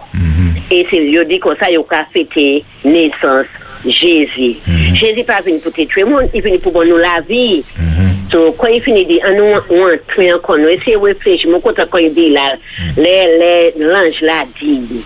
E 0.69 0.85
se 0.89 1.01
yo 1.09 1.23
di 1.25 1.39
kon 1.41 1.57
sa 1.59 1.71
yo 1.73 1.83
ka 1.83 2.03
fete 2.13 2.61
nesans 2.85 3.49
Jezi. 3.85 4.57
Jezi 4.93 5.23
pa 5.23 5.39
veni 5.45 5.61
pou 5.63 5.71
te 5.71 5.85
tue 5.89 6.03
moun, 6.07 6.27
i 6.35 6.41
veni 6.43 6.59
pou 6.59 6.73
bon 6.75 6.87
nou 6.89 6.99
la 6.99 7.19
vi. 7.27 7.61
Mhm. 7.79 8.07
So, 8.29 8.51
kon 8.59 8.73
yi 8.73 8.81
fini 8.85 9.05
di, 9.09 9.17
an 9.25 9.37
nou 9.39 9.55
an 9.57 10.03
tue 10.11 10.27
an 10.33 10.41
kon 10.45 10.61
nou, 10.61 10.69
e 10.69 10.77
se 10.83 10.97
reflej, 10.99 11.47
moun 11.49 11.63
konta 11.63 11.87
kon 11.89 12.03
yi 12.03 12.11
di 12.13 12.27
la, 12.35 12.51
mhm. 12.57 12.99
le, 12.99 13.15
le, 13.41 13.51
lanj 13.93 14.21
la 14.27 14.43
di. 14.59 15.03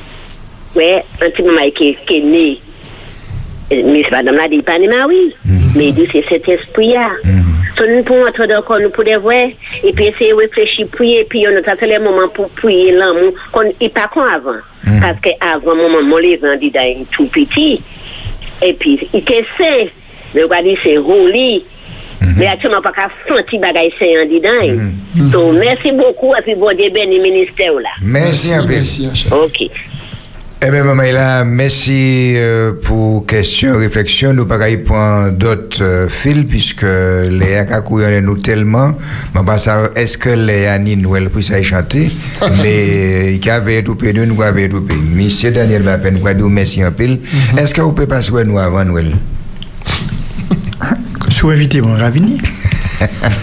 We, 0.73 0.89
an 1.21 1.35
ti 1.37 1.45
mama 1.45 1.67
e 1.69 1.73
yi 1.77 1.93
ke 2.09 2.19
ne, 2.25 2.45
eh, 3.69 3.83
mis 3.85 4.09
madame 4.11 4.41
la 4.41 4.49
di, 4.51 4.61
pa 4.65 4.79
ne 4.81 4.89
ma 4.91 5.05
wii, 5.07 5.29
me 5.77 5.91
di 5.93 6.09
se 6.11 6.25
set 6.29 6.49
espri 6.57 6.91
ya. 6.95 7.11
Mm 7.23 7.39
-hmm. 7.39 7.62
So, 7.77 7.85
nous 7.87 8.03
pouvons 8.03 8.27
entrer 8.27 8.47
d'accord, 8.47 8.79
nous 8.79 8.89
pouvons 8.89 9.19
voir, 9.19 9.47
et 9.83 9.93
puis 9.93 10.05
essayer 10.05 10.31
de 10.31 10.35
réfléchir, 10.35 10.87
prier, 10.87 11.25
puis 11.29 11.45
on 11.47 11.57
a 11.57 11.75
fait 11.75 11.87
les 11.87 11.99
moments 11.99 12.29
pour 12.29 12.49
prier 12.49 12.91
l'amour, 12.91 13.33
qu'on, 13.51 13.71
et 13.79 13.89
pas 13.89 14.09
comme 14.13 14.23
avant. 14.23 14.61
Parce 15.01 15.19
qu'avant, 15.21 15.75
mon 15.75 15.89
maman, 15.89 16.17
les 16.17 16.39
gens 16.39 16.55
dit, 16.59 16.71
dans 16.71 17.05
tout 17.11 17.25
petit, 17.27 17.81
et 18.61 18.73
puis, 18.73 18.99
il 19.13 19.19
était 19.19 19.45
mais 20.33 20.43
on 20.43 20.47
va 20.47 20.61
dire, 20.61 20.77
c'est 20.83 20.97
holy. 20.97 21.63
Mais 22.37 22.47
actuellement, 22.47 22.81
pas 22.81 22.91
qu'à 22.91 23.09
sentir 23.27 23.59
bagay 23.59 23.91
saint 23.99 24.23
en 24.23 24.25
dedans. 24.25 25.31
So, 25.31 25.51
merci 25.51 25.91
beaucoup, 25.91 26.33
et 26.35 26.41
puis 26.41 26.55
bon 26.55 26.75
Dieu 26.75 26.89
béni 26.89 27.19
ministère 27.19 27.73
là. 27.73 27.89
Merci. 28.01 28.53
Merci, 28.67 29.07
Hachane. 29.07 29.33
Ok. 29.39 29.69
Eh 30.65 30.71
bien, 30.71 30.85
maman, 30.85 31.11
là, 31.11 31.43
merci 31.43 32.35
euh, 32.37 32.71
pour 32.81 33.25
question, 33.25 33.77
réflexion. 33.77 34.33
Nous 34.33 34.45
pareil 34.45 34.77
pour 34.77 34.95
d'autres 35.33 35.83
euh, 35.83 36.07
fils, 36.07 36.45
puisque 36.47 36.83
Léa 36.83 37.65
Kakouyan 37.65 38.21
nous 38.21 38.37
tellement. 38.37 38.93
Pas 39.33 39.57
est-ce 39.97 40.17
que 40.17 40.29
Léa 40.29 40.79
ni 40.79 40.95
Noël 40.95 41.29
pour 41.29 41.43
ça 41.43 41.61
chanter? 41.61 42.11
mais 42.63 43.35
il 43.35 43.45
y 43.45 43.49
avait 43.49 43.83
tout 43.83 43.95
pays, 43.95 44.13
nous 44.13 44.41
avons 44.41 44.69
tout. 44.69 44.87
Monsieur 45.13 45.51
Daniel 45.51 45.81
Vapen, 45.81 46.17
nous 46.17 46.25
avons 46.25 46.47
merci 46.47 46.81
un 46.81 46.91
pile. 46.93 47.19
Est-ce 47.57 47.73
que 47.73 47.81
vous 47.81 47.91
pouvez 47.91 48.07
passer 48.07 48.31
nous 48.45 48.57
avant 48.57 48.85
Noël? 48.85 49.17
Si 51.29 51.41
vous 51.41 51.49
invitez 51.49 51.81
mon 51.81 51.97
Ravini. 51.97 52.39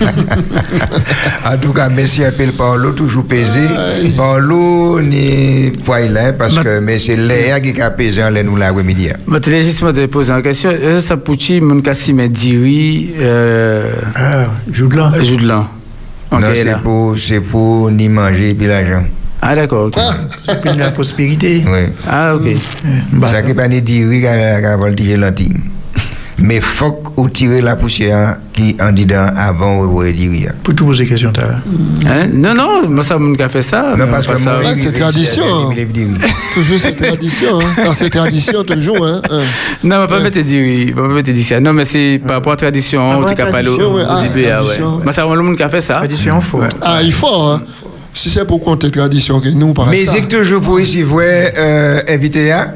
en 1.44 1.56
tout 1.58 1.72
cas, 1.72 1.88
merci 1.88 2.24
un 2.24 2.32
peu 2.32 2.46
Paulo, 2.46 2.92
toujours 2.92 3.24
pesé. 3.24 3.61
Paulo 4.16 5.00
ni 5.00 5.70
poids 5.84 6.32
parce 6.38 6.58
que 6.58 6.80
mais 6.80 6.98
c'est 6.98 7.16
Léa 7.16 7.61
qui 7.61 7.80
a 7.80 7.90
pesé 7.90 8.22
en 8.22 8.30
nous 8.30 8.56
la 8.56 8.72
midi. 8.72 9.08
Je 9.30 9.36
te 9.38 9.50
juste 9.50 9.92
te 9.92 10.06
poser 10.06 10.32
une 10.32 10.42
question. 10.42 10.70
Est-ce 10.70 10.96
que 10.96 11.00
ça 11.00 11.16
peut 11.16 11.32
être 11.32 11.61
mon 11.61 11.80
cassi 11.80 12.12
mais 12.12 12.28
diri 12.28 13.11
euh 13.20 13.92
Ah, 14.14 14.44
Joudlan. 14.70 15.12
Joudlan. 15.22 15.66
non, 16.32 16.38
c'est 16.54 16.78
pour 16.78 17.18
c'est 17.18 17.40
pour 17.40 17.90
ni 17.90 18.08
manger 18.08 18.54
puis 18.54 18.66
l'argent. 18.66 19.04
Ah 19.42 19.54
d'accord, 19.54 19.86
ok. 19.86 19.98
Puis 20.62 20.76
la 20.76 20.90
prospérité. 20.90 21.64
Oui. 21.66 21.92
Ah 22.06 22.34
ok. 22.34 22.48
Ça 23.26 23.42
qui 23.42 23.54
pas 23.54 23.68
ni 23.68 23.80
diri 23.80 24.22
quand 24.22 24.34
la 24.34 24.76
voltige 24.76 25.16
lentille. 25.16 25.54
Mais 26.41 26.61
faut 26.61 26.93
qu'on 26.93 27.28
tire 27.28 27.62
la 27.62 27.76
poussière 27.76 28.36
qui 28.53 28.76
en 28.80 28.93
dedans 28.93 29.26
avant 29.36 29.80
ou 29.80 30.03
dire. 30.05 30.53
Pour 30.62 30.74
tout 30.74 30.86
poser 30.86 31.07
question, 31.07 31.32
t'as. 31.32 31.43
Hein? 32.07 32.28
Non, 32.32 32.55
non, 32.55 32.88
moi 32.88 33.05
ça, 33.05 33.18
mon 33.18 33.34
fait 33.49 33.62
ça. 33.62 33.95
Non, 33.97 34.07
parce 34.11 34.26
que 34.26 34.36
c'est 34.76 34.93
tradition. 34.93 35.70
toujours 36.55 36.78
c'est 36.78 36.97
tradition. 36.97 37.61
Hein. 37.61 37.74
Ça, 37.74 37.95
c'est 37.95 38.11
tradition 38.11 38.64
toujours. 38.64 39.07
Hein. 39.07 39.20
Non, 39.82 40.07
je 40.09 40.14
ne 40.14 40.18
vais 40.18 40.24
pas 40.24 40.30
te 40.30 40.38
dire, 40.41 40.95
pas 40.95 41.03
mettre 41.09 41.30
dire 41.30 41.45
ça. 41.45 41.61
Non, 41.61 41.72
mais 41.72 41.84
c'est 41.84 42.20
par 42.24 42.36
rapport 42.36 42.53
à 42.53 42.57
la 42.57 42.62
tradition, 42.62 43.24
tu 43.24 43.34
capable 43.34 43.68
au 43.68 43.76
début. 43.76 44.47
Moi, 45.05 45.12
ça, 45.12 45.26
le 45.26 45.43
monde 45.43 45.57
qui 45.57 45.62
a 45.62 45.68
fait 45.68 45.80
ça. 45.80 45.95
Tradition, 45.97 46.41
faut. 46.41 46.61
Ah, 46.80 47.01
il 47.03 47.12
faut. 47.12 47.26
Hein. 47.26 47.62
Si 48.12 48.28
c'est 48.28 48.45
pour 48.45 48.61
compter 48.61 48.91
tradition 48.91 49.41
que 49.41 49.49
nous, 49.49 49.72
par 49.72 49.86
Mais 49.86 50.05
c'est 50.05 50.22
que 50.22 50.36
toujours 50.38 50.61
pour 50.61 50.80
ici, 50.80 51.03
vous 51.03 51.20
euh, 51.20 52.01
inviter 52.09 52.51
à. 52.53 52.74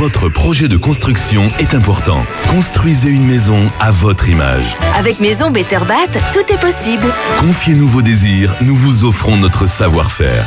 Votre 0.00 0.30
projet 0.30 0.66
de 0.66 0.78
construction 0.78 1.42
est 1.58 1.74
important. 1.74 2.24
Construisez 2.48 3.10
une 3.10 3.26
maison 3.26 3.70
à 3.80 3.90
votre 3.90 4.30
image. 4.30 4.64
Avec 4.96 5.20
Maison 5.20 5.50
Betterbat, 5.50 6.08
tout 6.32 6.50
est 6.50 6.58
possible. 6.58 7.12
Confiez-nous 7.38 7.86
vos 7.86 8.00
désirs, 8.00 8.56
nous 8.62 8.74
vous 8.74 9.04
offrons 9.04 9.36
notre 9.36 9.66
savoir-faire. 9.66 10.46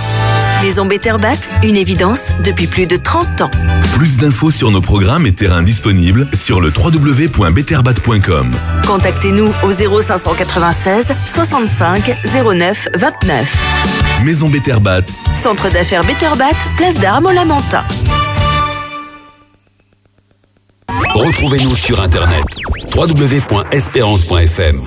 Maison 0.64 0.88
Betterbat, 0.88 1.38
une 1.62 1.76
évidence 1.76 2.32
depuis 2.44 2.66
plus 2.66 2.88
de 2.88 2.96
30 2.96 3.42
ans. 3.42 3.52
Plus 3.94 4.18
d'infos 4.18 4.50
sur 4.50 4.72
nos 4.72 4.82
programmes 4.82 5.28
et 5.28 5.34
terrains 5.34 5.62
disponibles 5.62 6.28
sur 6.34 6.60
le 6.60 6.74
www.betterbat.com. 6.76 8.52
Contactez-nous 8.88 9.54
au 9.62 9.72
0596 10.02 11.06
65 11.32 12.12
09 12.44 12.90
29. 12.98 13.58
Maison 14.26 14.50
Betterbat. 14.50 15.04
Centre 15.44 15.70
d'affaires 15.70 16.06
Betterbat, 16.06 16.56
place 16.76 16.96
d'Armes 16.96 17.28
au 17.28 17.32
Lamentin. 17.32 17.84
Retrouvez-nous 21.16 21.76
sur 21.76 22.00
Internet 22.02 22.44
www.espérance.fm. 22.96 24.82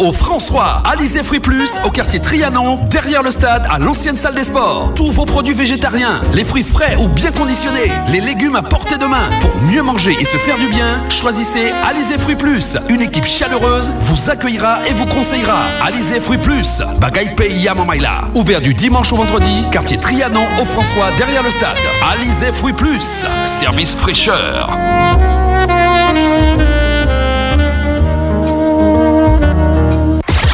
au 0.00 0.12
François, 0.12 0.82
Alizé 0.90 1.22
Fruits 1.22 1.40
Plus, 1.40 1.70
au 1.84 1.90
quartier 1.90 2.18
Trianon, 2.18 2.78
derrière 2.90 3.22
le 3.22 3.30
stade, 3.30 3.66
à 3.70 3.78
l'ancienne 3.78 4.16
salle 4.16 4.34
des 4.34 4.44
sports. 4.44 4.92
Tous 4.94 5.10
vos 5.10 5.24
produits 5.24 5.54
végétariens, 5.54 6.20
les 6.34 6.44
fruits 6.44 6.64
frais 6.64 6.96
ou 6.96 7.08
bien 7.08 7.30
conditionnés, 7.30 7.92
les 8.12 8.20
légumes 8.20 8.56
à 8.56 8.62
portée 8.62 8.96
de 8.96 9.06
main. 9.06 9.28
Pour 9.40 9.50
mieux 9.62 9.82
manger 9.82 10.16
et 10.18 10.24
se 10.24 10.36
faire 10.36 10.58
du 10.58 10.68
bien, 10.68 11.02
choisissez 11.08 11.72
Alizé 11.88 12.18
Fruits 12.18 12.36
Plus. 12.36 12.76
Une 12.90 13.02
équipe 13.02 13.26
chaleureuse 13.26 13.92
vous 14.02 14.30
accueillera 14.30 14.80
et 14.88 14.94
vous 14.94 15.06
conseillera. 15.06 15.58
Alizé 15.82 16.20
Fruits 16.20 16.38
Plus, 16.38 16.82
Bagaille 17.00 17.34
Pays 17.34 17.60
Yamamaïla. 17.60 18.28
Ouvert 18.36 18.60
du 18.60 18.74
dimanche 18.74 19.12
au 19.12 19.16
vendredi, 19.16 19.64
quartier 19.70 19.96
Trianon, 19.96 20.46
au 20.60 20.64
François, 20.64 21.10
derrière 21.16 21.42
le 21.42 21.50
stade. 21.50 21.76
Alizé 22.12 22.52
Fruits 22.52 22.72
Plus, 22.72 23.24
service 23.44 23.92
fraîcheur. 23.94 24.70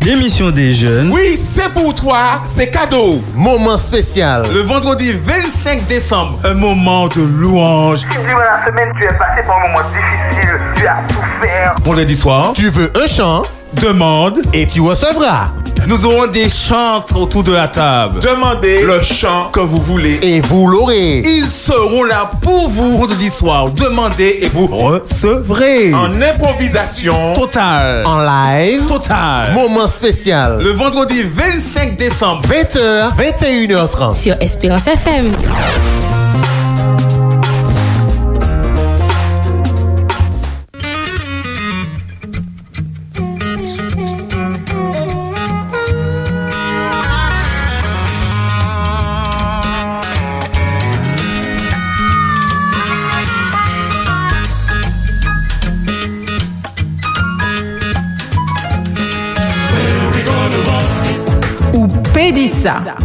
L'émission 0.05 0.51
des 0.51 0.73
jeunes. 0.75 1.11
Oui, 1.11 1.35
c'est 1.35 1.71
pour 1.71 1.95
toi, 1.95 2.43
c'est 2.45 2.69
cadeau. 2.71 3.23
Moment 3.35 3.79
spécial. 3.79 4.45
Le 4.53 4.61
vendredi 4.61 5.13
25 5.13 5.87
décembre, 5.87 6.41
un 6.45 6.53
moment 6.53 7.09
de 7.09 7.23
louange. 7.23 8.03
Durant 8.11 8.39
la 8.39 8.67
semaine, 8.71 8.93
tu 8.99 9.05
es 9.05 9.09
passé 9.09 9.41
par 9.47 9.59
un 9.61 9.69
moment 9.69 9.89
difficile, 9.89 10.61
tu 10.77 10.87
as 10.87 10.99
souffert. 11.09 11.75
Vendredi 11.83 12.17
soir, 12.17 12.53
Tu 12.55 12.69
veux 12.69 12.93
un 13.03 13.07
chant? 13.07 13.45
Demande 13.83 14.41
et 14.53 14.67
tu 14.67 14.83
recevras. 14.83 15.51
Nous 15.87 16.05
aurons 16.07 16.27
des 16.27 16.49
chantres 16.49 17.17
autour 17.17 17.43
de 17.43 17.53
la 17.53 17.69
table. 17.69 18.21
Demandez 18.21 18.83
le 18.83 19.03
chant 19.03 19.51
que 19.53 19.61
vous 19.61 19.81
voulez. 19.81 20.19
Et 20.23 20.41
vous 20.41 20.67
l'aurez. 20.67 21.19
Ils 21.21 21.49
seront 21.49 22.05
là 22.05 22.31
pour 22.43 22.69
vous 22.71 22.99
vendredi 22.99 23.31
soir. 23.31 23.71
Demandez 23.71 24.39
et 24.43 24.49
vous 24.49 24.67
recevrez. 24.67 25.93
En 25.95 26.11
improvisation 26.23 27.35
Total. 27.35 28.03
En 28.07 28.21
live. 28.21 28.87
Total. 28.87 29.53
Moment 29.55 29.89
spécial. 29.89 30.61
Le 30.63 30.71
vendredi 30.71 31.23
25 31.23 31.97
décembre. 31.97 32.43
20h, 32.49 33.13
21h30. 33.17 34.15
Sur 34.15 34.35
Espérance 34.41 34.87
FM. 34.87 35.33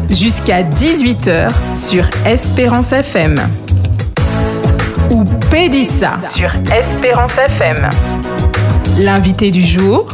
Jusqu'à 0.10 0.64
18h 0.64 1.50
sur 1.76 2.04
Espérance 2.26 2.92
FM. 2.92 3.36
Ou 5.12 5.24
Pédissa 5.50 6.18
sur 6.36 6.50
Espérance 6.74 7.34
FM. 7.38 7.90
L'invité 9.00 9.52
du 9.52 9.64
jour, 9.66 10.08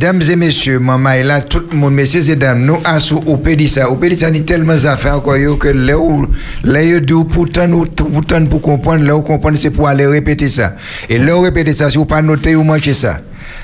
mesdames 0.00 0.22
et 0.30 0.36
messieurs, 0.36 0.78
maman 0.78 1.12
et 1.12 1.22
là, 1.22 1.42
tout 1.42 1.62
le 1.70 1.76
monde, 1.76 1.92
messieurs 1.92 2.30
et 2.30 2.34
dames, 2.34 2.64
nous, 2.64 2.78
à 2.84 2.98
sous 3.00 3.18
au 3.26 3.38
ça, 3.66 3.90
au 3.90 3.98
ça, 4.16 4.30
ni 4.30 4.42
tellement 4.46 4.74
d'affaires 4.74 5.20
que 5.22 5.68
là 5.68 5.98
où, 5.98 6.26
là, 6.64 6.80
dit, 6.82 7.12
pourtant, 7.30 7.68
nous, 7.68 7.84
pourtant, 7.84 8.42
pour 8.46 8.62
comprendre, 8.62 9.04
là 9.04 9.14
où 9.14 9.20
comprendre, 9.20 9.58
c'est 9.60 9.68
pour 9.68 9.88
aller 9.88 10.06
répéter 10.06 10.48
ça. 10.48 10.74
Et 11.10 11.18
là 11.18 11.36
où 11.36 11.42
répéter 11.42 11.74
ça, 11.74 11.90
si 11.90 11.98
vous 11.98 12.06
pas 12.06 12.22
noter 12.22 12.56
ou 12.56 12.64
manger 12.64 12.94
ça. 12.94 13.18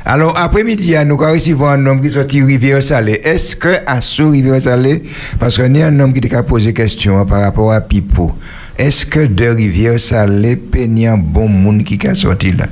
Alors, 0.04 0.36
après-midi, 0.36 0.94
nous 1.06 1.22
avons 1.22 1.32
reçu 1.32 1.56
un 1.58 1.86
homme 1.86 2.02
qui 2.02 2.10
sorti 2.10 2.42
Rivière 2.42 2.82
Salée. 2.82 3.18
Est-ce 3.24 3.56
que 3.56 3.74
à 3.86 4.02
ce 4.02 4.22
Rivière 4.22 4.60
Salée, 4.60 5.04
parce 5.40 5.56
qu'on 5.56 5.72
y 5.72 5.80
a 5.80 5.86
un 5.86 6.00
homme 6.00 6.12
qui 6.12 6.34
a 6.34 6.42
posé 6.42 6.74
question 6.74 7.16
hein, 7.18 7.24
par 7.24 7.40
rapport 7.40 7.72
à 7.72 7.80
Pipo, 7.80 8.34
est-ce 8.76 9.06
que 9.06 9.20
de 9.20 9.46
Rivière 9.46 9.98
Salée, 9.98 10.56
peine 10.56 11.02
un 11.06 11.16
bon 11.16 11.48
monde 11.48 11.82
qui 11.82 12.06
a 12.06 12.14
sorti 12.14 12.52
là? 12.52 12.66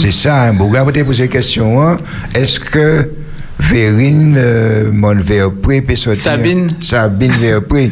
C'est 0.00 0.12
ça, 0.12 0.44
hein. 0.44 0.54
Bon, 0.54 0.66
vous 0.66 0.76
avez 0.76 1.04
posé 1.04 1.24
la 1.24 1.28
question. 1.28 1.82
Hein. 1.82 1.98
Est-ce 2.34 2.58
que 2.58 3.10
Vérine, 3.58 4.34
euh, 4.38 4.90
mon 4.90 5.14
Verpré, 5.14 5.82
peut 5.82 5.94
sortir? 5.94 6.22
Sabine. 6.22 6.70
Sabine 6.82 7.32
Verpré. 7.32 7.90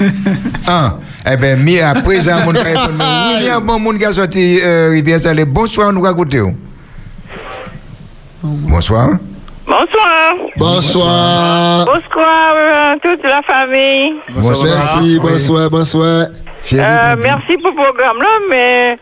ah, 0.66 0.96
eh 1.30 1.36
bien, 1.36 1.56
mi 1.56 1.78
à 1.78 1.94
présent, 1.96 2.44
mon 2.46 2.54
frère, 2.54 2.88
oui, 2.90 3.36
il 3.40 3.46
y 3.46 3.48
a 3.50 3.56
un 3.56 3.60
bon 3.60 3.78
monde 3.78 3.98
qui 3.98 4.06
a 4.06 4.12
sorti 4.14 4.58
euh, 4.64 4.88
Rivière 4.90 5.20
Salée. 5.20 5.44
Bonsoir, 5.44 5.92
nous 5.92 6.00
racontons. 6.00 6.54
Bonsoir. 8.42 9.10
Bonsoir. 9.66 10.34
Bonsoir. 10.56 11.84
Bonsoir, 11.84 12.54
euh, 12.54 12.94
toute 13.02 13.22
la 13.22 13.42
famille. 13.42 14.14
Merci, 14.34 15.18
bonsoir, 15.20 15.68
bonsoir. 15.68 16.26
Euh, 16.72 17.16
merci 17.18 17.56
pour 17.58 17.70
le 17.70 17.76
programme 17.76 18.18
là, 18.18 18.38
mais 18.48 18.96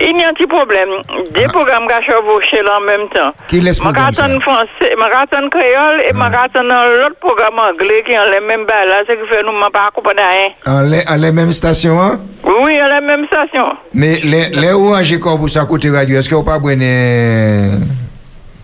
il 0.00 0.18
y 0.18 0.22
a 0.22 0.28
un 0.28 0.32
petit 0.32 0.46
problème. 0.46 0.88
Des 1.34 1.46
programmes 1.46 1.86
qui 1.86 2.06
chevauchés 2.10 2.62
là 2.62 2.78
en 2.78 2.80
même 2.80 3.08
temps. 3.08 3.32
Qui 3.48 3.60
laisse 3.60 3.80
en 3.80 3.92
français, 4.40 4.68
je 4.80 5.36
en 5.36 5.48
créole 5.48 6.00
et 6.00 6.12
je 6.12 6.18
en 6.18 7.02
l'autre 7.02 7.16
programme 7.20 7.58
anglais 7.58 8.02
qui 8.06 8.12
ont 8.12 8.30
les 8.30 8.40
mêmes 8.46 8.66
balles 8.66 8.88
là, 8.88 9.02
ce 9.08 9.12
qui 9.12 9.28
fait 9.28 9.42
que 9.42 9.46
nous 9.46 9.52
ne 9.52 9.70
pas 9.70 9.90
comprendre 9.94 10.20
rien. 10.20 10.50
En 10.66 10.80
les, 10.82 11.02
en 11.08 11.16
les 11.16 11.32
mêmes 11.32 11.52
stations, 11.52 12.00
hein? 12.00 12.20
Oui, 12.44 12.78
à 12.78 12.88
la 12.88 13.00
même 13.00 13.26
station. 13.26 13.76
Mais 13.92 14.16
les, 14.22 14.48
les 14.48 14.72
oranges 14.72 15.18
comme 15.18 15.38
vous 15.40 15.48
ça 15.48 15.64
côté 15.66 15.90
radio, 15.90 16.18
est-ce 16.18 16.28
que 16.28 16.34
vous 16.34 16.44
pas 16.44 16.58
bonne 16.58 16.82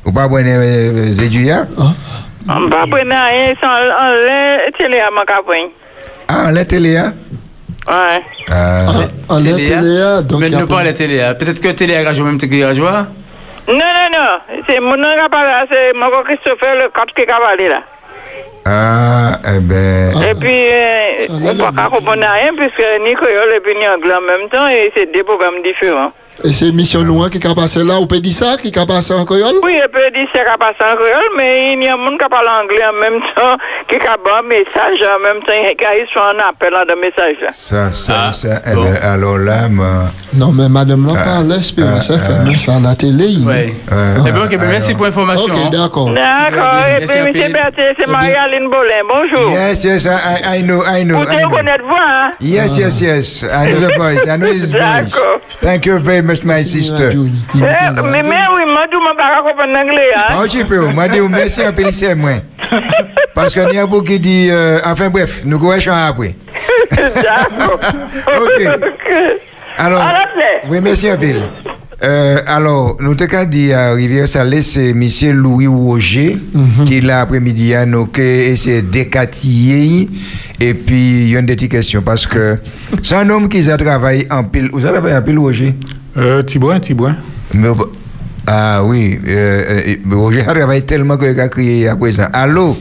vous 0.05 0.13
pas 0.13 0.29
bonne 0.29 1.13
Zéduya? 1.13 1.67
On 2.49 2.61
ne 2.61 2.69
pas 2.69 2.87
prendre 2.87 2.97
rien 2.97 3.55
sans 3.61 3.69
en 3.69 4.11
les 4.11 4.73
télé 4.79 4.99
à 5.01 5.11
ma 5.11 5.25
campagne. 5.25 5.69
Ah, 6.29 6.51
les 6.53 6.67
télé, 6.67 6.97
hein? 6.97 7.15
Ouais. 7.89 8.23
Ah, 8.51 8.87
en 9.29 9.39
la 9.39 9.53
télé, 9.57 10.21
donc. 10.29 10.41
Mais 10.41 10.51
ne 10.51 10.65
pas 10.65 10.83
la 10.85 10.93
télé. 10.93 11.21
hein. 11.21 11.35
Peut-être 11.35 11.61
que 11.61 11.69
télé 11.69 11.97
a 11.97 12.13
joué 12.13 12.25
même 12.27 12.39
que 12.39 12.65
a 12.65 12.73
joué. 12.73 12.87
Non, 13.69 13.75
non, 13.75 14.09
non. 14.13 14.61
C'est 14.69 14.81
mon 14.81 14.97
nom 14.97 15.09
qui 15.23 15.29
parle, 15.31 15.67
c'est 15.71 15.93
mon 15.95 16.11
Christopher 16.23 16.77
le 16.77 16.89
4 16.95 17.15
qui 17.15 17.23
a 17.23 17.69
là. 17.69 17.83
Ah, 18.65 19.39
eh 19.57 19.61
ben. 19.61 20.13
Et 20.23 20.35
puis, 20.35 20.67
euh, 20.71 21.27
on 21.31 21.41
ne 21.41 21.53
peut 21.53 21.75
pas 21.75 21.91
comprendre 21.91 22.23
rien 22.23 22.53
puisque 22.57 22.87
ni 23.05 23.15
créole 23.15 23.53
et 23.57 23.61
puis 23.61 23.75
ni 23.77 23.87
anglais 23.89 24.15
en 24.15 24.21
même 24.21 24.49
temps 24.51 24.69
et 24.69 24.93
c'est 24.97 25.13
deux 25.13 25.25
programmes 25.25 25.63
différents. 25.65 26.13
Et 26.45 26.51
c'est 26.51 26.73
Mission 26.73 27.03
Noire 27.05 27.31
qui 27.31 27.47
a 27.47 27.55
passé 27.55 27.85
là, 27.85 28.01
ou 28.01 28.07
peut 28.07 28.19
dire 28.19 28.33
ça, 28.33 28.57
qui 28.57 28.77
a 28.77 28.85
passé 28.85 29.15
en 29.15 29.25
créole? 29.25 29.55
Oui, 29.63 29.75
dire 29.75 30.27
c'est 30.35 30.45
qu'à 30.45 30.59
passer 30.59 30.93
en 30.93 30.97
créole, 30.97 31.31
mais 31.37 31.75
il 31.75 31.85
y 31.85 31.89
a 31.89 31.95
un 31.95 31.97
monde 31.97 32.19
qui 32.19 32.29
parle 32.29 32.49
anglais 32.49 32.85
en 32.85 33.01
même 33.01 33.21
temps, 33.37 33.57
qui 33.89 33.97
a 33.97 34.15
un 34.15 34.43
message 34.43 34.99
en 35.03 35.23
même 35.23 35.43
temps, 35.43 35.53
qui 35.79 35.85
a 35.85 36.07
soit 36.13 36.31
un 36.35 36.49
appel 36.49 36.73
dans 36.73 36.95
le 36.95 37.01
message. 37.01 37.37
Ça, 37.55 37.93
ça, 37.93 38.33
ça. 38.33 38.61
Eh 38.67 38.75
ben, 38.75 38.99
alors 39.03 39.39
là, 39.39 39.69
ma. 39.69 40.11
Non, 40.35 40.51
mais 40.51 40.69
madame 40.69 41.07
là 41.07 41.13
Ah, 41.19 41.25
parle, 41.25 41.53
Espérance 41.53 42.11
ah, 42.11 42.15
FM, 42.15 42.53
ah. 42.55 42.59
ça 42.59 42.75
à 42.75 42.81
la 42.81 42.97
télé. 42.97 43.37
Oui. 43.47 43.75
Eh 44.27 44.33
bien, 44.33 44.45
ok, 44.45 44.51
ben, 44.51 44.69
merci 44.69 44.95
pour 44.95 45.05
l'information. 45.05 45.55
Ok, 45.55 45.71
d'accord. 45.71 46.11
D'accord, 46.13 46.81
et 46.89 47.07
puis 47.07 47.21
Merci, 47.23 47.39
M. 47.39 47.53
Berthier, 47.53 47.95
c'est 47.99 48.09
Marie-Aline 48.09 48.69
Bolin, 48.69 49.03
bonjour. 49.09 49.51
Yes, 49.53 49.85
yes, 49.85 50.07
I, 50.07 50.59
I 50.59 50.63
know, 50.63 50.83
I 50.83 51.05
know. 51.05 51.19
Vous 51.19 51.25
know. 51.25 51.51
connaître 51.51 51.85
vous, 51.85 51.95
hein? 51.95 52.31
Yes, 52.41 52.77
yes, 52.77 53.01
yes. 53.01 53.43
I 53.45 53.71
know 53.71 53.81
the 53.87 53.95
voice. 53.97 54.27
I 54.27 54.37
know 54.39 54.53
his 54.53 54.73
voice. 54.73 55.13
D'accord. 55.13 55.41
Thank 55.61 55.87
you 55.87 55.99
very 55.99 56.23
much, 56.23 56.32
my 56.45 56.67
sister. 56.67 57.11
Eh, 57.13 57.61
Mais, 58.03 58.23
mais 58.23 58.45
oui, 58.55 58.63
moi, 58.67 58.87
je 58.91 58.97
ne 58.97 59.17
pas 59.17 59.43
comprendre 59.43 59.73
l'anglais, 59.73 60.11
hein? 60.17 60.23
Ah, 60.29 60.41
un 60.41 60.45
petit 60.45 60.65
peu. 60.65 60.87
Moi, 60.93 61.09
dis 61.09 61.21
merci 61.21 61.63
un 61.63 61.73
peu, 61.73 61.91
c'est 61.91 62.15
moi. 62.15 62.33
Parce 63.35 63.55
qu'il 63.55 63.73
y 63.73 63.79
a 63.79 63.87
beaucoup 63.87 64.03
qui 64.05 64.19
dit. 64.21 64.49
euh, 64.51 64.79
enfin, 64.85 65.09
bref, 65.11 65.43
nous 65.45 65.59
échanger 65.73 65.91
après. 66.09 66.35
D'accord. 66.91 67.81
Ok. 68.43 68.69
Alors, 69.79 70.03
À 70.03 70.15
oui, 70.69 70.79
merci 70.83 71.09
un 71.09 71.17
peu. 71.17 71.27
Euh, 72.05 72.39
alors, 72.49 72.97
nous 73.01 73.15
t'avons 73.15 73.45
dit 73.45 73.73
à 73.73 73.93
Rivière 73.93 74.27
Salée, 74.27 74.61
c'est 74.63 74.91
M. 74.91 75.03
Louis 75.35 75.69
Roger, 75.69 76.37
qui 76.85 77.01
là 77.01 77.21
après-midi 77.21 77.75
a 77.75 77.87
nous 77.87 78.09
essayé 78.19 78.83
décatiller. 78.83 80.09
Et 80.61 80.75
puis, 80.75 81.23
il 81.25 81.31
y 81.31 81.37
a 81.37 81.39
une 81.41 81.47
petite 81.47 81.71
question, 81.71 82.03
parce 82.03 82.27
que 82.27 82.59
c'est 83.03 83.15
un 83.15 83.31
homme 83.31 83.49
qui 83.49 83.71
a 83.71 83.77
travaillé 83.77 84.27
en 84.31 84.43
pile. 84.45 84.69
Vous 84.73 84.85
avez 84.85 84.95
travaillé 84.95 85.17
en 85.17 85.23
pile, 85.23 85.39
Roger? 85.39 85.75
Euh, 86.17 86.43
Tibouin, 86.43 86.81
Tibouin. 86.81 87.17
Mais, 87.55 87.69
ah 88.47 88.83
oui, 88.85 89.19
euh, 89.27 89.83
euh, 89.89 90.17
Roger 90.17 90.41
a 90.47 90.55
travaillé 90.55 90.85
tellement 90.85 91.17
qu'il 91.17 91.39
a 91.41 91.49
crié 91.49 91.89
à 91.89 91.97
présent. 91.97 92.27
Allô? 92.33 92.77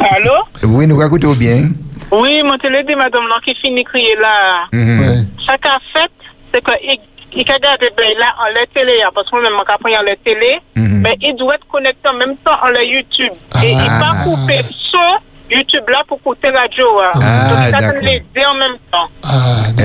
Allô? 0.00 0.32
Oui, 0.64 0.86
nous 0.86 1.00
écoutons 1.02 1.32
bien. 1.32 1.70
Oui, 2.10 2.42
mon 2.44 2.56
téléphone, 2.58 2.96
madame, 2.98 3.22
qui 3.44 3.54
finit 3.62 3.82
de 3.82 3.88
crier 3.88 4.16
là. 4.20 4.66
Qu'a 4.72 5.78
fait, 5.94 6.10
c'est 6.52 6.62
que 6.62 6.72
il 6.82 6.98
il 7.38 7.42
a 7.50 7.58
gardé 7.58 7.90
ben 7.96 8.06
là 8.18 8.32
en 8.40 8.54
la 8.54 8.64
télé, 8.74 9.02
hein, 9.04 9.10
parce 9.14 9.28
que 9.28 9.36
moi-même, 9.36 9.58
je 9.58 9.98
en 9.98 10.02
la 10.02 10.16
télé, 10.24 10.58
Mhm. 10.74 11.02
mais 11.02 11.16
il 11.20 11.36
doit 11.36 11.54
être 11.56 11.66
connecté 11.70 12.08
en 12.08 12.14
même 12.16 12.36
temps 12.42 12.56
en 12.62 12.68
la 12.68 12.82
YouTube. 12.82 13.32
Et 13.62 13.72
il 13.72 13.78
Ah. 13.78 14.00
va 14.00 14.24
couper 14.24 14.60
son 14.90 15.18
YouTube 15.50 15.84
là 15.88 16.02
pour 16.08 16.18
écouter 16.18 16.48
radio. 16.50 16.86
hein. 17.00 17.10
Ah, 17.22 17.70
Donc, 17.70 17.80
ça 17.80 17.92
peut 17.92 18.00
l'aider 18.00 18.44
en 18.48 18.54
même 18.54 18.76
temps. 18.90 19.08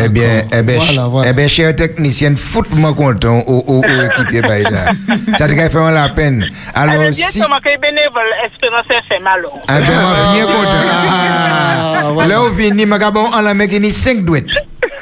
Eh 0.04 0.10
bien, 0.10 0.44
eh 0.52 0.64
bien, 0.64 0.78
Voilà, 0.80 1.08
voilà. 1.08 1.30
eh 1.30 1.34
bien, 1.34 1.48
cher 1.48 1.76
technicien, 1.76 2.36
foutre-moi 2.36 2.94
content 2.94 3.40
au, 3.48 3.64
au, 3.68 3.82
au 3.82 4.02
équipier 4.04 4.42
là. 4.72 4.92
Ça 5.38 5.48
devrait 5.48 5.70
faire 5.70 5.92
la 5.92 6.10
peine. 6.10 6.46
Alors, 6.74 6.96
bien 6.96 7.12
si. 7.12 7.22
je 7.24 7.28
suis 7.32 7.42
bénévole, 7.82 8.32
Espérance 8.46 8.86
FM, 8.90 9.28
alors. 9.28 9.60
Ah 9.68 9.80
ben, 9.80 10.02
moi, 10.02 10.14
bien 10.34 10.46
content. 10.46 12.24
Ah, 12.24 12.28
Là, 12.28 12.42
au 12.42 12.50
fini, 12.52 12.86
ma 12.86 12.98
gabon, 12.98 13.26
en 13.34 13.42
la 13.42 13.54
main, 13.54 13.68
qui 13.68 13.80
ni 13.80 13.92
5 13.92 14.24
douettes. 14.26 14.46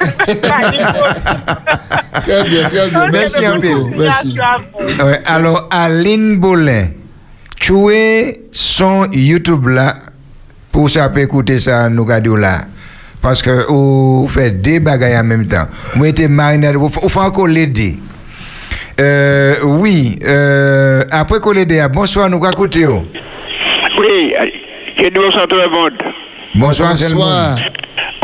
Très 0.00 0.34
bien, 2.44 2.68
très 2.68 2.88
bien. 2.88 3.06
Merci 3.10 3.44
un 3.44 3.60
peu. 3.60 3.84
Merci. 3.96 4.36
Alors, 5.26 5.68
Aline 5.70 6.36
Bolin, 6.38 6.88
tu 7.56 7.90
es 7.92 8.40
son 8.52 9.08
YouTube 9.12 9.68
là, 9.68 9.94
pour 10.72 10.88
ça 10.90 11.08
peut 11.08 11.20
écouter 11.20 11.58
ça, 11.58 11.88
nous 11.88 12.04
regardons 12.04 12.36
là. 12.36 12.62
Parce 13.22 13.42
que 13.42 13.66
vous 13.68 14.26
faites 14.28 14.62
des 14.62 14.80
bagailles 14.80 15.18
en 15.18 15.24
même 15.24 15.46
temps. 15.46 15.66
Moi, 15.94 16.06
j'étais 16.08 16.28
marinade, 16.28 16.76
vous 16.76 16.88
faites 16.88 17.16
encore 17.16 17.46
l'aider. 17.46 17.96
Euh, 18.98 19.54
oui, 19.62 20.18
euh, 20.26 21.02
après 21.10 21.40
qu'on 21.40 21.52
l'aider, 21.52 21.84
bonsoir, 21.92 22.30
nous 22.30 22.40
écoutons. 22.46 23.06
Oui, 23.98 24.34
je 24.98 25.04
dis 25.04 25.10
bonsoir 25.18 25.46
tout 25.46 25.56
le 25.56 25.68
monde. 25.68 25.92
Bonsoir, 26.54 26.90
Bonsoir. 26.90 27.56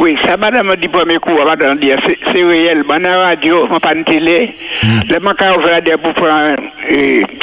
Oui, 0.07 0.15
sa 0.23 0.37
madame 0.37 0.77
di 0.78 0.87
pweme 0.87 1.19
kou, 1.19 1.35
madame 1.43 1.81
di, 1.83 1.91
se 1.91 2.39
reyel, 2.47 2.85
banan 2.87 3.19
radyo, 3.27 3.65
mwen 3.66 3.81
pan 3.83 4.05
tele, 4.07 4.55
le 5.11 5.19
man 5.19 5.35
ka 5.35 5.49
ouve 5.57 5.66
la 5.66 5.81
de 5.83 5.97
pou 5.99 6.15
pran 6.15 6.55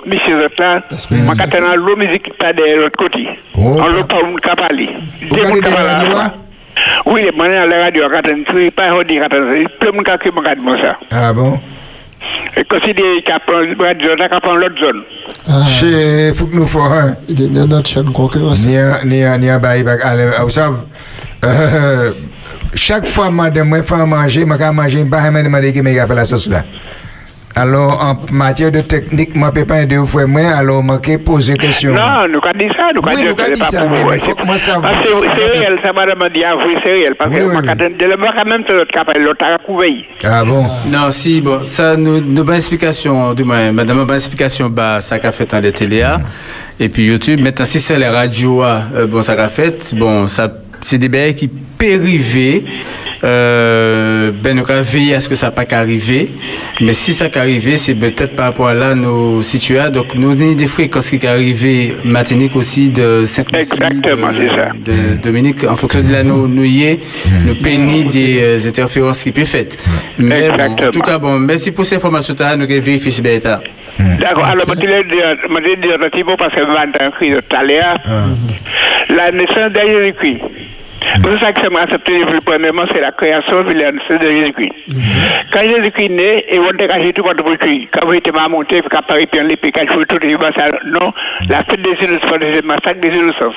misye 0.07 0.31
zot 0.39 0.61
la, 0.63 0.69
man 1.11 1.35
ka 1.35 1.49
tenan 1.51 1.75
lou 1.75 1.99
mizik 1.99 2.29
pa 2.39 2.53
de 2.55 2.63
l'ot 2.79 2.95
koti, 2.95 3.25
an 3.59 3.91
lou 3.91 4.07
pa 4.07 4.23
moun 4.23 4.39
kapali. 4.39 4.87
Ou 5.27 5.35
ka 5.35 5.51
de 5.51 5.59
de 5.59 5.75
radyo 5.75 6.15
la? 6.15 6.29
Oui, 7.03 7.27
manan 7.35 7.67
la 7.67 7.83
radyo 7.83 8.07
akaten, 8.07 8.47
sou 8.47 8.71
pa 8.79 8.87
yon 8.93 9.11
di 9.11 9.19
akaten, 9.19 9.67
ple 9.83 9.91
moun 9.91 10.07
kakri 10.07 10.31
man 10.31 10.47
kade 10.47 10.63
moun 10.63 10.79
sa. 10.79 10.95
Ah 11.11 11.35
bon? 11.35 11.59
E 12.55 12.63
konside 12.71 13.11
ka 13.27 13.43
pran 13.43 13.75
radyo 13.75 14.15
la, 14.15 14.31
ka 14.31 14.39
pran 14.39 14.63
l'ot 14.63 14.79
zon. 14.79 15.03
Che, 15.67 16.31
fouk 16.39 16.55
nou 16.55 16.71
fwa, 16.71 16.93
hein? 16.95 17.17
Ni 17.27 17.59
an 17.59 17.75
not 17.75 17.91
chan 17.91 18.15
konkurans. 18.15 18.63
Ni 19.03 19.19
an 19.27 19.59
bayi 19.59 19.83
bak, 19.83 19.99
ale, 20.07 20.31
a 20.31 20.47
ou 20.47 20.53
sav, 20.61 20.79
Euh, 22.73 22.75
chaque 22.75 23.05
fois 23.05 23.29
madame 23.29 23.69
moi 23.69 23.83
fait 23.83 24.05
manger, 24.05 24.41
je 24.41 24.45
vais 24.45 24.71
manger, 24.71 25.05
pas 25.05 25.21
jamais 25.21 25.43
demander 25.43 25.73
qui 25.73 25.81
m'a 25.81 25.91
fait 25.91 26.15
la 26.15 26.25
sauce 26.25 26.47
là. 26.47 26.63
Alors, 27.55 28.03
en 28.03 28.33
matière 28.33 28.71
de 28.71 28.81
technique, 28.81 29.29
je 29.35 29.39
ne 29.39 29.49
peux 29.51 29.63
pas 29.63 29.81
aider 29.81 29.97
vous 29.97 30.07
frère 30.07 30.27
moi, 30.27 30.41
alors 30.41 30.83
je 31.03 31.11
vais 31.11 31.17
poser 31.19 31.55
question. 31.55 31.93
Non, 31.93 32.27
nous 32.27 32.39
avons 32.39 32.57
dit 32.57 32.67
ça, 32.75 32.89
nous 32.95 33.01
avons 33.07 33.15
Oui, 33.15 33.21
dit 33.21 33.29
nous 33.29 33.35
que 33.35 33.41
avons 33.43 33.49
c'est 33.49 33.53
dit 33.53 33.59
pas 33.59 33.65
ça, 33.67 33.87
mais 33.87 34.15
il 34.15 34.21
faut 34.21 34.33
que 34.33 34.43
moi 34.43 34.55
que 34.55 34.61
c'est 34.61 34.71
réel, 34.71 35.79
ça 35.83 35.91
ah 35.93 36.55
oui, 36.65 36.75
c'est 36.83 36.91
réel. 36.91 37.15
Parce 37.15 37.29
que 37.29 37.41
on 37.43 37.61
dit, 37.61 38.17
moi, 38.17 38.31
quand 38.35 38.45
même, 38.45 38.63
c'est 38.67 38.73
l'autre 38.73 38.91
capable, 38.91 39.21
l'autre. 39.21 39.45
Ah 40.23 40.43
bon? 40.43 40.65
Non, 40.87 41.11
si, 41.11 41.41
bon, 41.41 41.63
ça, 41.63 41.95
nous, 41.95 42.21
nous, 42.21 42.43
bonne 42.43 42.55
explication, 42.55 43.35
du 43.35 43.43
moins, 43.43 43.71
madame, 43.71 44.03
bonne 44.03 44.15
explication, 44.15 44.69
bah, 44.69 44.99
ça 44.99 45.19
qu'a 45.19 45.31
fait 45.31 45.45
dans 45.51 45.61
les 45.61 45.71
télé, 45.71 46.03
et 46.79 46.89
puis 46.89 47.05
YouTube. 47.05 47.39
Maintenant, 47.39 47.65
si 47.65 47.79
c'est 47.79 47.99
les 47.99 48.07
radios, 48.07 48.63
euh, 48.63 49.05
bon, 49.05 49.21
ça 49.21 49.35
qu'a 49.35 49.49
fait, 49.49 49.93
bon, 49.93 50.27
ça, 50.27 50.51
c'est 50.83 50.97
des 50.97 51.09
bails 51.09 51.35
qui 51.35 51.47
périvés, 51.47 52.65
euh, 53.23 54.31
ben 54.33 54.55
nous 54.57 54.63
avons 54.69 54.81
veiller 54.81 55.15
à 55.15 55.19
ce 55.19 55.29
que 55.29 55.35
ça 55.35 55.47
n'a 55.47 55.51
pas 55.51 55.65
qu'arriver. 55.65 56.31
Mais 56.81 56.93
si 56.93 57.13
ça 57.13 57.29
qu'arriver, 57.29 57.77
c'est 57.77 57.95
peut-être 57.95 58.35
par 58.35 58.45
rapport 58.45 58.67
à 58.67 58.73
là 58.73 58.95
nos 58.95 59.41
situations. 59.41 59.91
Donc 59.91 60.15
nous 60.15 60.31
avons 60.31 60.53
des 60.53 60.67
fréquences 60.67 61.09
qui 61.09 61.25
arrivent 61.25 61.95
Martinique 62.03 62.55
aussi 62.55 62.89
de 62.89 63.23
Saint-Lucie, 63.25 63.71
de, 63.71 64.83
de 64.83 65.15
Dominique, 65.15 65.63
en 65.63 65.75
fonction 65.75 66.01
de 66.01 66.11
la 66.11 66.23
nous 66.23 66.47
nous 66.47 66.63
y 66.65 66.83
est, 66.83 66.99
nous 67.45 67.55
pénis 67.55 68.09
des 68.09 68.41
euh, 68.41 68.67
interférences 68.67 69.23
qui 69.23 69.31
peuvent 69.31 69.45
faites. 69.45 69.77
Mais 70.17 70.49
bon, 70.49 70.85
en 70.85 70.91
tout 70.91 71.01
cas, 71.01 71.17
bon, 71.17 71.39
merci 71.39 71.71
pour 71.71 71.85
ces 71.85 71.95
informations, 71.95 72.35
nous 72.37 72.45
allons 72.45 72.65
vérifier 72.65 73.11
si 73.11 73.21
c'est 73.23 73.35
état. 73.35 73.61
D'accord, 73.99 74.45
alors 74.45 74.65
je 74.69 74.87
vais 74.87 75.03
dire 75.03 75.93
un 75.93 76.09
petit 76.09 76.23
mot 76.23 76.35
parce 76.35 76.53
que 76.53 76.61
je 76.61 76.65
vais 76.65 77.07
écrit 77.07 77.41
tout 77.47 77.55
à 77.55 77.63
l'heure. 77.63 77.97
La 79.09 79.31
naissance 79.31 79.71
de 79.71 79.79
Jésus-Christ. 79.79 80.41
Pour 81.21 81.39
ça 81.39 81.51
que 81.51 81.61
ça 81.61 81.69
m'a 81.69 81.81
accepté 81.81 82.19
le 82.19 82.39
premièrement, 82.41 82.83
c'est 82.91 83.01
la 83.01 83.11
création 83.11 83.63
de 83.63 83.73
de 84.17 84.27
Jésus-Christ. 84.27 84.71
Quand 85.51 85.61
Jésus-Christ 85.61 86.05
est 86.05 86.09
né, 86.09 86.45
et 86.49 86.59
on 86.59 86.71
dégage 86.71 87.13
tout 87.13 87.23
votre 87.23 87.43
bruit. 87.43 87.87
Quand 87.91 88.07
vous 88.07 88.13
êtes 88.13 88.49
monté, 88.49 88.81
vous 88.81 89.13
avez 89.13 89.25
puis 89.27 89.43
les 89.43 89.55
pécages, 89.55 89.87
vous 89.93 90.05
tout 90.05 90.17
les 90.21 90.35
non, 90.85 91.13
la 91.49 91.63
fête 91.63 91.81
des 91.81 92.05
innocents, 92.05 92.37
le 92.39 92.61
massacre 92.61 92.99
des 92.99 93.09
innocents. 93.09 93.53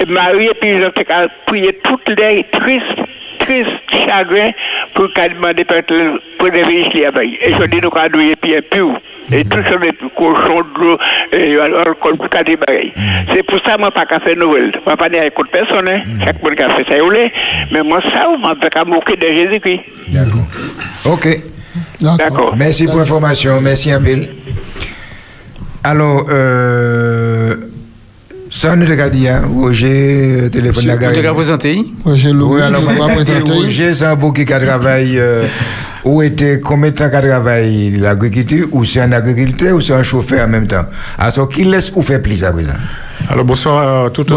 Et 0.00 0.06
Marie 0.06 0.46
et 0.46 0.54
puis 0.60 0.84
ont 0.84 0.90
prié 1.46 1.72
toutes 1.82 2.08
les 2.20 2.44
tristes 2.44 3.08
triste, 3.48 3.70
chagrin 3.92 4.50
pour 4.94 5.12
qu'elle 5.14 5.34
demande 5.34 5.62
pour 6.38 6.50
des 6.50 6.62
riches 6.62 6.92
les 6.94 7.06
abeilles. 7.06 7.38
Et 7.42 7.52
je 7.52 7.64
dis, 7.66 7.80
nous, 7.82 7.90
quand 7.90 8.08
nous, 8.14 8.20
et 8.20 8.36
puis, 8.36 8.54
et 9.30 9.44
tout 9.44 9.58
ça, 9.62 9.76
les 9.82 9.92
cochons 10.16 10.62
de 10.62 10.80
l'eau, 10.80 10.98
et 11.32 11.58
alcool, 11.58 12.16
qu'elle 12.30 12.44
débaille. 12.44 12.92
C'est 13.32 13.42
pour 13.42 13.58
ça, 13.60 13.76
moi, 13.76 13.90
pas 13.90 14.06
qu'à 14.06 14.20
faire 14.20 14.36
Noël. 14.36 14.72
Moi, 14.86 14.96
pas 14.96 15.08
dire 15.08 15.22
écoute 15.24 15.48
personne, 15.52 15.88
hein. 15.88 16.00
Chaque 16.24 16.42
monde 16.42 16.54
qui 16.54 16.62
a 16.62 16.70
fait 16.70 16.84
ça, 16.88 16.96
il 16.96 17.30
Mais 17.70 17.82
moi, 17.82 18.00
ça, 18.00 18.26
moi, 18.38 18.54
pas 18.58 18.70
qu'à 18.70 18.84
moquer 18.84 19.16
de 19.16 19.26
Jésus-Christ. 19.26 19.80
D'accord. 20.08 20.46
OK. 21.12 21.28
D'accord. 22.16 22.54
Merci 22.56 22.86
pour 22.86 22.96
l'information. 22.96 23.60
Merci, 23.60 23.92
Amil. 23.92 24.30
Alors, 25.84 26.26
euh, 26.30 27.56
ça 28.50 28.76
nous 28.76 29.00
a 29.00 29.08
dit, 29.08 29.28
hein, 29.28 29.42
Roger, 29.54 30.48
téléphone 30.50 30.84
Vous 30.84 30.90
avez 30.90 31.34
présenté 31.34 31.84
Roger 32.04 32.32
Louis, 32.32 32.60
vais 32.60 33.14
présenter. 33.14 33.42
dire, 33.42 33.54
Roger, 33.54 33.94
c'est 33.94 34.04
un 34.04 34.16
beau 34.16 34.32
qui 34.32 34.52
a 34.52 34.60
travaillé. 34.60 35.18
euh, 35.18 35.46
où 36.04 36.22
était, 36.22 36.60
combien 36.60 36.90
de 36.90 36.94
temps 36.94 37.10
qu'il 37.10 37.28
travaille 37.28 37.90
l'agriculture, 37.90 38.68
ou 38.72 38.84
c'est 38.84 39.00
un 39.00 39.12
agriculteur, 39.12 39.76
ou 39.76 39.80
c'est 39.80 39.92
un 39.92 40.02
chauffeur 40.02 40.46
en 40.46 40.48
même 40.48 40.66
temps? 40.66 40.86
Alors, 41.18 41.48
qui 41.48 41.64
laisse 41.64 41.92
ou 41.94 42.02
fait 42.02 42.20
plus 42.20 42.42
à 42.44 42.52
présent? 42.52 42.72
Alors 43.28 43.44
bonsoir 43.44 44.06
à 44.06 44.10
tout 44.10 44.24
le 44.26 44.36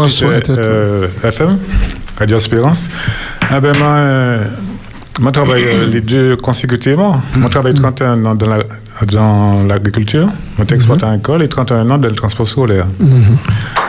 euh, 0.50 1.08
FM, 1.22 1.56
Radio 2.18 2.36
Espérance. 2.36 2.90
Ah 3.48 3.60
ben, 3.60 3.74
moi, 3.78 3.88
euh, 3.88 4.44
moi, 5.20 5.30
je 5.34 5.40
travaille 5.40 5.64
euh, 5.64 5.86
les 5.88 6.00
deux 6.00 6.36
consécutivement. 6.36 7.20
Moi, 7.36 7.46
je 7.46 7.48
travaille 7.50 7.74
31 7.74 8.24
ans 8.24 8.34
dans 8.34 8.48
la- 8.48 8.62
dans 9.06 9.62
l'agriculture, 9.64 10.26
moi, 10.56 10.66
je 10.68 10.74
exploitant 10.74 11.08
agricole 11.10 11.42
et 11.42 11.48
31 11.48 11.90
ans 11.90 11.98
dans 11.98 12.08
le 12.08 12.14
transport 12.14 12.48
scolaire. 12.48 12.86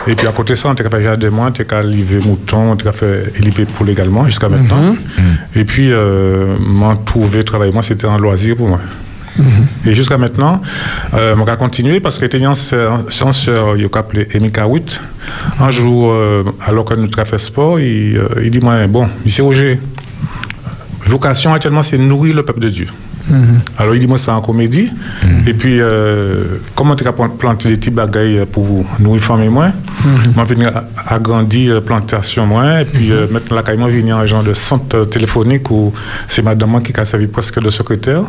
Et 0.06 0.14
puis 0.16 0.26
à 0.26 0.32
côté 0.32 0.52
de 0.54 0.58
ça, 0.58 0.68
on 0.68 0.72
a 0.72 0.76
fait 0.90 1.02
jardin 1.02 1.30
moi, 1.30 1.50
on 1.50 1.74
a 1.74 1.80
élevé 1.82 2.18
moutons, 2.20 2.72
on 2.72 2.88
a 2.88 2.92
fait 2.92 3.32
élever 3.38 3.64
poules 3.64 3.90
également 3.90 4.26
jusqu'à 4.26 4.48
maintenant. 4.48 4.94
Et 5.54 5.64
puis, 5.64 5.90
euh, 5.92 6.56
moi, 6.60 6.96
trouver 7.06 7.42
travail, 7.44 7.70
moi, 7.72 7.82
c'était 7.82 8.06
un 8.06 8.18
loisir 8.18 8.56
pour 8.56 8.68
moi. 8.68 8.80
Et 9.84 9.94
jusqu'à 9.96 10.16
maintenant, 10.16 10.62
euh, 11.14 11.34
on 11.38 11.44
va 11.44 11.56
continuer 11.56 11.98
parce 12.00 12.18
que 12.18 12.24
était 12.24 12.42
un 12.44 12.54
censeur, 13.08 13.76
il 13.76 13.84
appelé 13.94 14.28
Amy 14.34 14.52
Kawit. 14.52 15.00
Un 15.60 15.70
jour, 15.70 16.12
euh, 16.12 16.44
alors 16.64 16.84
que 16.84 16.94
nous 16.94 17.08
avons 17.16 17.24
fait 17.24 17.38
sport, 17.38 17.80
il, 17.80 18.16
euh, 18.16 18.28
il 18.44 18.50
dit 18.50 18.60
moi, 18.60 18.86
bon, 18.86 19.08
monsieur 19.24 19.42
Roger, 19.42 19.80
vocation 21.06 21.52
actuellement, 21.52 21.82
c'est 21.82 21.98
nourrir 21.98 22.34
le 22.34 22.44
peuple 22.44 22.60
de 22.60 22.68
Dieu. 22.68 22.88
Alors 23.78 23.94
il 23.94 24.00
dit 24.00 24.06
moi 24.06 24.18
c'est 24.18 24.30
en 24.30 24.40
comédie. 24.40 24.90
Et 25.46 25.54
puis 25.54 25.78
euh, 25.80 26.58
comment 26.74 26.96
tu 26.96 27.06
as 27.06 27.12
planté 27.12 27.68
des 27.68 27.76
petits 27.76 27.90
bagailles 27.90 28.44
pour 28.50 28.66
nourrir 29.00 29.22
famille 29.22 29.48
moi? 29.48 29.68
Moi 30.34 30.44
venir 30.44 30.72
agrandir 31.06 31.82
plantation 31.82 32.46
moi. 32.46 32.82
Et 32.82 32.84
puis 32.84 33.12
euh, 33.12 33.26
maintenant 33.30 33.56
là 33.56 33.62
quand 33.64 33.76
moi 33.76 33.88
venir 33.88 34.16
un 34.16 34.26
genre 34.26 34.42
de 34.42 34.54
centre 34.54 35.04
téléphonique 35.06 35.70
où 35.70 35.92
c'est 36.28 36.42
madame 36.42 36.70
moi 36.70 36.80
qui 36.80 36.92
a 36.98 37.04
servi 37.04 37.26
presque 37.26 37.60
de 37.60 37.70
secrétaire. 37.70 38.22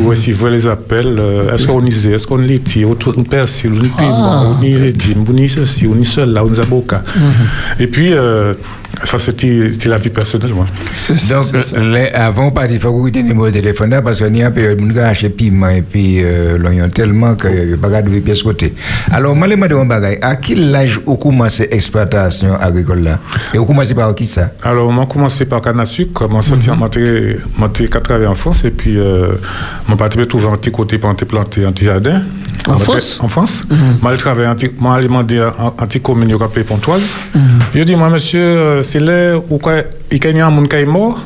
Où 0.00 0.08
aussi 0.08 0.32
voit 0.32 0.50
les 0.50 0.66
appels 0.66 1.16
euh, 1.18 1.54
est-ce 1.54 1.66
qu'on 1.66 1.84
y 1.84 2.06
est-ce 2.06 2.26
qu'on 2.26 2.36
les 2.38 2.58
tire 2.58 2.90
autour 2.90 3.14
de 3.14 3.22
persil 3.22 3.72
on 3.74 3.80
piment 3.80 4.56
on 4.58 4.62
y 4.62 4.72
légumes 4.72 5.24
on 5.28 5.36
y 5.36 5.48
ceci 5.48 5.86
on 5.86 6.02
cela 6.04 6.44
on 6.44 6.54
zaboka 6.54 7.02
et 7.78 7.86
puis 7.86 8.12
euh, 8.12 8.54
ça 9.04 9.18
c'était 9.18 9.70
la 9.86 9.98
vie 9.98 10.10
personnelle 10.10 10.52
moi. 10.54 10.66
Donc, 11.30 11.46
les, 11.76 12.08
avant, 12.08 12.50
pas 12.50 12.66
il 12.66 12.78
faut 12.78 12.92
que 12.92 12.98
vous 12.98 13.08
ayez 13.08 13.22
numéro 13.22 13.46
de 13.46 13.52
téléphone 13.52 13.90
là, 13.90 14.02
parce 14.02 14.18
qu'il 14.18 14.31
y 14.36 14.42
a 14.42 14.48
une 14.48 14.52
période 14.52 14.80
où 14.80 14.84
on 14.84 14.96
a 14.96 15.06
acheté 15.06 15.28
piment 15.28 15.68
et 15.68 15.82
puis 15.82 16.20
euh, 16.22 16.56
l'oignon 16.58 16.88
tellement 16.88 17.34
que 17.34 17.48
n'y 17.68 17.74
a 17.74 17.76
pas 17.76 18.02
de 18.02 18.20
pièce 18.20 18.42
côté. 18.42 18.74
Alors, 19.10 19.34
je 19.34 19.40
me 19.40 19.68
demande, 19.68 19.92
à 20.20 20.36
quel 20.36 20.74
âge 20.74 21.00
vous 21.04 21.16
commencez 21.16 21.68
l'exploitation 21.70 22.54
agricole 22.54 23.02
là? 23.02 23.18
Et 23.54 23.58
vous 23.58 23.64
commencez 23.64 23.94
par 23.94 24.14
qui 24.14 24.26
ça? 24.26 24.50
Alors, 24.62 24.88
on 24.88 25.06
commencé 25.06 25.46
par 25.46 25.60
canne 25.60 25.80
à 25.80 25.84
sucre, 25.84 26.28
sorti 26.42 26.70
en 26.70 26.76
monté, 26.76 27.88
quatre 27.88 28.02
travailler 28.02 28.26
en 28.26 28.34
France, 28.34 28.64
et 28.64 28.70
puis, 28.70 28.98
mon 29.88 29.96
parti 29.96 30.18
trouvé 30.26 30.46
un 30.46 30.56
petit 30.56 30.70
côté 30.70 30.98
pour 30.98 31.10
planter 31.10 31.24
planter 31.26 31.64
un 31.64 31.72
petit 31.72 31.84
jardin. 31.84 32.22
En 32.68 32.78
France? 32.78 33.20
En 33.22 33.28
France. 33.28 33.62
Moi, 34.00 34.12
je 34.12 34.16
travaille 34.18 34.46
en 34.46 34.54
je 35.00 35.08
un 35.08 35.40
un 35.78 35.86
petit 35.86 36.00
commune, 36.00 36.30
Pontoise. 36.64 37.14
Je 37.74 37.82
dis, 37.82 37.96
moi, 37.96 38.10
monsieur, 38.10 38.40
euh, 38.40 38.82
c'est 38.82 39.00
là 39.00 39.36
où 39.36 39.60
il 40.10 40.36
y 40.36 40.40
a 40.40 40.46
un 40.46 40.50
monde 40.50 40.68
qui 40.68 40.76
est 40.76 40.86
mort. 40.86 41.24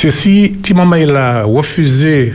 C'est 0.00 0.10
si, 0.10 0.56
il 0.96 1.10
a 1.14 1.42
refusé 1.42 2.32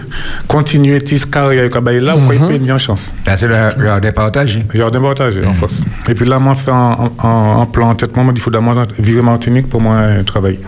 continuer 0.48 1.02
tis 1.02 1.26
carrière 1.26 1.68
là, 1.68 2.16
ou 2.16 2.20
quoi, 2.28 2.36
il 2.36 2.40
peut 2.40 2.54
une 2.54 2.78
chance? 2.78 3.12
Là, 3.26 3.36
c'est 3.36 3.48
le 3.48 3.56
jardin 3.56 4.12
partagé. 4.12 4.64
Jardin 4.72 5.02
partagé, 5.02 5.44
en 5.44 5.56
France. 5.56 5.78
Et 6.08 6.14
puis 6.14 6.28
là, 6.28 6.38
moi, 6.38 6.54
fait 6.54 6.70
un, 6.70 7.66
plan 7.66 7.90
en 7.90 7.96
tête, 7.96 8.16
moi, 8.16 8.32
il 8.36 8.40
faut 8.40 8.52
d'abord 8.52 8.86
vivre 9.00 9.24
Martinique 9.24 9.68
pour 9.68 9.82
moi 9.82 9.96
euh, 9.96 10.22
travailler. 10.22 10.60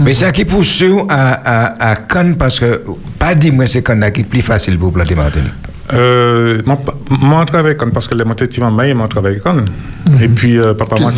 Mais 0.00 0.14
ça 0.14 0.32
qui 0.32 0.46
pousse 0.46 0.82
à, 1.10 1.32
à, 1.44 1.90
à 1.90 1.96
Cannes, 1.96 2.36
parce 2.36 2.58
que, 2.58 2.84
pas 3.18 3.34
dit 3.34 3.50
moi, 3.50 3.66
c'est 3.66 3.82
Cannes 3.82 4.10
qui 4.10 4.22
est 4.22 4.24
plus 4.24 4.40
facile 4.40 4.78
pour 4.78 4.94
planter 4.94 5.14
Martinique. 5.14 5.52
Euh, 5.92 6.62
moi, 6.66 6.78
moi, 7.10 7.40
je 7.42 7.52
travaille 7.52 7.76
quand 7.76 7.90
parce 7.90 8.08
que 8.08 8.14
les 8.14 8.24
montées 8.24 8.46
de 8.46 8.64
maille, 8.64 8.94
moi, 8.94 9.06
je 9.06 9.10
travaille 9.10 9.40
quand. 9.42 9.58
Et 10.20 10.28
puis, 10.28 10.58
euh, 10.58 10.74
papa, 10.74 10.96
moi. 11.00 11.10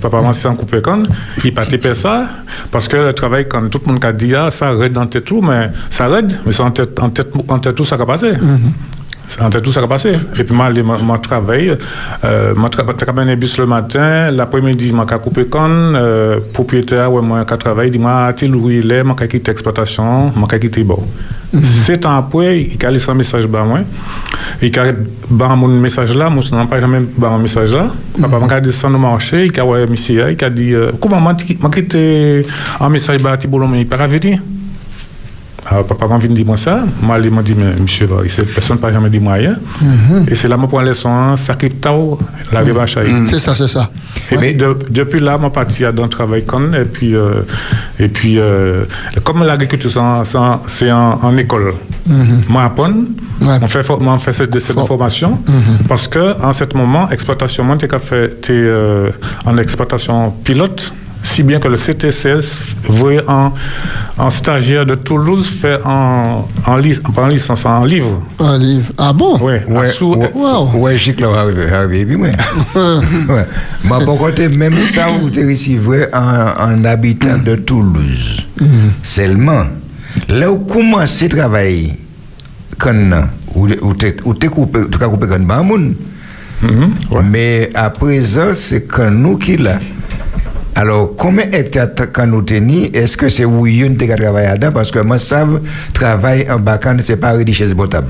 Papa, 0.00 0.20
moi, 0.20 0.32
c'est 0.34 0.48
en 0.48 0.54
coupé 0.54 0.80
quand. 0.82 1.04
Il 1.44 1.54
pas 1.54 1.66
tapé 1.66 1.94
ça. 1.94 2.26
Parce 2.70 2.88
que 2.88 2.96
le 2.96 3.12
travail, 3.12 3.46
quand 3.48 3.68
tout 3.68 3.80
le 3.86 3.92
monde 3.92 4.04
a 4.04 4.12
dit, 4.12 4.34
ah, 4.34 4.50
ça 4.50 4.72
raide 4.72 4.92
dans 4.92 5.06
tête 5.06 5.24
tout, 5.24 5.40
mais 5.40 5.70
ça 5.90 6.08
raide, 6.08 6.38
mais 6.44 6.52
c'est 6.52 6.62
en 6.62 6.70
tête, 6.70 6.98
en 7.00 7.10
tête, 7.10 7.32
en 7.48 7.58
tête 7.58 7.74
tout, 7.74 7.84
ça 7.84 7.96
va 7.96 8.06
passer. 8.06 8.32
En 8.32 8.91
tête 9.50 9.62
tout 9.62 9.72
ça 9.72 9.80
va 9.80 9.88
passer. 9.88 10.14
Et 10.38 10.44
puis 10.44 10.54
moi, 10.54 10.70
moi, 10.82 11.18
travaille, 11.18 11.76
euh, 12.24 12.54
tra- 12.54 12.96
travaille 12.96 13.30
un 13.30 13.36
bus 13.36 13.58
le 13.58 13.66
matin, 13.66 14.30
l'après-midi, 14.30 14.88
j'ai 14.88 15.18
coupé 15.18 15.46
quand, 15.46 15.68
euh, 15.70 16.38
propriétaire, 16.52 17.12
ouais, 17.12 17.22
moi, 17.22 17.44
qui 17.44 17.56
travaille, 17.58 17.90
dit, 17.90 17.98
moi, 17.98 18.32
tu 18.36 18.48
moi, 18.48 19.16
j'ai 19.20 19.28
quitté 19.28 19.50
l'exploitation, 19.50 20.32
moi, 20.34 20.48
j'ai 20.50 20.58
quitté 20.60 20.84
bon. 20.84 20.98
Sept 21.62 22.06
ans 22.06 22.16
après, 22.16 22.62
il 22.62 22.86
a 22.86 22.90
laissé 22.90 23.10
un 23.10 23.14
message 23.14 23.46
par 23.46 23.66
moi. 23.66 23.80
Il 24.62 24.78
a 24.78 24.84
ban 25.28 25.56
mon 25.56 25.68
message 25.68 26.14
là, 26.14 26.30
moi, 26.30 26.42
je 26.42 26.54
n'ai 26.54 26.64
pas 26.66 26.80
jamais 26.80 27.00
ban 27.16 27.34
un 27.34 27.38
message 27.38 27.74
là. 27.74 27.88
Papa 28.20 28.38
m'a 28.38 28.60
descendu 28.60 28.94
au 28.96 28.98
marché, 28.98 29.46
il 29.46 29.60
a 29.60 29.64
ouais, 29.66 29.86
monsieur, 29.86 30.30
il 30.30 30.44
a 30.44 30.50
dit, 30.50 30.72
euh, 30.72 30.92
comment 31.00 31.20
moi, 31.20 31.34
quitté 31.34 32.46
un 32.80 32.88
message 32.88 33.22
par 33.22 33.36
Thibault, 33.38 33.66
mais 33.66 33.82
il 33.82 33.88
n'a 33.88 33.96
pas 33.96 34.06
venir. 34.06 34.40
Alors, 35.70 35.86
papa 35.86 36.08
m'a 36.08 36.18
dire 36.34 36.44
moi 36.44 36.56
ça. 36.56 36.80
Moi, 37.00 37.18
il 37.22 37.30
m'a 37.30 37.42
dit, 37.42 37.54
mais 37.56 37.80
monsieur, 37.80 38.08
cette 38.28 38.52
personne 38.52 38.78
n'a 38.82 38.92
jamais 38.92 39.08
dit 39.10 39.20
moi 39.20 39.34
rien. 39.34 39.54
Et 40.28 40.34
c'est 40.34 40.48
là 40.48 40.56
que 40.56 40.62
je 40.62 40.66
prends 40.66 40.80
la 40.80 40.88
leçon, 40.88 41.36
ça 41.36 41.54
qui 41.54 41.70
tao, 41.70 42.18
la 42.52 42.60
revanche. 42.62 42.96
C'est 43.26 43.38
ça, 43.38 43.54
c'est 43.54 43.68
ça. 43.68 43.88
Et 44.30 44.36
puis, 44.36 44.54
de- 44.54 44.76
depuis 44.90 45.20
là, 45.20 45.36
je 45.38 45.42
suis 45.44 45.52
parti 45.52 45.82
dans 45.94 46.02
le 46.02 46.08
travail 46.08 46.44
con. 46.44 46.72
Et 46.72 46.84
puis, 46.84 47.14
euh, 47.14 47.42
et 47.98 48.08
puis 48.08 48.38
euh, 48.38 48.84
comme 49.22 49.44
l'agriculture, 49.44 49.90
c'est 49.90 49.98
en- 49.98 50.26
école, 51.36 51.74
moi, 52.48 52.64
apprends, 52.64 52.92
on 53.62 53.66
fait, 53.68 53.88
on 53.90 54.18
fait 54.18 54.32
cette, 54.32 54.58
cette 54.58 54.76
formation. 54.86 55.38
Parce 55.88 56.08
que 56.08 56.34
en 56.42 56.52
ce 56.52 56.64
moment, 56.74 57.08
exploitation, 57.10 57.64
t'es, 58.40 58.52
euh, 58.52 59.10
en 59.46 59.56
exploitation 59.58 60.30
pilote. 60.44 60.92
Si 61.24 61.42
bien 61.44 61.60
que 61.60 61.68
le 61.68 61.76
CTCS, 61.76 62.60
vous 62.84 62.94
voyez, 62.94 63.20
en, 63.28 63.52
en 64.18 64.30
stagiaire 64.30 64.84
de 64.84 64.96
Toulouse, 64.96 65.48
fait 65.48 65.78
en, 65.84 66.48
en, 66.66 66.76
lic- 66.76 67.00
en 67.16 67.26
licence, 67.28 67.64
en 67.64 67.84
livre. 67.84 68.22
Un 68.40 68.58
livre. 68.58 68.92
Ah 68.98 69.12
bon? 69.12 69.38
Oui, 69.40 69.54
Ouais, 69.68 69.88
sous- 69.92 70.14
ouais, 70.14 70.30
ouais, 70.74 70.98
je 70.98 71.04
sais 71.06 71.12
que 71.14 71.22
là, 71.22 71.46
arrivé, 71.76 72.04
puis 72.04 72.16
moi. 72.16 72.28
ouais. 72.74 73.46
Mais 73.84 74.04
par 74.04 74.16
contre, 74.16 74.42
même 74.48 74.74
ça, 74.82 75.08
vous 75.20 75.30
te 75.30 75.40
recevez 75.40 76.06
en, 76.12 76.72
en 76.72 76.84
habitant 76.84 77.38
de 77.38 77.54
Toulouse. 77.56 78.46
Seulement, 79.02 79.64
là 80.28 80.50
où 80.50 80.58
commencez 80.58 81.26
à 81.26 81.28
travailler, 81.28 81.98
quand 82.78 82.94
où 83.54 83.94
t'es 83.94 84.48
coupé, 84.48 84.80
tu 84.90 85.02
as 85.02 85.08
coupé 85.08 85.26
quand 85.28 85.38
même, 85.38 85.94
mais 87.24 87.70
à 87.74 87.90
présent, 87.90 88.50
c'est 88.54 88.82
quand 88.86 89.10
nous 89.10 89.36
qui 89.36 89.56
là. 89.56 89.78
Alors, 90.74 91.14
combien 91.16 91.46
d'hectares 91.46 92.10
quand 92.12 92.26
nous 92.26 92.42
tenons, 92.42 92.88
est-ce 92.94 93.16
que 93.16 93.28
c'est 93.28 93.44
où 93.44 93.66
il 93.66 93.96
qui 93.96 94.06
travaille 94.08 94.46
là-dedans? 94.46 94.72
Parce 94.72 94.90
que 94.90 95.00
moi, 95.00 95.18
ça 95.18 95.46
travail 95.92 96.50
en 96.50 96.58
bacan, 96.58 96.96
c'est 97.04 97.16
pas 97.16 97.32
richesse 97.32 97.74
potable. 97.74 98.08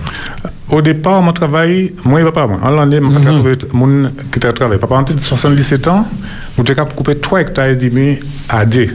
Au 0.71 0.81
départ, 0.81 1.21
mon 1.23 1.33
travail, 1.33 1.93
moi, 2.05 2.21
il 2.21 2.25
va 2.25 2.33
pas 2.33 2.47
moi. 2.47 2.61
En 2.63 2.71
l'année, 2.71 3.01
je 3.03 3.19
suis 3.19 3.25
trouvé 3.25 3.59
mon 3.73 4.11
qui 4.31 4.39
travaille. 4.39 4.79
Papa, 4.79 4.95
en 4.95 5.05
77 5.07 5.89
ans, 5.89 6.07
je 6.57 6.63
suis 6.63 6.65
capable 6.65 6.91
de 6.91 6.97
couper 6.97 7.17
3 7.17 7.41
hectares 7.41 7.67
et 7.67 7.77
demi 7.77 8.19
à 8.49 8.65
D. 8.65 8.91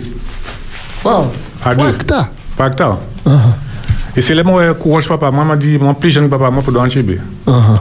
Wow. 1.03 1.31
À 1.63 1.75
3 1.75 1.89
hectares? 1.89 2.29
Par 2.55 2.67
hectare. 2.67 2.99
Et 4.15 4.21
c'est 4.21 4.33
là 4.33 4.43
mon 4.43 4.73
courage 4.75 5.09
papa. 5.09 5.29
Moi, 5.29 5.43
m'a 5.43 5.57
dit, 5.57 5.77
mon 5.77 5.93
plus 5.93 6.09
jeune 6.11 6.29
papa, 6.29 6.49
moi, 6.49 6.63
pour 6.63 6.71
dans 6.71 6.89
Chibé. 6.89 7.19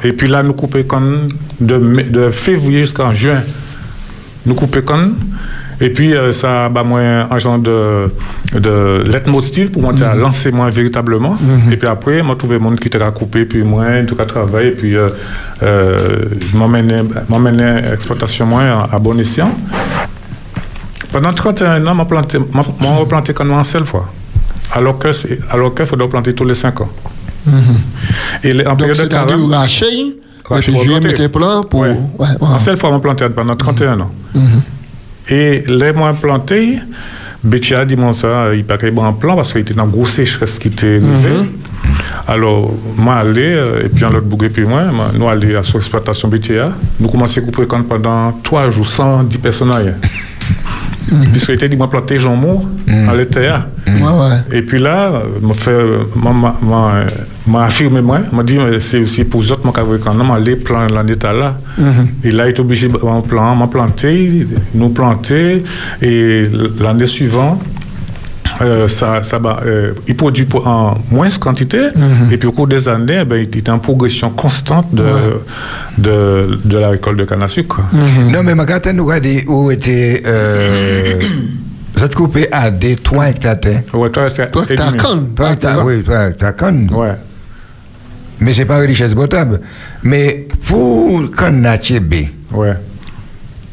Et 0.03 0.13
puis 0.13 0.29
là, 0.29 0.43
nous 0.43 0.53
coupons 0.53 0.83
comme 0.83 1.29
de, 1.61 1.79
de 1.79 2.31
février 2.31 2.81
jusqu'en 2.81 3.15
juin. 3.15 3.41
Nous 4.45 4.55
coupons 4.57 4.83
comme. 4.83 5.15
Et 5.81 5.91
puis, 5.91 6.15
euh, 6.15 6.33
ça 6.33 6.67
a 6.67 6.83
moi 6.83 7.01
un 7.31 7.39
genre 7.39 7.59
de, 7.59 8.11
de 8.55 9.05
leitmotiv 9.07 9.71
pour 9.71 9.83
moi 9.83 9.93
à 10.03 10.15
lancer 10.15 10.51
moi 10.51 10.71
véritablement. 10.71 11.37
Et 11.71 11.77
puis 11.77 11.87
après, 11.89 12.23
moi, 12.23 12.35
trouvé 12.37 12.59
monde 12.59 12.79
qui 12.81 12.89
t'a 12.89 13.11
coupé, 13.11 13.45
puis 13.45 13.63
moi, 13.63 13.85
en 14.03 14.07
tout 14.07 14.15
cas, 14.17 14.25
travailler. 14.25 14.69
Et 14.69 14.73
puis, 14.73 14.97
euh, 14.97 15.09
euh, 15.63 16.25
m'emmener 16.55 17.03
l'exploitation 17.91 18.47
moi 18.47 18.89
à, 18.91 18.99
bon 18.99 19.19
escient. 19.19 19.51
Pendant 21.13 21.33
31 21.33 21.87
ans, 21.87 21.95
m'a 21.95 22.05
planté, 22.05 22.39
m'a 22.39 22.63
m'a 22.81 22.97
replanté 22.97 23.33
comme 23.33 23.49
moi 23.49 23.59
en 23.61 23.65
seule 23.65 23.85
fois. 23.87 24.09
Alors 24.73 24.99
que 24.99 25.09
alors 25.51 25.75
qu'il 25.75 25.87
faudrait 25.87 26.09
planter 26.09 26.33
tous 26.35 26.45
les 26.45 26.55
5 26.55 26.81
ans. 26.81 26.89
Et 28.43 28.53
les- 28.53 28.67
en 28.67 28.71
Donc, 28.71 28.79
période 28.79 28.97
de 29.05 29.09
carême, 29.09 29.41
racher, 29.53 29.87
et 30.59 30.61
puis 30.63 30.73
je 30.73 30.89
mettre 31.01 31.31
plein 31.31 31.63
pour. 31.63 31.81
Ouais. 31.81 31.91
Ouais, 32.19 32.27
ouais. 32.41 32.49
En 32.55 32.59
seule 32.59 32.77
fois, 32.77 32.91
on 32.91 32.99
planté 33.01 33.29
pendant 33.29 33.55
31 33.55 34.01
ans. 34.01 34.11
Et 35.29 35.65
les 35.67 35.93
mois 35.93 36.13
plantés, 36.13 36.79
Bétia 37.43 37.85
dit 37.85 37.97
moi 37.97 38.13
ça, 38.15 38.55
il 38.55 38.65
paraît 38.65 38.91
bon 38.91 39.13
plan 39.13 39.37
parce 39.37 39.53
qu'il 39.53 39.63
était 39.63 39.75
dans 39.75 39.85
une 39.85 39.91
grosse 39.91 40.13
sécheresse 40.13 40.59
qui 40.59 40.69
était 40.69 41.01
arrivée. 41.03 41.51
Alors, 42.29 42.75
moi, 42.97 43.15
allé, 43.15 43.53
euh, 43.55 43.85
et 43.85 43.89
puis 43.89 44.05
en 44.05 44.11
l'autre 44.11 44.27
bouguet, 44.27 44.49
puis 44.49 44.65
moi, 44.65 44.83
nous 45.15 45.29
allé 45.29 45.55
à 45.55 45.63
son 45.63 45.79
exploitation 45.79 46.29
BTA. 46.29 46.73
Nous 46.99 47.09
commençons 47.09 47.41
à 47.41 47.45
couper 47.45 47.67
quand 47.69 47.83
pendant 47.87 48.33
3 48.43 48.71
jours, 48.71 48.89
110 48.89 49.39
personnes. 49.39 49.71
Rien. 51.11 51.31
Puisqu'il 51.31 51.55
était 51.55 51.69
dit, 51.69 51.77
moi, 51.77 51.89
planter 51.91 52.19
Jean 52.19 52.37
Mour 52.37 52.65
à 53.09 53.15
l'ETA. 53.15 53.69
Ouais, 53.87 53.93
ouais. 54.03 54.59
Et 54.59 54.63
puis 54.63 54.79
là, 54.79 55.11
m'a 55.43 55.55
fait, 55.55 55.77
m'a- 56.17 56.33
m'a- 56.33 56.57
m'a 56.63 56.93
m'a 57.49 57.65
affirmé 57.67 58.01
moi, 58.01 58.19
m'a 58.33 58.43
dit 58.43 58.59
c'est 58.81 58.99
aussi 58.99 59.23
pour 59.23 59.41
les 59.41 59.53
autres, 59.53 59.61
moi, 59.65 59.73
quand 59.73 60.15
même 60.15 60.45
les 60.45 60.57
plans 60.57 60.85
en 60.89 61.07
état 61.07 61.33
là. 61.33 61.57
Mhm. 61.79 62.09
Et 62.25 62.31
là, 62.33 62.47
il 62.47 62.49
est 62.55 62.59
obligé 62.61 62.89
de 62.89 62.97
plan, 62.97 63.21
plan, 63.23 63.55
m'a 63.55 63.69
planté, 63.69 64.45
nous 64.75 64.89
planter, 64.89 65.63
et 66.03 66.49
l'année 66.81 67.07
suivante. 67.07 67.63
Euh, 68.63 68.89
ça, 68.89 69.23
ça, 69.23 69.39
va, 69.39 69.61
euh, 69.67 69.93
il 70.09 70.17
produit 70.17 70.45
pour- 70.45 70.67
en 70.67 70.97
moins 71.11 71.29
quantité, 71.31 71.79
Mhm. 71.95 72.33
et 72.33 72.39
puis 72.39 72.49
au 72.49 72.53
cours 72.53 72.67
des 72.69 72.89
années, 72.89 73.25
ben, 73.25 73.37
il 73.37 73.43
était 73.59 73.71
en 73.71 73.79
progression 73.79 74.31
constante 74.31 74.95
de, 74.95 75.05
de, 75.99 76.59
de 76.65 76.79
la 76.79 76.89
récolte 76.91 77.19
de 77.19 77.25
canne 77.25 77.43
à 77.43 77.49
sucre. 77.49 77.81
Non, 78.31 78.43
mais 78.43 78.55
ma 78.55 78.65
nous 78.93 79.11
a 79.11 79.21
dit 79.21 79.43
où 79.47 79.71
était. 79.71 80.23
Vous 81.95 82.05
êtes 82.05 82.15
coupé 82.15 82.47
à 82.53 82.71
des 82.71 82.97
3 82.97 83.31
hectares. 83.31 83.57
Ouais, 83.95 84.11
Toi, 84.11 84.29
t'as 84.31 84.47
conne. 84.93 85.31
Toi, 85.35 85.49
Ah, 85.53 85.57
t'as, 85.57 85.83
oui, 85.83 86.03
toi, 86.03 86.31
t'as 86.33 86.53
conne. 86.53 86.91
Ouais. 86.93 87.15
Mais 88.39 88.53
c'est 88.53 88.67
pas 88.67 88.77
richesse 88.77 89.15
potable. 89.15 89.61
Mais 90.03 90.47
pour 90.69 91.31
conne 91.35 91.65
à 91.65 91.79
Tchébé, 91.79 92.31
Ouais. 92.53 92.75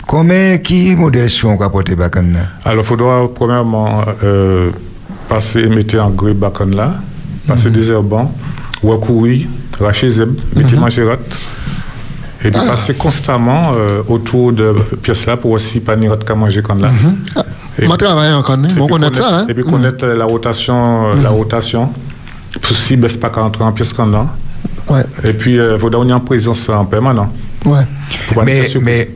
Combien 0.07 0.57
qui 0.57 0.95
modération 0.95 1.57
par 1.57 1.71
conne 1.71 2.34
là? 2.34 2.39
Alors, 2.65 2.84
il 2.84 2.88
faudra 2.88 3.27
premièrement 3.34 4.01
euh, 4.23 4.69
passer, 5.30 5.67
mettre 5.67 5.99
en 5.99 6.09
gré 6.09 6.34
bacon 6.34 6.75
là, 6.75 6.95
passer 7.47 7.69
des 7.69 7.91
herbants, 7.91 8.31
wakoui, 8.81 9.47
racher 9.80 10.09
zeb, 10.09 10.38
mettre 10.55 10.75
mangerotte, 10.75 11.39
et 12.43 12.51
puis 12.51 12.61
passer 12.67 12.93
constamment 12.93 13.71
euh, 13.75 14.01
autour 14.07 14.51
de 14.51 14.75
pièces 15.01 15.25
là 15.25 15.38
pour 15.38 15.51
aussi 15.51 15.80
pas 15.80 15.95
n'y 15.95 16.07
qu'à 16.25 16.35
manger 16.35 16.61
comme 16.61 16.81
là. 16.81 16.89
Et 17.80 17.88
Moi, 17.88 17.97
travaille 17.97 18.34
encore, 18.34 18.55
hein. 18.55 18.67
et 18.69 18.80
on 18.80 18.85
puis 18.85 18.93
connaît 18.95 19.13
ça, 19.13 19.39
hein. 19.39 19.45
Et 19.49 19.53
puis 19.53 19.63
connaître 19.63 20.05
la 20.05 20.25
rotation, 20.25 21.07
euh, 21.07 21.21
la 21.23 21.30
rotation, 21.30 21.89
pour 22.61 22.75
si 22.75 22.95
bœuf 22.95 23.17
pas 23.17 23.30
qu'à 23.30 23.43
entrer 23.43 23.63
en 23.63 23.71
pièce 23.71 23.93
comme 23.93 24.11
là. 24.11 24.27
Ouais. 24.89 25.01
Et 25.23 25.34
puis, 25.34 25.55
il 25.55 25.77
faudra 25.80 26.01
avoir 26.01 26.19
une 26.19 26.23
présence 26.23 26.69
en 26.69 26.85
permanent. 26.85 27.31
Ouais. 27.65 27.84
Pas 28.35 28.44
Mais, 28.44 28.61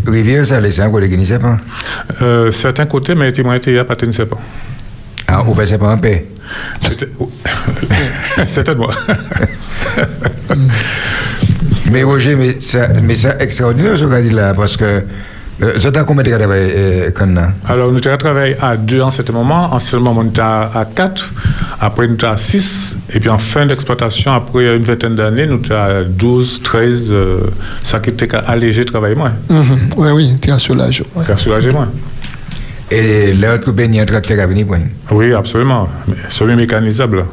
Rivière, 0.05 0.45
ça 0.45 0.59
laisse 0.59 0.79
un 0.79 0.89
côté 0.89 1.09
qui 1.09 1.17
ne 1.17 1.23
sait 1.23 1.39
pas? 1.39 1.59
Euh, 2.21 2.51
certains 2.51 2.85
côtés, 2.85 3.13
mais 3.15 3.31
témoins 3.31 3.55
étaient 3.55 3.83
pas, 3.83 3.95
ne 4.05 4.11
sais 4.11 4.25
pas. 4.25 4.37
Ah, 5.27 5.41
vous 5.45 5.53
faites 5.53 5.67
ça 5.69 5.77
pas 5.77 5.91
en 5.93 5.97
paix? 5.97 6.25
C'était- 6.81 7.09
Certainement. 8.47 8.89
Mais 11.91 12.03
Roger, 12.03 12.35
mais 12.35 12.57
ça, 12.59 12.89
mais 13.01 13.15
ça 13.15 13.37
extraordinaire 13.39 13.97
ce 13.97 14.03
qu'on 14.03 14.11
a 14.11 14.21
dit 14.21 14.29
là, 14.29 14.53
parce 14.53 14.75
que. 14.75 15.03
Euh, 15.61 16.03
combien 16.05 16.23
de 16.23 16.29
travail 16.37 16.71
euh? 16.75 17.09
Alors, 17.67 17.91
nous 17.91 17.99
avons 18.07 18.17
travaillé 18.17 18.55
à 18.61 18.77
deux 18.77 19.01
en 19.01 19.09
ce 19.09 19.23
moment. 19.31 19.73
En 19.73 19.79
ce 19.79 19.95
moment, 19.95 20.21
on 20.21 20.25
était 20.29 20.41
à, 20.41 20.87
quatre. 20.93 21.31
Après, 21.81 22.07
nous 22.07 22.13
étions 22.13 22.29
à 22.31 22.37
six. 22.37 22.95
Et 23.13 23.19
puis, 23.19 23.29
en 23.29 23.39
fin 23.39 23.65
d'exploitation, 23.65 24.33
après 24.33 24.75
une 24.75 24.83
vingtaine 24.83 25.15
d'années, 25.15 25.47
nous 25.47 25.57
étions 25.57 25.75
à 25.75 26.03
12, 26.03 26.61
13. 26.63 27.07
euh, 27.09 27.39
ça 27.81 27.99
qui 27.99 28.11
était 28.11 28.33
allégé 28.35 28.81
le 28.81 28.85
travail 28.85 29.15
moins. 29.15 29.33
Mhm. 29.49 29.89
Ouais, 29.97 30.11
oui, 30.11 30.35
tu 30.39 30.51
as 30.51 30.59
soulagé. 30.59 31.03
Ouais. 31.15 31.71
Moins. 31.71 31.89
Et 32.91 33.33
l'autre 33.33 33.65
coupé, 33.65 33.85
il 33.85 33.95
y 33.95 33.99
a 33.99 34.03
un 34.03 34.05
tracteur 34.05 34.39
à 34.39 34.47
venir 34.47 34.65
point. 34.67 34.79
Oui, 35.11 35.33
absolument. 35.33 35.89
Mais 36.07 36.15
Semi-mécanisable. 36.29 37.25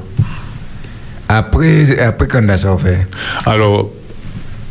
Après, 1.29 1.99
après 2.01 2.29
qu'on 2.29 2.49
a 2.49 2.59
ça 2.59 2.77
fait. 2.77 3.07
Alors, 3.47 3.91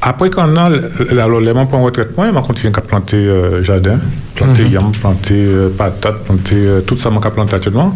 après 0.05 0.29
qu'on 0.29 0.55
a, 0.57 0.69
les 0.69 1.53
membres 1.53 1.75
en 1.75 1.83
retraite, 1.83 2.15
moi, 2.17 2.27
je 2.33 2.39
continue 2.41 2.73
à 2.75 2.81
planter 2.81 3.15
euh, 3.15 3.63
jardin, 3.63 3.99
planter 4.35 4.63
Mhm. 4.63 4.71
yam, 4.73 4.91
planter 4.91 5.33
euh, 5.33 5.69
patates, 5.69 6.25
planter 6.25 6.55
euh, 6.57 6.81
tout 6.81 6.97
ça, 6.97 7.09
je 7.09 7.29
planter 7.29 7.55
actuellement. 7.55 7.95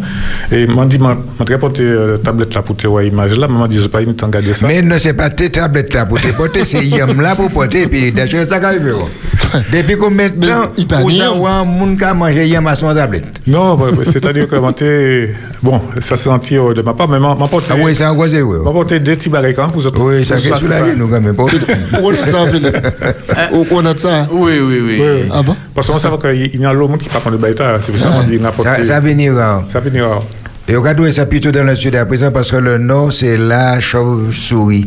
Et 0.50 0.66
m'a 0.66 0.86
dit, 0.86 0.98
m'a 0.98 1.18
m'a 1.38 1.58
porté 1.58 1.82
euh, 1.82 2.16
tablette 2.16 2.54
là 2.54 2.62
pour 2.62 2.76
te 2.76 2.86
voir 2.86 3.02
l'image 3.02 3.36
là, 3.36 3.46
mais 3.46 3.58
m'a 3.58 3.68
dit, 3.68 3.78
je 3.82 3.86
pas 3.88 4.00
une 4.00 4.14
temps 4.16 4.28
garder 4.28 4.54
ça. 4.54 4.66
Mais 4.66 4.80
non, 4.80 4.96
c'est 4.98 5.12
pas 5.12 5.28
tes 5.28 5.50
tablettes 5.50 5.92
là 5.92 6.06
pour 6.06 6.18
te 6.18 6.28
porter, 6.28 6.64
c'est 6.64 6.84
yam 6.86 7.20
là 7.20 7.34
pour 7.34 7.50
porter, 7.50 7.82
et 7.82 7.86
puis 7.88 8.10
d'ailleurs, 8.10 8.46
ça 8.48 8.56
arrive. 8.56 8.94
Depuis 9.72 9.96
combien 9.96 10.28
de 10.28 10.46
temps 10.46 10.70
vous 10.76 11.20
avez 11.20 11.46
un 11.46 11.64
monde 11.64 11.96
qui 11.98 12.04
a 12.04 12.14
mangé 12.14 12.46
yam 12.48 12.66
à 12.66 12.76
son 12.76 12.94
tablette? 12.94 13.40
Non, 13.46 13.76
bah, 13.76 13.86
bah, 13.96 14.02
c'est-à-dire 14.04 14.46
que 14.46 14.56
m'a 14.56 14.72
bon, 15.62 15.80
ça 16.00 16.16
c'est 16.16 16.28
enti 16.28 16.56
euh, 16.56 16.74
de 16.74 16.82
ma 16.82 16.92
part, 16.94 17.08
mais 17.08 17.18
m'a 17.18 17.34
porté. 17.34 17.68
Ah 17.70 17.76
oui, 17.80 17.94
c'est 17.94 18.04
angoissé, 18.04 18.42
oui. 18.42 18.58
M'a 18.62 18.70
porté 18.70 19.00
des 19.00 19.16
petits 19.16 19.30
quand 19.30 19.62
même 19.62 19.70
pour 19.70 19.84
autres. 19.86 20.02
Oui, 20.02 20.24
ça 20.24 20.34
pour 20.34 20.44
fait 20.44 20.50
autres, 20.50 20.60
soulager, 20.60 20.94
nous, 20.96 21.08
quand 21.08 21.20
même. 21.20 21.34
On 22.02 22.10
a 22.12 22.28
ça, 22.28 22.46
Philippe 22.46 22.76
Où 23.52 23.66
on 23.70 23.84
a 23.86 23.96
ça 23.96 24.28
Oui, 24.30 24.52
oui, 24.60 24.80
oui. 24.86 25.28
Ah 25.32 25.42
bon? 25.42 25.56
Parce 25.74 25.86
qu'on 25.88 25.98
sait 25.98 26.08
qu'il 26.50 26.60
y 26.60 26.64
a 26.66 26.72
l'homme 26.72 26.98
qui 26.98 27.08
parle 27.08 27.32
de 27.32 27.36
baïta, 27.38 27.78
c'est 27.84 27.92
pour 27.92 28.00
ça 28.00 28.08
qu'on 28.08 28.22
dit 28.28 28.38
n'importe 28.38 28.68
Ça, 28.68 28.82
ça 28.84 29.00
venira. 29.00 29.64
Ça 29.72 29.80
venira. 29.80 30.22
Et 30.68 30.76
on 30.76 30.80
regarde 30.82 31.10
ça 31.10 31.24
plutôt 31.24 31.50
dans 31.50 31.64
le 31.64 31.74
sud 31.74 31.94
à 31.96 32.04
présent 32.04 32.30
parce 32.30 32.50
que 32.50 32.56
le 32.56 32.76
nord, 32.76 33.12
c'est 33.12 33.38
la 33.38 33.80
chauve-souris 33.80 34.86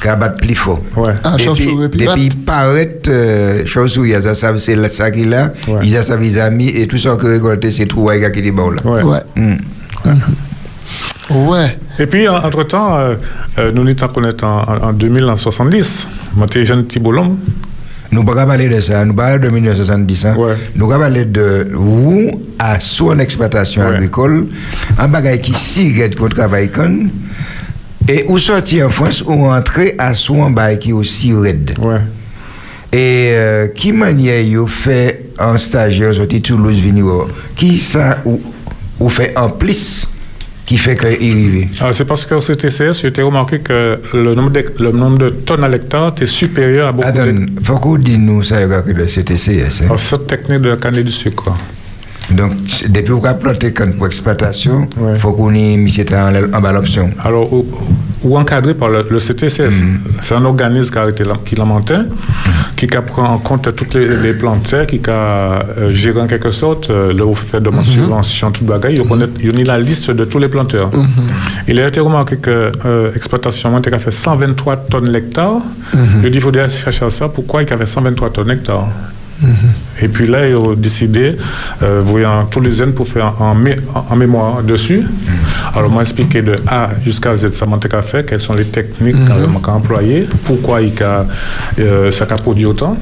qui 0.00 0.08
bat 0.08 0.28
plus 0.28 0.54
fort. 0.54 0.80
Ah, 1.24 1.32
Depuis- 1.32 1.44
chauve-souris, 1.44 1.88
puis 1.88 2.00
Depuis 2.06 2.28
paraît 2.28 2.98
euh, 3.08 3.66
chauve-souris, 3.66 4.12
ça, 4.34 4.56
c'est 4.56 4.74
là- 4.76 4.88
ça 4.90 5.10
qu'il 5.10 5.32
a. 5.34 5.52
Il 5.82 5.96
a 5.96 6.02
sa 6.02 6.16
vis 6.16 6.38
amis 6.38 6.68
et 6.68 6.86
tout 6.86 6.98
ça 6.98 7.16
que 7.16 7.26
récolté, 7.26 7.72
c'est 7.72 7.86
tout 7.86 8.00
ouais, 8.02 8.30
qui 8.30 8.38
est 8.40 8.50
bon 8.52 8.70
là. 8.70 8.82
Ouais. 8.84 9.02
Hmm. 9.34 9.54
Ouais. 10.04 10.12
Et 11.98 12.06
puis, 12.06 12.28
en- 12.28 12.36
entre-temps, 12.36 12.96
euh, 12.98 13.14
euh, 13.58 13.72
nous 13.72 13.82
nous 13.84 13.94
connus 13.94 14.28
en, 14.42 14.46
en, 14.46 14.88
en 14.88 14.92
2000, 14.92 15.24
en 15.24 15.36
70. 15.36 16.06
Moi, 16.34 16.46
j'étais 16.48 16.64
jeune 16.64 16.84
petit 16.84 16.98
bolon. 17.00 17.36
Nous 18.12 18.20
ne 18.20 18.24
pouvons 18.24 18.36
pas 18.36 18.46
parler 18.46 18.68
de 18.68 18.78
ça, 18.80 19.04
nous 19.04 19.14
parlons 19.14 19.42
de 19.42 19.48
1970. 19.50 20.24
Hein. 20.26 20.34
Nous 20.76 20.86
pouvons 20.86 20.98
parler 21.00 21.24
de 21.24 21.68
vous 21.74 22.30
à 22.58 22.78
son 22.78 23.18
exploitation 23.18 23.82
agricole, 23.96 24.46
un 24.96 25.08
bagage 25.08 25.40
qui 25.40 25.52
si 25.52 25.92
raide 26.00 26.14
qu'on 26.14 26.28
travaille 26.28 26.70
comme, 26.70 27.10
et 28.08 28.24
où 28.28 28.38
sortir 28.38 28.86
en 28.86 28.90
France 28.90 29.24
ou 29.26 29.46
entrer 29.46 29.96
à 29.98 30.14
son 30.14 30.50
bagage 30.50 30.78
qui 30.78 30.90
est 30.90 30.92
aussi 30.92 31.32
raide. 31.34 31.74
Et 32.92 33.32
euh, 33.34 33.66
qui 33.74 33.92
manière 33.92 34.44
vous 34.56 34.68
fait 34.68 35.24
un 35.40 35.56
stagiaire 35.56 36.14
sorti 36.14 36.40
Toulouse 36.40 36.80
venir 36.80 37.26
Qui 37.56 37.76
ça 37.76 38.18
ou, 38.24 38.40
ou 39.00 39.08
fait 39.08 39.36
en 39.36 39.50
plus? 39.50 40.06
Qui 40.66 40.76
fait 40.78 40.96
qu'il 40.96 41.06
arrive 41.06 41.68
Alors, 41.80 41.94
c'est 41.94 42.04
parce 42.04 42.26
qu'au 42.26 42.40
CTCS, 42.40 43.00
j'ai 43.00 43.22
remarqué 43.22 43.60
que 43.60 43.98
le 44.12 44.34
nombre 44.34 44.50
de, 44.50 44.64
le 44.80 44.90
nombre 44.90 45.18
de 45.18 45.28
tonnes 45.30 45.62
à 45.64 45.68
l'hectare 45.68 46.08
était 46.08 46.26
supérieur 46.26 46.88
à 46.88 46.92
beaucoup 46.92 47.08
Attends, 47.08 47.26
de... 47.26 47.46
faut 47.62 47.76
qu'on 47.78 47.96
dise 47.96 48.18
nous 48.18 48.42
ça 48.42 48.56
le 48.66 49.06
CTCS. 49.06 49.82
Hein. 49.82 49.84
Alors, 49.84 50.00
cette 50.00 50.26
technique 50.26 50.60
de 50.60 50.70
la 50.70 50.76
canne 50.76 50.94
du 50.94 51.10
sucre. 51.10 51.52
Donc, 52.30 52.54
depuis 52.88 53.12
qu'on 53.12 53.24
a 53.24 53.34
planté 53.34 53.72
canne 53.72 53.94
pour 53.94 54.06
exploitation, 54.06 54.88
il 55.14 55.18
faut 55.20 55.32
qu'on 55.32 55.54
ait 55.54 55.76
mis 55.76 55.92
ça 55.92 56.28
en, 56.28 56.34
en 56.52 56.60
bas 56.60 56.72
l'option. 56.72 57.10
Alors, 57.22 57.48
ou 58.26 58.36
encadré 58.36 58.74
par 58.74 58.88
le, 58.88 59.06
le 59.14 59.18
CTCS. 59.18 59.76
C'est 60.22 60.34
un 60.34 60.44
organisme 60.44 60.90
qui 60.92 60.98
a 60.98 61.04
la- 61.24 61.38
qui 61.46 61.54
monté, 61.64 61.94
qui 62.76 62.86
a 62.96 63.02
pris 63.02 63.22
en 63.22 63.38
compte 63.38 63.74
toutes 63.78 63.94
les, 63.94 64.08
les 64.24 64.34
plantaires, 64.34 64.86
qui 64.86 65.00
a 65.08 65.12
euh, 65.12 65.92
géré 65.92 66.20
en 66.20 66.26
quelque 66.26 66.50
sorte 66.50 66.90
euh, 66.90 67.12
le 67.12 67.24
fait 67.34 67.60
de 67.60 67.70
mon 67.70 67.84
subvention, 67.84 68.50
tout 68.50 68.64
bagaille. 68.64 68.96
Il 68.96 69.60
il 69.60 69.70
a 69.70 69.78
la 69.78 69.84
liste 69.88 70.10
de 70.10 70.24
tous 70.24 70.38
les 70.44 70.48
planteurs. 70.48 70.90
Il 71.68 71.78
a 71.80 71.88
été 71.88 72.00
remarqué 72.00 72.36
que 72.36 72.72
l'exploitation 73.14 73.68
a 73.76 73.98
fait 73.98 74.10
123 74.10 74.76
tonnes 74.90 75.10
l'hectare. 75.10 75.58
Je 76.22 76.28
dis, 76.28 76.36
il 76.38 76.40
faudrait 76.40 76.68
chercher 76.68 77.04
à 77.04 77.10
ça. 77.10 77.28
Pourquoi 77.28 77.62
il 77.62 77.72
a 77.72 77.76
fait 77.78 77.86
123 77.86 78.30
tonnes 78.30 78.48
l'hectare? 78.48 78.86
Et 80.02 80.08
puis 80.08 80.26
là, 80.26 80.48
ils 80.48 80.54
ont 80.56 80.74
décidé, 80.74 81.36
euh, 81.82 82.00
voyant 82.04 82.44
tous 82.46 82.60
les 82.60 82.72
jeunes 82.72 82.92
pour 82.92 83.06
faire 83.08 83.34
en, 83.40 83.54
mé- 83.54 83.78
en 84.10 84.16
mémoire 84.16 84.62
dessus. 84.62 85.02
Alors, 85.74 85.90
moi, 85.90 86.02
expliquer 86.02 86.42
de 86.42 86.56
A 86.66 86.90
jusqu'à 87.04 87.36
Z, 87.36 87.52
ça 87.52 87.66
m'a 87.66 87.78
fait, 88.02 88.24
quelles 88.26 88.40
sont 88.40 88.54
les 88.54 88.64
techniques 88.66 89.16
Mhm. 89.16 89.60
qu'on 89.60 89.70
a 89.72 89.74
employées, 89.74 90.26
pourquoi 90.44 90.80
il 90.82 90.92
a, 91.02 91.26
euh, 91.78 92.10
ça 92.10 92.24
a 92.28 92.34
produit 92.34 92.66
autant. 92.66 92.96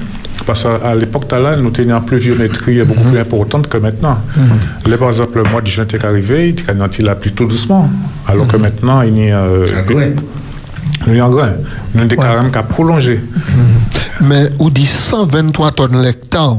Parce 0.46 0.64
qu'à 0.64 0.94
l'époque, 0.94 1.30
là, 1.30 1.56
nous 1.56 1.70
tenions 1.70 1.96
une 1.98 2.04
pluviométrie 2.04 2.82
beaucoup 2.82 3.08
plus 3.10 3.18
importante 3.18 3.68
que 3.68 3.78
maintenant. 3.78 4.18
Là, 4.86 4.98
par 4.98 5.08
exemple, 5.08 5.38
le 5.42 5.48
mois 5.50 5.60
de 5.62 5.68
juin 5.68 5.86
est 5.90 6.04
arrivé, 6.04 6.54
il 6.98 7.08
a 7.08 7.14
plu 7.14 7.32
tout 7.32 7.46
doucement. 7.46 7.88
Alors 8.26 8.46
que 8.48 8.56
maintenant, 8.56 9.00
il 9.02 9.16
y 9.18 9.30
a. 9.30 9.38
Euh, 9.38 9.64
il 11.06 11.14
y 11.16 11.20
a 11.20 11.24
un 11.26 11.30
grain. 11.30 11.50
Il 11.94 12.00
y 12.00 12.02
a 12.02 12.06
des 12.06 12.16
carèmes 12.16 12.50
qui 12.50 12.58
a 12.58 12.62
prolongé. 12.62 13.20
Mais 14.20 14.50
on 14.60 14.68
dit 14.68 14.86
123 14.86 15.70
tonnes 15.72 16.00
l'hectare. 16.02 16.58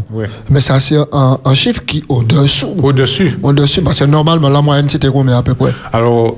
Mais 0.49 0.59
ça, 0.59 0.79
c'est 0.79 0.97
un, 1.11 1.37
un 1.43 1.53
chiffre 1.53 1.81
qui 1.85 1.99
est 1.99 2.03
au-dessous. 2.09 2.75
Au-dessus. 2.81 3.37
Au-dessus, 3.41 3.81
parce 3.81 3.99
que 3.99 4.05
normalement, 4.05 4.49
la 4.49 4.61
moyenne, 4.61 4.89
c'était 4.89 5.07
combien 5.09 5.37
à 5.37 5.43
peu 5.43 5.53
près? 5.55 5.71
Alors, 5.93 6.35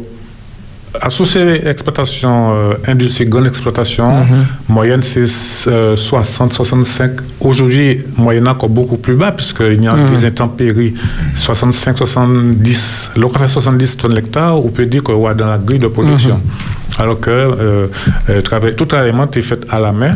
associé 1.01 1.67
exploitation 1.67 2.53
euh, 2.55 2.73
industrielle, 2.87 3.29
grande 3.29 3.45
exploitation, 3.47 4.07
Mhm. 4.07 4.45
moyenne 4.69 5.03
c'est 5.03 5.25
euh, 5.67 5.95
60, 5.97 6.53
65. 6.53 7.11
Aujourd'hui, 7.39 8.03
moyenne 8.17 8.47
encore 8.47 8.69
beaucoup 8.69 8.97
plus 8.97 9.15
bas, 9.15 9.31
puisqu'il 9.31 9.83
y 9.83 9.87
a 9.87 9.93
Mhm. 9.95 10.09
des 10.09 10.25
intempéries. 10.25 10.93
65, 11.35 11.97
70. 11.97 13.11
Là, 13.15 13.25
on 13.27 13.37
fait 13.37 13.47
70 13.47 13.97
tonnes 13.97 14.13
l'hectare, 14.15 14.57
on 14.63 14.69
peut 14.69 14.85
dire 14.85 15.03
qu'on 15.03 15.29
est 15.29 15.35
dans 15.35 15.47
la 15.47 15.57
grille 15.57 15.79
de 15.79 15.87
production. 15.87 16.35
Mhm. 16.37 16.99
Alors 16.99 17.19
que 17.19 17.29
euh, 17.29 17.87
euh, 18.29 18.41
travail, 18.41 18.75
tout 18.75 18.85
travaillement 18.85 19.27
est 19.31 19.41
fait 19.41 19.59
à 19.69 19.79
la 19.79 19.91
main. 19.91 20.15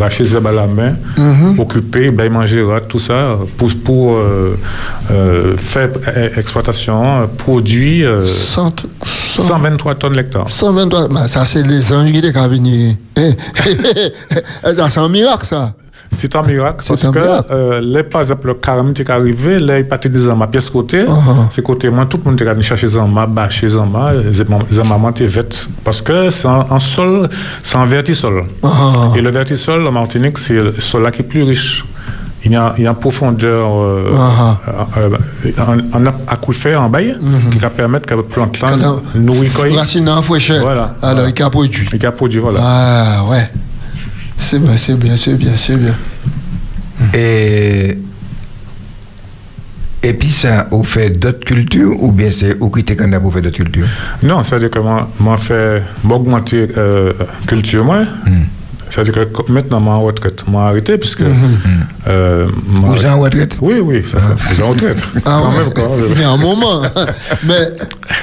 Racher 0.00 0.24
zeb 0.26 0.46
à 0.46 0.52
la 0.52 0.66
main, 0.66 0.94
Mhm. 1.16 1.58
occuper, 1.60 2.10
ben, 2.10 2.32
manger, 2.32 2.62
rat, 2.62 2.80
tout 2.80 2.98
ça, 2.98 3.36
pour, 3.58 3.70
pour 3.84 4.16
euh, 4.16 4.56
euh, 5.10 5.56
faire 5.58 5.90
euh, 6.08 6.28
exploitation, 6.36 7.04
euh, 7.22 7.26
produit 7.26 8.04
euh, 8.04 8.24
123 8.26 9.94
tonnes 9.96 10.14
l'hectare. 10.16 10.48
123, 10.48 11.08
bah, 11.08 11.28
ça, 11.28 11.44
c'est 11.44 11.62
les 11.66 11.92
anges 11.92 12.10
qui 12.12 12.32
sont 12.32 12.48
venus. 12.48 12.96
Eh, 13.16 14.74
ça, 14.74 14.88
c'est 14.90 15.00
un 15.00 15.08
miracle, 15.08 15.44
ça. 15.46 15.72
C'est 16.20 16.36
un 16.36 16.42
miracle 16.42 16.84
parce 16.86 17.04
un 17.04 17.12
que 17.12 17.18
euh, 17.50 17.80
les, 17.80 18.02
par 18.02 18.20
exemple, 18.20 18.46
le 18.48 18.54
carême 18.54 18.92
qui 18.92 19.02
est 19.02 19.10
arrivé, 19.10 19.58
là, 19.58 19.78
il 19.78 19.86
partait 19.86 20.08
des 20.08 20.28
amas 20.28 20.46
pièce 20.46 20.68
côté. 20.68 21.04
Uh-huh. 21.04 21.48
C'est 21.50 21.62
côté 21.62 21.88
moi, 21.88 22.06
tout 22.06 22.18
le 22.22 22.30
monde 22.30 22.40
est 22.42 22.46
allé 22.46 22.62
chercher 22.62 22.96
amas, 22.96 23.26
bâcher 23.26 23.74
amas, 23.74 24.12
les 24.12 24.78
amas 24.78 25.10
étaient 25.10 25.24
vêtes. 25.26 25.68
Parce 25.84 26.02
que 26.02 26.30
c'est 26.30 26.48
un, 26.48 26.66
un 26.70 26.78
sol, 26.78 27.28
c'est 27.62 27.78
un 27.78 27.86
vertisol. 27.86 28.44
Uh-huh. 28.62 29.16
Et 29.16 29.20
le 29.22 29.30
vertisol, 29.30 29.86
en 29.86 29.92
Martinique, 29.92 30.38
c'est 30.38 30.54
le 30.54 30.74
sol 30.78 31.02
là 31.02 31.10
qui 31.10 31.22
est 31.22 31.24
plus 31.24 31.42
riche. 31.42 31.84
Il 32.42 32.52
y 32.52 32.56
a, 32.56 32.74
il 32.78 32.84
y 32.84 32.86
a 32.86 32.90
une 32.90 32.96
profondeur 32.96 33.68
euh, 33.68 34.10
euh, 34.96 35.10
euh, 35.44 35.50
en, 35.94 35.98
en 35.98 36.12
aquifère 36.26 36.80
en 36.82 36.88
bail 36.88 37.18
qui 37.52 37.58
va 37.58 37.68
permettre 37.68 38.06
que 38.06 38.14
la 38.14 38.22
plante 38.22 38.56
nourrit. 39.14 39.50
Racine 39.76 40.08
en 40.08 40.22
fraîcheur. 40.22 40.62
Voilà. 40.62 40.94
Alors, 41.02 41.28
il 41.28 41.42
a 41.42 41.50
produit. 41.50 41.86
Il 41.92 42.06
a 42.06 42.12
produit, 42.12 42.38
voilà. 42.40 42.60
Ah, 42.62 43.24
ouais. 43.28 43.46
C'est 44.40 44.58
bien, 44.58 44.76
c'est 44.76 44.96
bien, 44.96 45.16
c'est 45.16 45.34
bien, 45.34 45.54
c'est 45.54 45.76
bien. 45.76 45.94
Et, 47.14 47.98
et 50.02 50.12
puis 50.14 50.30
ça, 50.30 50.66
on 50.72 50.82
fait 50.82 51.10
d'autres 51.10 51.44
cultures 51.44 52.02
ou 52.02 52.10
bien 52.10 52.30
c'est 52.32 52.58
au 52.58 52.70
qui 52.70 52.84
qu'on 52.84 53.12
a 53.12 53.20
pour 53.20 53.32
faire 53.32 53.42
d'autres 53.42 53.56
cultures? 53.56 53.86
Non, 54.22 54.42
c'est-à-dire 54.42 54.70
que 54.70 54.78
moi, 54.78 55.10
moi 55.20 55.36
fait 55.36 55.82
m'augmenter 56.02 56.68
euh, 56.76 57.12
culture 57.46 57.84
moi. 57.84 58.04
C'est-à-dire 58.90 59.14
que 59.32 59.52
maintenant, 59.52 59.80
moi 59.80 59.94
en 59.94 60.02
retraite, 60.02 60.44
moi 60.48 60.64
arrêté 60.64 60.98
puisque. 60.98 61.22
euh, 62.08 62.46
moi- 62.68 62.90
Vous 62.90 62.98
êtes 63.06 63.10
en 63.10 63.20
retraite? 63.20 63.56
Oui, 63.60 63.74
oui, 63.82 64.02
vous 64.02 64.52
êtes 64.52 64.62
en 64.62 64.70
retraite. 64.70 65.02
Ah 65.16 65.20
Quand 65.24 65.50
ouais. 65.52 65.58
même, 65.64 65.72
quand 65.72 65.96
même. 65.96 66.14
Mais 66.16 66.24
un 66.24 66.36
moment. 66.36 66.82
Mais. 67.46 67.68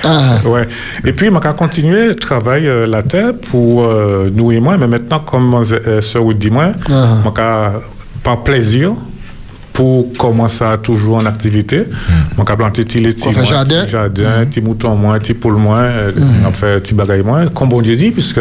Ah. 0.03 0.39
Ouais. 0.45 0.67
Et 1.05 1.13
puis, 1.13 1.29
je 1.29 1.53
continuer 1.53 2.09
à 2.11 2.15
travailler 2.15 2.67
euh, 2.67 2.85
la 2.87 3.01
terre 3.03 3.31
pour 3.49 3.85
euh, 3.85 4.29
nous 4.33 4.51
et 4.51 4.59
moi, 4.59 4.77
mais 4.77 4.87
maintenant, 4.87 5.19
comme 5.19 5.53
euh, 5.71 6.01
soeur 6.01 6.23
vous 6.23 6.33
dit 6.33 6.49
moi, 6.51 6.71
Ah. 6.91 7.19
je 7.23 7.73
par 8.23 8.43
plaisir, 8.43 8.91
pour 9.77 10.11
commencer 10.17 10.63
à 10.63 10.75
toujours 10.77 11.17
en 11.17 11.25
activité, 11.27 11.83
je 12.35 12.35
vais 12.35 12.55
planter 12.55 12.83
petit 12.83 12.99
les 12.99 13.13
Qu'on 13.13 13.31
fait 13.31 13.45
jardin? 13.45 13.81
petit 13.83 13.91
jardin, 13.91 14.45
petit 14.49 14.59
mouton 14.59 14.95
moins, 14.95 15.19
petit 15.19 15.35
poule 15.35 15.53
moins, 15.53 15.87
Mhm. 16.15 16.45
on 16.47 16.51
fait 16.51 16.79
petit 16.81 16.95
bagaille 16.95 17.21
moins, 17.21 17.45
comme 17.49 17.69
bon 17.69 17.81
Dieu 17.83 17.95
dit, 17.95 18.09
puisque 18.09 18.39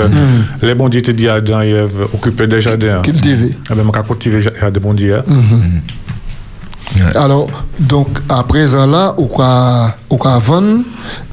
les 0.62 0.74
bons 0.74 0.88
dieux 0.88 1.02
te 1.02 1.10
à 1.28 1.34
Adam 1.34 1.60
et 1.60 1.68
Ève 1.72 2.06
occuper 2.14 2.46
des 2.46 2.62
jardins. 2.62 3.02
Cultiver. 3.02 3.50
Ah 3.68 3.74
ben, 3.74 3.82
je 3.82 3.86
vais 3.86 4.02
cultiver 4.02 4.70
des 4.70 4.80
bons 4.80 4.94
dieux. 4.94 5.18
Alors, 7.14 7.46
donc, 7.78 8.08
à 8.28 8.42
présent 8.42 8.86
là, 8.86 9.14
ou 9.18 9.26
quoi, 9.26 9.94
quoi 10.16 10.38
vendre, 10.38 10.80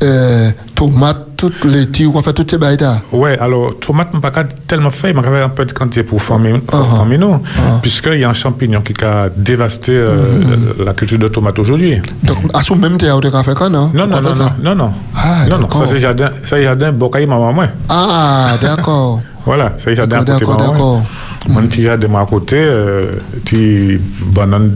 euh, 0.04 0.50
tomates, 0.76 1.28
toutes 1.38 1.64
les 1.66 1.90
tirs, 1.90 2.10
ou 2.10 2.12
quoi 2.12 2.22
faire 2.22 2.34
toutes 2.34 2.50
ces 2.52 2.58
bails. 2.58 2.78
Ouais, 3.12 3.38
alors, 3.40 3.78
tomate, 3.80 4.10
je 4.12 4.18
ne 4.18 4.22
pas 4.22 4.32
tellement 4.68 4.90
fait, 4.90 5.14
mais 5.14 5.22
je 5.24 5.44
un 5.44 5.50
peu 5.50 5.66
de 5.66 5.72
quantité 5.74 6.04
pour 6.04 6.22
former, 6.22 6.54
Ah, 6.56 6.60
pour 6.78 6.88
former 6.88 7.18
nous, 7.18 7.38
puisqu'il 7.82 8.20
y 8.20 8.24
a 8.24 8.30
un 8.30 8.34
champignon 8.34 8.82
qui 8.82 8.94
a 9.04 9.30
dévasté 9.36 9.92
euh, 9.94 10.40
Mhm. 10.40 10.74
la, 10.80 10.86
la 10.86 10.94
culture 10.94 11.20
de 11.20 11.28
tomate 11.28 11.58
aujourd'hui. 11.60 12.02
Donc, 12.24 12.38
à 12.54 12.62
ce 12.64 12.74
même 12.74 12.98
terre, 12.98 13.20
tu 13.22 13.28
as 13.28 13.44
fait 13.44 13.54
quand, 13.56 13.70
non 13.70 13.92
Non, 13.94 14.06
non, 14.08 14.20
quoi 14.20 14.22
non, 14.22 14.34
ça? 14.34 14.56
non, 14.62 14.76
non. 14.76 14.92
Ah, 15.16 15.46
non, 15.50 15.60
non, 15.60 15.70
ça 15.70 15.88
c'est 15.88 16.00
jardin, 16.00 16.28
ça 16.46 16.56
c'est 16.58 16.64
jardin, 16.64 16.92
bocaille, 16.92 17.26
maman, 17.28 17.54
moi. 17.54 17.66
Ah, 17.90 18.56
d'accord. 18.62 19.22
Voilà, 19.46 19.74
c'est 19.84 19.94
jardin 19.94 20.24
D'accord, 20.24 20.58
maman, 20.58 20.72
d'accord. 20.72 21.02
Mon 21.50 21.62
petit 21.68 21.84
jardin 21.84 22.08
moi, 22.08 22.22
à 22.22 22.26
côté, 22.26 22.56
euh, 22.58 23.04
petit 23.44 24.00
banane. 24.26 24.70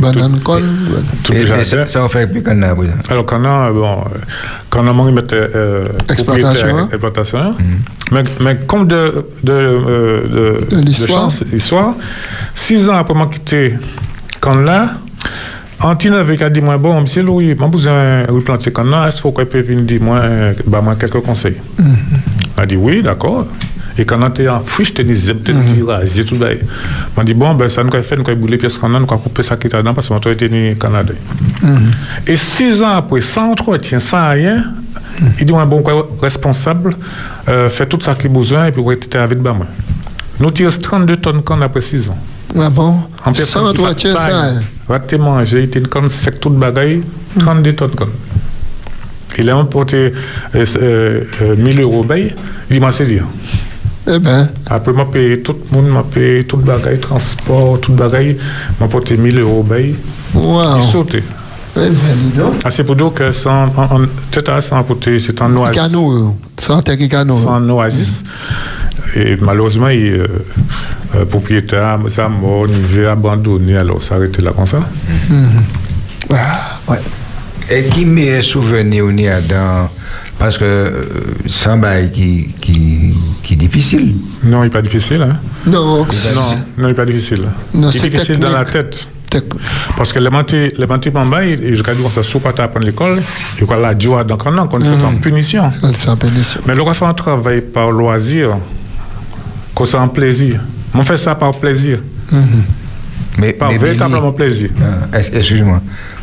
Banane. 0.00 0.40
Tout 1.22 1.32
Et- 1.32 1.36
le 1.36 1.42
et 1.42 1.46
jardin. 1.46 1.64
ça, 1.64 1.86
ça 1.86 2.04
on 2.04 2.08
fait 2.08 2.26
plus 2.26 2.42
qu'on 2.42 2.60
a 2.62 2.74
présent. 2.74 2.92
Alors, 3.08 3.24
bon, 3.72 3.98
quand 4.70 4.84
on 4.84 4.88
a 4.88 4.92
mis 5.04 5.12
Exploitation, 6.10 6.50
propriétaire, 6.52 6.76
hein? 6.76 6.88
exploitation, 6.90 7.54
mais, 8.12 8.24
mais 8.40 8.56
comme 8.66 8.86
de, 8.88 9.24
de, 9.44 9.52
euh, 9.52 10.60
de, 10.70 10.76
De 10.76 10.82
l'histoire? 10.82 11.22
chance, 11.30 11.44
histoire, 11.52 11.94
six 12.54 12.88
ans 12.88 12.96
après 12.98 13.14
quitter 13.28 13.74
quand 14.40 14.56
là, 14.56 14.94
Antine 15.80 16.14
avec 16.14 16.40
a 16.40 16.48
dit 16.48 16.60
moi 16.62 16.78
bon 16.78 17.00
monsieur 17.02 17.22
Louis, 17.22 17.54
moi 17.54 17.68
besoin 17.68 18.24
replanter 18.28 18.70
est-ce 19.06 19.18
que 19.18 19.22
vous 19.28 19.32
pouvez 19.32 19.62
venir 19.62 19.84
dire 19.84 20.00
moi, 20.02 20.22
bah, 20.66 20.80
moi 20.80 20.94
quelques 20.96 21.20
conseils? 21.20 21.56
Elle 22.56 22.62
a 22.62 22.66
dit 22.66 22.76
oui, 22.76 23.02
d'accord. 23.02 23.46
Et 23.98 24.04
quand 24.04 24.22
on 24.22 24.28
était 24.28 24.48
en 24.48 24.60
friche, 24.60 24.92
zep, 24.94 25.44
t'es 25.44 25.52
dit 25.52 25.82
rasé 25.82 26.24
tout 26.24 26.36
ça. 26.38 26.48
M'a 27.16 27.24
dit 27.24 27.34
bon 27.34 27.54
ben 27.54 27.68
ça 27.70 27.82
nous 27.82 27.94
a 27.94 28.02
fait, 28.02 28.16
nous 28.16 28.28
a 28.28 28.34
brûlé 28.34 28.58
pièce 28.58 28.76
quand 28.78 28.92
on 28.94 29.00
nous 29.00 29.06
a 29.06 29.16
coupé 29.18 29.42
ça 29.42 29.56
qui 29.56 29.68
était 29.68 29.78
dedans 29.78 29.94
parce 29.94 30.08
que 30.08 30.12
moi 30.12 30.32
était 30.32 30.48
ni 30.48 30.76
Canada. 30.76 31.14
Et 32.26 32.36
six 32.36 32.82
ans 32.82 32.96
après, 32.96 33.20
sans 33.20 33.50
entretien, 33.52 33.98
sans 33.98 34.30
rien, 34.30 34.64
il 35.40 35.46
dit, 35.46 35.52
ouais, 35.52 35.64
bon, 35.64 35.82
responsable, 36.20 36.94
euh, 37.48 37.68
fait 37.70 37.86
tout 37.86 38.00
ça 38.00 38.14
qui 38.14 38.26
a 38.26 38.30
besoin 38.30 38.66
et 38.66 38.72
puis, 38.72 38.82
ouais, 38.82 38.98
tu 38.98 39.16
avec 39.16 39.38
moi. 39.38 39.56
Nous 40.38 40.50
tirons 40.50 40.70
32 40.70 41.16
tonnes 41.16 41.42
quand 41.42 41.60
après 41.62 41.80
six 41.80 42.08
ans. 42.08 42.18
Ah 42.58 42.70
bon? 42.70 43.00
En 43.24 43.34
Sans 43.34 43.68
entretien, 43.68 44.14
ça. 44.14 44.28
hein? 44.30 44.62
Raté 44.88 45.18
manger, 45.18 45.60
il 45.60 45.64
était 45.64 45.78
une 45.78 45.88
conne 45.88 46.08
sec 46.08 46.38
toute 46.40 46.56
bagaille, 46.56 47.02
32 47.38 47.72
tonnes 47.72 47.90
conne. 47.90 48.10
Il 49.38 49.50
a 49.50 49.56
emporté 49.56 50.12
euh, 50.54 50.64
euh, 50.76 51.20
euh, 51.42 51.56
1000 51.56 51.80
euros 51.80 52.06
il 52.70 52.80
m'a 52.80 52.90
dit. 52.90 53.18
Eh 54.08 54.18
ben. 54.18 54.48
Après, 54.70 54.92
m'a 54.92 55.04
payé 55.06 55.42
tout 55.42 55.56
le 55.72 55.76
monde, 55.76 55.90
m'a 55.90 56.02
payé 56.02 56.44
toute 56.44 56.62
bagaille, 56.62 57.00
transport, 57.00 57.80
toute 57.80 57.96
bagaille, 57.96 58.36
m'a 58.80 58.86
porté 58.88 59.16
1000 59.16 59.38
euros 59.40 59.62
bail. 59.62 59.94
Wow. 60.34 60.62
Il 60.78 60.92
sautait? 60.92 61.22
Eh 61.76 61.80
ben, 61.80 61.90
dis 62.22 62.30
donc. 62.38 62.54
Ah, 62.64 62.70
c'est 62.70 62.84
pour 62.84 62.96
dire 62.96 63.12
que 63.14 63.32
c'est 63.32 63.48
en- 63.48 63.70
c'est 64.30 64.48
en 65.42 65.56
oasis. 65.56 65.74
Cano, 65.76 66.12
euh, 66.12 66.30
sans 66.56 66.80
terre 66.82 66.96
qui 66.96 67.08
cano. 67.08 67.38
C'est 67.42 67.48
en 67.48 67.68
oasis. 67.68 68.22
Et 69.14 69.36
malheureusement, 69.40 69.88
il, 69.88 70.06
euh, 70.12 70.26
euh, 71.16 71.24
propriétaire, 71.26 71.98
ça 72.08 72.28
mort, 72.28 72.66
il 72.68 72.76
veut 72.80 73.08
abandonner, 73.08 73.76
alors 73.76 74.02
s'arrêter 74.02 74.40
là 74.42 74.52
comme 74.54 74.66
ça. 74.66 74.80
Ah, 76.32 76.60
ouais. 76.88 76.98
Et 77.70 77.84
qui 77.86 78.04
meilleur 78.04 78.44
souvenir 78.44 79.04
on 79.06 79.16
y 79.16 79.28
a 79.28 79.40
dans. 79.40 79.88
Parce 80.38 80.58
que 80.58 80.64
euh, 80.64 81.04
c'est 81.46 81.70
un 81.70 81.78
bail 81.78 82.10
qui, 82.12 82.48
qui, 82.60 83.14
qui 83.42 83.54
est 83.54 83.56
difficile. 83.56 84.14
Non, 84.44 84.62
il 84.62 84.66
n'est 84.66 84.70
pas 84.70 84.82
difficile. 84.82 85.22
Hein? 85.22 85.36
Non, 85.66 85.98
Non, 85.98 86.06
non, 86.06 86.08
il 86.78 86.86
n'est 86.88 86.94
pas 86.94 87.06
difficile. 87.06 87.42
Non, 87.74 87.88
il 87.90 87.98
c'est 87.98 88.06
est 88.06 88.10
difficile 88.10 88.38
dans 88.38 88.50
la 88.50 88.64
tête. 88.64 89.08
Parce 89.96 90.12
que 90.12 90.18
les 90.18 90.30
mentis, 90.30 90.72
les 90.78 90.86
mentis 90.86 91.10
Bamba, 91.10 91.44
ils- 91.44 91.74
je 91.74 91.82
dis 91.94 92.02
qu'on 92.02 92.10
ça 92.10 92.22
sous 92.22 92.38
pas 92.38 92.50
apprendre 92.62 92.86
l'école, 92.86 93.20
et 93.60 93.64
qu'on 93.64 93.76
la 93.76 93.98
joie 93.98 94.24
donc 94.24 94.42
on 94.46 94.66
qu'on 94.68 94.82
c'est 94.82 94.90
en 95.02 95.12
Mhm. 95.12 95.20
punition. 95.20 95.70
C'est 95.94 96.08
en 96.10 96.16
punition. 96.16 96.60
Mais 96.66 96.74
le 96.74 96.82
fait 96.94 97.04
un 97.06 97.14
travail 97.14 97.60
par 97.60 97.90
loisir, 97.90 98.56
qu'on 99.74 99.84
c'est 99.84 99.96
en 99.98 100.08
plaisir. 100.08 100.60
On 100.94 101.02
fait 101.02 101.16
ça 101.18 101.34
par 101.34 101.52
plaisir. 101.58 101.98
Mais, 103.38 103.52
par 103.52 103.70
mais 103.70 103.78
véritablement 103.78 104.32
plaisir. 104.32 104.70
Ah, 105.12 105.18
ex- 105.18 105.30
Excuse-moi. 105.32 105.80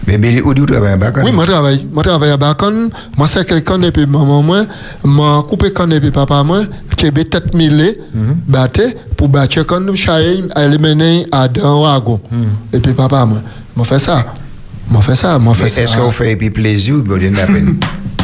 Mais 0.08 0.18
Billy, 0.18 0.42
où 0.42 0.54
tu 0.54 0.66
travailles? 0.66 0.94
À 0.94 0.98
Bacan 0.98 1.22
Oui, 1.24 1.32
moi 1.32 1.46
travaille. 1.46 1.88
Moi 1.94 2.04
travaille 2.04 2.32
à 2.32 2.38
Bacon. 2.38 2.90
Moi 3.18 3.28
c'est 3.28 3.46
quelqu'un 3.48 3.82
et 3.84 3.92
puis 3.92 4.06
maman 4.06 4.42
moi, 4.42 4.66
m'a 5.04 5.44
coupé 5.48 5.72
quand 5.72 5.90
et 5.92 6.00
puis 6.00 6.12
papa 6.12 6.42
moi, 6.44 6.64
qui 6.98 7.06
est 7.06 7.30
tête 7.30 7.54
millée, 7.54 8.00
batté 8.48 8.84
pour 9.16 9.30
battre 9.30 9.62
quand 9.64 9.80
nous 9.80 9.96
chaye 9.96 10.44
aller 10.56 10.78
mener 10.78 11.26
à 11.32 11.48
dans 11.48 11.82
wagon. 11.84 12.20
Et 12.74 12.80
puis 12.80 12.94
papa 12.94 13.26
moi, 13.26 13.42
m'a 13.76 13.84
fait 13.84 14.00
ça. 14.00 14.26
M'a 14.92 15.02
fait 15.02 15.16
ça, 15.16 15.40
m'a 15.40 15.54
fait 15.54 15.64
Mais 15.64 15.70
ça. 15.70 15.82
Est-ce 15.84 15.96
qu'on 15.98 16.12
fait 16.12 16.32
et 16.32 16.36
puis 16.36 16.50
plaisir 16.50 16.96
ou 16.96 17.02
bien 17.02 17.32
la 17.32 17.46
peine 17.46 17.78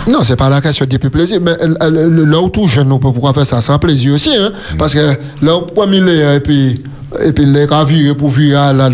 Non, 0.07 0.23
c'est 0.23 0.35
pas 0.35 0.49
la 0.49 0.61
question 0.61 0.85
de 0.85 0.97
plus 0.97 1.09
plaisir, 1.09 1.39
mais 1.41 1.55
là 1.79 2.41
où 2.41 2.49
tout 2.49 2.67
jeune, 2.67 2.91
on 2.91 2.99
peut 2.99 3.11
pourquoi 3.11 3.33
faire 3.33 3.45
ça 3.45 3.61
sans 3.61 3.77
plaisir 3.77 4.13
aussi, 4.13 4.35
hein? 4.35 4.51
Parce 4.77 4.93
que 4.93 5.15
là 5.41 5.57
où 5.57 5.61
pas 5.61 5.85
mille 5.85 6.07
et 6.07 6.39
puis 6.39 6.83
et 7.23 7.31
puis 7.31 7.45
les 7.45 7.65
gars 7.65 7.83
virent 7.83 8.15
pour 8.15 8.29
virer 8.29 8.73
là, 8.73 8.89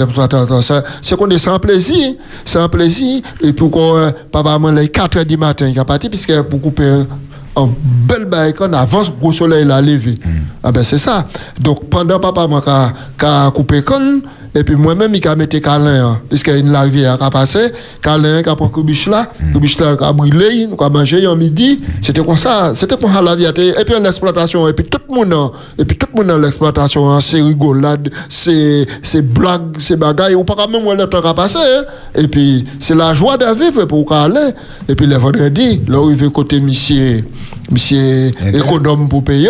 c'est 1.01 1.17
qu'on 1.17 1.29
est 1.29 1.37
sans 1.37 1.59
plaisir, 1.59 2.13
sans 2.45 2.69
plaisir, 2.69 3.21
et 3.41 3.51
puis 3.51 3.69
qu'on, 3.69 3.97
euh, 3.97 4.11
papa, 4.31 4.57
moi, 4.57 4.71
les 4.71 4.87
4 4.87 5.17
heures 5.17 5.25
du 5.25 5.37
matin, 5.37 5.67
il 5.67 5.77
est 5.77 5.83
parti, 5.83 6.09
puisque 6.09 6.41
pour 6.43 6.61
couper 6.61 7.03
un, 7.57 7.69
bel 8.07 8.25
bail 8.25 8.53
quand 8.53 8.71
avance, 8.73 9.11
gros 9.19 9.31
soleil 9.33 9.65
l'a 9.65 9.81
levé. 9.81 10.17
Ah 10.63 10.71
ben 10.71 10.83
c'est 10.83 10.97
ça. 10.97 11.25
Donc 11.59 11.89
pendant 11.89 12.19
papa, 12.19 12.47
moi, 12.47 12.61
qu'a 12.61 12.93
qu'a 13.17 13.51
coupé 13.53 13.81
con, 13.81 14.21
et 14.55 14.63
puis 14.63 14.77
moi-même, 14.77 15.13
il 15.13 15.27
a 15.27 15.35
mis 15.35 15.47
câlin, 15.47 16.11
hein, 16.11 16.21
puisque 16.29 16.47
une 16.47 16.73
rivière 16.73 17.21
a 17.21 17.29
passé, 17.29 17.73
câlin, 18.01 18.41
qui 18.41 18.47
a 18.47 18.55
pris 18.55 18.69
le 18.73 19.11
là, 19.11 19.29
le 19.53 19.59
biche 19.59 19.77
là 19.77 19.97
a 19.99 20.13
brûlé, 20.13 20.65
nous 20.65 20.77
a 20.79 20.89
mangé 20.89 21.27
en 21.27 21.35
midi. 21.35 21.81
C'était 22.01 22.23
comme 22.23 22.37
ça, 22.37 22.73
c'était 22.73 22.95
comme 22.95 23.11
ça 23.11 23.21
la 23.21 23.35
vie. 23.35 23.45
Et 23.45 23.83
puis 23.83 23.95
l'exploitation, 24.01 24.65
et 24.69 24.73
puis 24.73 24.85
tout 24.85 25.01
le 25.09 25.13
monde, 25.13 25.33
hein, 25.33 25.51
et 25.77 25.83
puis 25.83 25.97
tout 25.97 26.07
le 26.13 26.19
monde 26.19 26.27
dans 26.27 26.37
l'exploitation, 26.37 27.09
hein, 27.09 27.19
c'est 27.19 27.41
rigolade, 27.41 28.09
c'est 28.29 28.85
c'est 29.01 29.21
blague, 29.21 29.75
c'est 29.77 29.97
bagaille, 29.97 30.35
ou 30.35 30.45
pas 30.45 30.55
même 30.67 30.85
le 30.97 31.05
temps 31.07 31.19
a 31.19 31.33
passé. 31.33 31.59
Et 32.15 32.29
puis 32.29 32.63
c'est 32.79 32.95
la 32.95 33.13
joie 33.13 33.37
de 33.37 33.45
vivre 33.59 33.83
pour 33.83 34.09
aller. 34.13 34.51
Et 34.87 34.95
puis 34.95 35.05
le 35.05 35.17
vendredi, 35.17 35.81
là 35.89 35.99
où 35.99 36.11
il 36.11 36.15
veut 36.15 36.29
côté 36.29 36.61
monsieur, 36.61 37.25
monsieur 37.71 38.31
économe 38.53 39.09
pour 39.09 39.23
payer, 39.23 39.49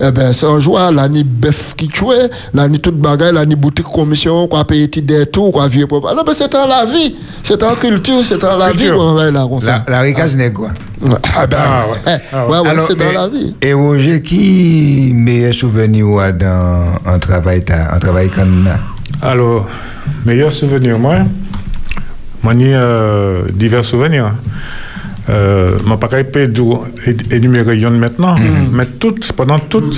eh 0.00 0.10
ben 0.10 0.32
c'est 0.32 0.46
un 0.46 0.58
joie, 0.60 0.90
là 0.90 1.08
ni 1.08 1.24
bœuf 1.24 1.74
qui 1.76 1.88
tue, 1.88 2.04
là 2.52 2.68
ni 2.68 2.78
toute 2.78 2.96
bagaille, 2.98 3.32
là 3.32 3.44
ni 3.44 3.54
boutique 3.56 3.86
commission, 3.86 4.46
quoi 4.48 4.64
payer 4.66 4.88
petit 4.88 5.02
des 5.02 5.26
tout, 5.26 5.50
quoi 5.50 5.66
vieux 5.68 5.86
pour 5.86 6.00
Non, 6.14 6.22
mais 6.26 6.34
c'est 6.34 6.50
dans 6.52 6.66
la 6.66 6.84
vie, 6.84 7.16
c'est 7.42 7.62
en 7.62 7.74
culture, 7.74 8.24
c'est 8.24 8.38
dans 8.38 8.56
la 8.56 8.72
vie 8.72 8.90
qu'on 8.90 9.14
va 9.14 9.30
là 9.30 9.46
comme 9.48 9.60
ça. 9.60 9.84
La, 9.88 9.96
la 9.96 10.00
ricasse 10.02 10.36
n'est 10.36 10.52
quoi? 10.52 10.70
Ah 11.36 11.46
ben, 11.46 11.58
eh, 12.06 12.08
ouais, 12.36 12.58
ouais, 12.60 12.68
Alors, 12.68 12.86
c'est 12.88 12.96
dans 12.98 13.10
et- 13.10 13.14
la 13.14 13.28
vie. 13.28 13.54
Et 13.60 13.72
Roger, 13.74 14.22
qui 14.22 15.12
meilleur 15.14 15.52
souvenir 15.54 16.06
ou 16.08 16.16
dans 16.38 16.84
un 17.06 17.18
travail 17.18 17.62
ta- 17.64 17.94
un 17.94 17.98
travail 17.98 18.30
comme 18.30 18.64
là 18.64 18.78
Alors, 19.20 19.66
meilleur 20.24 20.50
souvenir, 20.52 20.98
moi, 20.98 21.16
moi, 22.42 22.52
j'ai 22.58 22.74
euh, 22.74 23.42
divers 23.52 23.84
souvenirs. 23.84 24.32
Euh, 25.30 25.78
pas 26.00 26.08
capable 26.08 26.52
de 26.52 26.62
énumérer 27.34 27.78
yon 27.78 27.92
maintenant, 27.92 28.36
mais 28.72 28.86
toutes, 28.86 29.32
pendant 29.32 29.58
tout 29.58 29.90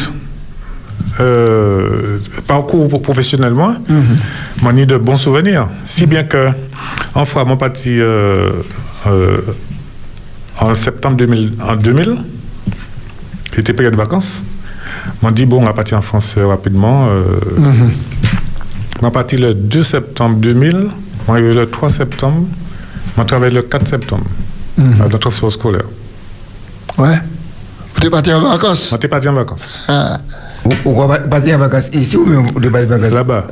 euh, 1.20 2.18
parcours 2.46 3.00
professionnellement, 3.02 3.74
moi, 4.62 4.72
j'ai 4.76 4.86
de 4.86 4.96
bons 4.98 5.16
souvenirs. 5.16 5.68
Si 5.84 6.06
bien 6.06 6.24
que, 6.24 6.48
en 7.14 7.24
fois, 7.24 7.44
mon 7.44 7.56
parti 7.56 7.98
euh, 8.00 8.50
euh, 9.06 9.38
en 10.60 10.74
septembre 10.74 11.16
2000, 11.16 11.52
en 11.62 11.76
2000, 11.76 12.16
j'étais 13.54 13.72
période 13.72 13.94
de 13.94 13.98
vacances. 13.98 14.42
On 15.22 15.30
dit, 15.30 15.46
bon, 15.46 15.62
on 15.62 15.64
va 15.64 15.72
partir 15.72 15.98
en 15.98 16.02
France 16.02 16.34
euh, 16.38 16.46
rapidement. 16.46 17.08
euh, 17.08 17.22
on 19.02 19.08
est 19.08 19.10
parti 19.10 19.36
le 19.36 19.54
2 19.54 19.82
septembre 19.82 20.36
2000, 20.36 20.88
on 21.28 21.32
est 21.34 21.38
arrivé 21.38 21.54
le 21.54 21.66
3 21.66 21.90
septembre, 21.90 22.46
on 23.18 23.24
travaille 23.24 23.52
le 23.52 23.62
4 23.62 23.88
septembre, 23.88 24.24
Mhm. 24.78 24.98
dans 24.98 25.04
le 25.04 25.18
transport 25.18 25.52
scolaire. 25.52 25.84
Ouais. 26.98 27.18
Tu 28.00 28.06
es 28.06 28.10
parti 28.10 28.32
en 28.32 28.40
vacances? 28.42 28.92
On 28.92 28.98
est 28.98 29.08
parti 29.08 29.28
en 29.28 29.32
vacances. 29.34 29.78
Ah. 29.88 30.18
Ou 30.64 30.72
ou 30.90 31.06
va 31.06 31.18
partir 31.18 31.56
en 31.56 31.58
vacances 31.60 31.88
ici 31.92 32.16
ou 32.16 32.26
bien 32.26 32.40
vous 32.40 32.52
partir 32.52 32.70
en 32.92 32.98
vacances? 32.98 33.12
Là-bas. 33.12 33.46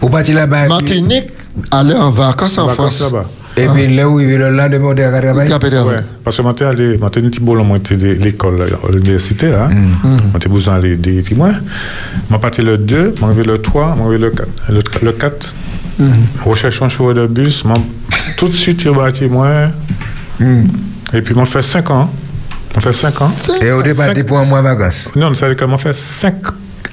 Vous 0.00 0.08
partez 0.08 0.32
là-bas 0.32 0.68
Martinique, 0.68 1.28
aller 1.70 1.94
en 1.94 2.10
vacances 2.10 2.58
en 2.58 2.66
Vacances 2.66 2.98
France. 2.98 3.12
là-bas. 3.12 3.26
Et 3.58 3.66
puis 3.68 3.96
là 3.96 4.06
où 4.06 4.20
il 4.20 4.28
est 4.30 4.36
le 4.36 4.50
lendemain, 4.50 4.88
on 4.88 4.94
est 4.96 5.02
à 5.02 5.10
travailler 5.10 5.50
Ouais, 5.82 5.96
parce 6.22 6.36
que 6.36 6.42
moi, 6.42 6.52
j'étais 6.52 6.66
allé, 6.66 6.98
un 7.02 7.08
petit 7.08 7.40
boulot, 7.40 7.64
moi, 7.64 7.78
de 7.78 7.94
l'école, 7.94 8.58
là, 8.58 8.64
à 8.86 8.92
l'université, 8.92 9.48
là. 9.48 9.68
Mm. 9.68 10.18
J'étais 10.34 10.48
besoin 10.50 10.74
d'aller 10.74 10.96
des 10.96 11.24
mois. 11.34 11.52
Moi, 12.28 12.38
parti 12.38 12.60
le 12.60 12.76
2, 12.76 13.14
moi, 13.18 13.30
arrivé 13.30 13.44
le 13.44 13.62
3, 13.62 13.94
moi, 13.96 14.08
arrivé 14.08 14.24
le 14.24 14.30
4. 14.30 14.48
Le, 14.68 14.82
le 15.02 15.12
4, 15.12 15.54
Mhm. 15.98 16.12
recherche 16.44 16.82
un 16.82 16.90
chauffeur 16.90 17.14
de 17.14 17.26
bus, 17.26 17.64
tout 18.36 18.48
de 18.48 18.52
suite, 18.54 18.82
il 18.84 18.90
bâti, 18.90 19.24
moi. 19.24 19.48
Et 20.40 21.22
puis, 21.22 21.34
moi, 21.34 21.44
fait 21.46 21.62
5 21.62 21.90
ans. 21.90 22.10
On 22.76 22.80
fait 22.80 22.92
5 22.92 23.22
ans. 23.22 23.30
Et 23.62 23.72
on 23.72 23.82
est 23.82 23.94
parti 23.96 24.22
pour 24.22 24.38
un 24.38 24.44
mois 24.44 24.58
de 24.60 24.64
vacances 24.68 25.08
Non, 25.16 25.34
ça 25.34 25.48
veut 25.48 25.54
dire 25.54 25.66
qu'on 25.66 25.78
fait 25.78 25.94
5 25.94 26.34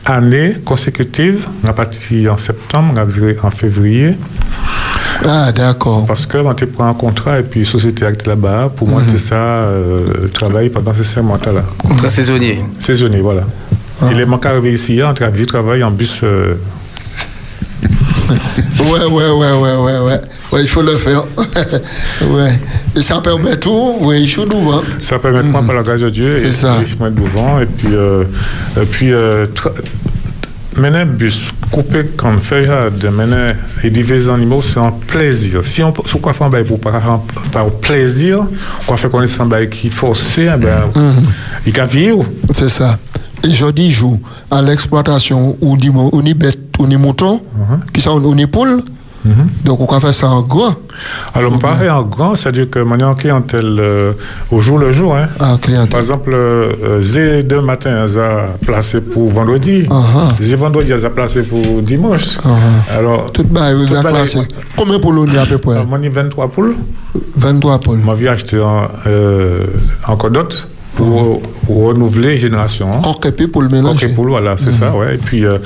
années 0.05 0.57
consécutives. 0.63 1.45
On 1.63 1.69
a 1.69 1.73
parti 1.73 2.27
en 2.29 2.37
septembre, 2.37 2.93
on 2.93 2.97
a 2.97 3.05
viré 3.05 3.37
en 3.43 3.51
février. 3.51 4.15
Ah, 5.25 5.51
d'accord. 5.51 6.05
Parce 6.05 6.25
que 6.25 6.37
moi, 6.37 6.53
tu 6.55 6.67
prends 6.67 6.87
un 6.89 6.93
contrat 6.93 7.39
et 7.39 7.43
puis 7.43 7.65
Société 7.65 8.05
Acte 8.05 8.27
là-bas, 8.27 8.71
pour 8.75 8.87
moi, 8.87 9.01
c'est 9.09 9.19
ça, 9.19 9.35
euh, 9.35 10.27
travail 10.33 10.69
pendant 10.69 10.93
ces 10.93 11.03
5 11.03 11.21
mois-là. 11.21 11.63
Contrat 11.77 12.09
saisonnier. 12.09 12.63
Saisonnier, 12.79 13.19
voilà. 13.21 13.43
Il 14.11 14.19
est 14.19 14.25
manqué 14.25 14.49
arrivé 14.49 14.73
ici, 14.73 14.99
on 15.01 15.09
a 15.23 15.29
vu 15.29 15.45
travailler 15.45 15.83
en 15.83 15.91
bus. 15.91 16.19
euh, 16.23 16.55
Ouais, 18.79 19.05
ouais, 19.05 19.29
ouais, 19.29 19.51
ouais, 19.51 19.75
ouais, 19.75 19.99
ouais. 19.99 20.21
Ouais, 20.51 20.61
il 20.61 20.67
faut 20.67 20.81
le 20.81 20.97
faire. 20.97 21.23
ouais. 22.29 22.59
Et 22.95 23.01
ça 23.01 23.21
permet 23.21 23.57
tout, 23.57 23.95
oui, 24.01 24.25
je 24.25 24.29
suis 24.39 24.45
devant. 24.45 24.81
Ça 25.01 25.17
permet 25.19 25.43
de 25.43 25.47
moi, 25.47 25.61
par 25.65 25.75
la 25.75 25.81
grâce 25.83 26.01
de 26.01 26.09
Dieu, 26.09 26.35
C'est 26.37 26.47
et, 26.47 26.51
ça. 26.51 26.77
je 26.85 26.95
mets 27.03 27.11
devant. 27.11 27.59
Et 27.59 27.65
puis, 27.65 27.87
euh, 27.91 28.23
et 28.79 28.85
puis 28.85 29.11
euh, 29.11 29.45
mener 30.77 30.99
un 30.99 31.05
bus 31.05 31.51
coupé 31.71 32.05
comme 32.17 32.39
fait 32.41 32.67
de 32.99 33.07
mener 33.09 33.53
et 33.83 33.89
divers 33.89 34.29
animaux, 34.29 34.61
c'est 34.61 34.79
un 34.79 34.91
plaisir. 35.07 35.61
Si 35.65 35.83
on 35.83 35.93
sur 36.05 36.19
quoi 36.21 36.33
faire 36.33 36.47
un 36.47 36.49
bail 36.49 36.63
pour 36.63 36.79
par, 36.79 36.93
par 37.51 37.65
plaisir, 37.71 38.45
quoi 38.85 38.97
faire 38.97 39.09
connaître 39.09 39.39
un 39.41 39.45
bail 39.45 39.69
qui 39.69 39.87
est 39.87 39.91
forcé, 39.91 40.49
ben, 40.57 40.89
il 41.65 41.73
can 41.73 41.85
vivre. 41.85 42.25
C'est 42.51 42.69
ça. 42.69 42.97
Et 43.43 43.51
je 43.51 43.65
dis, 43.71 43.91
joue 43.91 44.19
à 44.49 44.61
l'exploitation 44.61 45.57
ou 45.61 45.75
ni 45.77 45.89
ou 45.89 46.21
ni 46.21 46.33
bête 46.33 46.59
ou 46.79 46.87
ni 46.87 46.97
mouton, 46.97 47.41
qui 47.93 48.01
sont 48.01 48.23
ou 48.23 48.35
ni 48.35 48.47
poule. 48.47 48.83
Donc, 49.63 49.79
on 49.79 49.85
va 49.85 49.99
faire 50.01 50.13
ça 50.13 50.29
en 50.29 50.41
grand. 50.41 50.75
Alors, 51.33 51.57
pareil 51.57 51.89
en 51.89 52.03
grand, 52.03 52.35
c'est-à-dire 52.35 52.69
que 52.69 52.79
mon 52.79 52.99
en 52.99 53.15
clientèle 53.15 53.77
euh, 53.79 54.11
au 54.51 54.59
jour 54.59 54.77
le 54.77 54.91
jour. 54.91 55.15
Hein. 55.15 55.29
Par 55.87 56.01
exemple, 56.01 56.31
euh, 56.33 57.01
Z 57.01 57.47
de 57.47 57.59
matin, 57.59 58.03
elles 58.03 58.19
a 58.19 58.47
placé 58.65 58.99
pour 58.99 59.29
vendredi. 59.29 59.85
Z 60.41 60.55
vendredi, 60.55 60.91
elles 60.91 61.05
a 61.05 61.09
placé 61.09 61.43
pour 61.43 61.81
dimanche. 61.81 62.37
Alors, 62.93 63.31
Tout 63.31 63.43
bas, 63.45 63.67
avez 63.67 63.85
bas, 63.87 64.01
classé. 64.03 64.39
Combien 64.77 64.99
poules 64.99 65.19
on 65.19 65.27
y 65.27 65.37
a 65.37 65.43
à 65.43 65.45
peu 65.45 65.57
près? 65.57 65.85
Moi, 65.85 65.99
j'ai 66.01 66.09
23 66.09 66.49
poules. 66.49 66.75
23 67.37 67.79
poules. 67.79 67.99
Moi, 67.99 68.15
j'ai 68.19 68.27
acheté 68.27 68.59
en, 68.59 68.87
euh, 69.07 69.65
encore 70.05 70.31
d'autres 70.31 70.67
pour, 70.95 71.41
pour 71.65 71.87
renouveler 71.87 72.37
génération. 72.37 73.01
Coq 73.01 73.25
et 73.25 73.31
puis 73.31 73.47
pour 73.47 73.61
le 73.61 73.69
mélanger. 73.69 74.05
Coq 74.07 74.11
et 74.11 74.15
poule, 74.15 74.29
voilà, 74.29 74.55
c'est 74.57 74.73
ça, 74.73 74.95
ouais. 74.95 75.15
Et 75.15 75.17
puis, 75.17 75.45
euh, 75.45 75.57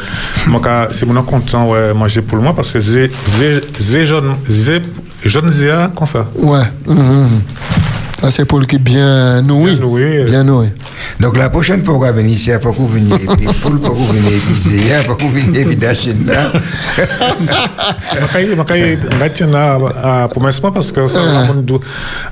c'est 0.91 1.05
mon 1.05 1.21
content, 1.23 1.69
ouais, 1.69 1.93
manger 1.93 2.21
pour 2.21 2.39
moi 2.39 2.53
parce 2.55 2.71
que 2.71 2.79
Z, 2.79 3.09
jaune 5.23 5.49
ZA, 5.49 5.91
comme 5.95 6.07
ça. 6.07 6.25
Ouais. 6.35 6.63
mhm. 6.85 7.41
Ça, 8.27 8.31
c'est 8.31 8.45
pour 8.45 8.59
le 8.59 8.65
qui 8.65 8.75
est 8.75 8.79
bien 8.79 9.41
nourri. 9.41 9.79
Bien 10.25 10.43
nourri. 10.43 10.67
Donc 11.17 11.37
la 11.37 11.49
prochaine 11.49 11.81
fois 11.81 11.93
qu'on 11.93 12.01
va 12.01 12.11
venir 12.11 12.35
ici, 12.35 12.51
il 12.53 12.59
faut 12.61 12.73
que 12.73 12.77
vous 12.77 12.89
veniez, 12.89 13.15
et 13.15 13.25
puis 13.37 13.47
pour 13.61 13.71
le 13.71 13.77
faut 13.77 13.91
que 13.91 13.95
vous 13.95 14.07
veniez 14.07 14.35
épicer, 14.35 14.81
il 14.85 15.05
faut 15.05 15.15
que 15.15 15.23
vous 15.23 15.31
veniez 15.31 15.61
évidemment 15.61 15.93
là. 16.27 16.51
Je 18.13 19.17
vais 19.17 19.29
tenir 19.29 19.55
à, 19.55 20.23
à 20.23 20.27
promesse 20.27 20.59
parce 20.59 20.91
que 20.91 21.07
ça 21.07 21.21
nous 21.55 21.79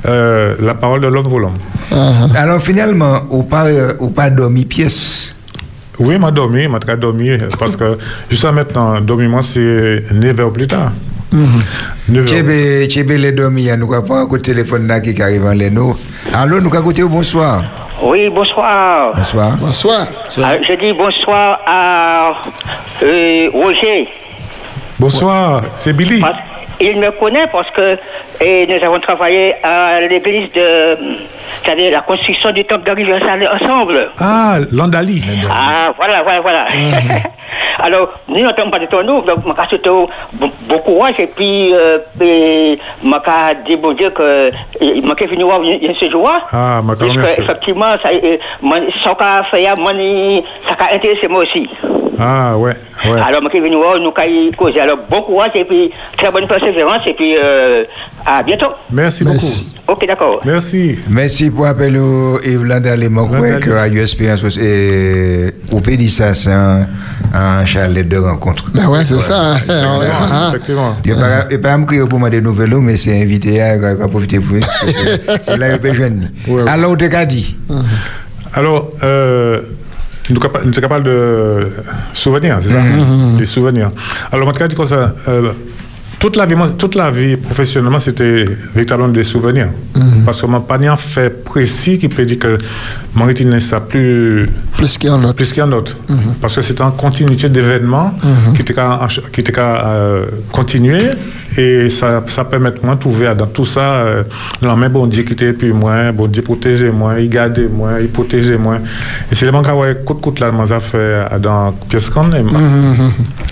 euh, 0.06 0.56
la 0.60 0.74
parole 0.74 1.00
de 1.00 1.08
l'homme 1.08 1.30
vaut 1.30 1.40
l'homme. 1.40 1.54
Alors 2.36 2.62
finalement, 2.62 3.22
ou 3.30 3.44
pas, 3.44 3.68
euh, 3.68 3.94
ou 4.02 4.10
pas 4.10 4.30
dormi 4.30 4.66
pièce 4.66 5.34
Oui, 5.98 6.20
m'a 6.20 6.30
dormi, 6.32 6.68
m'a 6.68 6.80
très 6.80 6.98
dormi 6.98 7.30
parce 7.58 7.78
que 7.78 7.98
jusqu'à 8.30 8.52
maintenant, 8.52 9.00
dormir 9.00 9.30
moi 9.30 9.44
c'est 9.44 10.04
9 10.12 10.40
heures 10.42 10.52
plus 10.52 10.68
tard. 10.68 10.92
Tchébé, 12.26 12.88
tchébé 12.88 13.18
les 13.18 13.32
dormi, 13.32 13.68
nous 13.78 13.94
avons 13.94 14.16
un 14.16 14.26
coup 14.26 14.38
de 14.38 14.44
téléphone 14.44 14.88
là 14.88 15.00
qui 15.00 15.20
arrive 15.22 15.46
en 15.46 15.54
l'eno. 15.54 15.98
Allô, 16.34 16.60
nous 16.60 16.74
avons 16.76 16.92
bonsoir. 17.08 17.64
Oui, 18.02 18.30
bonsoir. 18.30 19.16
Bonsoir. 19.16 19.58
Bonsoir. 19.58 20.08
Ah, 20.44 20.58
je 20.62 20.74
dis 20.74 20.94
bonsoir 20.94 21.60
à 21.66 22.34
euh, 23.04 23.50
Roger. 23.54 24.08
Bonsoir, 25.00 25.64
c'est 25.76 25.94
Billy. 25.94 26.22
il 26.80 27.00
me 27.00 27.12
connaît 27.20 27.48
parce 27.52 27.70
que 27.72 27.98
et 28.42 28.68
nous 28.68 28.86
avons 28.86 29.00
travaillé 29.00 29.56
à 29.64 30.02
l'église 30.02 30.52
de, 30.54 30.98
c'est-à-dire 31.64 31.92
la 31.92 32.02
construction 32.02 32.52
du 32.52 32.64
temple 32.66 32.84
d'Arrivée 32.84 33.14
ensemble. 33.14 34.12
Ah, 34.20 34.58
Landali. 34.72 35.24
Ah, 35.50 35.94
voilà, 35.98 36.24
voilà, 36.24 36.42
voilà. 36.42 36.66
Alors, 37.80 38.14
nous 38.30 38.42
n'entendons 38.42 38.72
pas 38.72 38.80
de 38.80 38.86
ton 38.86 39.04
nous, 39.04 39.22
donc, 39.22 39.40
je 39.46 39.70
souhaité 39.70 39.90
bon 40.40 40.80
courage 40.80 41.20
et 41.20 41.28
puis, 41.28 41.74
euh, 41.74 42.00
je 42.20 42.76
dit, 43.68 43.76
bon 43.76 43.94
Dieu, 43.94 44.10
que, 44.10 44.52
je 44.80 44.86
suis 44.86 45.28
venu 45.28 45.44
voir 45.44 45.62
ce 46.00 46.10
jour. 46.10 46.32
Ah, 46.52 46.82
ma 46.84 46.96
Parce 46.96 47.16
merci. 47.16 47.36
que, 47.36 47.42
effectivement, 47.42 47.96
ça, 48.02 48.10
euh, 48.10 48.38
a 49.20 49.44
fait, 49.52 49.66
ça 49.66 50.76
a 50.80 50.96
intéressé 50.96 51.28
moi 51.28 51.42
aussi. 51.44 51.68
Ah, 52.18 52.58
ouais, 52.58 52.76
ouais. 53.06 53.22
Alors, 53.26 53.42
je 53.44 53.50
suis 53.50 53.60
venu 53.60 53.76
voir, 53.76 54.00
nous 54.00 54.14
avons 54.16 54.52
causé. 54.58 54.80
Alors, 54.80 54.98
bon 55.10 55.22
courage 55.22 55.52
et 55.56 55.66
puis, 55.66 55.92
très 56.18 56.32
bonne 56.32 56.48
persévérance 56.48 57.02
et 57.06 57.14
puis, 57.14 57.36
euh, 57.36 57.84
à 58.26 58.42
bientôt. 58.42 58.72
Merci, 58.90 59.24
beaucoup. 59.24 59.38
Ok, 59.88 60.08
d'accord. 60.08 60.40
Merci. 60.46 60.98
Merci 61.10 61.35
pour 61.52 61.66
l'appel 61.66 61.98
au 61.98 62.40
Yves 62.44 62.64
je 62.66 63.08
crois 63.10 63.60
que 63.60 63.70
Radio 63.72 64.02
Espérance, 64.02 64.58
et 64.58 65.54
au 65.72 65.80
c'est 66.34 66.52
un, 66.52 66.88
un 67.34 67.66
chalet 67.66 68.08
de 68.08 68.18
rencontre. 68.18 68.66
Ben 68.74 68.88
ouais, 68.88 69.04
c'est 69.06 69.20
ça. 69.22 69.54
hein. 69.56 69.58
Ah. 69.70 70.46
Effectivement. 70.50 70.96
Il 71.04 71.14
n'y 71.14 71.22
a 71.22 71.58
pas 71.60 71.74
à 71.74 71.78
me 71.78 71.86
crier 71.86 72.06
pour 72.08 72.20
moi 72.20 72.30
des 72.30 72.42
nouvelles, 72.42 72.76
mais 72.78 72.98
c'est 72.98 73.22
invité 73.22 73.62
à, 73.62 73.74
à 74.04 74.08
profiter 74.08 74.40
pour 74.40 74.58
C'est 75.46 75.58
là 75.58 75.78
que 75.78 75.90
je 75.90 75.94
jeune. 75.96 76.32
Alors, 76.68 76.98
tu 76.98 77.06
as 77.14 77.26
dit? 77.26 77.58
Alors, 78.54 78.90
euh, 79.04 79.62
nous 80.30 80.42
sommes 80.42 80.72
capables 80.82 81.04
de 81.06 81.68
souvenirs, 82.14 82.60
c'est 82.64 82.70
ça? 82.70 82.80
Mhm. 82.82 83.38
Des 83.38 83.46
souvenirs. 83.46 83.90
Alors, 84.32 84.46
moi, 84.46 84.54
je 84.58 84.66
dis 84.66 84.76
comme 84.76 84.88
ça? 84.88 85.14
Toute 86.26 86.38
la 86.38 86.46
vie, 86.48 86.56
moi, 86.56 86.70
toute 86.76 86.96
la 86.96 87.12
vie 87.12 87.36
professionnellement, 87.38 88.00
c'était 88.00 88.46
véritablement 88.74 89.10
des 89.10 89.24
souvenirs. 89.24 89.68
Parce 90.26 90.42
que 90.42 90.48
mon 90.48 90.62
panier 90.62 90.92
fait 90.98 91.30
précis 91.44 92.00
qui 92.00 92.08
peut 92.10 92.26
dire 92.26 92.40
que 92.40 92.58
mon 93.14 93.26
rétine 93.26 93.60
ça 93.60 93.80
plus 93.80 94.50
plus 94.76 94.98
qu'un 94.98 95.22
autre. 95.24 95.34
Plus 95.36 95.54
qu'un 95.54 95.72
autre. 95.72 95.96
Parce 96.42 96.56
que 96.56 96.62
c'est 96.64 96.82
en 96.82 96.90
continuité 96.92 97.48
d'événements 97.50 98.12
Mhm. 98.24 98.54
qui 98.56 98.62
était 98.64 98.74
qu'à 98.74 99.08
qui 99.32 99.40
était 99.42 99.52
qu'à, 99.52 99.88
euh, 99.88 100.26
continuer 100.52 101.12
et 101.58 101.90
ça, 101.90 102.24
ça 102.28 102.46
permet 102.46 102.72
de 102.72 102.80
moi 102.84 102.96
de 102.96 103.00
trouver 103.00 103.34
dans 103.36 103.48
tout 103.48 103.66
ça 103.66 103.82
euh, 103.82 104.24
non 104.62 104.76
mais 104.76 104.90
bon 104.90 105.08
Dieu 105.08 105.24
qui 105.24 105.34
était 105.34 105.54
puis 105.54 105.72
moi 105.72 106.12
bon 106.12 106.28
Dieu 106.28 106.42
protéger 106.42 106.92
moi 106.92 107.20
il 107.20 107.30
garde 107.30 107.60
moi 107.72 107.94
il 108.02 108.58
moi 108.58 108.78
et 109.32 109.36
c'est 109.36 109.46
le 109.46 109.52
manque 109.52 109.68
coup 110.06 110.14
de 110.14 110.20
coup 110.20 110.34
là 110.40 110.52
moi 110.52 110.68
ça 110.68 110.80
fait 110.80 111.40
dans 111.40 111.72
pièce 111.90 112.10
qu'on 112.10 112.32
est 112.34 112.44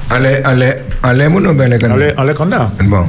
Allez, 0.10 0.42
allez, 0.44 0.74
allez, 1.02 1.28
mon 1.28 1.40
nom, 1.40 1.54
ben, 1.56 1.74
allez 1.74 2.14
allez 2.16 2.34
qu'on 2.36 2.52
a. 2.52 2.70
Bon, 2.84 3.04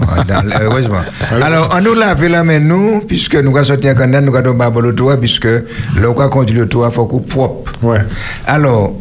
heureusement. 0.63 1.03
Alors, 1.43 1.71
on 1.75 1.81
nous 1.83 1.93
lave 1.93 2.25
la 2.27 2.43
main, 2.45 2.59
nous, 2.59 3.01
puisque 3.01 3.35
nous 3.35 3.55
avons 3.55 3.65
sorti 3.65 3.89
un 3.89 3.95
canal, 3.95 4.25
nous 4.25 4.35
avons 4.35 4.57
pas 4.57 4.71
le 4.81 4.95
toit, 4.95 5.19
puisque 5.19 5.45
le 5.45 6.15
cas 6.17 6.29
conduit 6.29 6.57
le 6.57 6.67
toit, 6.67 6.91
faut 6.91 7.05
qu'on 7.05 7.19
propre. 7.19 7.73
Ouais. 7.83 7.99
Alors, 8.47 8.95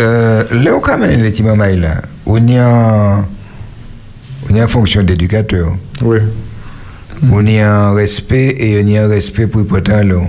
euh, 0.00 0.42
quand 0.82 0.98
même 0.98 1.22
les 1.22 1.30
petits 1.30 1.44
mamans 1.44 1.64
là, 1.76 2.02
on 2.26 2.44
y 2.44 2.58
a, 2.58 3.24
on 4.50 4.54
y 4.54 4.60
a 4.60 4.64
fonction 4.68 5.02
d'éducateur. 5.02 5.68
Oui. 6.02 6.18
On 7.32 7.46
y 7.46 7.58
a 7.58 7.88
un 7.88 7.94
respect 7.94 8.56
et 8.58 8.82
on 8.82 8.86
y 8.86 8.98
a 8.98 9.04
un 9.04 9.08
respect 9.08 9.46
pour 9.46 9.62
le 9.62 9.66
portant 9.66 10.02
l'eau. 10.02 10.24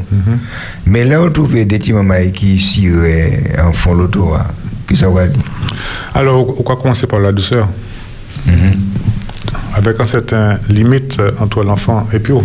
Mais 0.85 1.03
là, 1.03 1.21
on 1.21 1.29
trouve 1.29 1.53
des 1.53 1.65
petits 1.65 1.91
mamans 1.91 2.31
qui 2.33 2.59
siraient 2.59 3.43
en 3.61 3.73
fond 3.73 3.93
le 3.93 4.07
toit. 4.07 4.47
Qu'est-ce 4.87 5.05
va 5.05 5.27
dire? 5.27 5.41
Alors, 6.15 6.57
on 6.59 6.63
va 6.63 6.75
commencer 6.77 7.05
par 7.07 7.19
la 7.19 7.31
douceur. 7.31 7.67
Avec 9.75 9.99
un 9.99 10.05
certain 10.05 10.57
limite 10.69 11.19
euh, 11.19 11.31
entre 11.39 11.63
l'enfant 11.63 12.07
et 12.11 12.19
puis 12.19 12.33
vous. 12.33 12.43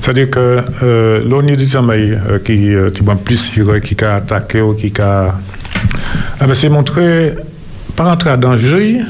C'est-à-dire 0.00 0.30
que 0.30 0.62
euh, 0.82 1.24
l'on 1.26 1.42
dit 1.42 1.72
euh, 1.74 2.38
qui 2.44 2.74
euh, 2.74 2.90
plus 3.24 3.58
qui 3.82 4.04
a 4.04 4.16
attaqué 4.16 4.60
ou 4.60 4.74
qui 4.74 4.92
a. 5.00 5.34
Ah 6.38 6.46
ben, 6.46 6.54
c'est 6.54 6.68
montrer, 6.68 7.34
pas 7.96 8.04
rentrer 8.04 8.30
à 8.30 8.36
danger, 8.36 9.00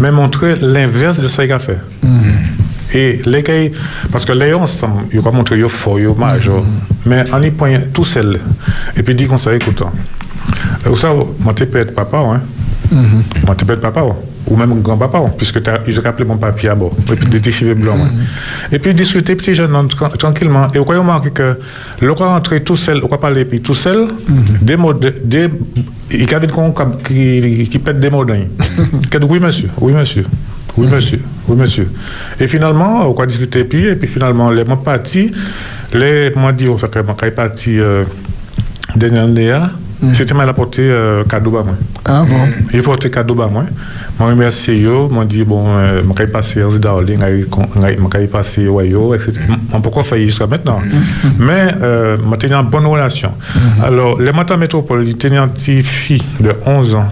mais 0.00 0.10
montrer 0.10 0.56
l'inverse 0.60 1.18
de 1.20 1.28
ce 1.28 1.42
qu'il 1.42 1.52
a 1.52 1.58
fait. 1.58 1.78
Et 2.94 3.20
les 3.26 3.42
gars, 3.42 3.68
parce 4.10 4.24
que 4.24 4.32
les 4.32 4.54
ensemble, 4.54 5.04
ils 5.12 5.20
vont 5.20 5.32
montrer 5.32 5.56
qu'ils 5.56 5.68
fort, 5.68 6.00
ils 6.00 6.08
majeur, 6.08 6.64
mais 7.04 7.24
en 7.32 7.42
y 7.42 7.50
point 7.50 7.80
tout 7.92 8.04
seul. 8.04 8.40
Et 8.96 9.02
puis 9.02 9.14
dit 9.14 9.26
qu'on 9.26 9.38
s'est 9.38 9.56
écoutant. 9.56 9.92
Vous 10.84 10.96
savez, 10.96 11.22
peux 11.66 11.78
être 11.78 11.94
papa, 11.94 12.18
hein. 12.18 12.40
Tu 13.58 13.64
peux 13.66 13.74
être 13.74 13.82
papa, 13.82 14.02
ouais. 14.02 14.14
Ou 14.50 14.56
même 14.56 14.80
grand-papa, 14.80 15.18
ouais, 15.20 15.30
puisque 15.36 15.58
j'ai 15.86 16.00
rappelé 16.00 16.24
mon 16.26 16.36
papier 16.36 16.70
à 16.70 16.74
bord, 16.74 16.92
et 17.12 17.16
puis 17.16 17.28
des 17.28 17.50
cheveux 17.52 17.74
blancs. 17.74 17.98
Et 18.72 18.78
puis 18.78 18.94
discuter 18.94 19.34
petit 19.36 19.54
jeune 19.54 19.72
tra- 19.88 20.16
tranquillement. 20.16 20.68
Et 20.74 20.78
vous 20.78 20.84
voyez, 20.84 21.00
remarquer 21.00 21.30
que 21.30 21.58
le 22.00 22.12
roi 22.12 22.28
rentrer 22.34 22.62
tout 22.62 22.76
seul, 22.76 23.00
on 23.04 23.08
va 23.08 23.18
parler 23.18 23.44
puis 23.44 23.60
tout 23.60 23.74
seul, 23.74 24.08
des 24.62 24.76
mots, 24.76 24.94
de- 24.94 25.14
des, 25.22 25.48
il 26.10 26.30
y 26.30 26.34
a 26.34 26.40
des 26.40 26.48
gens 26.48 26.74
qui, 27.06 27.68
qui 27.70 27.78
pètent 27.78 28.00
des 28.00 28.10
mots 28.10 28.24
d'un. 28.24 28.44
Oui, 29.28 29.38
monsieur, 29.40 29.68
oui, 29.80 29.92
monsieur. 29.92 30.24
Oui, 30.76 30.86
monsieur. 30.86 31.20
Oui, 31.48 31.56
monsieur. 31.56 31.90
Et 32.38 32.46
finalement, 32.46 33.10
on 33.10 33.12
va 33.14 33.26
discuter 33.26 33.64
puis, 33.64 33.86
et 33.86 33.96
puis 33.96 34.06
finalement, 34.08 34.50
les 34.50 34.64
mots 34.64 34.76
partis, 34.76 35.32
les 35.92 36.30
mots 36.36 36.52
dit, 36.52 36.68
on 36.68 36.78
s'appelle, 36.78 37.04
parti, 37.32 37.78
euh, 37.80 38.04
dernière 38.94 39.28
hein, 39.64 39.70
c'était 40.14 40.34
mal 40.34 40.48
apporté 40.48 40.82
euh, 40.82 41.24
cadeau 41.24 41.56
à 41.56 41.64
moi. 41.64 41.74
Ah 42.04 42.24
bon? 42.28 42.36
Il 42.72 42.80
faut 42.82 42.90
apporter 42.92 43.10
cadeau 43.10 43.40
à 43.42 43.48
moi. 43.48 43.64
Moi, 44.18 44.30
remercie 44.30 44.76
yo, 44.76 45.08
moi 45.08 45.24
dit 45.24 45.44
bon, 45.44 45.64
euh, 45.66 46.02
je 46.02 46.18
vais 46.22 46.26
passer 46.28 46.62
en 46.62 46.68
Darling, 46.70 47.18
je 47.20 48.18
vais 48.18 48.26
passer 48.26 48.68
Wayo, 48.68 49.14
etc. 49.14 49.32
On 49.72 49.80
peut 49.80 49.90
pas 49.90 50.04
faire 50.04 50.18
jusqu'à 50.18 50.46
maintenant? 50.46 50.80
Mais, 51.38 51.74
euh, 51.82 52.16
je 52.30 52.36
tenais 52.36 52.54
une 52.54 52.68
bonne 52.68 52.86
relation. 52.86 53.32
Alors, 53.82 54.20
les 54.20 54.32
matins 54.32 54.56
métropole, 54.56 55.06
il 55.06 55.16
tenait 55.16 55.38
une 55.38 55.48
petite 55.48 55.86
fille 55.86 56.22
de 56.40 56.52
11 56.66 56.94
ans 56.94 57.08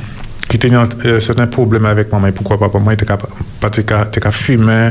qui 0.49 0.59
tenait 0.59 0.77
euh, 1.05 1.21
certains 1.21 1.47
problèmes 1.47 1.87
avec 1.87 2.13
maman. 2.13 2.29
Pourquoi 2.33 2.59
papa, 2.59 2.79
moi, 2.79 2.93
il 2.93 2.95
était 2.95 3.05
pas 3.07 3.71
de 3.71 4.35
fumer, 4.35 4.91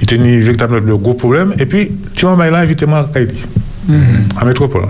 il 0.00 0.06
tenait 0.06 0.38
véritablement 0.38 0.86
de 0.86 0.94
gros 0.94 1.14
problèmes. 1.14 1.52
Et 1.58 1.66
puis, 1.66 1.92
tu 2.14 2.26
m'as 2.26 2.50
là, 2.50 2.58
invité 2.58 2.86
moi 2.86 3.08
à 3.14 4.40
à 4.40 4.44
métropole. 4.44 4.86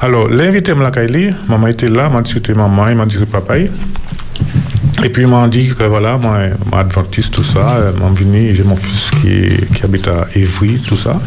Alors, 0.00 0.28
l'invité 0.28 0.74
m'a 0.74 0.90
Kaili, 0.90 1.32
maman 1.48 1.68
était 1.68 1.88
là, 1.88 2.08
m'a 2.08 2.20
discuté 2.22 2.52
maman, 2.54 2.88
il 2.88 2.96
m'a 2.96 3.06
dit 3.06 3.16
papa. 3.30 3.56
Et 3.58 5.08
puis, 5.10 5.22
il 5.22 5.28
m'a 5.28 5.46
dit 5.48 5.72
que 5.78 5.84
voilà, 5.84 6.16
moi, 6.18 6.38
moi 6.70 6.80
adventiste, 6.80 7.34
tout 7.34 7.44
ça, 7.44 7.78
m'a 8.00 8.08
venu, 8.14 8.54
j'ai 8.54 8.62
mon 8.64 8.76
fils 8.76 9.10
qui, 9.10 9.56
qui 9.74 9.84
habite 9.84 10.08
à 10.08 10.26
Évry, 10.34 10.78
tout 10.80 10.96
ça. 10.96 11.20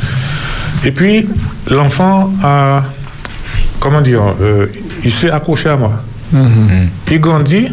Et 0.86 0.92
puis, 0.92 1.28
l'enfant 1.70 2.32
a, 2.44 2.84
comment 3.80 4.02
dire, 4.02 4.22
euh, 4.42 4.68
il 5.04 5.12
s'est 5.12 5.32
accroché 5.32 5.70
à 5.70 5.76
moi. 5.78 5.94
Il 7.12 7.20
grandit. 7.22 7.68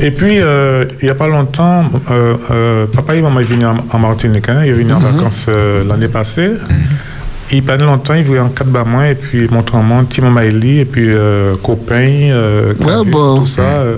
Et 0.00 0.10
puis, 0.10 0.40
euh, 0.40 0.84
il 1.00 1.04
n'y 1.04 1.10
a 1.10 1.14
pas 1.14 1.28
longtemps, 1.28 1.84
euh, 2.10 2.86
papa 2.86 3.14
et 3.14 3.22
maman 3.22 3.40
est 3.40 3.44
venu 3.44 3.64
en, 3.66 3.76
en 3.92 3.98
Martinique. 3.98 4.48
hein, 4.48 4.62
il 4.64 4.70
est 4.70 4.72
venu 4.72 4.92
en 4.92 4.98
vacances 5.00 5.46
euh, 5.48 5.84
l'année 5.84 6.08
passée. 6.08 6.50
Il 7.52 7.62
pendant 7.62 7.86
longtemps, 7.86 8.14
il 8.14 8.24
voulait 8.24 8.40
en 8.40 8.48
quatre 8.48 8.70
bas 8.70 8.84
moi, 8.84 9.08
et 9.08 9.14
puis 9.14 9.46
mon 9.50 9.64
maman, 9.72 10.04
petit 10.04 10.20
maman 10.20 10.40
Eli, 10.40 10.80
et 10.80 10.84
puis 10.84 11.08
euh, 11.08 11.54
copain, 11.62 11.96
euh, 12.30 12.74
Cabu, 12.74 13.10
tout 13.10 13.46
ça. 13.46 13.62
euh, 13.62 13.96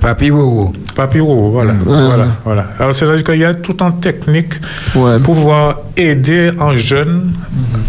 Papi 0.00 0.30
Wowo. 0.30 0.72
Papi 0.94 1.20
Wowo, 1.20 1.50
voilà. 1.50 1.74
voilà, 1.84 2.26
voilà. 2.44 2.66
Alors, 2.78 2.94
c'est-à-dire 2.94 3.24
qu'il 3.24 3.40
y 3.40 3.44
a 3.44 3.54
tout 3.54 3.82
en 3.82 3.90
technique 3.92 4.54
pour 4.92 5.08
pouvoir 5.20 5.80
aider 5.96 6.50
un 6.60 6.76
jeune. 6.76 7.32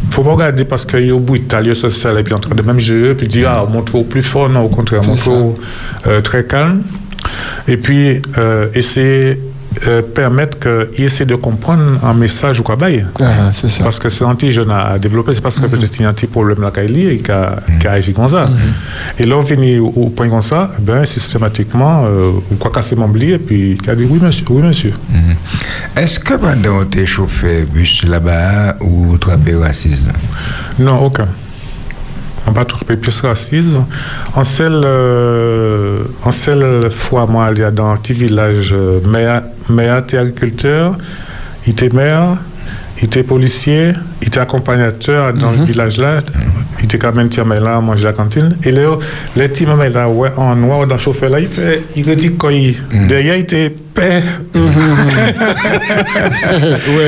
Il 0.03 0.09
ne 0.09 0.13
faut 0.13 0.23
pas 0.23 0.31
regarder 0.31 0.65
parce 0.65 0.85
qu'il 0.85 1.07
est 1.07 1.11
au 1.11 1.19
bout 1.19 1.37
de 1.37 1.43
il 1.61 1.69
est 1.69 1.75
social, 1.75 2.17
et 2.17 2.23
puis 2.23 2.33
en 2.33 2.39
train 2.39 2.55
de 2.55 2.61
même 2.61 2.79
jeu, 2.79 3.13
puis 3.15 3.27
dire, 3.27 3.49
ah, 3.49 3.65
montre 3.71 3.95
au 3.95 4.03
plus 4.03 4.23
fort, 4.23 4.49
non, 4.49 4.61
au 4.61 4.69
contraire, 4.69 5.03
montre 5.03 5.29
au 5.29 5.59
euh, 6.07 6.21
très 6.21 6.43
calme. 6.45 6.81
Et 7.67 7.77
puis, 7.77 8.21
euh, 8.37 8.67
essayer 8.73 9.39
euh, 9.87 10.01
permettre 10.01 10.59
qu'il 10.59 11.05
essaie 11.05 11.25
de 11.25 11.35
comprendre 11.35 12.03
un 12.03 12.13
message 12.13 12.59
ou 12.59 12.63
quoi 12.63 12.75
bail. 12.75 13.05
Parce 13.17 13.99
que 13.99 14.09
c'est 14.09 14.23
un 14.23 14.35
petit 14.35 14.51
jeune 14.51 14.71
à, 14.71 14.99
développer, 14.99 15.33
c'est 15.33 15.41
parce 15.41 15.59
que 15.59 15.67
peut-être 15.67 15.95
il 15.97 16.03
y 16.03 16.05
a 16.05 16.09
un 16.09 16.13
petit 16.13 16.27
problème 16.27 16.61
là 16.61 16.71
qu'il 16.71 16.97
et 16.97 17.17
qui 17.19 17.31
a, 17.31 17.57
qui 17.79 17.87
a 17.87 17.93
agi 17.93 18.13
comme 18.13 18.29
ça. 18.29 18.49
Et 19.17 19.25
là, 19.25 19.37
on 19.37 19.45
finit 19.45 19.79
au, 19.79 19.87
au 19.87 20.09
point 20.09 20.29
comme 20.29 20.41
ça, 20.41 20.71
ben, 20.79 21.05
systématiquement, 21.05 22.03
euh, 22.05 22.31
on 22.51 22.55
croit 22.55 22.71
casser 22.71 22.95
mon 22.95 23.07
blier, 23.07 23.33
et 23.33 23.39
puis 23.39 23.77
il 23.81 23.89
a 23.89 23.95
dit 23.95 24.05
oui, 24.09 24.19
monsieur. 24.21 24.45
Oui, 24.49 24.61
monsieur. 24.61 24.93
Est-ce 25.95 26.19
que 26.19 26.33
pendant 26.33 26.85
tes 26.85 27.05
chauffeurs 27.05 27.65
bus 27.65 28.03
là-bas 28.03 28.77
ou 28.81 29.17
tu 29.17 29.29
as 29.29 29.59
racisme? 29.59 30.11
Non, 30.77 31.05
aucun. 31.05 31.27
Trouver 32.67 32.97
plus 32.97 33.21
racisme. 33.21 33.85
En 34.35 34.43
seule, 34.43 34.81
euh, 34.83 36.03
en 36.23 36.31
seule 36.31 36.91
fois, 36.91 37.25
moi, 37.25 37.49
il 37.53 37.59
y 37.59 37.63
a 37.63 37.71
dans 37.71 37.91
un 37.91 37.97
petit 37.97 38.13
village, 38.13 38.73
euh, 38.73 38.99
maire, 39.07 39.43
maire 39.69 39.99
était 39.99 40.17
agriculteur, 40.17 40.97
il 41.65 41.71
était 41.71 41.89
maire, 41.89 42.35
il 43.01 43.05
était 43.05 43.23
policier, 43.23 43.93
il 44.21 44.27
était 44.27 44.39
accompagnateur 44.41 45.33
dans 45.33 45.51
le 45.51 45.63
village 45.63 45.97
là. 45.99 46.19
il 46.79 46.85
était 46.85 46.97
quand 46.97 47.13
même 47.13 47.29
là 47.61 47.79
manger 47.81 48.05
à 48.07 48.07
la 48.11 48.13
cantine. 48.13 48.57
Et 48.63 48.71
là 48.71 48.97
les 49.35 49.47
petits 49.47 49.65
là 49.89 50.07
ouais 50.09 50.31
en 50.37 50.55
noir 50.55 50.85
dans 50.87 50.95
le 50.95 51.01
chauffeur 51.01 51.29
là 51.29 51.39
il 51.39 51.47
fait 51.47 51.81
il 51.95 52.03
dit 52.15 52.35
quand 52.37 52.49
il 52.49 52.75
derrière 53.07 53.35
il 53.35 53.41
était 53.41 53.69
paix 53.93 54.21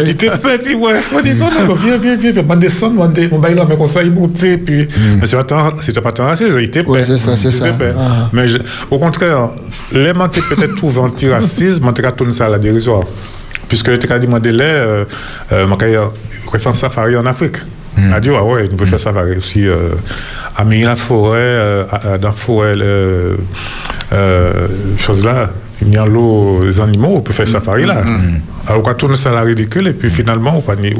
il 0.04 0.10
était 0.10 0.30
petit 0.38 0.76
ouais. 0.76 0.94
On 1.14 1.22
dit 1.22 1.34
non 1.34 1.50
non 1.52 1.74
viens 1.76 1.98
viens 1.98 2.16
viens 2.16 2.32
viens 2.32 2.44
on 2.48 2.56
descend 2.56 2.94
on 2.98 3.08
dé- 3.08 3.30
on 3.32 3.40
baille 3.40 3.56
là 3.56 3.66
mais 3.68 3.76
comme 3.78 3.88
ça 3.88 4.02
il 4.04 4.12
montait 4.12 4.58
puis 4.58 4.88
mais 5.20 5.26
c'est 5.26 5.36
pas 5.38 5.44
tant 5.44 5.74
c'était 5.82 6.02
pas 6.02 6.12
tant 6.12 6.26
raciste 6.26 6.56
il 6.58 6.66
était 6.66 6.86
Ouais, 6.86 7.00
paix 7.00 7.06
c'est 7.06 7.18
ça, 7.18 7.36
c'est 7.38 7.52
ça. 7.52 7.66
Ah. 7.98 8.30
mais 8.34 8.48
je- 8.48 8.58
au 8.90 8.98
contraire 9.00 9.50
les 9.92 10.14
qui 10.30 10.42
peut-être 10.42 10.76
trouvent 10.76 11.00
anti-racisme 11.00 11.86
on 11.88 11.94
t'a 11.94 12.02
tourné 12.12 12.34
ça 12.34 12.46
à 12.46 12.50
la 12.50 12.60
dérisoire 12.60 13.04
puisque 13.72 13.88
le 13.88 13.98
TK 13.98 14.20
demandé 14.20 14.52
a- 15.96 16.12
il 16.54 16.60
fait 16.60 16.68
un 16.70 16.74
safari 16.74 17.16
en 17.16 17.26
Afrique. 17.26 17.56
Il 17.98 18.14
a 18.14 18.20
dit 18.20 18.30
ah 18.36 18.44
ouais 18.44 18.66
il 18.70 18.76
peut 18.76 18.84
faire 18.86 19.00
safari 19.00 19.38
aussi 19.38 19.66
euh, 19.66 19.90
à 20.58 20.66
la 20.66 20.98
forêt 20.98 21.38
euh, 21.40 21.84
à- 21.90 22.18
dans 22.18 22.28
la 22.28 22.34
forêt 22.34 22.76
euh, 22.78 23.36
euh, 24.12 24.68
chose 24.98 25.24
là. 25.24 25.50
Il 25.82 25.94
y 25.94 25.98
a 25.98 26.06
l'eau 26.06 26.64
les 26.66 26.80
animaux 26.82 27.14
on 27.16 27.22
peut 27.22 27.32
faire 27.34 27.48
safari 27.48 27.86
là. 27.86 28.02
Alors 28.68 28.84
quand 28.84 28.94
tourne 28.96 29.16
ça 29.16 29.30
à 29.30 29.34
la 29.36 29.42
ridicule 29.44 29.88
et 29.88 29.94
puis 29.94 30.10
finalement 30.10 30.54
on 30.58 30.62
pas 30.62 30.76
ni 30.76 30.94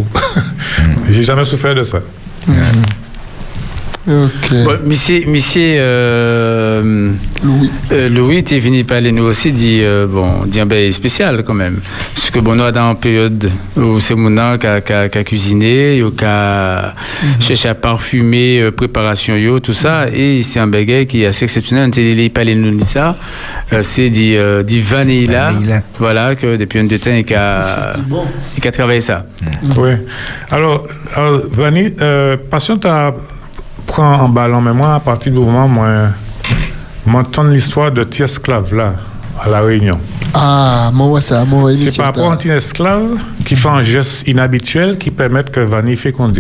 j'ai 1.10 1.24
jamais 1.24 1.44
souffert 1.46 1.76
de 1.76 1.84
ça 1.84 2.00
Ok. 4.08 4.54
Bon, 4.66 4.80
monsieur, 4.86 5.24
monsieur 5.28 5.76
euh, 5.78 7.12
Louis, 7.44 7.72
euh, 7.94 8.10
Louis 8.10 8.44
t'es 8.44 8.60
venu 8.60 8.84
parler 8.84 9.12
nous 9.12 9.26
aussi 9.26 9.52
dit 9.52 9.80
euh, 9.82 10.08
bon 10.08 10.44
dit 10.48 10.60
un 10.60 10.66
ben 10.66 10.92
spécial 10.92 11.44
quand 11.44 11.54
même. 11.54 11.82
Parce 12.16 12.32
que 12.32 12.40
bon 12.40 12.56
nous 12.56 12.72
dans 12.72 12.92
une 12.92 12.98
période 12.98 13.52
où 13.78 14.00
c'est 14.00 14.16
mon 14.16 14.32
nom 14.32 14.58
qui 14.58 14.66
a, 14.66 15.08
cuisiné 15.24 16.04
qui 16.18 16.26
a 16.26 16.96
cherché 17.40 17.70
à 17.70 17.76
parfumer 17.76 18.62
euh, 18.62 18.72
préparation 18.72 19.36
yo 19.36 19.60
tout 19.60 19.74
ça. 19.74 20.08
Et 20.12 20.42
c'est 20.42 20.60
un 20.60 20.68
bagage 20.68 21.06
qui 21.06 21.22
est 21.22 21.28
assez 21.28 21.46
exceptionnel. 21.46 21.90
On 21.90 21.92
t'a 21.92 22.02
parlé 22.34 22.56
nous 22.56 22.76
dit 22.76 22.86
ça. 22.86 23.16
Euh, 23.72 23.84
c'est 23.84 24.10
dit 24.10 24.36
euh, 24.36 24.64
dit 24.64 24.82
vanilla, 24.82 25.54
voilà 26.00 26.36
que 26.36 26.58
depuis 26.58 26.80
un 26.80 26.88
temps 26.88 26.98
il 27.06 27.34
a 27.36 27.94
il 28.58 28.68
a 28.68 28.72
travaillé 28.72 29.00
ça. 29.00 29.26
Oui. 29.78 29.92
Alors, 30.50 30.88
alors 31.16 31.42
euh, 31.58 32.38
passion, 32.50 32.78
tu 32.78 32.88
prend 33.92 34.14
en 34.22 34.30
ballon, 34.30 34.62
mais 34.62 34.74
moi, 34.74 34.96
à 34.96 35.00
partir 35.00 35.34
du 35.34 35.40
moment 35.40 35.66
où 35.66 35.68
moi, 35.68 35.88
m'entendre 37.06 37.50
l'histoire 37.50 37.92
de 37.92 38.04
tes 38.04 38.24
esclaves 38.24 38.74
là, 38.74 38.94
à 39.44 39.50
La 39.50 39.60
Réunion. 39.62 40.00
Ah, 40.34 40.90
moi, 40.94 41.20
ça, 41.20 41.44
moi, 41.44 41.76
C'est 41.76 41.98
par 41.98 42.06
rapport 42.08 42.30
à 42.32 42.34
un 42.34 42.38
petit 42.38 42.50
esclave 42.50 43.18
qui 43.46 43.56
fait 43.58 43.68
un 43.68 43.84
geste 43.84 44.26
inhabituel 44.28 44.98
qui 44.98 45.12
permet 45.12 45.44
que 45.44 45.60
Vanny 45.60 45.96
féconde. 45.98 46.40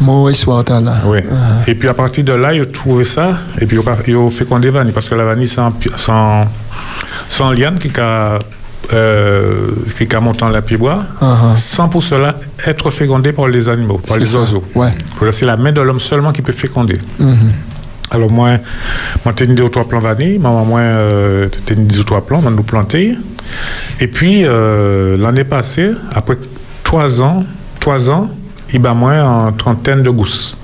Moi, 0.00 0.32
là. 0.80 0.94
Oui. 1.06 1.18
Et 1.66 1.74
puis 1.74 1.88
à 1.88 1.94
partir 1.94 2.24
de 2.24 2.32
là, 2.32 2.54
ils 2.54 2.62
ont 2.62 2.72
trouvé 2.72 3.04
ça, 3.04 3.38
et 3.60 3.66
puis 3.66 3.78
ils 4.08 4.16
ont 4.16 4.30
fécondé 4.30 4.70
Vanny, 4.70 4.92
parce 4.92 5.08
que 5.08 5.14
la 5.14 5.24
vanille, 5.24 5.46
c'est 5.48 5.60
en- 5.60 6.46
c'est 7.28 7.42
en 7.42 7.50
liane 7.52 7.78
qui 7.78 7.90
a, 8.00 8.38
euh, 8.92 9.70
qui 9.96 10.14
a 10.14 10.20
monté 10.20 10.44
la 10.50 10.62
pied 10.62 10.76
bois, 10.76 11.04
Uh-huh. 11.20 11.56
sans 11.56 11.88
pour 11.88 12.02
cela 12.02 12.36
être 12.66 12.90
fécondé 12.90 13.32
par 13.32 13.48
les 13.48 13.68
animaux, 13.68 13.98
par 14.06 14.18
les 14.18 14.26
ça, 14.26 14.38
oiseaux. 14.38 14.64
ouais. 14.74 14.92
C'est 15.32 15.46
la 15.46 15.56
main 15.56 15.72
de 15.72 15.80
l'homme 15.80 16.00
seulement 16.00 16.32
qui 16.32 16.42
peut 16.42 16.52
féconder. 16.52 16.98
Mhm. 17.18 17.52
Alors 18.10 18.30
moi, 18.30 18.58
moi 19.24 19.34
j'ai 19.36 19.46
deux 19.46 19.62
ou 19.64 19.68
trois 19.70 19.84
plants 19.88 19.98
vanille, 20.00 20.38
maman 20.38 20.64
moi 20.64 20.80
euh, 20.80 21.48
j'ai 21.66 21.74
une 21.74 21.86
deux 21.86 22.00
ou 22.00 22.04
trois 22.04 22.24
plants, 22.24 22.42
on 22.44 22.50
nous 22.50 22.62
planter. 22.62 23.16
Et 24.00 24.06
puis 24.06 24.42
euh, 24.44 25.16
l'année 25.16 25.44
passée, 25.44 25.90
après 26.12 26.36
trois 26.82 27.20
ans, 27.22 27.44
trois 27.80 28.10
ans, 28.10 28.30
il 28.72 28.80
bat 28.80 28.94
moi 28.94 29.14
en 29.22 29.52
trentaine 29.52 30.02
de 30.02 30.10
gousses. 30.10 30.56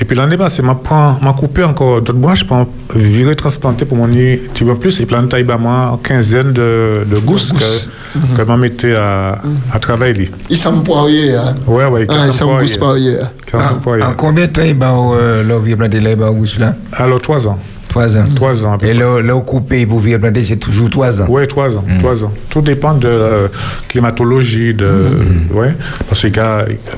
Et 0.00 0.04
puis 0.04 0.16
l'année 0.16 0.36
passée, 0.36 0.62
m'a 0.62 0.74
prend, 0.74 1.18
m'a 1.20 1.32
coupé 1.32 1.62
encore 1.64 2.00
d'autres 2.00 2.18
branches 2.18 2.44
pour 2.44 2.66
virer 2.96 3.36
transplanter 3.36 3.84
pour 3.84 3.96
mon 3.98 4.08
nid 4.08 4.36
petit 4.52 4.64
peu 4.64 4.74
plus. 4.74 5.00
Et 5.00 5.06
puis 5.06 5.14
l'année 5.14 5.28
il 5.38 5.44
bat 5.44 5.56
moi 5.58 5.90
en 5.92 5.96
quinzaine 5.98 6.52
de, 6.52 7.04
de 7.10 7.18
gousses 7.18 7.52
que, 7.52 8.18
Mhm. 8.18 8.36
que 8.36 8.42
m'a 8.42 8.56
mettais 8.56 8.96
à, 8.96 9.38
à 9.72 9.78
travailler. 9.78 10.30
Il 10.48 10.56
s'en 10.56 10.80
poirier, 10.80 11.34
hein. 11.36 11.54
Ouais, 11.66 11.86
ouais, 11.86 12.06
Ah, 12.08 12.26
il 12.26 12.32
s'en 12.32 12.58
pousse 12.58 12.76
poirier. 12.76 13.16
En 14.02 14.14
combien 14.14 14.46
de 14.46 14.50
temps 14.52 14.62
il 14.64 14.74
va 14.76 14.86
là, 15.46 15.58
vous 15.58 15.76
planter 15.76 16.00
les 16.00 16.16
barbous 16.16 16.58
là? 16.58 16.74
Alors, 16.92 17.20
trois 17.22 17.46
ans. 17.46 17.58
Trois 17.90 18.16
ans. 18.16 18.24
Trois 18.34 18.64
ans. 18.64 18.78
Et 18.82 18.94
là, 18.94 19.20
là, 19.20 19.36
au 19.36 19.42
coupé 19.42 19.84
pour 19.84 19.98
venir 19.98 20.18
planter, 20.18 20.42
c'est 20.44 20.56
toujours 20.56 20.88
trois 20.88 21.20
ans. 21.20 21.26
Oui, 21.28 21.46
trois 21.48 21.76
ans, 21.76 21.84
trois 21.98 22.24
ans. 22.24 22.32
Tout 22.48 22.62
dépend 22.62 22.94
de 22.94 23.06
euh, 23.08 23.48
climatologie, 23.88 24.72
de, 24.74 24.88
ouais, 25.52 25.74
parce 26.08 26.20
qu'il 26.22 26.32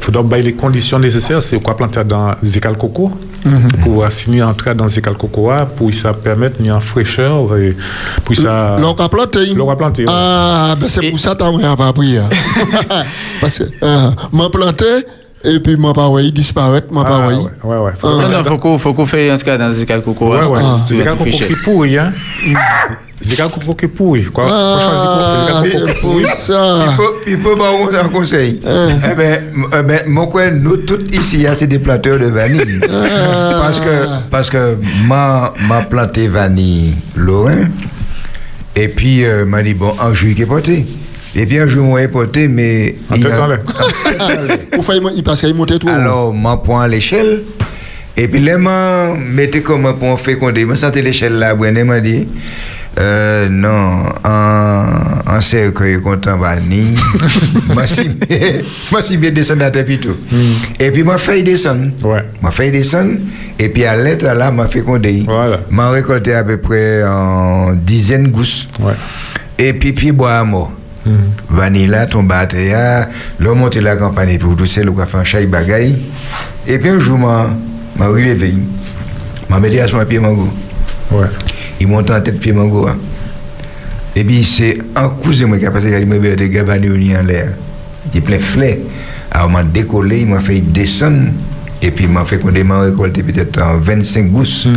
faut 0.01 0.23
bailler 0.23 0.45
les 0.45 0.53
conditions 0.55 0.99
nécessaires. 0.99 1.43
C'est 1.43 1.61
quoi 1.63 1.77
planter 1.77 2.05
dans 2.05 2.33
Zécal 2.43 2.77
Coco 2.77 3.11
Mhm. 3.45 3.73
pour 3.83 4.05
assigner 4.05 4.41
entrer 4.41 4.73
dans 4.73 4.87
Zécal 4.87 5.17
Coco 5.17 5.51
pour 5.77 5.93
ça 5.93 6.13
permettre 6.13 6.61
une 6.61 6.81
fraîcheur 6.81 7.57
et 7.57 7.75
pour 8.25 8.37
ça. 8.37 8.77
L'on 8.79 8.93
a 8.93 9.09
planté. 9.09 9.47
L'on 9.55 9.69
a 9.69 9.75
planté. 9.75 10.03
ouais. 10.05 10.13
Ah, 10.15 10.77
ben 10.81 10.89
c'est 10.89 11.11
pour 11.11 11.19
ça 11.19 11.35
que 11.35 11.39
t'as 11.39 11.77
pas 11.77 11.89
appris. 11.89 12.19
Parce 13.41 13.59
que, 13.59 13.65
euh, 13.83 14.11
m'a 14.33 14.49
planté, 14.49 14.85
et 15.45 15.61
puis 15.61 15.77
m'a 15.77 15.93
pas 15.93 16.09
ouais, 16.09 16.27
il 16.27 16.33
disparaît, 16.33 16.85
m'a 16.91 17.05
pas 17.05 17.21
Ah, 17.25 17.29
ouais. 17.29 17.35
ouais, 17.35 17.51
ouais, 17.65 17.77
ouais. 17.79 17.93
Ah. 18.03 18.07
non 18.07 18.29
non 18.39 18.45
faut 18.45 18.59
qu'on 18.59 18.79
faut 18.79 18.95
qu'on 18.95 19.07
fait 19.07 19.31
tout 19.37 19.45
cas 19.45 19.59
dans 19.59 19.73
ce 19.75 19.83
cas 19.85 19.99
coco 20.01 20.33
Ouais, 20.33 20.39
hein. 20.41 20.49
ouais. 20.49 20.61
Tout 20.87 20.95
Zécal 20.95 21.13
Coco 21.15 21.25
identifié. 21.27 21.49
qui 21.57 21.63
pourrit, 21.63 21.99
hein. 21.99 22.13
Zécal 23.23 23.49
Coco 23.51 23.75
qui 23.75 23.87
pourrit. 23.87 24.25
Quoi. 24.25 24.47
Ah, 24.49 25.63
Faut 25.65 25.79
pour- 25.79 25.89
c'est 25.89 26.01
pour 26.01 26.27
ça. 26.27 26.85
Il 26.89 26.93
faut, 26.97 27.15
il 27.29 27.39
faut 27.41 27.57
pas 27.57 27.71
un 28.05 28.09
conseil. 28.09 28.61
Eh 28.65 29.15
ben, 29.15 29.41
eh 29.79 29.83
ben, 29.83 30.01
moi, 30.09 30.27
quoi, 30.27 30.51
nous 30.51 30.79
tous 30.79 30.99
ici, 31.13 31.47
hein, 31.47 31.53
c'est 31.57 31.69
des 31.69 31.79
planteurs 31.79 32.19
de 32.19 32.27
vanille. 32.27 32.81
parce 32.81 33.81
que, 33.81 34.07
parce 34.31 34.51
que 34.51 34.77
ma, 35.07 35.53
ma 35.69 35.83
planté 35.83 36.27
vanille 36.27 36.95
Lorrain. 37.15 37.69
Et 38.75 38.89
puis, 38.89 39.25
euh, 39.25 39.45
m'a 39.45 39.63
dit, 39.63 39.75
bon, 39.75 39.95
un 40.01 40.15
qui 40.35 40.43
est 40.43 40.47
porté. 40.47 40.87
Et 41.35 41.47
puis, 41.47 41.59
un 41.59 41.67
jour, 41.67 41.85
moi, 41.87 42.07
porté, 42.09 42.47
mais. 42.49 42.97
En 43.11 43.15
il 43.17 43.23
tête 43.23 43.33
a- 43.33 43.43
en 43.45 43.47
l'air. 43.47 43.59
Ou 44.79 44.83
faille, 44.83 45.01
il 45.17 45.23
passe 45.23 45.41
qu'il 45.41 45.55
monte 45.55 45.79
tout. 45.79 45.89
Alors, 45.89 46.35
m'a 46.35 46.57
point 46.59 46.83
à 46.85 46.89
l'échelle. 46.89 47.43
Et 48.17 48.29
puis, 48.29 48.41
là, 48.41 48.59
m'a 48.59 49.15
mettez 49.15 49.63
comme 49.63 49.91
pour 49.99 50.09
en 50.09 50.17
féconder. 50.17 50.65
M'a 50.67 50.75
senti 50.75 51.01
l'échelle 51.01 51.35
là, 51.39 51.55
Brené 51.55 51.85
m'a 51.85 52.01
dit. 52.01 52.29
Euh, 53.01 53.49
non, 53.49 54.03
en, 54.23 54.85
en 55.27 56.37
vanille. 56.37 56.95
M'a 57.75 57.87
si 57.87 58.07
bien- 58.11 58.61
m'a 58.93 59.01
si 59.01 59.17
bien 59.17 59.31
descendu 59.31 59.63
à 59.63 59.71
tête 59.71 59.87
plutôt. 59.87 60.15
Et 60.79 60.91
puis, 60.91 61.03
m'a 61.03 61.17
fait 61.17 61.43
descendre. 61.43 61.87
Ouais. 62.03 62.23
M'a 62.43 62.51
fait 62.51 62.71
descendre. 62.71 63.15
Et 63.59 63.71
puis, 63.71 63.87
à 63.87 63.97
l'être 63.97 64.25
là, 64.25 64.51
m'a 64.53 64.67
fécondé. 64.67 65.23
Voilà. 65.27 65.61
M'a 65.71 65.89
récolté 65.91 66.35
à 66.35 66.45
peu 66.45 66.59
près 66.59 67.03
en 67.03 67.73
dizaines 67.73 68.29
gousses. 68.29 68.69
Ouais. 68.79 68.93
Et 69.59 69.73
puis, 69.73 69.95
puis, 69.95 70.13
bois 70.13 70.35
à 70.35 70.45
mort. 70.45 70.71
Vanilla, 71.51 72.07
ton 72.07 72.23
batteria, 72.23 73.09
l'homme 73.41 73.59
monte 73.59 73.77
la 73.77 73.97
campagne 73.97 74.39
pour 74.39 74.57
tout 74.57 74.67
seul, 74.67 74.89
ou 74.89 74.97
fait 74.97 75.17
un 75.17 75.25
chai 75.25 75.47
bagaille. 75.47 75.99
Et 76.67 76.79
puis 76.79 76.89
un 76.91 77.01
jour, 77.01 77.19
m'a 77.19 77.51
m'a 77.97 78.09
relevé. 78.09 78.55
M'a 79.49 79.61
mis 79.61 79.79
à 79.79 79.87
son 79.89 80.05
pied 80.05 80.19
mango. 80.19 80.49
Ouais. 81.11 81.27
Il 81.81 81.89
monte 81.89 82.11
en 82.11 82.21
tête 82.21 82.39
pied 82.39 82.53
mango. 82.53 82.87
hein. 82.89 82.97
Et 84.15 84.25
puis 84.25 84.45
c'est 84.45 84.79
un 84.95 85.09
cousin 85.09 85.47
moi 85.47 85.59
qui 85.59 85.67
a 85.67 85.71
passé, 85.71 85.97
il 86.01 86.07
m'a 86.07 86.19
dit, 86.19 86.35
des 86.37 86.49
gars 86.49 86.65
en 86.65 87.23
l'air. 87.27 87.49
Il 88.13 88.19
est 88.19 88.21
plein 88.21 88.37
de 88.37 88.43
fleurs. 88.43 88.77
Alors 89.31 89.51
m'a 89.51 89.63
décollé, 89.63 90.21
il 90.21 90.27
m'a 90.29 90.41
fait 90.41 90.61
descendre. 90.61 91.31
Et 91.81 91.91
puis 91.91 92.07
m'a 92.07 92.25
fait 92.25 92.39
qu'on 92.39 92.53
m'a 92.65 92.81
récolté 92.83 93.23
peut-être 93.23 93.61
en 93.61 93.77
25 93.79 94.31
gousses. 94.31 94.69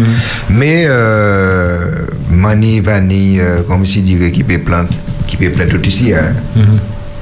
Mais 0.50 0.86
euh, 0.88 1.92
mani 2.32 2.80
vanille, 2.80 3.40
euh, 3.40 3.62
comme 3.68 3.86
si 3.86 4.02
dirait, 4.02 4.32
qui 4.32 4.44
peut 4.44 4.58
planter, 4.58 4.96
qui 5.28 5.38
peut 5.38 5.50
planter 5.50 5.72
tout 5.72 5.86
ici. 5.88 6.14
hein. 6.14 6.34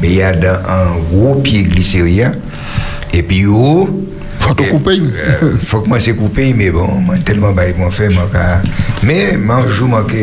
Mais 0.02 0.10
il 0.10 0.16
y 0.16 0.22
a 0.22 0.32
dans 0.34 0.60
un 0.68 0.98
gros 1.12 1.36
pied 1.36 1.64
glycéria. 1.64 2.32
Et 3.14 3.24
puis 3.24 3.46
haut. 3.46 3.88
Faut 4.40 4.54
que 4.56 4.64
couper. 4.70 5.00
faut 5.66 5.80
que 5.80 5.88
moi 5.88 6.02
c'est 6.02 6.16
coupé, 6.16 6.54
mais 6.54 6.70
bon, 6.70 6.86
moi 7.00 7.16
tellement 7.24 7.54
bah, 7.54 7.64
ils 7.70 7.80
m'ont 7.82 7.90
fait, 7.92 8.10
moi, 8.10 8.28
mais 9.02 9.38
moi 9.38 9.64
un 9.66 9.68
jour, 9.70 9.88
moi, 9.88 10.04
que 10.04 10.16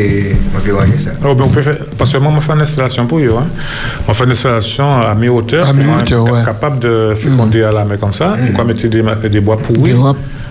moi, 0.51 0.61
que 0.63 0.71
ranger 0.71 0.99
ça. 1.03 1.11
Oh, 1.25 1.33
ben, 1.33 1.45
on 1.45 1.49
peut 1.49 1.63
faire, 1.63 1.77
parce 1.97 2.13
que 2.13 2.17
moi, 2.19 2.31
je 2.35 2.45
fais 2.45 2.53
une 2.53 2.61
installation 2.61 3.07
pour 3.07 3.17
eux. 3.17 3.33
Hein. 3.35 3.47
On 4.07 4.13
fait 4.13 4.25
une 4.25 4.31
installation 4.31 4.93
à 4.93 5.15
mi-hauteur. 5.15 5.67
À 5.67 5.73
mi-hauteur, 5.73 6.23
ouais. 6.25 6.43
capable 6.45 6.77
de 6.79 7.13
féconder 7.15 7.63
à 7.63 7.71
la 7.71 7.83
main 7.83 7.97
comme 7.97 8.13
ça. 8.13 8.35
Pourquoi 8.45 8.65
mettre 8.65 8.87
des, 8.87 9.29
des 9.29 9.39
bois 9.39 9.57
pourris 9.57 9.93
Des 9.93 9.97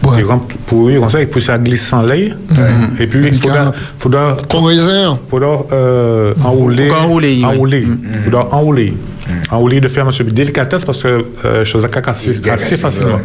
rampes 0.02 0.52
pourris 0.66 0.98
comme 0.98 1.10
ça, 1.10 1.20
et 1.20 1.26
puis 1.26 1.42
ça 1.42 1.58
glisse 1.58 1.86
sans 1.86 2.02
lait. 2.02 2.32
Et 2.98 3.06
puis, 3.06 3.26
il 3.26 3.38
faudra, 3.38 3.72
faudra, 3.98 4.36
faudra 5.30 5.64
euh, 5.72 6.32
enrouler. 6.44 6.88
Faut 6.88 6.94
enrouler, 6.94 7.36
oui. 7.38 7.44
enrouler. 7.44 7.86
Faudra 8.24 8.48
enrouler. 8.54 8.94
Enrouler 9.52 9.80
de 9.80 9.86
faire 9.86 10.04
monsieur 10.04 10.24
délicatesse 10.24 10.84
parce 10.84 11.02
que 11.02 11.24
euh, 11.44 11.64
chose 11.64 11.84
à 11.84 11.88
casser 11.88 12.40
assez 12.50 12.76
facilement. 12.76 13.14
ouais. 13.14 13.20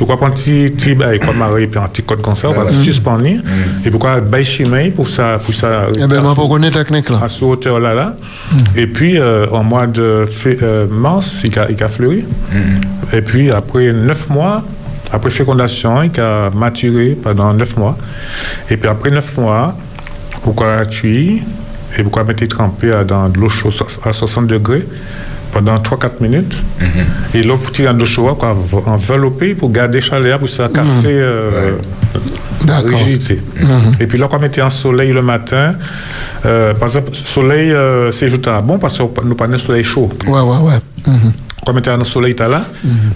Et 0.00 0.04
quoi, 0.06 0.16
prendre 0.16 0.32
un 0.32 0.34
petit, 0.34 0.70
petit, 0.74 0.94
bah, 0.94 1.16
quoi, 1.18 1.34
marrer, 1.34 1.66
puis 1.66 1.78
un 1.78 1.86
petit 1.88 2.02
code 2.02 2.22
comme 2.22 2.34
ça, 2.36 2.48
on 2.48 2.52
va 2.54 2.64
Ouais. 2.64 2.72
le 2.72 2.82
suspendre. 2.82 3.26
Et 3.84 3.90
pourquoi, 3.90 4.20
bail 4.20 4.44
chimie 4.44 4.90
pour 4.90 5.08
ça, 5.10 5.38
pour 5.44 5.54
ça. 5.54 5.88
Eh 5.98 6.06
ben, 6.06 6.22
m'a 6.22 6.34
pas 6.34 6.48
connaître 6.48 6.78
la 6.78 6.84
technique 6.84 7.10
là. 7.10 7.20
à 7.24 7.28
cette 7.28 7.42
hauteur-là. 7.42 7.92
Là. 7.92 8.16
Et 8.74 8.86
puis, 8.86 9.18
euh, 9.18 9.46
en 9.52 9.62
mois 9.64 9.86
de 9.86 10.24
euh, 10.46 10.86
mars, 10.90 11.42
il 11.44 11.58
a, 11.58 11.66
il 11.70 11.82
a 11.82 11.88
fleuri. 11.88 12.24
Et 13.12 13.20
puis, 13.20 13.50
après 13.50 13.92
neuf 13.92 14.30
mois, 14.30 14.62
après 15.14 15.30
fécondation, 15.30 16.02
il 16.02 16.20
a 16.20 16.50
maturé 16.50 17.16
pendant 17.22 17.52
9 17.54 17.76
mois. 17.76 17.96
Et 18.70 18.76
puis 18.76 18.88
après 18.88 19.10
9 19.10 19.36
mois, 19.36 19.76
pourquoi 20.42 20.84
cuire 20.86 21.42
et 21.96 22.02
pourquoi 22.02 22.24
mettre 22.24 22.44
trempé 22.46 22.92
à- 22.92 23.04
dans 23.04 23.28
de 23.28 23.38
l'eau 23.38 23.48
chaude 23.48 23.72
à 24.04 24.12
60 24.12 24.46
degrés 24.48 24.84
pendant 25.52 25.78
3-4 25.78 26.20
minutes. 26.20 26.56
Et 27.32 27.42
l'eau 27.44 27.56
pour 27.56 27.70
tirer 27.70 27.92
l'eau 27.92 28.04
chaude, 28.06 28.36
quoi, 28.38 28.56
envelopper 28.86 29.54
pour 29.54 29.70
garder 29.70 30.00
chaleur, 30.00 30.40
pour 30.40 30.48
ça 30.48 30.68
casser 30.68 31.06
euh, 31.06 31.76
la 32.66 32.78
rigidité. 32.80 33.40
Et 34.00 34.06
puis 34.08 34.18
là, 34.18 34.26
quand 34.28 34.38
on 34.38 34.40
mettait 34.40 34.62
en 34.62 34.70
soleil 34.70 35.12
le 35.12 35.22
matin, 35.22 35.74
euh, 36.44 36.74
par 36.74 36.88
exemple, 36.88 37.10
soleil, 37.14 37.70
euh, 37.70 38.10
c'est 38.10 38.28
juste 38.28 38.48
bon 38.64 38.78
parce 38.78 38.98
que 38.98 39.02
nous 39.24 39.34
pas 39.36 39.46
de 39.46 39.56
soleil 39.58 39.84
chaud. 39.84 40.10
Ouais, 40.26 40.40
ouais, 40.40 40.58
ouais. 40.58 40.78
Mhm. 41.06 41.32
Quand 41.64 41.70
on 41.72 41.74
mettait 41.74 41.90
en 41.92 42.02
soleil, 42.04 42.34
t'as 42.34 42.48
là, 42.48 42.62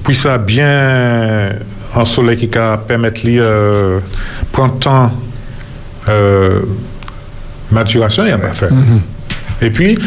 puis 0.05 0.15
ça 0.15 0.39
bien 0.39 1.51
en 1.95 2.05
soleil 2.05 2.37
qui 2.37 2.47
va 2.47 2.77
permettre 2.79 3.25
de 3.25 3.39
euh, 3.39 3.99
prendre 4.53 4.79
temps 4.79 5.11
euh, 6.09 6.61
maturation, 7.71 8.25
il 8.25 8.29
n'y 8.29 8.33
a 8.33 8.39
pas 8.39 8.53
fait. 8.53 8.69
Et 9.61 9.71
puis, 9.71 9.99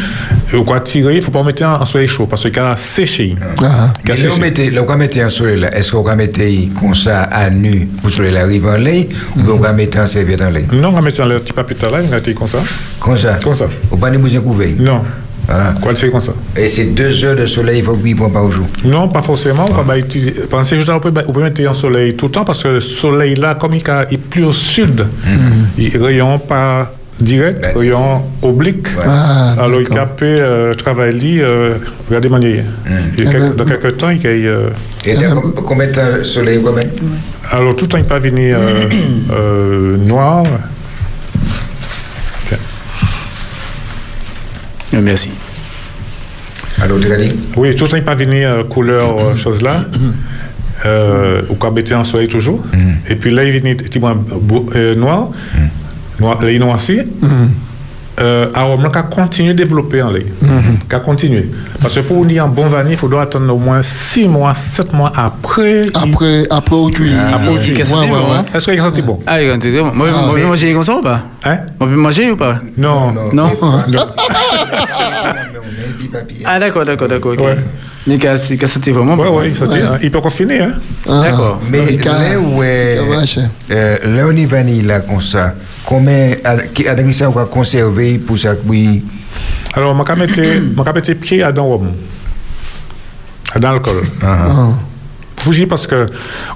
au 0.54 0.64
quoi 0.64 0.80
tirer, 0.80 1.14
il 1.14 1.18
ne 1.18 1.22
faut 1.22 1.30
pas 1.30 1.42
mettre 1.42 1.62
en 1.64 1.84
soleil 1.84 2.08
chaud 2.08 2.24
parce 2.26 2.48
qu'il 2.48 2.58
a 2.58 2.74
séché. 2.76 3.36
Il 3.60 3.64
a 3.66 3.92
Mais 4.08 4.16
séché. 4.16 4.28
là, 4.70 4.84
on 4.88 4.96
mettait, 4.96 5.22
en 5.24 5.28
soleil 5.28 5.60
là, 5.60 5.76
est-ce 5.76 5.92
qu'on 5.92 6.02
va 6.02 6.16
mettre 6.16 6.40
comme 6.80 6.94
ça 6.94 7.24
à 7.24 7.50
nu 7.50 7.86
pour 8.00 8.08
le 8.08 8.14
soleil 8.14 8.36
arrive 8.38 8.66
en 8.66 8.76
lait 8.78 9.08
ou 9.36 9.42
bien 9.42 9.52
on 9.52 9.58
va 9.58 9.72
mettre 9.74 9.98
en 9.98 10.06
serviette 10.06 10.40
en 10.40 10.48
lait 10.48 10.64
Non, 10.72 10.88
on 10.88 10.92
va 10.92 11.02
mettre 11.02 11.20
un 11.20 11.28
petit 11.38 11.52
papier 11.52 11.76
là, 11.82 11.88
on 11.92 11.96
va 11.96 12.02
mettre 12.02 12.32
comme 12.32 12.48
ça. 12.48 12.58
Comme 12.98 13.16
ça 13.18 13.38
Comme 13.42 13.54
ça. 13.54 13.66
Ou 13.90 13.96
pas 13.98 14.10
de 14.10 14.16
bouger 14.16 14.38
couvert 14.40 14.70
Non. 14.78 15.02
Ah. 15.48 15.74
Quoi, 15.80 15.92
comme 15.94 16.20
ça 16.20 16.32
Et 16.56 16.68
c'est 16.68 16.84
deux 16.94 17.24
heures 17.24 17.36
de 17.36 17.46
soleil, 17.46 17.78
il 17.80 17.84
faut 17.84 17.94
qu'il 17.94 18.14
prend 18.16 18.30
pas 18.30 18.42
au 18.42 18.50
jour. 18.50 18.66
Non, 18.84 19.08
pas 19.08 19.22
forcément. 19.22 19.66
Va 19.66 19.98
utiliser. 19.98 20.32
Pensez 20.48 20.76
juste, 20.76 20.88
on 20.90 21.00
peut, 21.00 21.12
on 21.26 21.32
peut 21.32 21.42
mettre 21.42 21.66
en 21.68 21.74
soleil 21.74 22.14
tout 22.14 22.26
le 22.26 22.32
temps 22.32 22.44
parce 22.44 22.62
que 22.62 22.68
le 22.68 22.80
soleil 22.80 23.34
là, 23.34 23.56
comme 23.56 23.74
il 23.74 23.82
est 24.10 24.16
plus 24.18 24.44
au 24.44 24.52
sud, 24.52 25.06
il 25.76 25.96
rayon 26.02 26.38
pas 26.38 26.92
direct, 27.20 27.66
rayon 27.76 28.22
oblique. 28.40 28.86
Ah, 29.04 29.54
Alors 29.58 29.80
il 29.80 29.98
a 29.98 30.06
pu 30.06 30.24
euh, 30.24 30.74
travailler, 30.74 31.40
euh, 31.42 31.74
regardez 32.08 32.28
manière. 32.28 32.64
Et 33.18 33.24
quel- 33.24 33.54
dans 33.54 33.64
quelques 33.64 33.96
temps, 33.98 34.10
il 34.10 34.22
y 34.22 34.26
a. 34.26 34.30
euh, 34.30 34.68
Et 35.04 35.14
là, 35.14 35.28
com- 35.32 35.52
combien 35.54 35.86
de 35.88 35.92
temps 35.92 36.08
le 36.16 36.24
soleil 36.24 36.60
combien 36.64 36.84
alors 37.50 37.76
tout 37.76 37.84
le 37.84 37.88
temps, 37.90 37.98
il 37.98 38.04
peut 38.04 38.18
venir 38.18 38.56
euh, 38.58 38.88
euh, 39.32 39.96
noir. 39.98 40.44
Merci. 45.00 45.30
Alors, 46.80 46.98
dit 46.98 47.06
Oui, 47.56 47.74
tout 47.74 47.84
le 47.84 47.90
temps, 47.90 47.96
il 47.96 48.02
peut 48.04 48.14
venir 48.14 48.50
euh, 48.50 48.64
couleur 48.64 49.18
euh, 49.18 49.34
chose 49.36 49.62
là. 49.62 49.84
Euh, 50.84 51.42
ou 51.48 51.54
quoi 51.54 51.70
mettre 51.70 51.94
en 51.94 52.02
soleil 52.04 52.26
toujours. 52.28 52.60
Et 53.08 53.14
puis 53.14 53.30
là, 53.30 53.44
il 53.44 53.52
vient 53.52 53.74
petit 53.74 54.00
peu 54.00 54.06
bou- 54.14 54.68
euh, 54.74 54.94
noir. 54.96 55.30
noir. 56.20 56.42
Là, 56.42 56.50
il 56.50 56.56
est 56.56 56.58
noirci. 56.58 56.98
Euh, 58.20 58.48
arôme 58.52 58.88
qui 58.92 58.98
continue 59.16 59.50
à 59.50 59.54
développer 59.54 60.02
en 60.02 60.10
lait. 60.10 60.26
Qui 60.42 60.96
continue. 61.04 61.48
Parce 61.80 61.94
que 61.94 62.00
pour 62.00 62.26
dire 62.26 62.44
un 62.44 62.48
bon 62.48 62.66
vanille, 62.66 62.92
il 62.92 62.98
faudra 62.98 63.22
attendre 63.22 63.54
au 63.54 63.58
moins 63.58 63.82
6 63.82 64.28
mois, 64.28 64.54
7 64.54 64.92
mois 64.92 65.10
après. 65.16 65.86
Après, 65.94 66.46
après 66.50 66.76
au 66.76 66.90
cuir. 66.90 67.16
Après 67.34 67.48
au 67.48 67.52
Ouais, 67.54 67.58
ouais, 67.60 68.08
bon, 68.08 68.16
ouais. 68.16 68.22
hein 68.38 68.44
Est-ce 68.54 68.64
qu'il 68.66 68.74
est 68.74 68.78
senti 68.78 69.00
bon 69.00 69.20
Ah, 69.26 69.40
il 69.40 69.48
est 69.48 69.52
intégré. 69.52 69.80
Moi, 69.82 69.92
moi, 69.94 70.08
je 70.08 70.40
peux 70.42 70.46
manger 70.46 70.74
comme 70.74 70.84
ça 70.84 70.96
ou 70.96 71.02
pas? 71.02 71.22
Hein? 71.44 71.58
On 71.80 71.86
peut 71.86 71.96
manger 71.96 72.30
ou 72.30 72.36
pas? 72.36 72.60
Non. 72.76 73.12
Non 73.32 73.50
Mais 73.88 73.98
on 73.98 74.02
papier. 76.12 76.42
Ah, 76.44 76.58
d'accord, 76.58 76.84
d'accord, 76.84 77.08
d'accord. 77.08 77.32
ok. 77.32 77.40
Mais 78.06 78.16
il 78.16 78.26
a 78.26 78.34
il 78.34 78.64
a 78.64 78.66
senti 78.66 78.90
vraiment? 78.90 79.14
Ouais, 79.14 79.28
bon. 79.28 79.38
ouais, 79.38 79.48
il 79.50 79.54
sortit. 79.56 79.78
hein. 79.78 79.96
Il 80.02 80.10
peut 80.10 80.18
encore 80.18 80.32
finir. 80.32 80.64
Hein? 80.64 80.72
Ah. 81.08 81.22
D'accord. 81.22 81.60
Mais 81.70 81.78
il 81.88 82.02
ca- 82.02 82.10
là 82.10 82.18
il 82.34 82.38
on 84.24 84.36
y 84.36 84.44
vanille 84.44 84.82
là 84.82 85.00
comme 85.00 85.20
ça. 85.22 85.54
Combien. 85.84 86.36
ad- 86.44 86.72
Qui 86.72 86.86
a 86.88 86.94
ça 87.12 87.28
on 87.28 87.32
va 87.32 87.44
conserver 87.44 88.18
pour 88.18 88.38
ça 88.38 88.54
que 88.54 88.60
oui. 88.66 89.02
Alors, 89.74 89.96
je 89.96 90.12
vais 90.12 90.18
mettre 90.26 90.40
pied 91.14 91.40
dans 91.54 91.68
l'homme. 91.68 91.92
Dans 93.60 93.70
l'alcool. 93.72 94.02
Ah, 94.22 94.48
Fougi 95.36 95.66
parce 95.66 95.86
que 95.88 96.06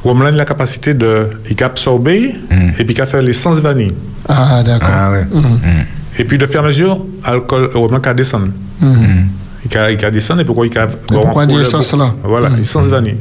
l'homme 0.04 0.22
a 0.22 0.30
la 0.30 0.44
capacité 0.44 0.94
de 0.94 1.28
il 1.50 1.62
absorber 1.64 2.36
et 2.78 2.84
puis 2.84 2.94
il 2.96 3.06
faire 3.06 3.20
l'essence 3.22 3.58
vanille. 3.60 3.92
Ah, 4.28 4.62
d'accord. 4.64 4.88
Ah 4.92 5.10
ouais. 5.10 5.26
Et 6.18 6.24
puis 6.24 6.38
de 6.38 6.46
faire 6.46 6.62
mesure, 6.62 7.04
l'alcool, 7.26 7.70
l'homme 7.74 8.00
a 8.02 8.14
descendre. 8.14 8.48
Il 8.80 9.76
a, 9.76 9.90
il 9.90 10.04
a 10.04 10.10
descendre 10.12 10.40
et 10.42 10.44
pourquoi 10.44 10.66
il 10.66 10.78
a. 10.78 10.86
pourquoi 10.86 11.46
dire 11.46 11.60
essence 11.62 11.92
là 11.94 12.14
Voilà, 12.22 12.50
Mhm. 12.50 12.60
essence 12.62 12.86
vanille. 12.86 13.16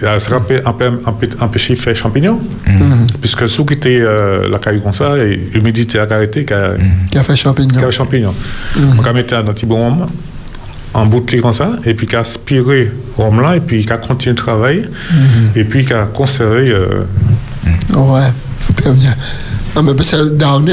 Et 0.00 0.04
alors, 0.06 0.20
Ça 0.20 0.40
peut 0.40 0.56
empê- 0.56 1.00
empê- 1.04 1.40
empêcher 1.42 1.74
de 1.74 1.78
faire 1.78 1.94
champignon. 1.94 2.40
Mhm. 2.66 3.06
Puisque 3.20 3.48
sous 3.48 3.64
qui 3.64 3.74
était 3.74 3.98
euh, 4.00 4.48
la 4.48 4.58
caille 4.58 4.82
comme 4.82 4.92
ça, 4.92 5.16
et 5.18 5.36
l'humidité 5.54 5.98
a 6.00 6.02
arrêté, 6.10 6.44
qui 6.44 6.52
a 6.52 6.72
Qui 7.10 7.18
a 7.18 7.22
fait 7.22 7.36
champignon. 7.36 7.78
qui 7.78 7.84
a 7.84 7.90
champignon. 7.90 8.34
Mhm. 8.76 8.96
On 8.98 9.02
va 9.02 9.12
mettre 9.12 9.34
dans 9.40 9.48
un 9.48 9.52
petit 9.52 9.66
bon 9.66 9.76
rhum, 9.84 10.06
en 10.94 11.06
bouteille 11.06 11.40
comme 11.40 11.52
ça, 11.52 11.70
et 11.84 11.94
puis 11.94 12.06
qui 12.06 12.16
a 12.16 12.20
aspiré 12.20 12.90
rhum 13.16 13.40
là, 13.40 13.56
et 13.56 13.60
puis 13.60 13.84
qui 13.84 13.92
a 13.92 13.96
continué 13.98 14.34
de 14.34 14.38
travailler, 14.40 14.84
et 15.54 15.64
puis 15.64 15.84
qui 15.84 15.92
a 15.92 16.04
conservé. 16.06 16.70
euh, 16.70 17.02
Ouais, 17.94 18.30
très 18.76 18.92
bien. 18.92 19.14
Ah, 19.76 19.82
mais 19.82 19.92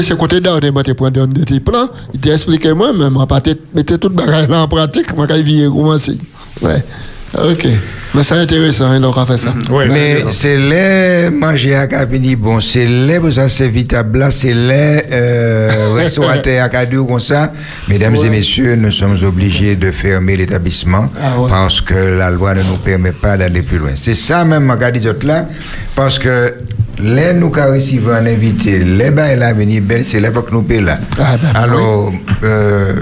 c'est 0.02 0.16
côté 0.16 0.40
Downey, 0.40 0.70
moi, 0.70 0.82
tu 0.84 0.94
prends 0.94 1.10
Downey 1.10 1.34
de 1.34 1.44
type 1.44 1.68
là. 1.72 1.88
Il 2.14 2.20
t'a 2.20 2.30
expliqué 2.32 2.72
moi, 2.72 2.92
mais 2.96 3.10
moi, 3.10 3.26
pas 3.26 3.40
mettre 3.74 3.96
toute 3.96 4.12
bagage 4.14 4.48
là 4.48 4.60
en 4.62 4.68
pratique, 4.68 5.16
moi, 5.16 5.26
quand 5.26 5.34
il 5.34 5.42
vient 5.44 5.68
commencer. 5.70 6.18
Ouais. 6.60 6.84
Ok. 7.34 7.66
Mais 8.14 8.22
c'est 8.22 8.34
intéressant, 8.34 8.90
hein, 8.90 9.00
donc, 9.00 9.16
on 9.16 9.24
fait 9.24 9.38
ça. 9.38 9.54
Mais 9.88 10.24
c'est 10.32 10.58
les 10.58 11.30
manger 11.30 11.74
à 11.76 11.86
cabini 11.86 12.36
bon, 12.36 12.60
c'est 12.60 12.84
les 12.84 13.18
pour 13.18 13.32
ça 13.32 13.48
c'est 13.48 13.72
là, 14.14 14.30
c'est 14.30 14.52
les 14.52 15.02
euh, 15.10 15.94
restaurateurs 15.96 16.62
à 16.64 16.68
cadeau 16.68 17.06
comme 17.06 17.20
ça. 17.20 17.52
Mesdames 17.88 18.16
et 18.16 18.28
messieurs, 18.28 18.76
nous 18.76 18.92
sommes 18.92 19.16
obligés 19.22 19.76
de 19.76 19.90
fermer 19.90 20.36
l'établissement 20.36 21.10
Ah 21.18 21.40
ouais. 21.40 21.48
parce 21.48 21.80
que 21.80 21.94
la 21.94 22.30
loi 22.30 22.54
ne 22.54 22.62
nous 22.62 22.76
permet 22.76 23.12
pas 23.12 23.38
d'aller 23.38 23.62
plus 23.62 23.78
loin. 23.78 23.92
C'est 23.96 24.14
ça 24.14 24.44
même 24.44 24.64
ma 24.64 24.76
dit 24.90 25.00
là 25.22 25.48
parce 25.94 26.18
que 26.18 26.54
les 26.98 27.32
nous 27.32 27.50
qui 27.50 27.60
recevons 27.60 28.12
un 28.12 28.26
invité, 28.26 28.78
les 28.78 29.10
bains 29.10 29.36
là 29.36 29.54
venir 29.54 29.80
belle, 29.82 30.04
c'est 30.04 30.20
là 30.20 30.30
que 30.30 30.50
nous 30.52 30.66
là. 30.84 30.98
Ah, 31.18 31.36
ben, 31.40 31.48
Alors 31.54 32.12
euh, 32.44 32.92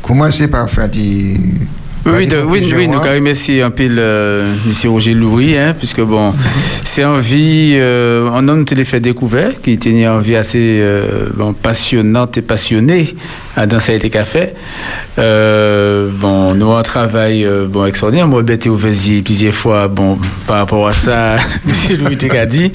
commencez 0.00 0.48
par 0.48 0.70
faire 0.70 0.88
des 0.88 1.38
Oui, 2.06 2.26
de- 2.28 2.42
oui, 2.42 2.72
oui, 2.76 2.88
nous 2.88 2.98
hein. 2.98 3.14
remercier 3.14 3.62
un 3.62 3.70
peu 3.70 3.88
le 3.88 4.54
monsieur 4.66 4.90
Roger 4.90 5.14
Loury, 5.14 5.56
hein, 5.58 5.74
puisque 5.76 6.00
bon, 6.00 6.32
c'est 6.84 7.02
une 7.02 7.18
vie, 7.18 7.72
euh, 7.76 8.30
un 8.30 8.46
homme 8.48 8.64
te 8.64 8.74
fait 8.84 9.00
découvert, 9.00 9.60
qui 9.60 9.72
était 9.72 9.90
une 9.90 10.20
vie 10.20 10.36
assez 10.36 10.78
euh, 10.80 11.28
bon, 11.34 11.52
passionnante 11.52 12.38
et 12.38 12.42
passionnée 12.42 13.14
dans 13.64 13.80
ça 13.80 13.92
a 13.92 13.94
été 13.94 14.10
café. 14.10 14.50
Euh, 15.18 16.10
bon, 16.12 16.54
nous 16.54 16.66
on 16.66 16.82
travaille 16.82 17.44
euh, 17.44 17.66
bon 17.66 17.86
extraordinaire. 17.86 18.26
Moi, 18.26 18.42
bête 18.42 18.66
au 18.66 18.76
plusieurs 18.76 19.54
fois. 19.54 19.88
Bon, 19.88 20.18
par 20.46 20.58
rapport 20.58 20.86
à 20.88 20.92
ça, 20.92 21.36
monsieur 21.64 21.96
Louis 21.96 22.16
dit. 22.16 22.72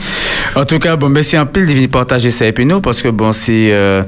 En 0.55 0.65
tout 0.65 0.79
cas, 0.79 0.95
bon, 0.95 1.09
merci 1.09 1.37
un 1.37 1.45
peu 1.45 1.61
de 1.61 1.71
venir 1.71 1.89
partager 1.89 2.31
ça 2.31 2.45
avec 2.45 2.59
nous 2.59 2.81
parce 2.81 3.01
que 3.01 3.09
bon, 3.09 3.31
c'est 3.31 3.71
euh, 3.71 4.03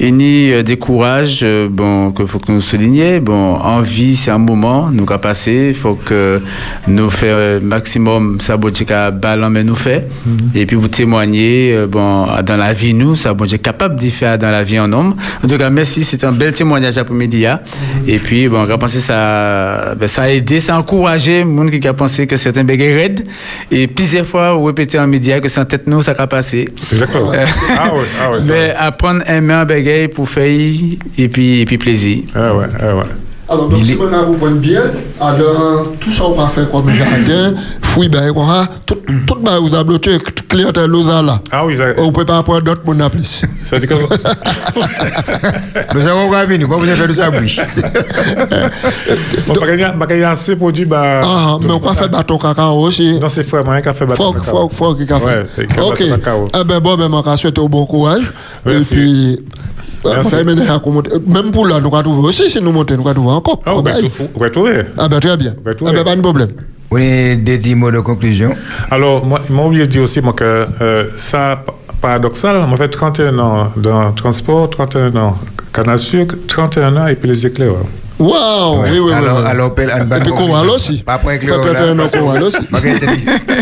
une 0.00 0.20
euh, 0.22 0.62
des 0.62 0.76
courages, 0.76 1.40
euh, 1.42 1.68
bon, 1.70 2.10
qu'il 2.12 2.26
faut 2.26 2.38
que 2.38 2.52
nous 2.52 2.60
soulignions. 2.60 3.18
Bon, 3.20 3.54
en 3.54 3.80
vie, 3.80 4.16
c'est 4.16 4.30
un 4.30 4.38
moment, 4.38 4.90
nous 4.90 5.06
qu'à 5.06 5.18
passer. 5.18 5.68
Il 5.70 5.74
faut 5.74 5.94
que 5.94 6.40
nous 6.88 7.10
fassions 7.10 7.60
maximum 7.62 8.38
ça, 8.40 8.58
qu'à 8.86 9.10
ballon, 9.10 9.50
mais 9.50 9.64
nous 9.64 9.74
fait. 9.74 10.08
Et 10.54 10.66
puis 10.66 10.76
vous 10.76 10.88
témoigner, 10.88 11.72
euh, 11.74 11.86
bon, 11.86 12.26
dans 12.44 12.56
la 12.56 12.72
vie, 12.72 12.94
nous, 12.94 13.16
ça, 13.16 13.34
bon, 13.34 13.46
capable 13.62 13.96
d'y 13.96 14.10
faire 14.10 14.38
dans 14.38 14.50
la 14.50 14.62
vie 14.62 14.78
en 14.78 14.92
homme. 14.92 15.14
En 15.42 15.48
tout 15.48 15.58
cas, 15.58 15.70
merci, 15.70 16.04
c'est 16.18 16.26
un 16.26 16.32
bel 16.32 16.52
témoignage 16.52 16.98
après-midi. 16.98 17.46
hein. 17.46 17.60
Et 18.06 18.18
puis, 18.18 18.48
bon, 18.48 18.66
on 18.70 18.78
pensé 18.78 19.00
ça, 19.00 19.94
ben, 19.94 20.08
ça 20.08 20.22
a 20.22 20.28
aidé, 20.30 20.60
ça 20.60 20.74
a 20.74 20.78
encouragé, 20.78 21.40
le 21.40 21.46
monde 21.46 21.70
qui 21.70 21.86
a 21.86 21.94
pensé 21.94 22.26
que 22.26 22.36
certains 22.36 22.64
bégayent 22.64 22.94
raide. 22.94 23.28
Et 23.70 23.86
plusieurs 23.86 24.26
fois, 24.26 24.56
on 24.56 24.64
répétait 24.64 24.98
en 24.98 25.06
média 25.06 25.40
que 25.40 25.48
c'est 25.48 25.60
en 25.60 25.64
tête 25.64 25.86
nous, 25.86 26.02
ça 26.02 26.14
a 26.16 26.26
passé. 26.26 26.68
Exactement. 26.92 27.32
Euh, 27.32 27.44
ah 27.78 27.92
ah 28.22 28.30
Mais 28.46 28.74
apprendre 28.76 29.22
à 29.26 29.34
aimer 29.36 29.54
un 29.54 29.64
bégaye 29.64 30.08
pour 30.08 30.28
faire 30.28 30.46
et 30.46 31.28
puis, 31.28 31.60
et 31.60 31.64
puis 31.64 31.78
plaisir. 31.78 32.22
Ah 32.34 32.54
ouais, 32.54 32.66
ah 32.80 32.96
ouais. 32.96 33.04
Alors, 33.48 33.68
donc, 33.68 33.84
si 33.84 33.94
vous 33.94 34.08
comprenez 34.08 34.58
bien, 34.58 34.82
alors, 35.20 35.92
tout 36.00 36.10
ça, 36.10 36.24
on 36.24 36.32
va 36.32 36.48
faire 36.48 36.68
comme 36.68 36.90
jardin, 36.92 37.54
fouille, 37.80 38.08
ben, 38.08 38.32
quoi, 38.32 38.44
hein, 38.50 38.66
tout, 38.84 38.96
tout, 39.24 39.36
ben, 39.40 39.58
vous 39.60 39.72
avez 39.72 39.84
bloqué, 39.84 40.18
clientèle, 40.48 40.90
vous 40.90 41.08
avez 41.08 41.26
là. 41.26 41.38
Ah 41.52 41.64
oui, 41.64 41.76
ça... 41.76 41.84
On 41.98 42.10
peut 42.10 42.24
pas 42.24 42.38
apprendre 42.38 42.62
d'autres 42.62 42.82
en 42.88 43.08
plus. 43.10 43.44
Ça 43.64 43.78
dit 43.78 43.86
que... 43.86 43.94
Nous 45.94 46.06
avons 46.06 46.24
nous, 46.26 46.30
pas 46.68 46.76
vous 46.76 46.82
avez 46.82 46.96
fait 46.96 47.06
de 47.06 47.12
ça, 47.12 47.30
oui. 47.30 47.56
Bon, 49.46 49.54
pas 49.54 50.06
gagner- 50.06 50.24
assez 50.24 50.56
produit, 50.56 50.84
bah. 50.84 51.20
Ah, 51.22 51.56
mais 51.62 51.70
on 51.70 51.78
va 51.78 51.94
faire 51.94 52.08
bâton 52.08 52.38
cacao 52.38 52.80
aussi. 52.80 53.20
Non, 53.20 53.28
c'est 53.28 53.44
frère, 53.44 53.64
moi, 53.64 53.80
qui 53.80 53.88
a 53.88 53.94
fait 53.94 54.06
bâton 54.06 54.24
Faut, 54.24 54.32
cacao. 54.32 54.68
faut, 54.68 54.68
faut 54.70 54.94
qu'il 54.96 55.12
a 55.12 55.20
fait. 55.20 55.46
A 55.78 55.84
Ok. 55.84 56.00
Eh 56.02 56.64
ben 56.64 56.80
bon, 56.80 56.96
ben, 56.96 57.12
on 57.12 57.20
va 57.20 57.36
souhaiter 57.36 57.60
au 57.60 57.68
bon 57.68 57.86
courage. 57.86 58.32
Et 58.68 58.80
puis, 58.80 59.38
euh, 60.04 60.22
on 60.22 61.00
à 61.00 61.02
même 61.26 61.50
pour 61.50 61.66
là, 61.66 61.80
nous 61.80 61.88
allons 61.94 62.02
trouver 62.12 62.28
aussi, 62.28 62.50
si 62.50 62.60
nous 62.60 62.72
montons, 62.72 62.96
nous 62.96 63.08
allons 63.08 63.14
trouver 63.22 63.34
encore. 63.34 63.62
Ah, 63.66 63.72
on 63.74 63.82
va 63.82 63.92
Ah, 63.94 64.00
ben, 64.00 64.08
tout- 64.08 64.28
on 64.34 64.40
va 64.40 64.50
trouver. 64.50 64.82
Ah 64.98 65.08
ben 65.08 65.20
très 65.20 65.36
bien. 65.36 65.54
Ah 65.56 65.92
ben 65.92 66.04
pas 66.04 66.16
de 66.16 66.20
problème. 66.20 66.48
Oui, 66.90 67.36
des 67.36 67.58
petits 67.58 67.74
mots 67.74 67.90
de 67.90 67.98
conclusion. 68.00 68.50
Alors, 68.90 69.24
moi, 69.26 69.40
moi 69.50 69.66
oublié 69.66 69.86
de 69.86 69.90
dire 69.90 70.02
aussi 70.02 70.20
moi, 70.20 70.32
que 70.34 70.66
euh, 70.80 71.04
ça, 71.16 71.60
pa- 71.66 71.74
paradoxal, 72.00 72.64
moi, 72.68 72.76
fait 72.76 72.88
31 72.88 73.38
ans 73.40 73.72
dans 73.76 74.08
le 74.08 74.14
transport, 74.14 74.70
31 74.70 75.16
ans 75.16 75.36
canne 75.72 75.88
à 75.88 75.96
sucre, 75.96 76.36
31 76.46 76.96
ans 76.96 77.06
et 77.08 77.16
puis 77.16 77.28
les 77.28 77.44
éclairs. 77.46 77.72
Waouh, 78.18 78.82
Ouais. 78.82 78.88
oui, 78.92 78.98
oui, 79.00 79.12
alors, 79.12 79.38
oui. 79.40 79.44
alors, 79.46 79.66
appelle 79.68 79.90
Anne 79.90 80.08
Et 80.16 80.20
puis 80.20 80.30
Coral 80.32 80.68
aussi. 80.70 81.02
Pas 81.02 81.14
après 81.14 81.38
Fait 81.38 81.46
31 81.46 81.98
ans 81.98 82.08
Coral 82.08 82.42
aussi. 82.44 82.58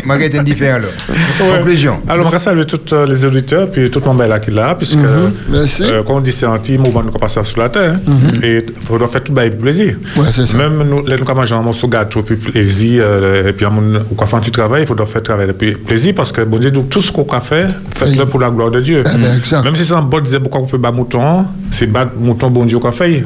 Marguerite 0.06 0.42
différent 0.44 0.78
là. 0.78 0.86
Ouais. 1.08 1.56
Conclusion. 1.58 2.00
Alors, 2.08 2.26
je 2.28 2.32
vais 2.32 2.38
saluer 2.38 2.64
tous 2.64 2.92
euh, 2.92 3.06
les 3.06 3.24
auditeurs, 3.24 3.68
puis 3.70 3.90
tout 3.90 4.00
le 4.00 4.06
monde 4.06 4.22
là 4.22 4.38
qui 4.38 4.50
est 4.50 4.54
là, 4.54 4.74
puisque, 4.76 4.96
Mhm, 4.98 5.32
merci. 5.50 5.82
euh, 5.84 6.02
comme 6.02 6.16
on 6.16 6.20
dit, 6.20 6.32
c'est 6.32 6.46
un 6.46 6.56
petit 6.58 6.78
mouvement 6.78 7.02
de 7.02 7.10
passage 7.10 7.46
sur 7.46 7.60
la 7.60 7.68
terre. 7.68 7.94
hein. 7.94 8.00
Mhm. 8.06 8.44
Et 8.44 8.64
il 8.80 8.86
faudra 8.86 9.08
faire 9.08 9.22
tout 9.24 9.32
avec 9.36 9.58
plaisir. 9.60 9.96
Ouais, 10.16 10.26
c'est 10.30 10.46
ça. 10.46 10.56
Même 10.56 10.82
nous, 10.88 11.04
les 11.06 11.16
nous, 11.16 11.24
quand 11.24 11.34
mangeons 11.34 11.58
un 11.58 11.62
morceau 11.62 11.86
de 11.86 11.92
gâteau, 11.92 12.22
puis 12.22 12.36
plaisir, 12.36 13.02
euh, 13.04 13.48
et 13.48 13.52
puis 13.52 13.66
on 13.66 13.72
quand 14.16 14.24
on 14.24 14.26
fait 14.26 14.36
un 14.36 14.40
petit 14.40 14.52
travail, 14.52 14.82
il 14.82 14.86
faudra 14.86 15.06
faire 15.06 15.22
travail 15.22 15.48
avec 15.50 15.84
plaisir, 15.84 16.14
parce 16.14 16.30
que, 16.32 16.42
bon 16.42 16.58
Dieu, 16.58 16.70
tout 16.72 17.02
ce 17.02 17.10
qu'on 17.10 17.24
a 17.32 17.40
fait, 17.40 17.66
faites-le 17.96 18.26
pour 18.26 18.40
la 18.40 18.50
gloire 18.50 18.70
de 18.70 18.80
Dieu. 18.80 19.02
Eh 19.04 19.18
ben, 19.18 19.36
exact. 19.36 19.64
Même 19.64 19.74
si 19.74 19.84
c'est 19.84 19.94
un 19.94 20.02
bot 20.02 20.20
disait 20.20 20.38
pourquoi 20.40 20.60
on 20.60 20.66
peut 20.66 20.78
battre 20.78 20.94
mouton, 20.94 21.44
c'est 21.74 21.86
battre 21.86 22.12
mouton, 22.16 22.50
bon 22.50 22.64
Dieu, 22.64 22.78
qu'on 22.78 22.92
fait. 22.92 23.24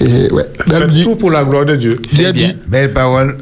Et, 0.00 0.32
ouais. 0.32 0.44
Faites 0.66 1.02
tout 1.04 1.16
pour 1.16 1.30
la 1.30 1.44
gloire 1.44 1.66
de 1.66 1.76
Dieu. 1.76 2.00
Bien. 2.12 2.32
Belle 2.66 2.92
parole. 2.92 3.38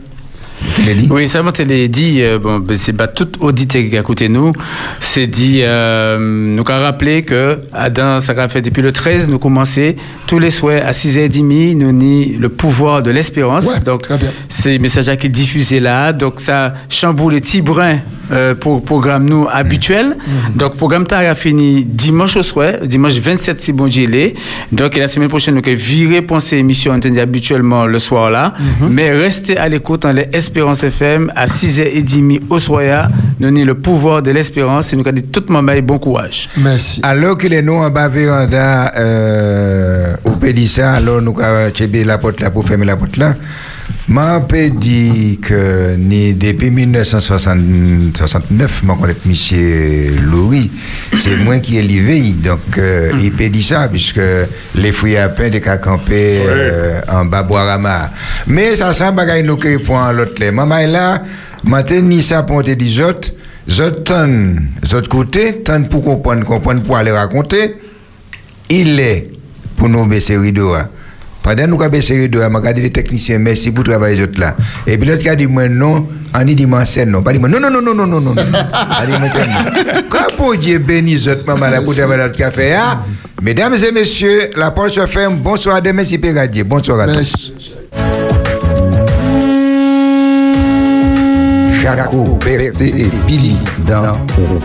Oui, 1.11 1.29
ça 1.29 1.43
m'a 1.43 1.51
été 1.51 1.89
dit, 1.89 2.23
euh, 2.23 2.39
bon, 2.39 2.59
ben, 2.61 2.77
c'est 2.77 2.93
pas 2.93 3.09
tout 3.09 3.29
auditeur 3.41 3.83
qui 3.89 3.97
a 3.97 4.01
écouté 4.01 4.29
nous, 4.29 4.53
c'est 5.01 5.27
dit, 5.27 5.61
euh, 5.63 6.19
nous 6.19 6.65
avons 6.69 6.83
rappelé 6.85 7.23
que 7.23 7.61
dans 7.95 8.21
ça 8.21 8.33
a 8.37 8.49
fait 8.49 8.63
depuis 8.63 8.83
le 8.83 8.93
13, 8.93 9.29
nous 9.29 9.39
commençons 9.39 9.95
tous 10.27 10.39
les 10.39 10.51
soirs 10.51 10.83
à 10.87 10.93
6h30, 10.93 11.77
nous 11.77 11.93
ni 11.93 12.37
le 12.37 12.49
pouvoir 12.49 13.03
de 13.03 13.11
l'espérance. 13.11 13.83
donc, 13.85 14.03
c'est 14.49 14.75
le 14.75 14.79
message 14.79 15.15
qui 15.17 15.27
est 15.27 15.31
diffusé 15.31 15.81
là, 15.81 16.13
donc 16.13 16.41
ça 16.41 16.75
chamboule 16.89 17.35
les 17.35 17.41
petits 17.41 17.63
brins 17.63 17.99
euh, 18.31 18.55
pour 18.55 18.85
programme 18.85 19.29
nous 19.29 19.47
habituel. 19.51 20.17
Donc, 20.55 20.77
programme 20.77 21.07
ta 21.07 21.19
a 21.19 21.35
fini 21.35 21.85
dimanche 21.85 22.37
au 22.37 22.43
soir, 22.43 22.75
dimanche 22.85 23.15
27 23.15 23.61
si 23.61 23.73
bon 23.73 23.87
Dieu 23.87 24.07
l'est. 24.07 24.35
Donc, 24.71 24.97
et 24.97 25.01
la 25.01 25.09
semaine 25.09 25.29
prochaine, 25.29 25.55
nous 25.55 25.63
allons 25.65 25.77
virer 25.77 26.23
penser 26.23 26.57
émission, 26.57 26.93
on 26.93 27.17
habituellement 27.19 27.87
le 27.87 27.99
soir 27.99 28.31
là. 28.31 28.55
Mais 28.91 29.11
restez 29.11 29.57
à 29.57 29.69
l'écoute 29.69 30.03
dans 30.03 30.13
les 30.13 30.29
Espérance 30.33 30.58
FM 30.67 31.33
à 31.35 31.47
6h30 31.47 32.41
au. 32.51 33.09
Nous 33.41 33.49
avons 33.49 33.65
le 33.65 33.75
pouvoir 33.75 34.23
de 34.23 34.31
l'espérance 34.31 34.93
et 34.93 34.97
nous 34.97 35.03
avons 35.07 35.13
dit 35.15 35.23
tout 35.25 35.45
le 35.49 35.55
monde 35.55 35.81
bon 35.83 35.99
courage. 35.99 36.49
Merci. 36.57 37.01
Alors 37.03 37.37
que 37.37 37.47
les 37.47 37.63
noms 37.63 37.81
en 37.81 37.91
bas 37.91 38.09
véranda 38.09 38.93
euh, 38.97 40.15
au 40.25 40.31
Pédissa, 40.31 40.93
alors 40.95 41.23
nous 41.23 41.39
avons 41.41 41.71
tchébé 41.71 42.05
la 42.05 42.19
porte 42.19 42.41
là 42.41 42.51
pour 42.51 42.67
fermer 42.67 42.87
la 42.87 42.97
porte 42.97 43.17
là. 43.17 43.35
M'a 44.09 44.41
dit 44.41 45.39
que 45.43 45.95
ni 45.97 46.33
depuis 46.33 46.71
1969, 46.71 48.83
mon 48.85 48.97
connaît 48.97 49.15
monsieur 49.27 50.17
Louis, 50.23 50.71
c'est 51.15 51.37
moi 51.37 51.59
qui 51.59 51.77
ai 51.77 51.83
livré, 51.83 52.23
donc 52.33 52.79
euh, 52.79 53.11
il 53.21 53.33
peut 53.33 53.51
dire 53.51 53.63
ça, 53.63 53.87
puisque 53.87 54.23
les 54.75 54.93
fruits 54.93 55.19
à 55.19 55.29
pain 55.29 55.51
de 55.51 55.59
campé 55.59 56.41
euh, 56.47 57.03
en 57.07 57.27
bas 57.27 57.43
Boirama. 57.43 58.11
Mais 58.47 58.77
ça 58.77 58.95
sent 58.95 59.13
bagaille 59.13 59.43
nous 59.43 59.57
qui 59.57 59.77
point 59.77 60.11
l'autre. 60.11 60.43
Maman 60.53 60.79
est 60.79 60.87
là, 60.87 61.23
matin 61.65 62.01
ni 62.01 62.23
ça 62.23 62.45
pour 62.45 62.63
te 62.63 62.71
dire 62.71 63.09
autres, 63.09 63.33
autres 64.97 65.09
côté, 65.11 65.63
tonnes 65.63 65.87
pour 65.87 66.03
comprendre, 66.03 66.47
comprendre 66.47 66.83
pour 66.83 66.97
aller 66.97 67.11
raconter, 67.11 67.75
il 68.71 68.99
est 69.01 69.29
pour 69.77 69.91
nous 69.91 70.07
baisser 70.07 70.39
rideau. 70.39 70.73
Pendant 71.49 71.67
nous 71.67 71.81
avons 71.81 71.91
baissé 71.91 72.13
rideau, 72.13 72.43
je 72.43 72.45
regarde 72.45 72.77
les 72.77 72.91
techniciens, 72.91 73.39
merci 73.39 73.71
pour 73.71 73.83
les 73.85 74.23
autres 74.23 74.39
là. 74.39 74.55
Et 74.87 74.99
puis 74.99 75.09
l'autre 75.09 75.23
qui 75.23 75.31
a 75.31 75.35
dit, 75.35 75.47
non, 75.47 76.07
on 76.35 76.45
dit, 76.45 76.67
moi 76.67 76.85
c'est 76.85 77.07
non. 77.07 77.23
Pas 77.23 77.33
dit, 77.33 77.39
non, 77.39 77.49
non, 77.49 77.59
non, 77.71 77.81
non, 77.81 77.95
non, 77.95 78.07
non, 78.07 78.21
non. 78.21 78.35
non. 78.35 78.43
C'est. 79.33 80.09
Quand 80.11 80.37
pour 80.37 80.55
Dieu 80.59 80.79
bénisse 80.79 81.27
maman, 81.47 81.69
travailler 81.71 82.23
notre 82.23 82.37
café, 82.37 82.75
hein? 82.75 83.01
Mesdames 83.41 83.77
et 83.77 83.93
messieurs, 83.93 84.51
la 84.57 84.73
porte 84.73 84.93
se 84.93 85.07
ferme. 85.07 85.39
Bonsoir 85.39 85.81
demain, 85.81 86.05
Péradier. 86.21 86.65
Bonsoir 86.65 87.01
à. 87.01 87.07
Jaco, 91.97 92.39
Berté 92.45 92.89
et 92.89 93.11
Billy 93.27 93.57
dans 93.87 94.13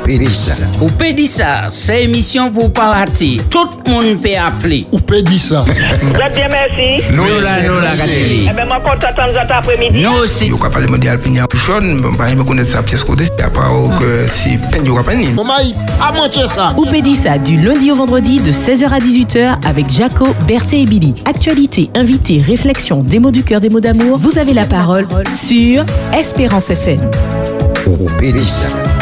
Pédissa. 0.03 0.55
Ou 0.81 0.87
Pédissa, 0.87 1.69
c'est 1.71 2.03
émission 2.03 2.51
pour 2.51 2.71
parler. 2.71 3.39
Tout 3.49 3.67
le 3.85 3.91
monde 3.91 4.21
peut 4.21 4.29
appeler. 4.37 4.85
Ou 4.91 4.99
Pédissa. 4.99 5.63
Vous 6.01 6.19
êtes 6.21 6.35
bien, 6.35 6.47
merci. 6.49 7.03
Nous 7.13 7.23
là, 7.41 7.63
nous 7.65 7.79
là, 7.79 7.95
Catherine. 7.97 8.49
Eh 8.51 8.53
bien, 8.53 8.65
moi, 8.65 8.81
content 8.81 9.07
de 9.07 9.31
vous 9.31 9.37
attendre 9.37 9.59
après-midi. 9.59 10.01
Nous 10.01 10.11
aussi. 10.11 10.51
Ka 10.63 10.69
pale 10.69 10.89
mondial 10.89 11.17
puis 11.19 11.37
a 11.39 11.45
jaune, 11.65 12.01
bah 12.17 12.27
il 12.29 12.37
me 12.37 12.43
connaît 12.45 12.63
ça 12.63 12.81
pièce 12.81 13.03
côté, 13.03 13.25
c'est 13.25 13.35
pas 13.35 13.67
que 13.99 14.25
si 14.31 14.57
yo 14.85 14.95
ka 14.95 15.03
pas. 15.03 15.13
Maman, 15.13 15.53
à 16.01 16.11
manger 16.13 16.47
ça. 16.47 16.73
Ou 16.77 16.85
Pédissa 16.85 17.37
du 17.37 17.57
lundi 17.57 17.91
au 17.91 17.95
vendredi 17.95 18.39
de 18.39 18.53
16h 18.53 18.85
à 18.85 18.99
18h 18.99 19.67
avec 19.67 19.89
Jaco, 19.89 20.27
Berthé 20.47 20.83
et 20.83 20.85
Billy. 20.85 21.13
Actualité, 21.25 21.89
invité, 21.95 22.41
réflexion, 22.41 23.03
des 23.03 23.19
mots 23.19 23.31
du 23.31 23.43
cœur, 23.43 23.59
des 23.59 23.69
mots 23.69 23.81
d'amour. 23.81 24.17
Vous 24.17 24.39
avez 24.39 24.53
la 24.53 24.63
parole 24.65 25.05
sur 25.35 25.83
Espérance 26.17 26.69
FM. 26.69 26.99
Pédissa. 28.19 28.92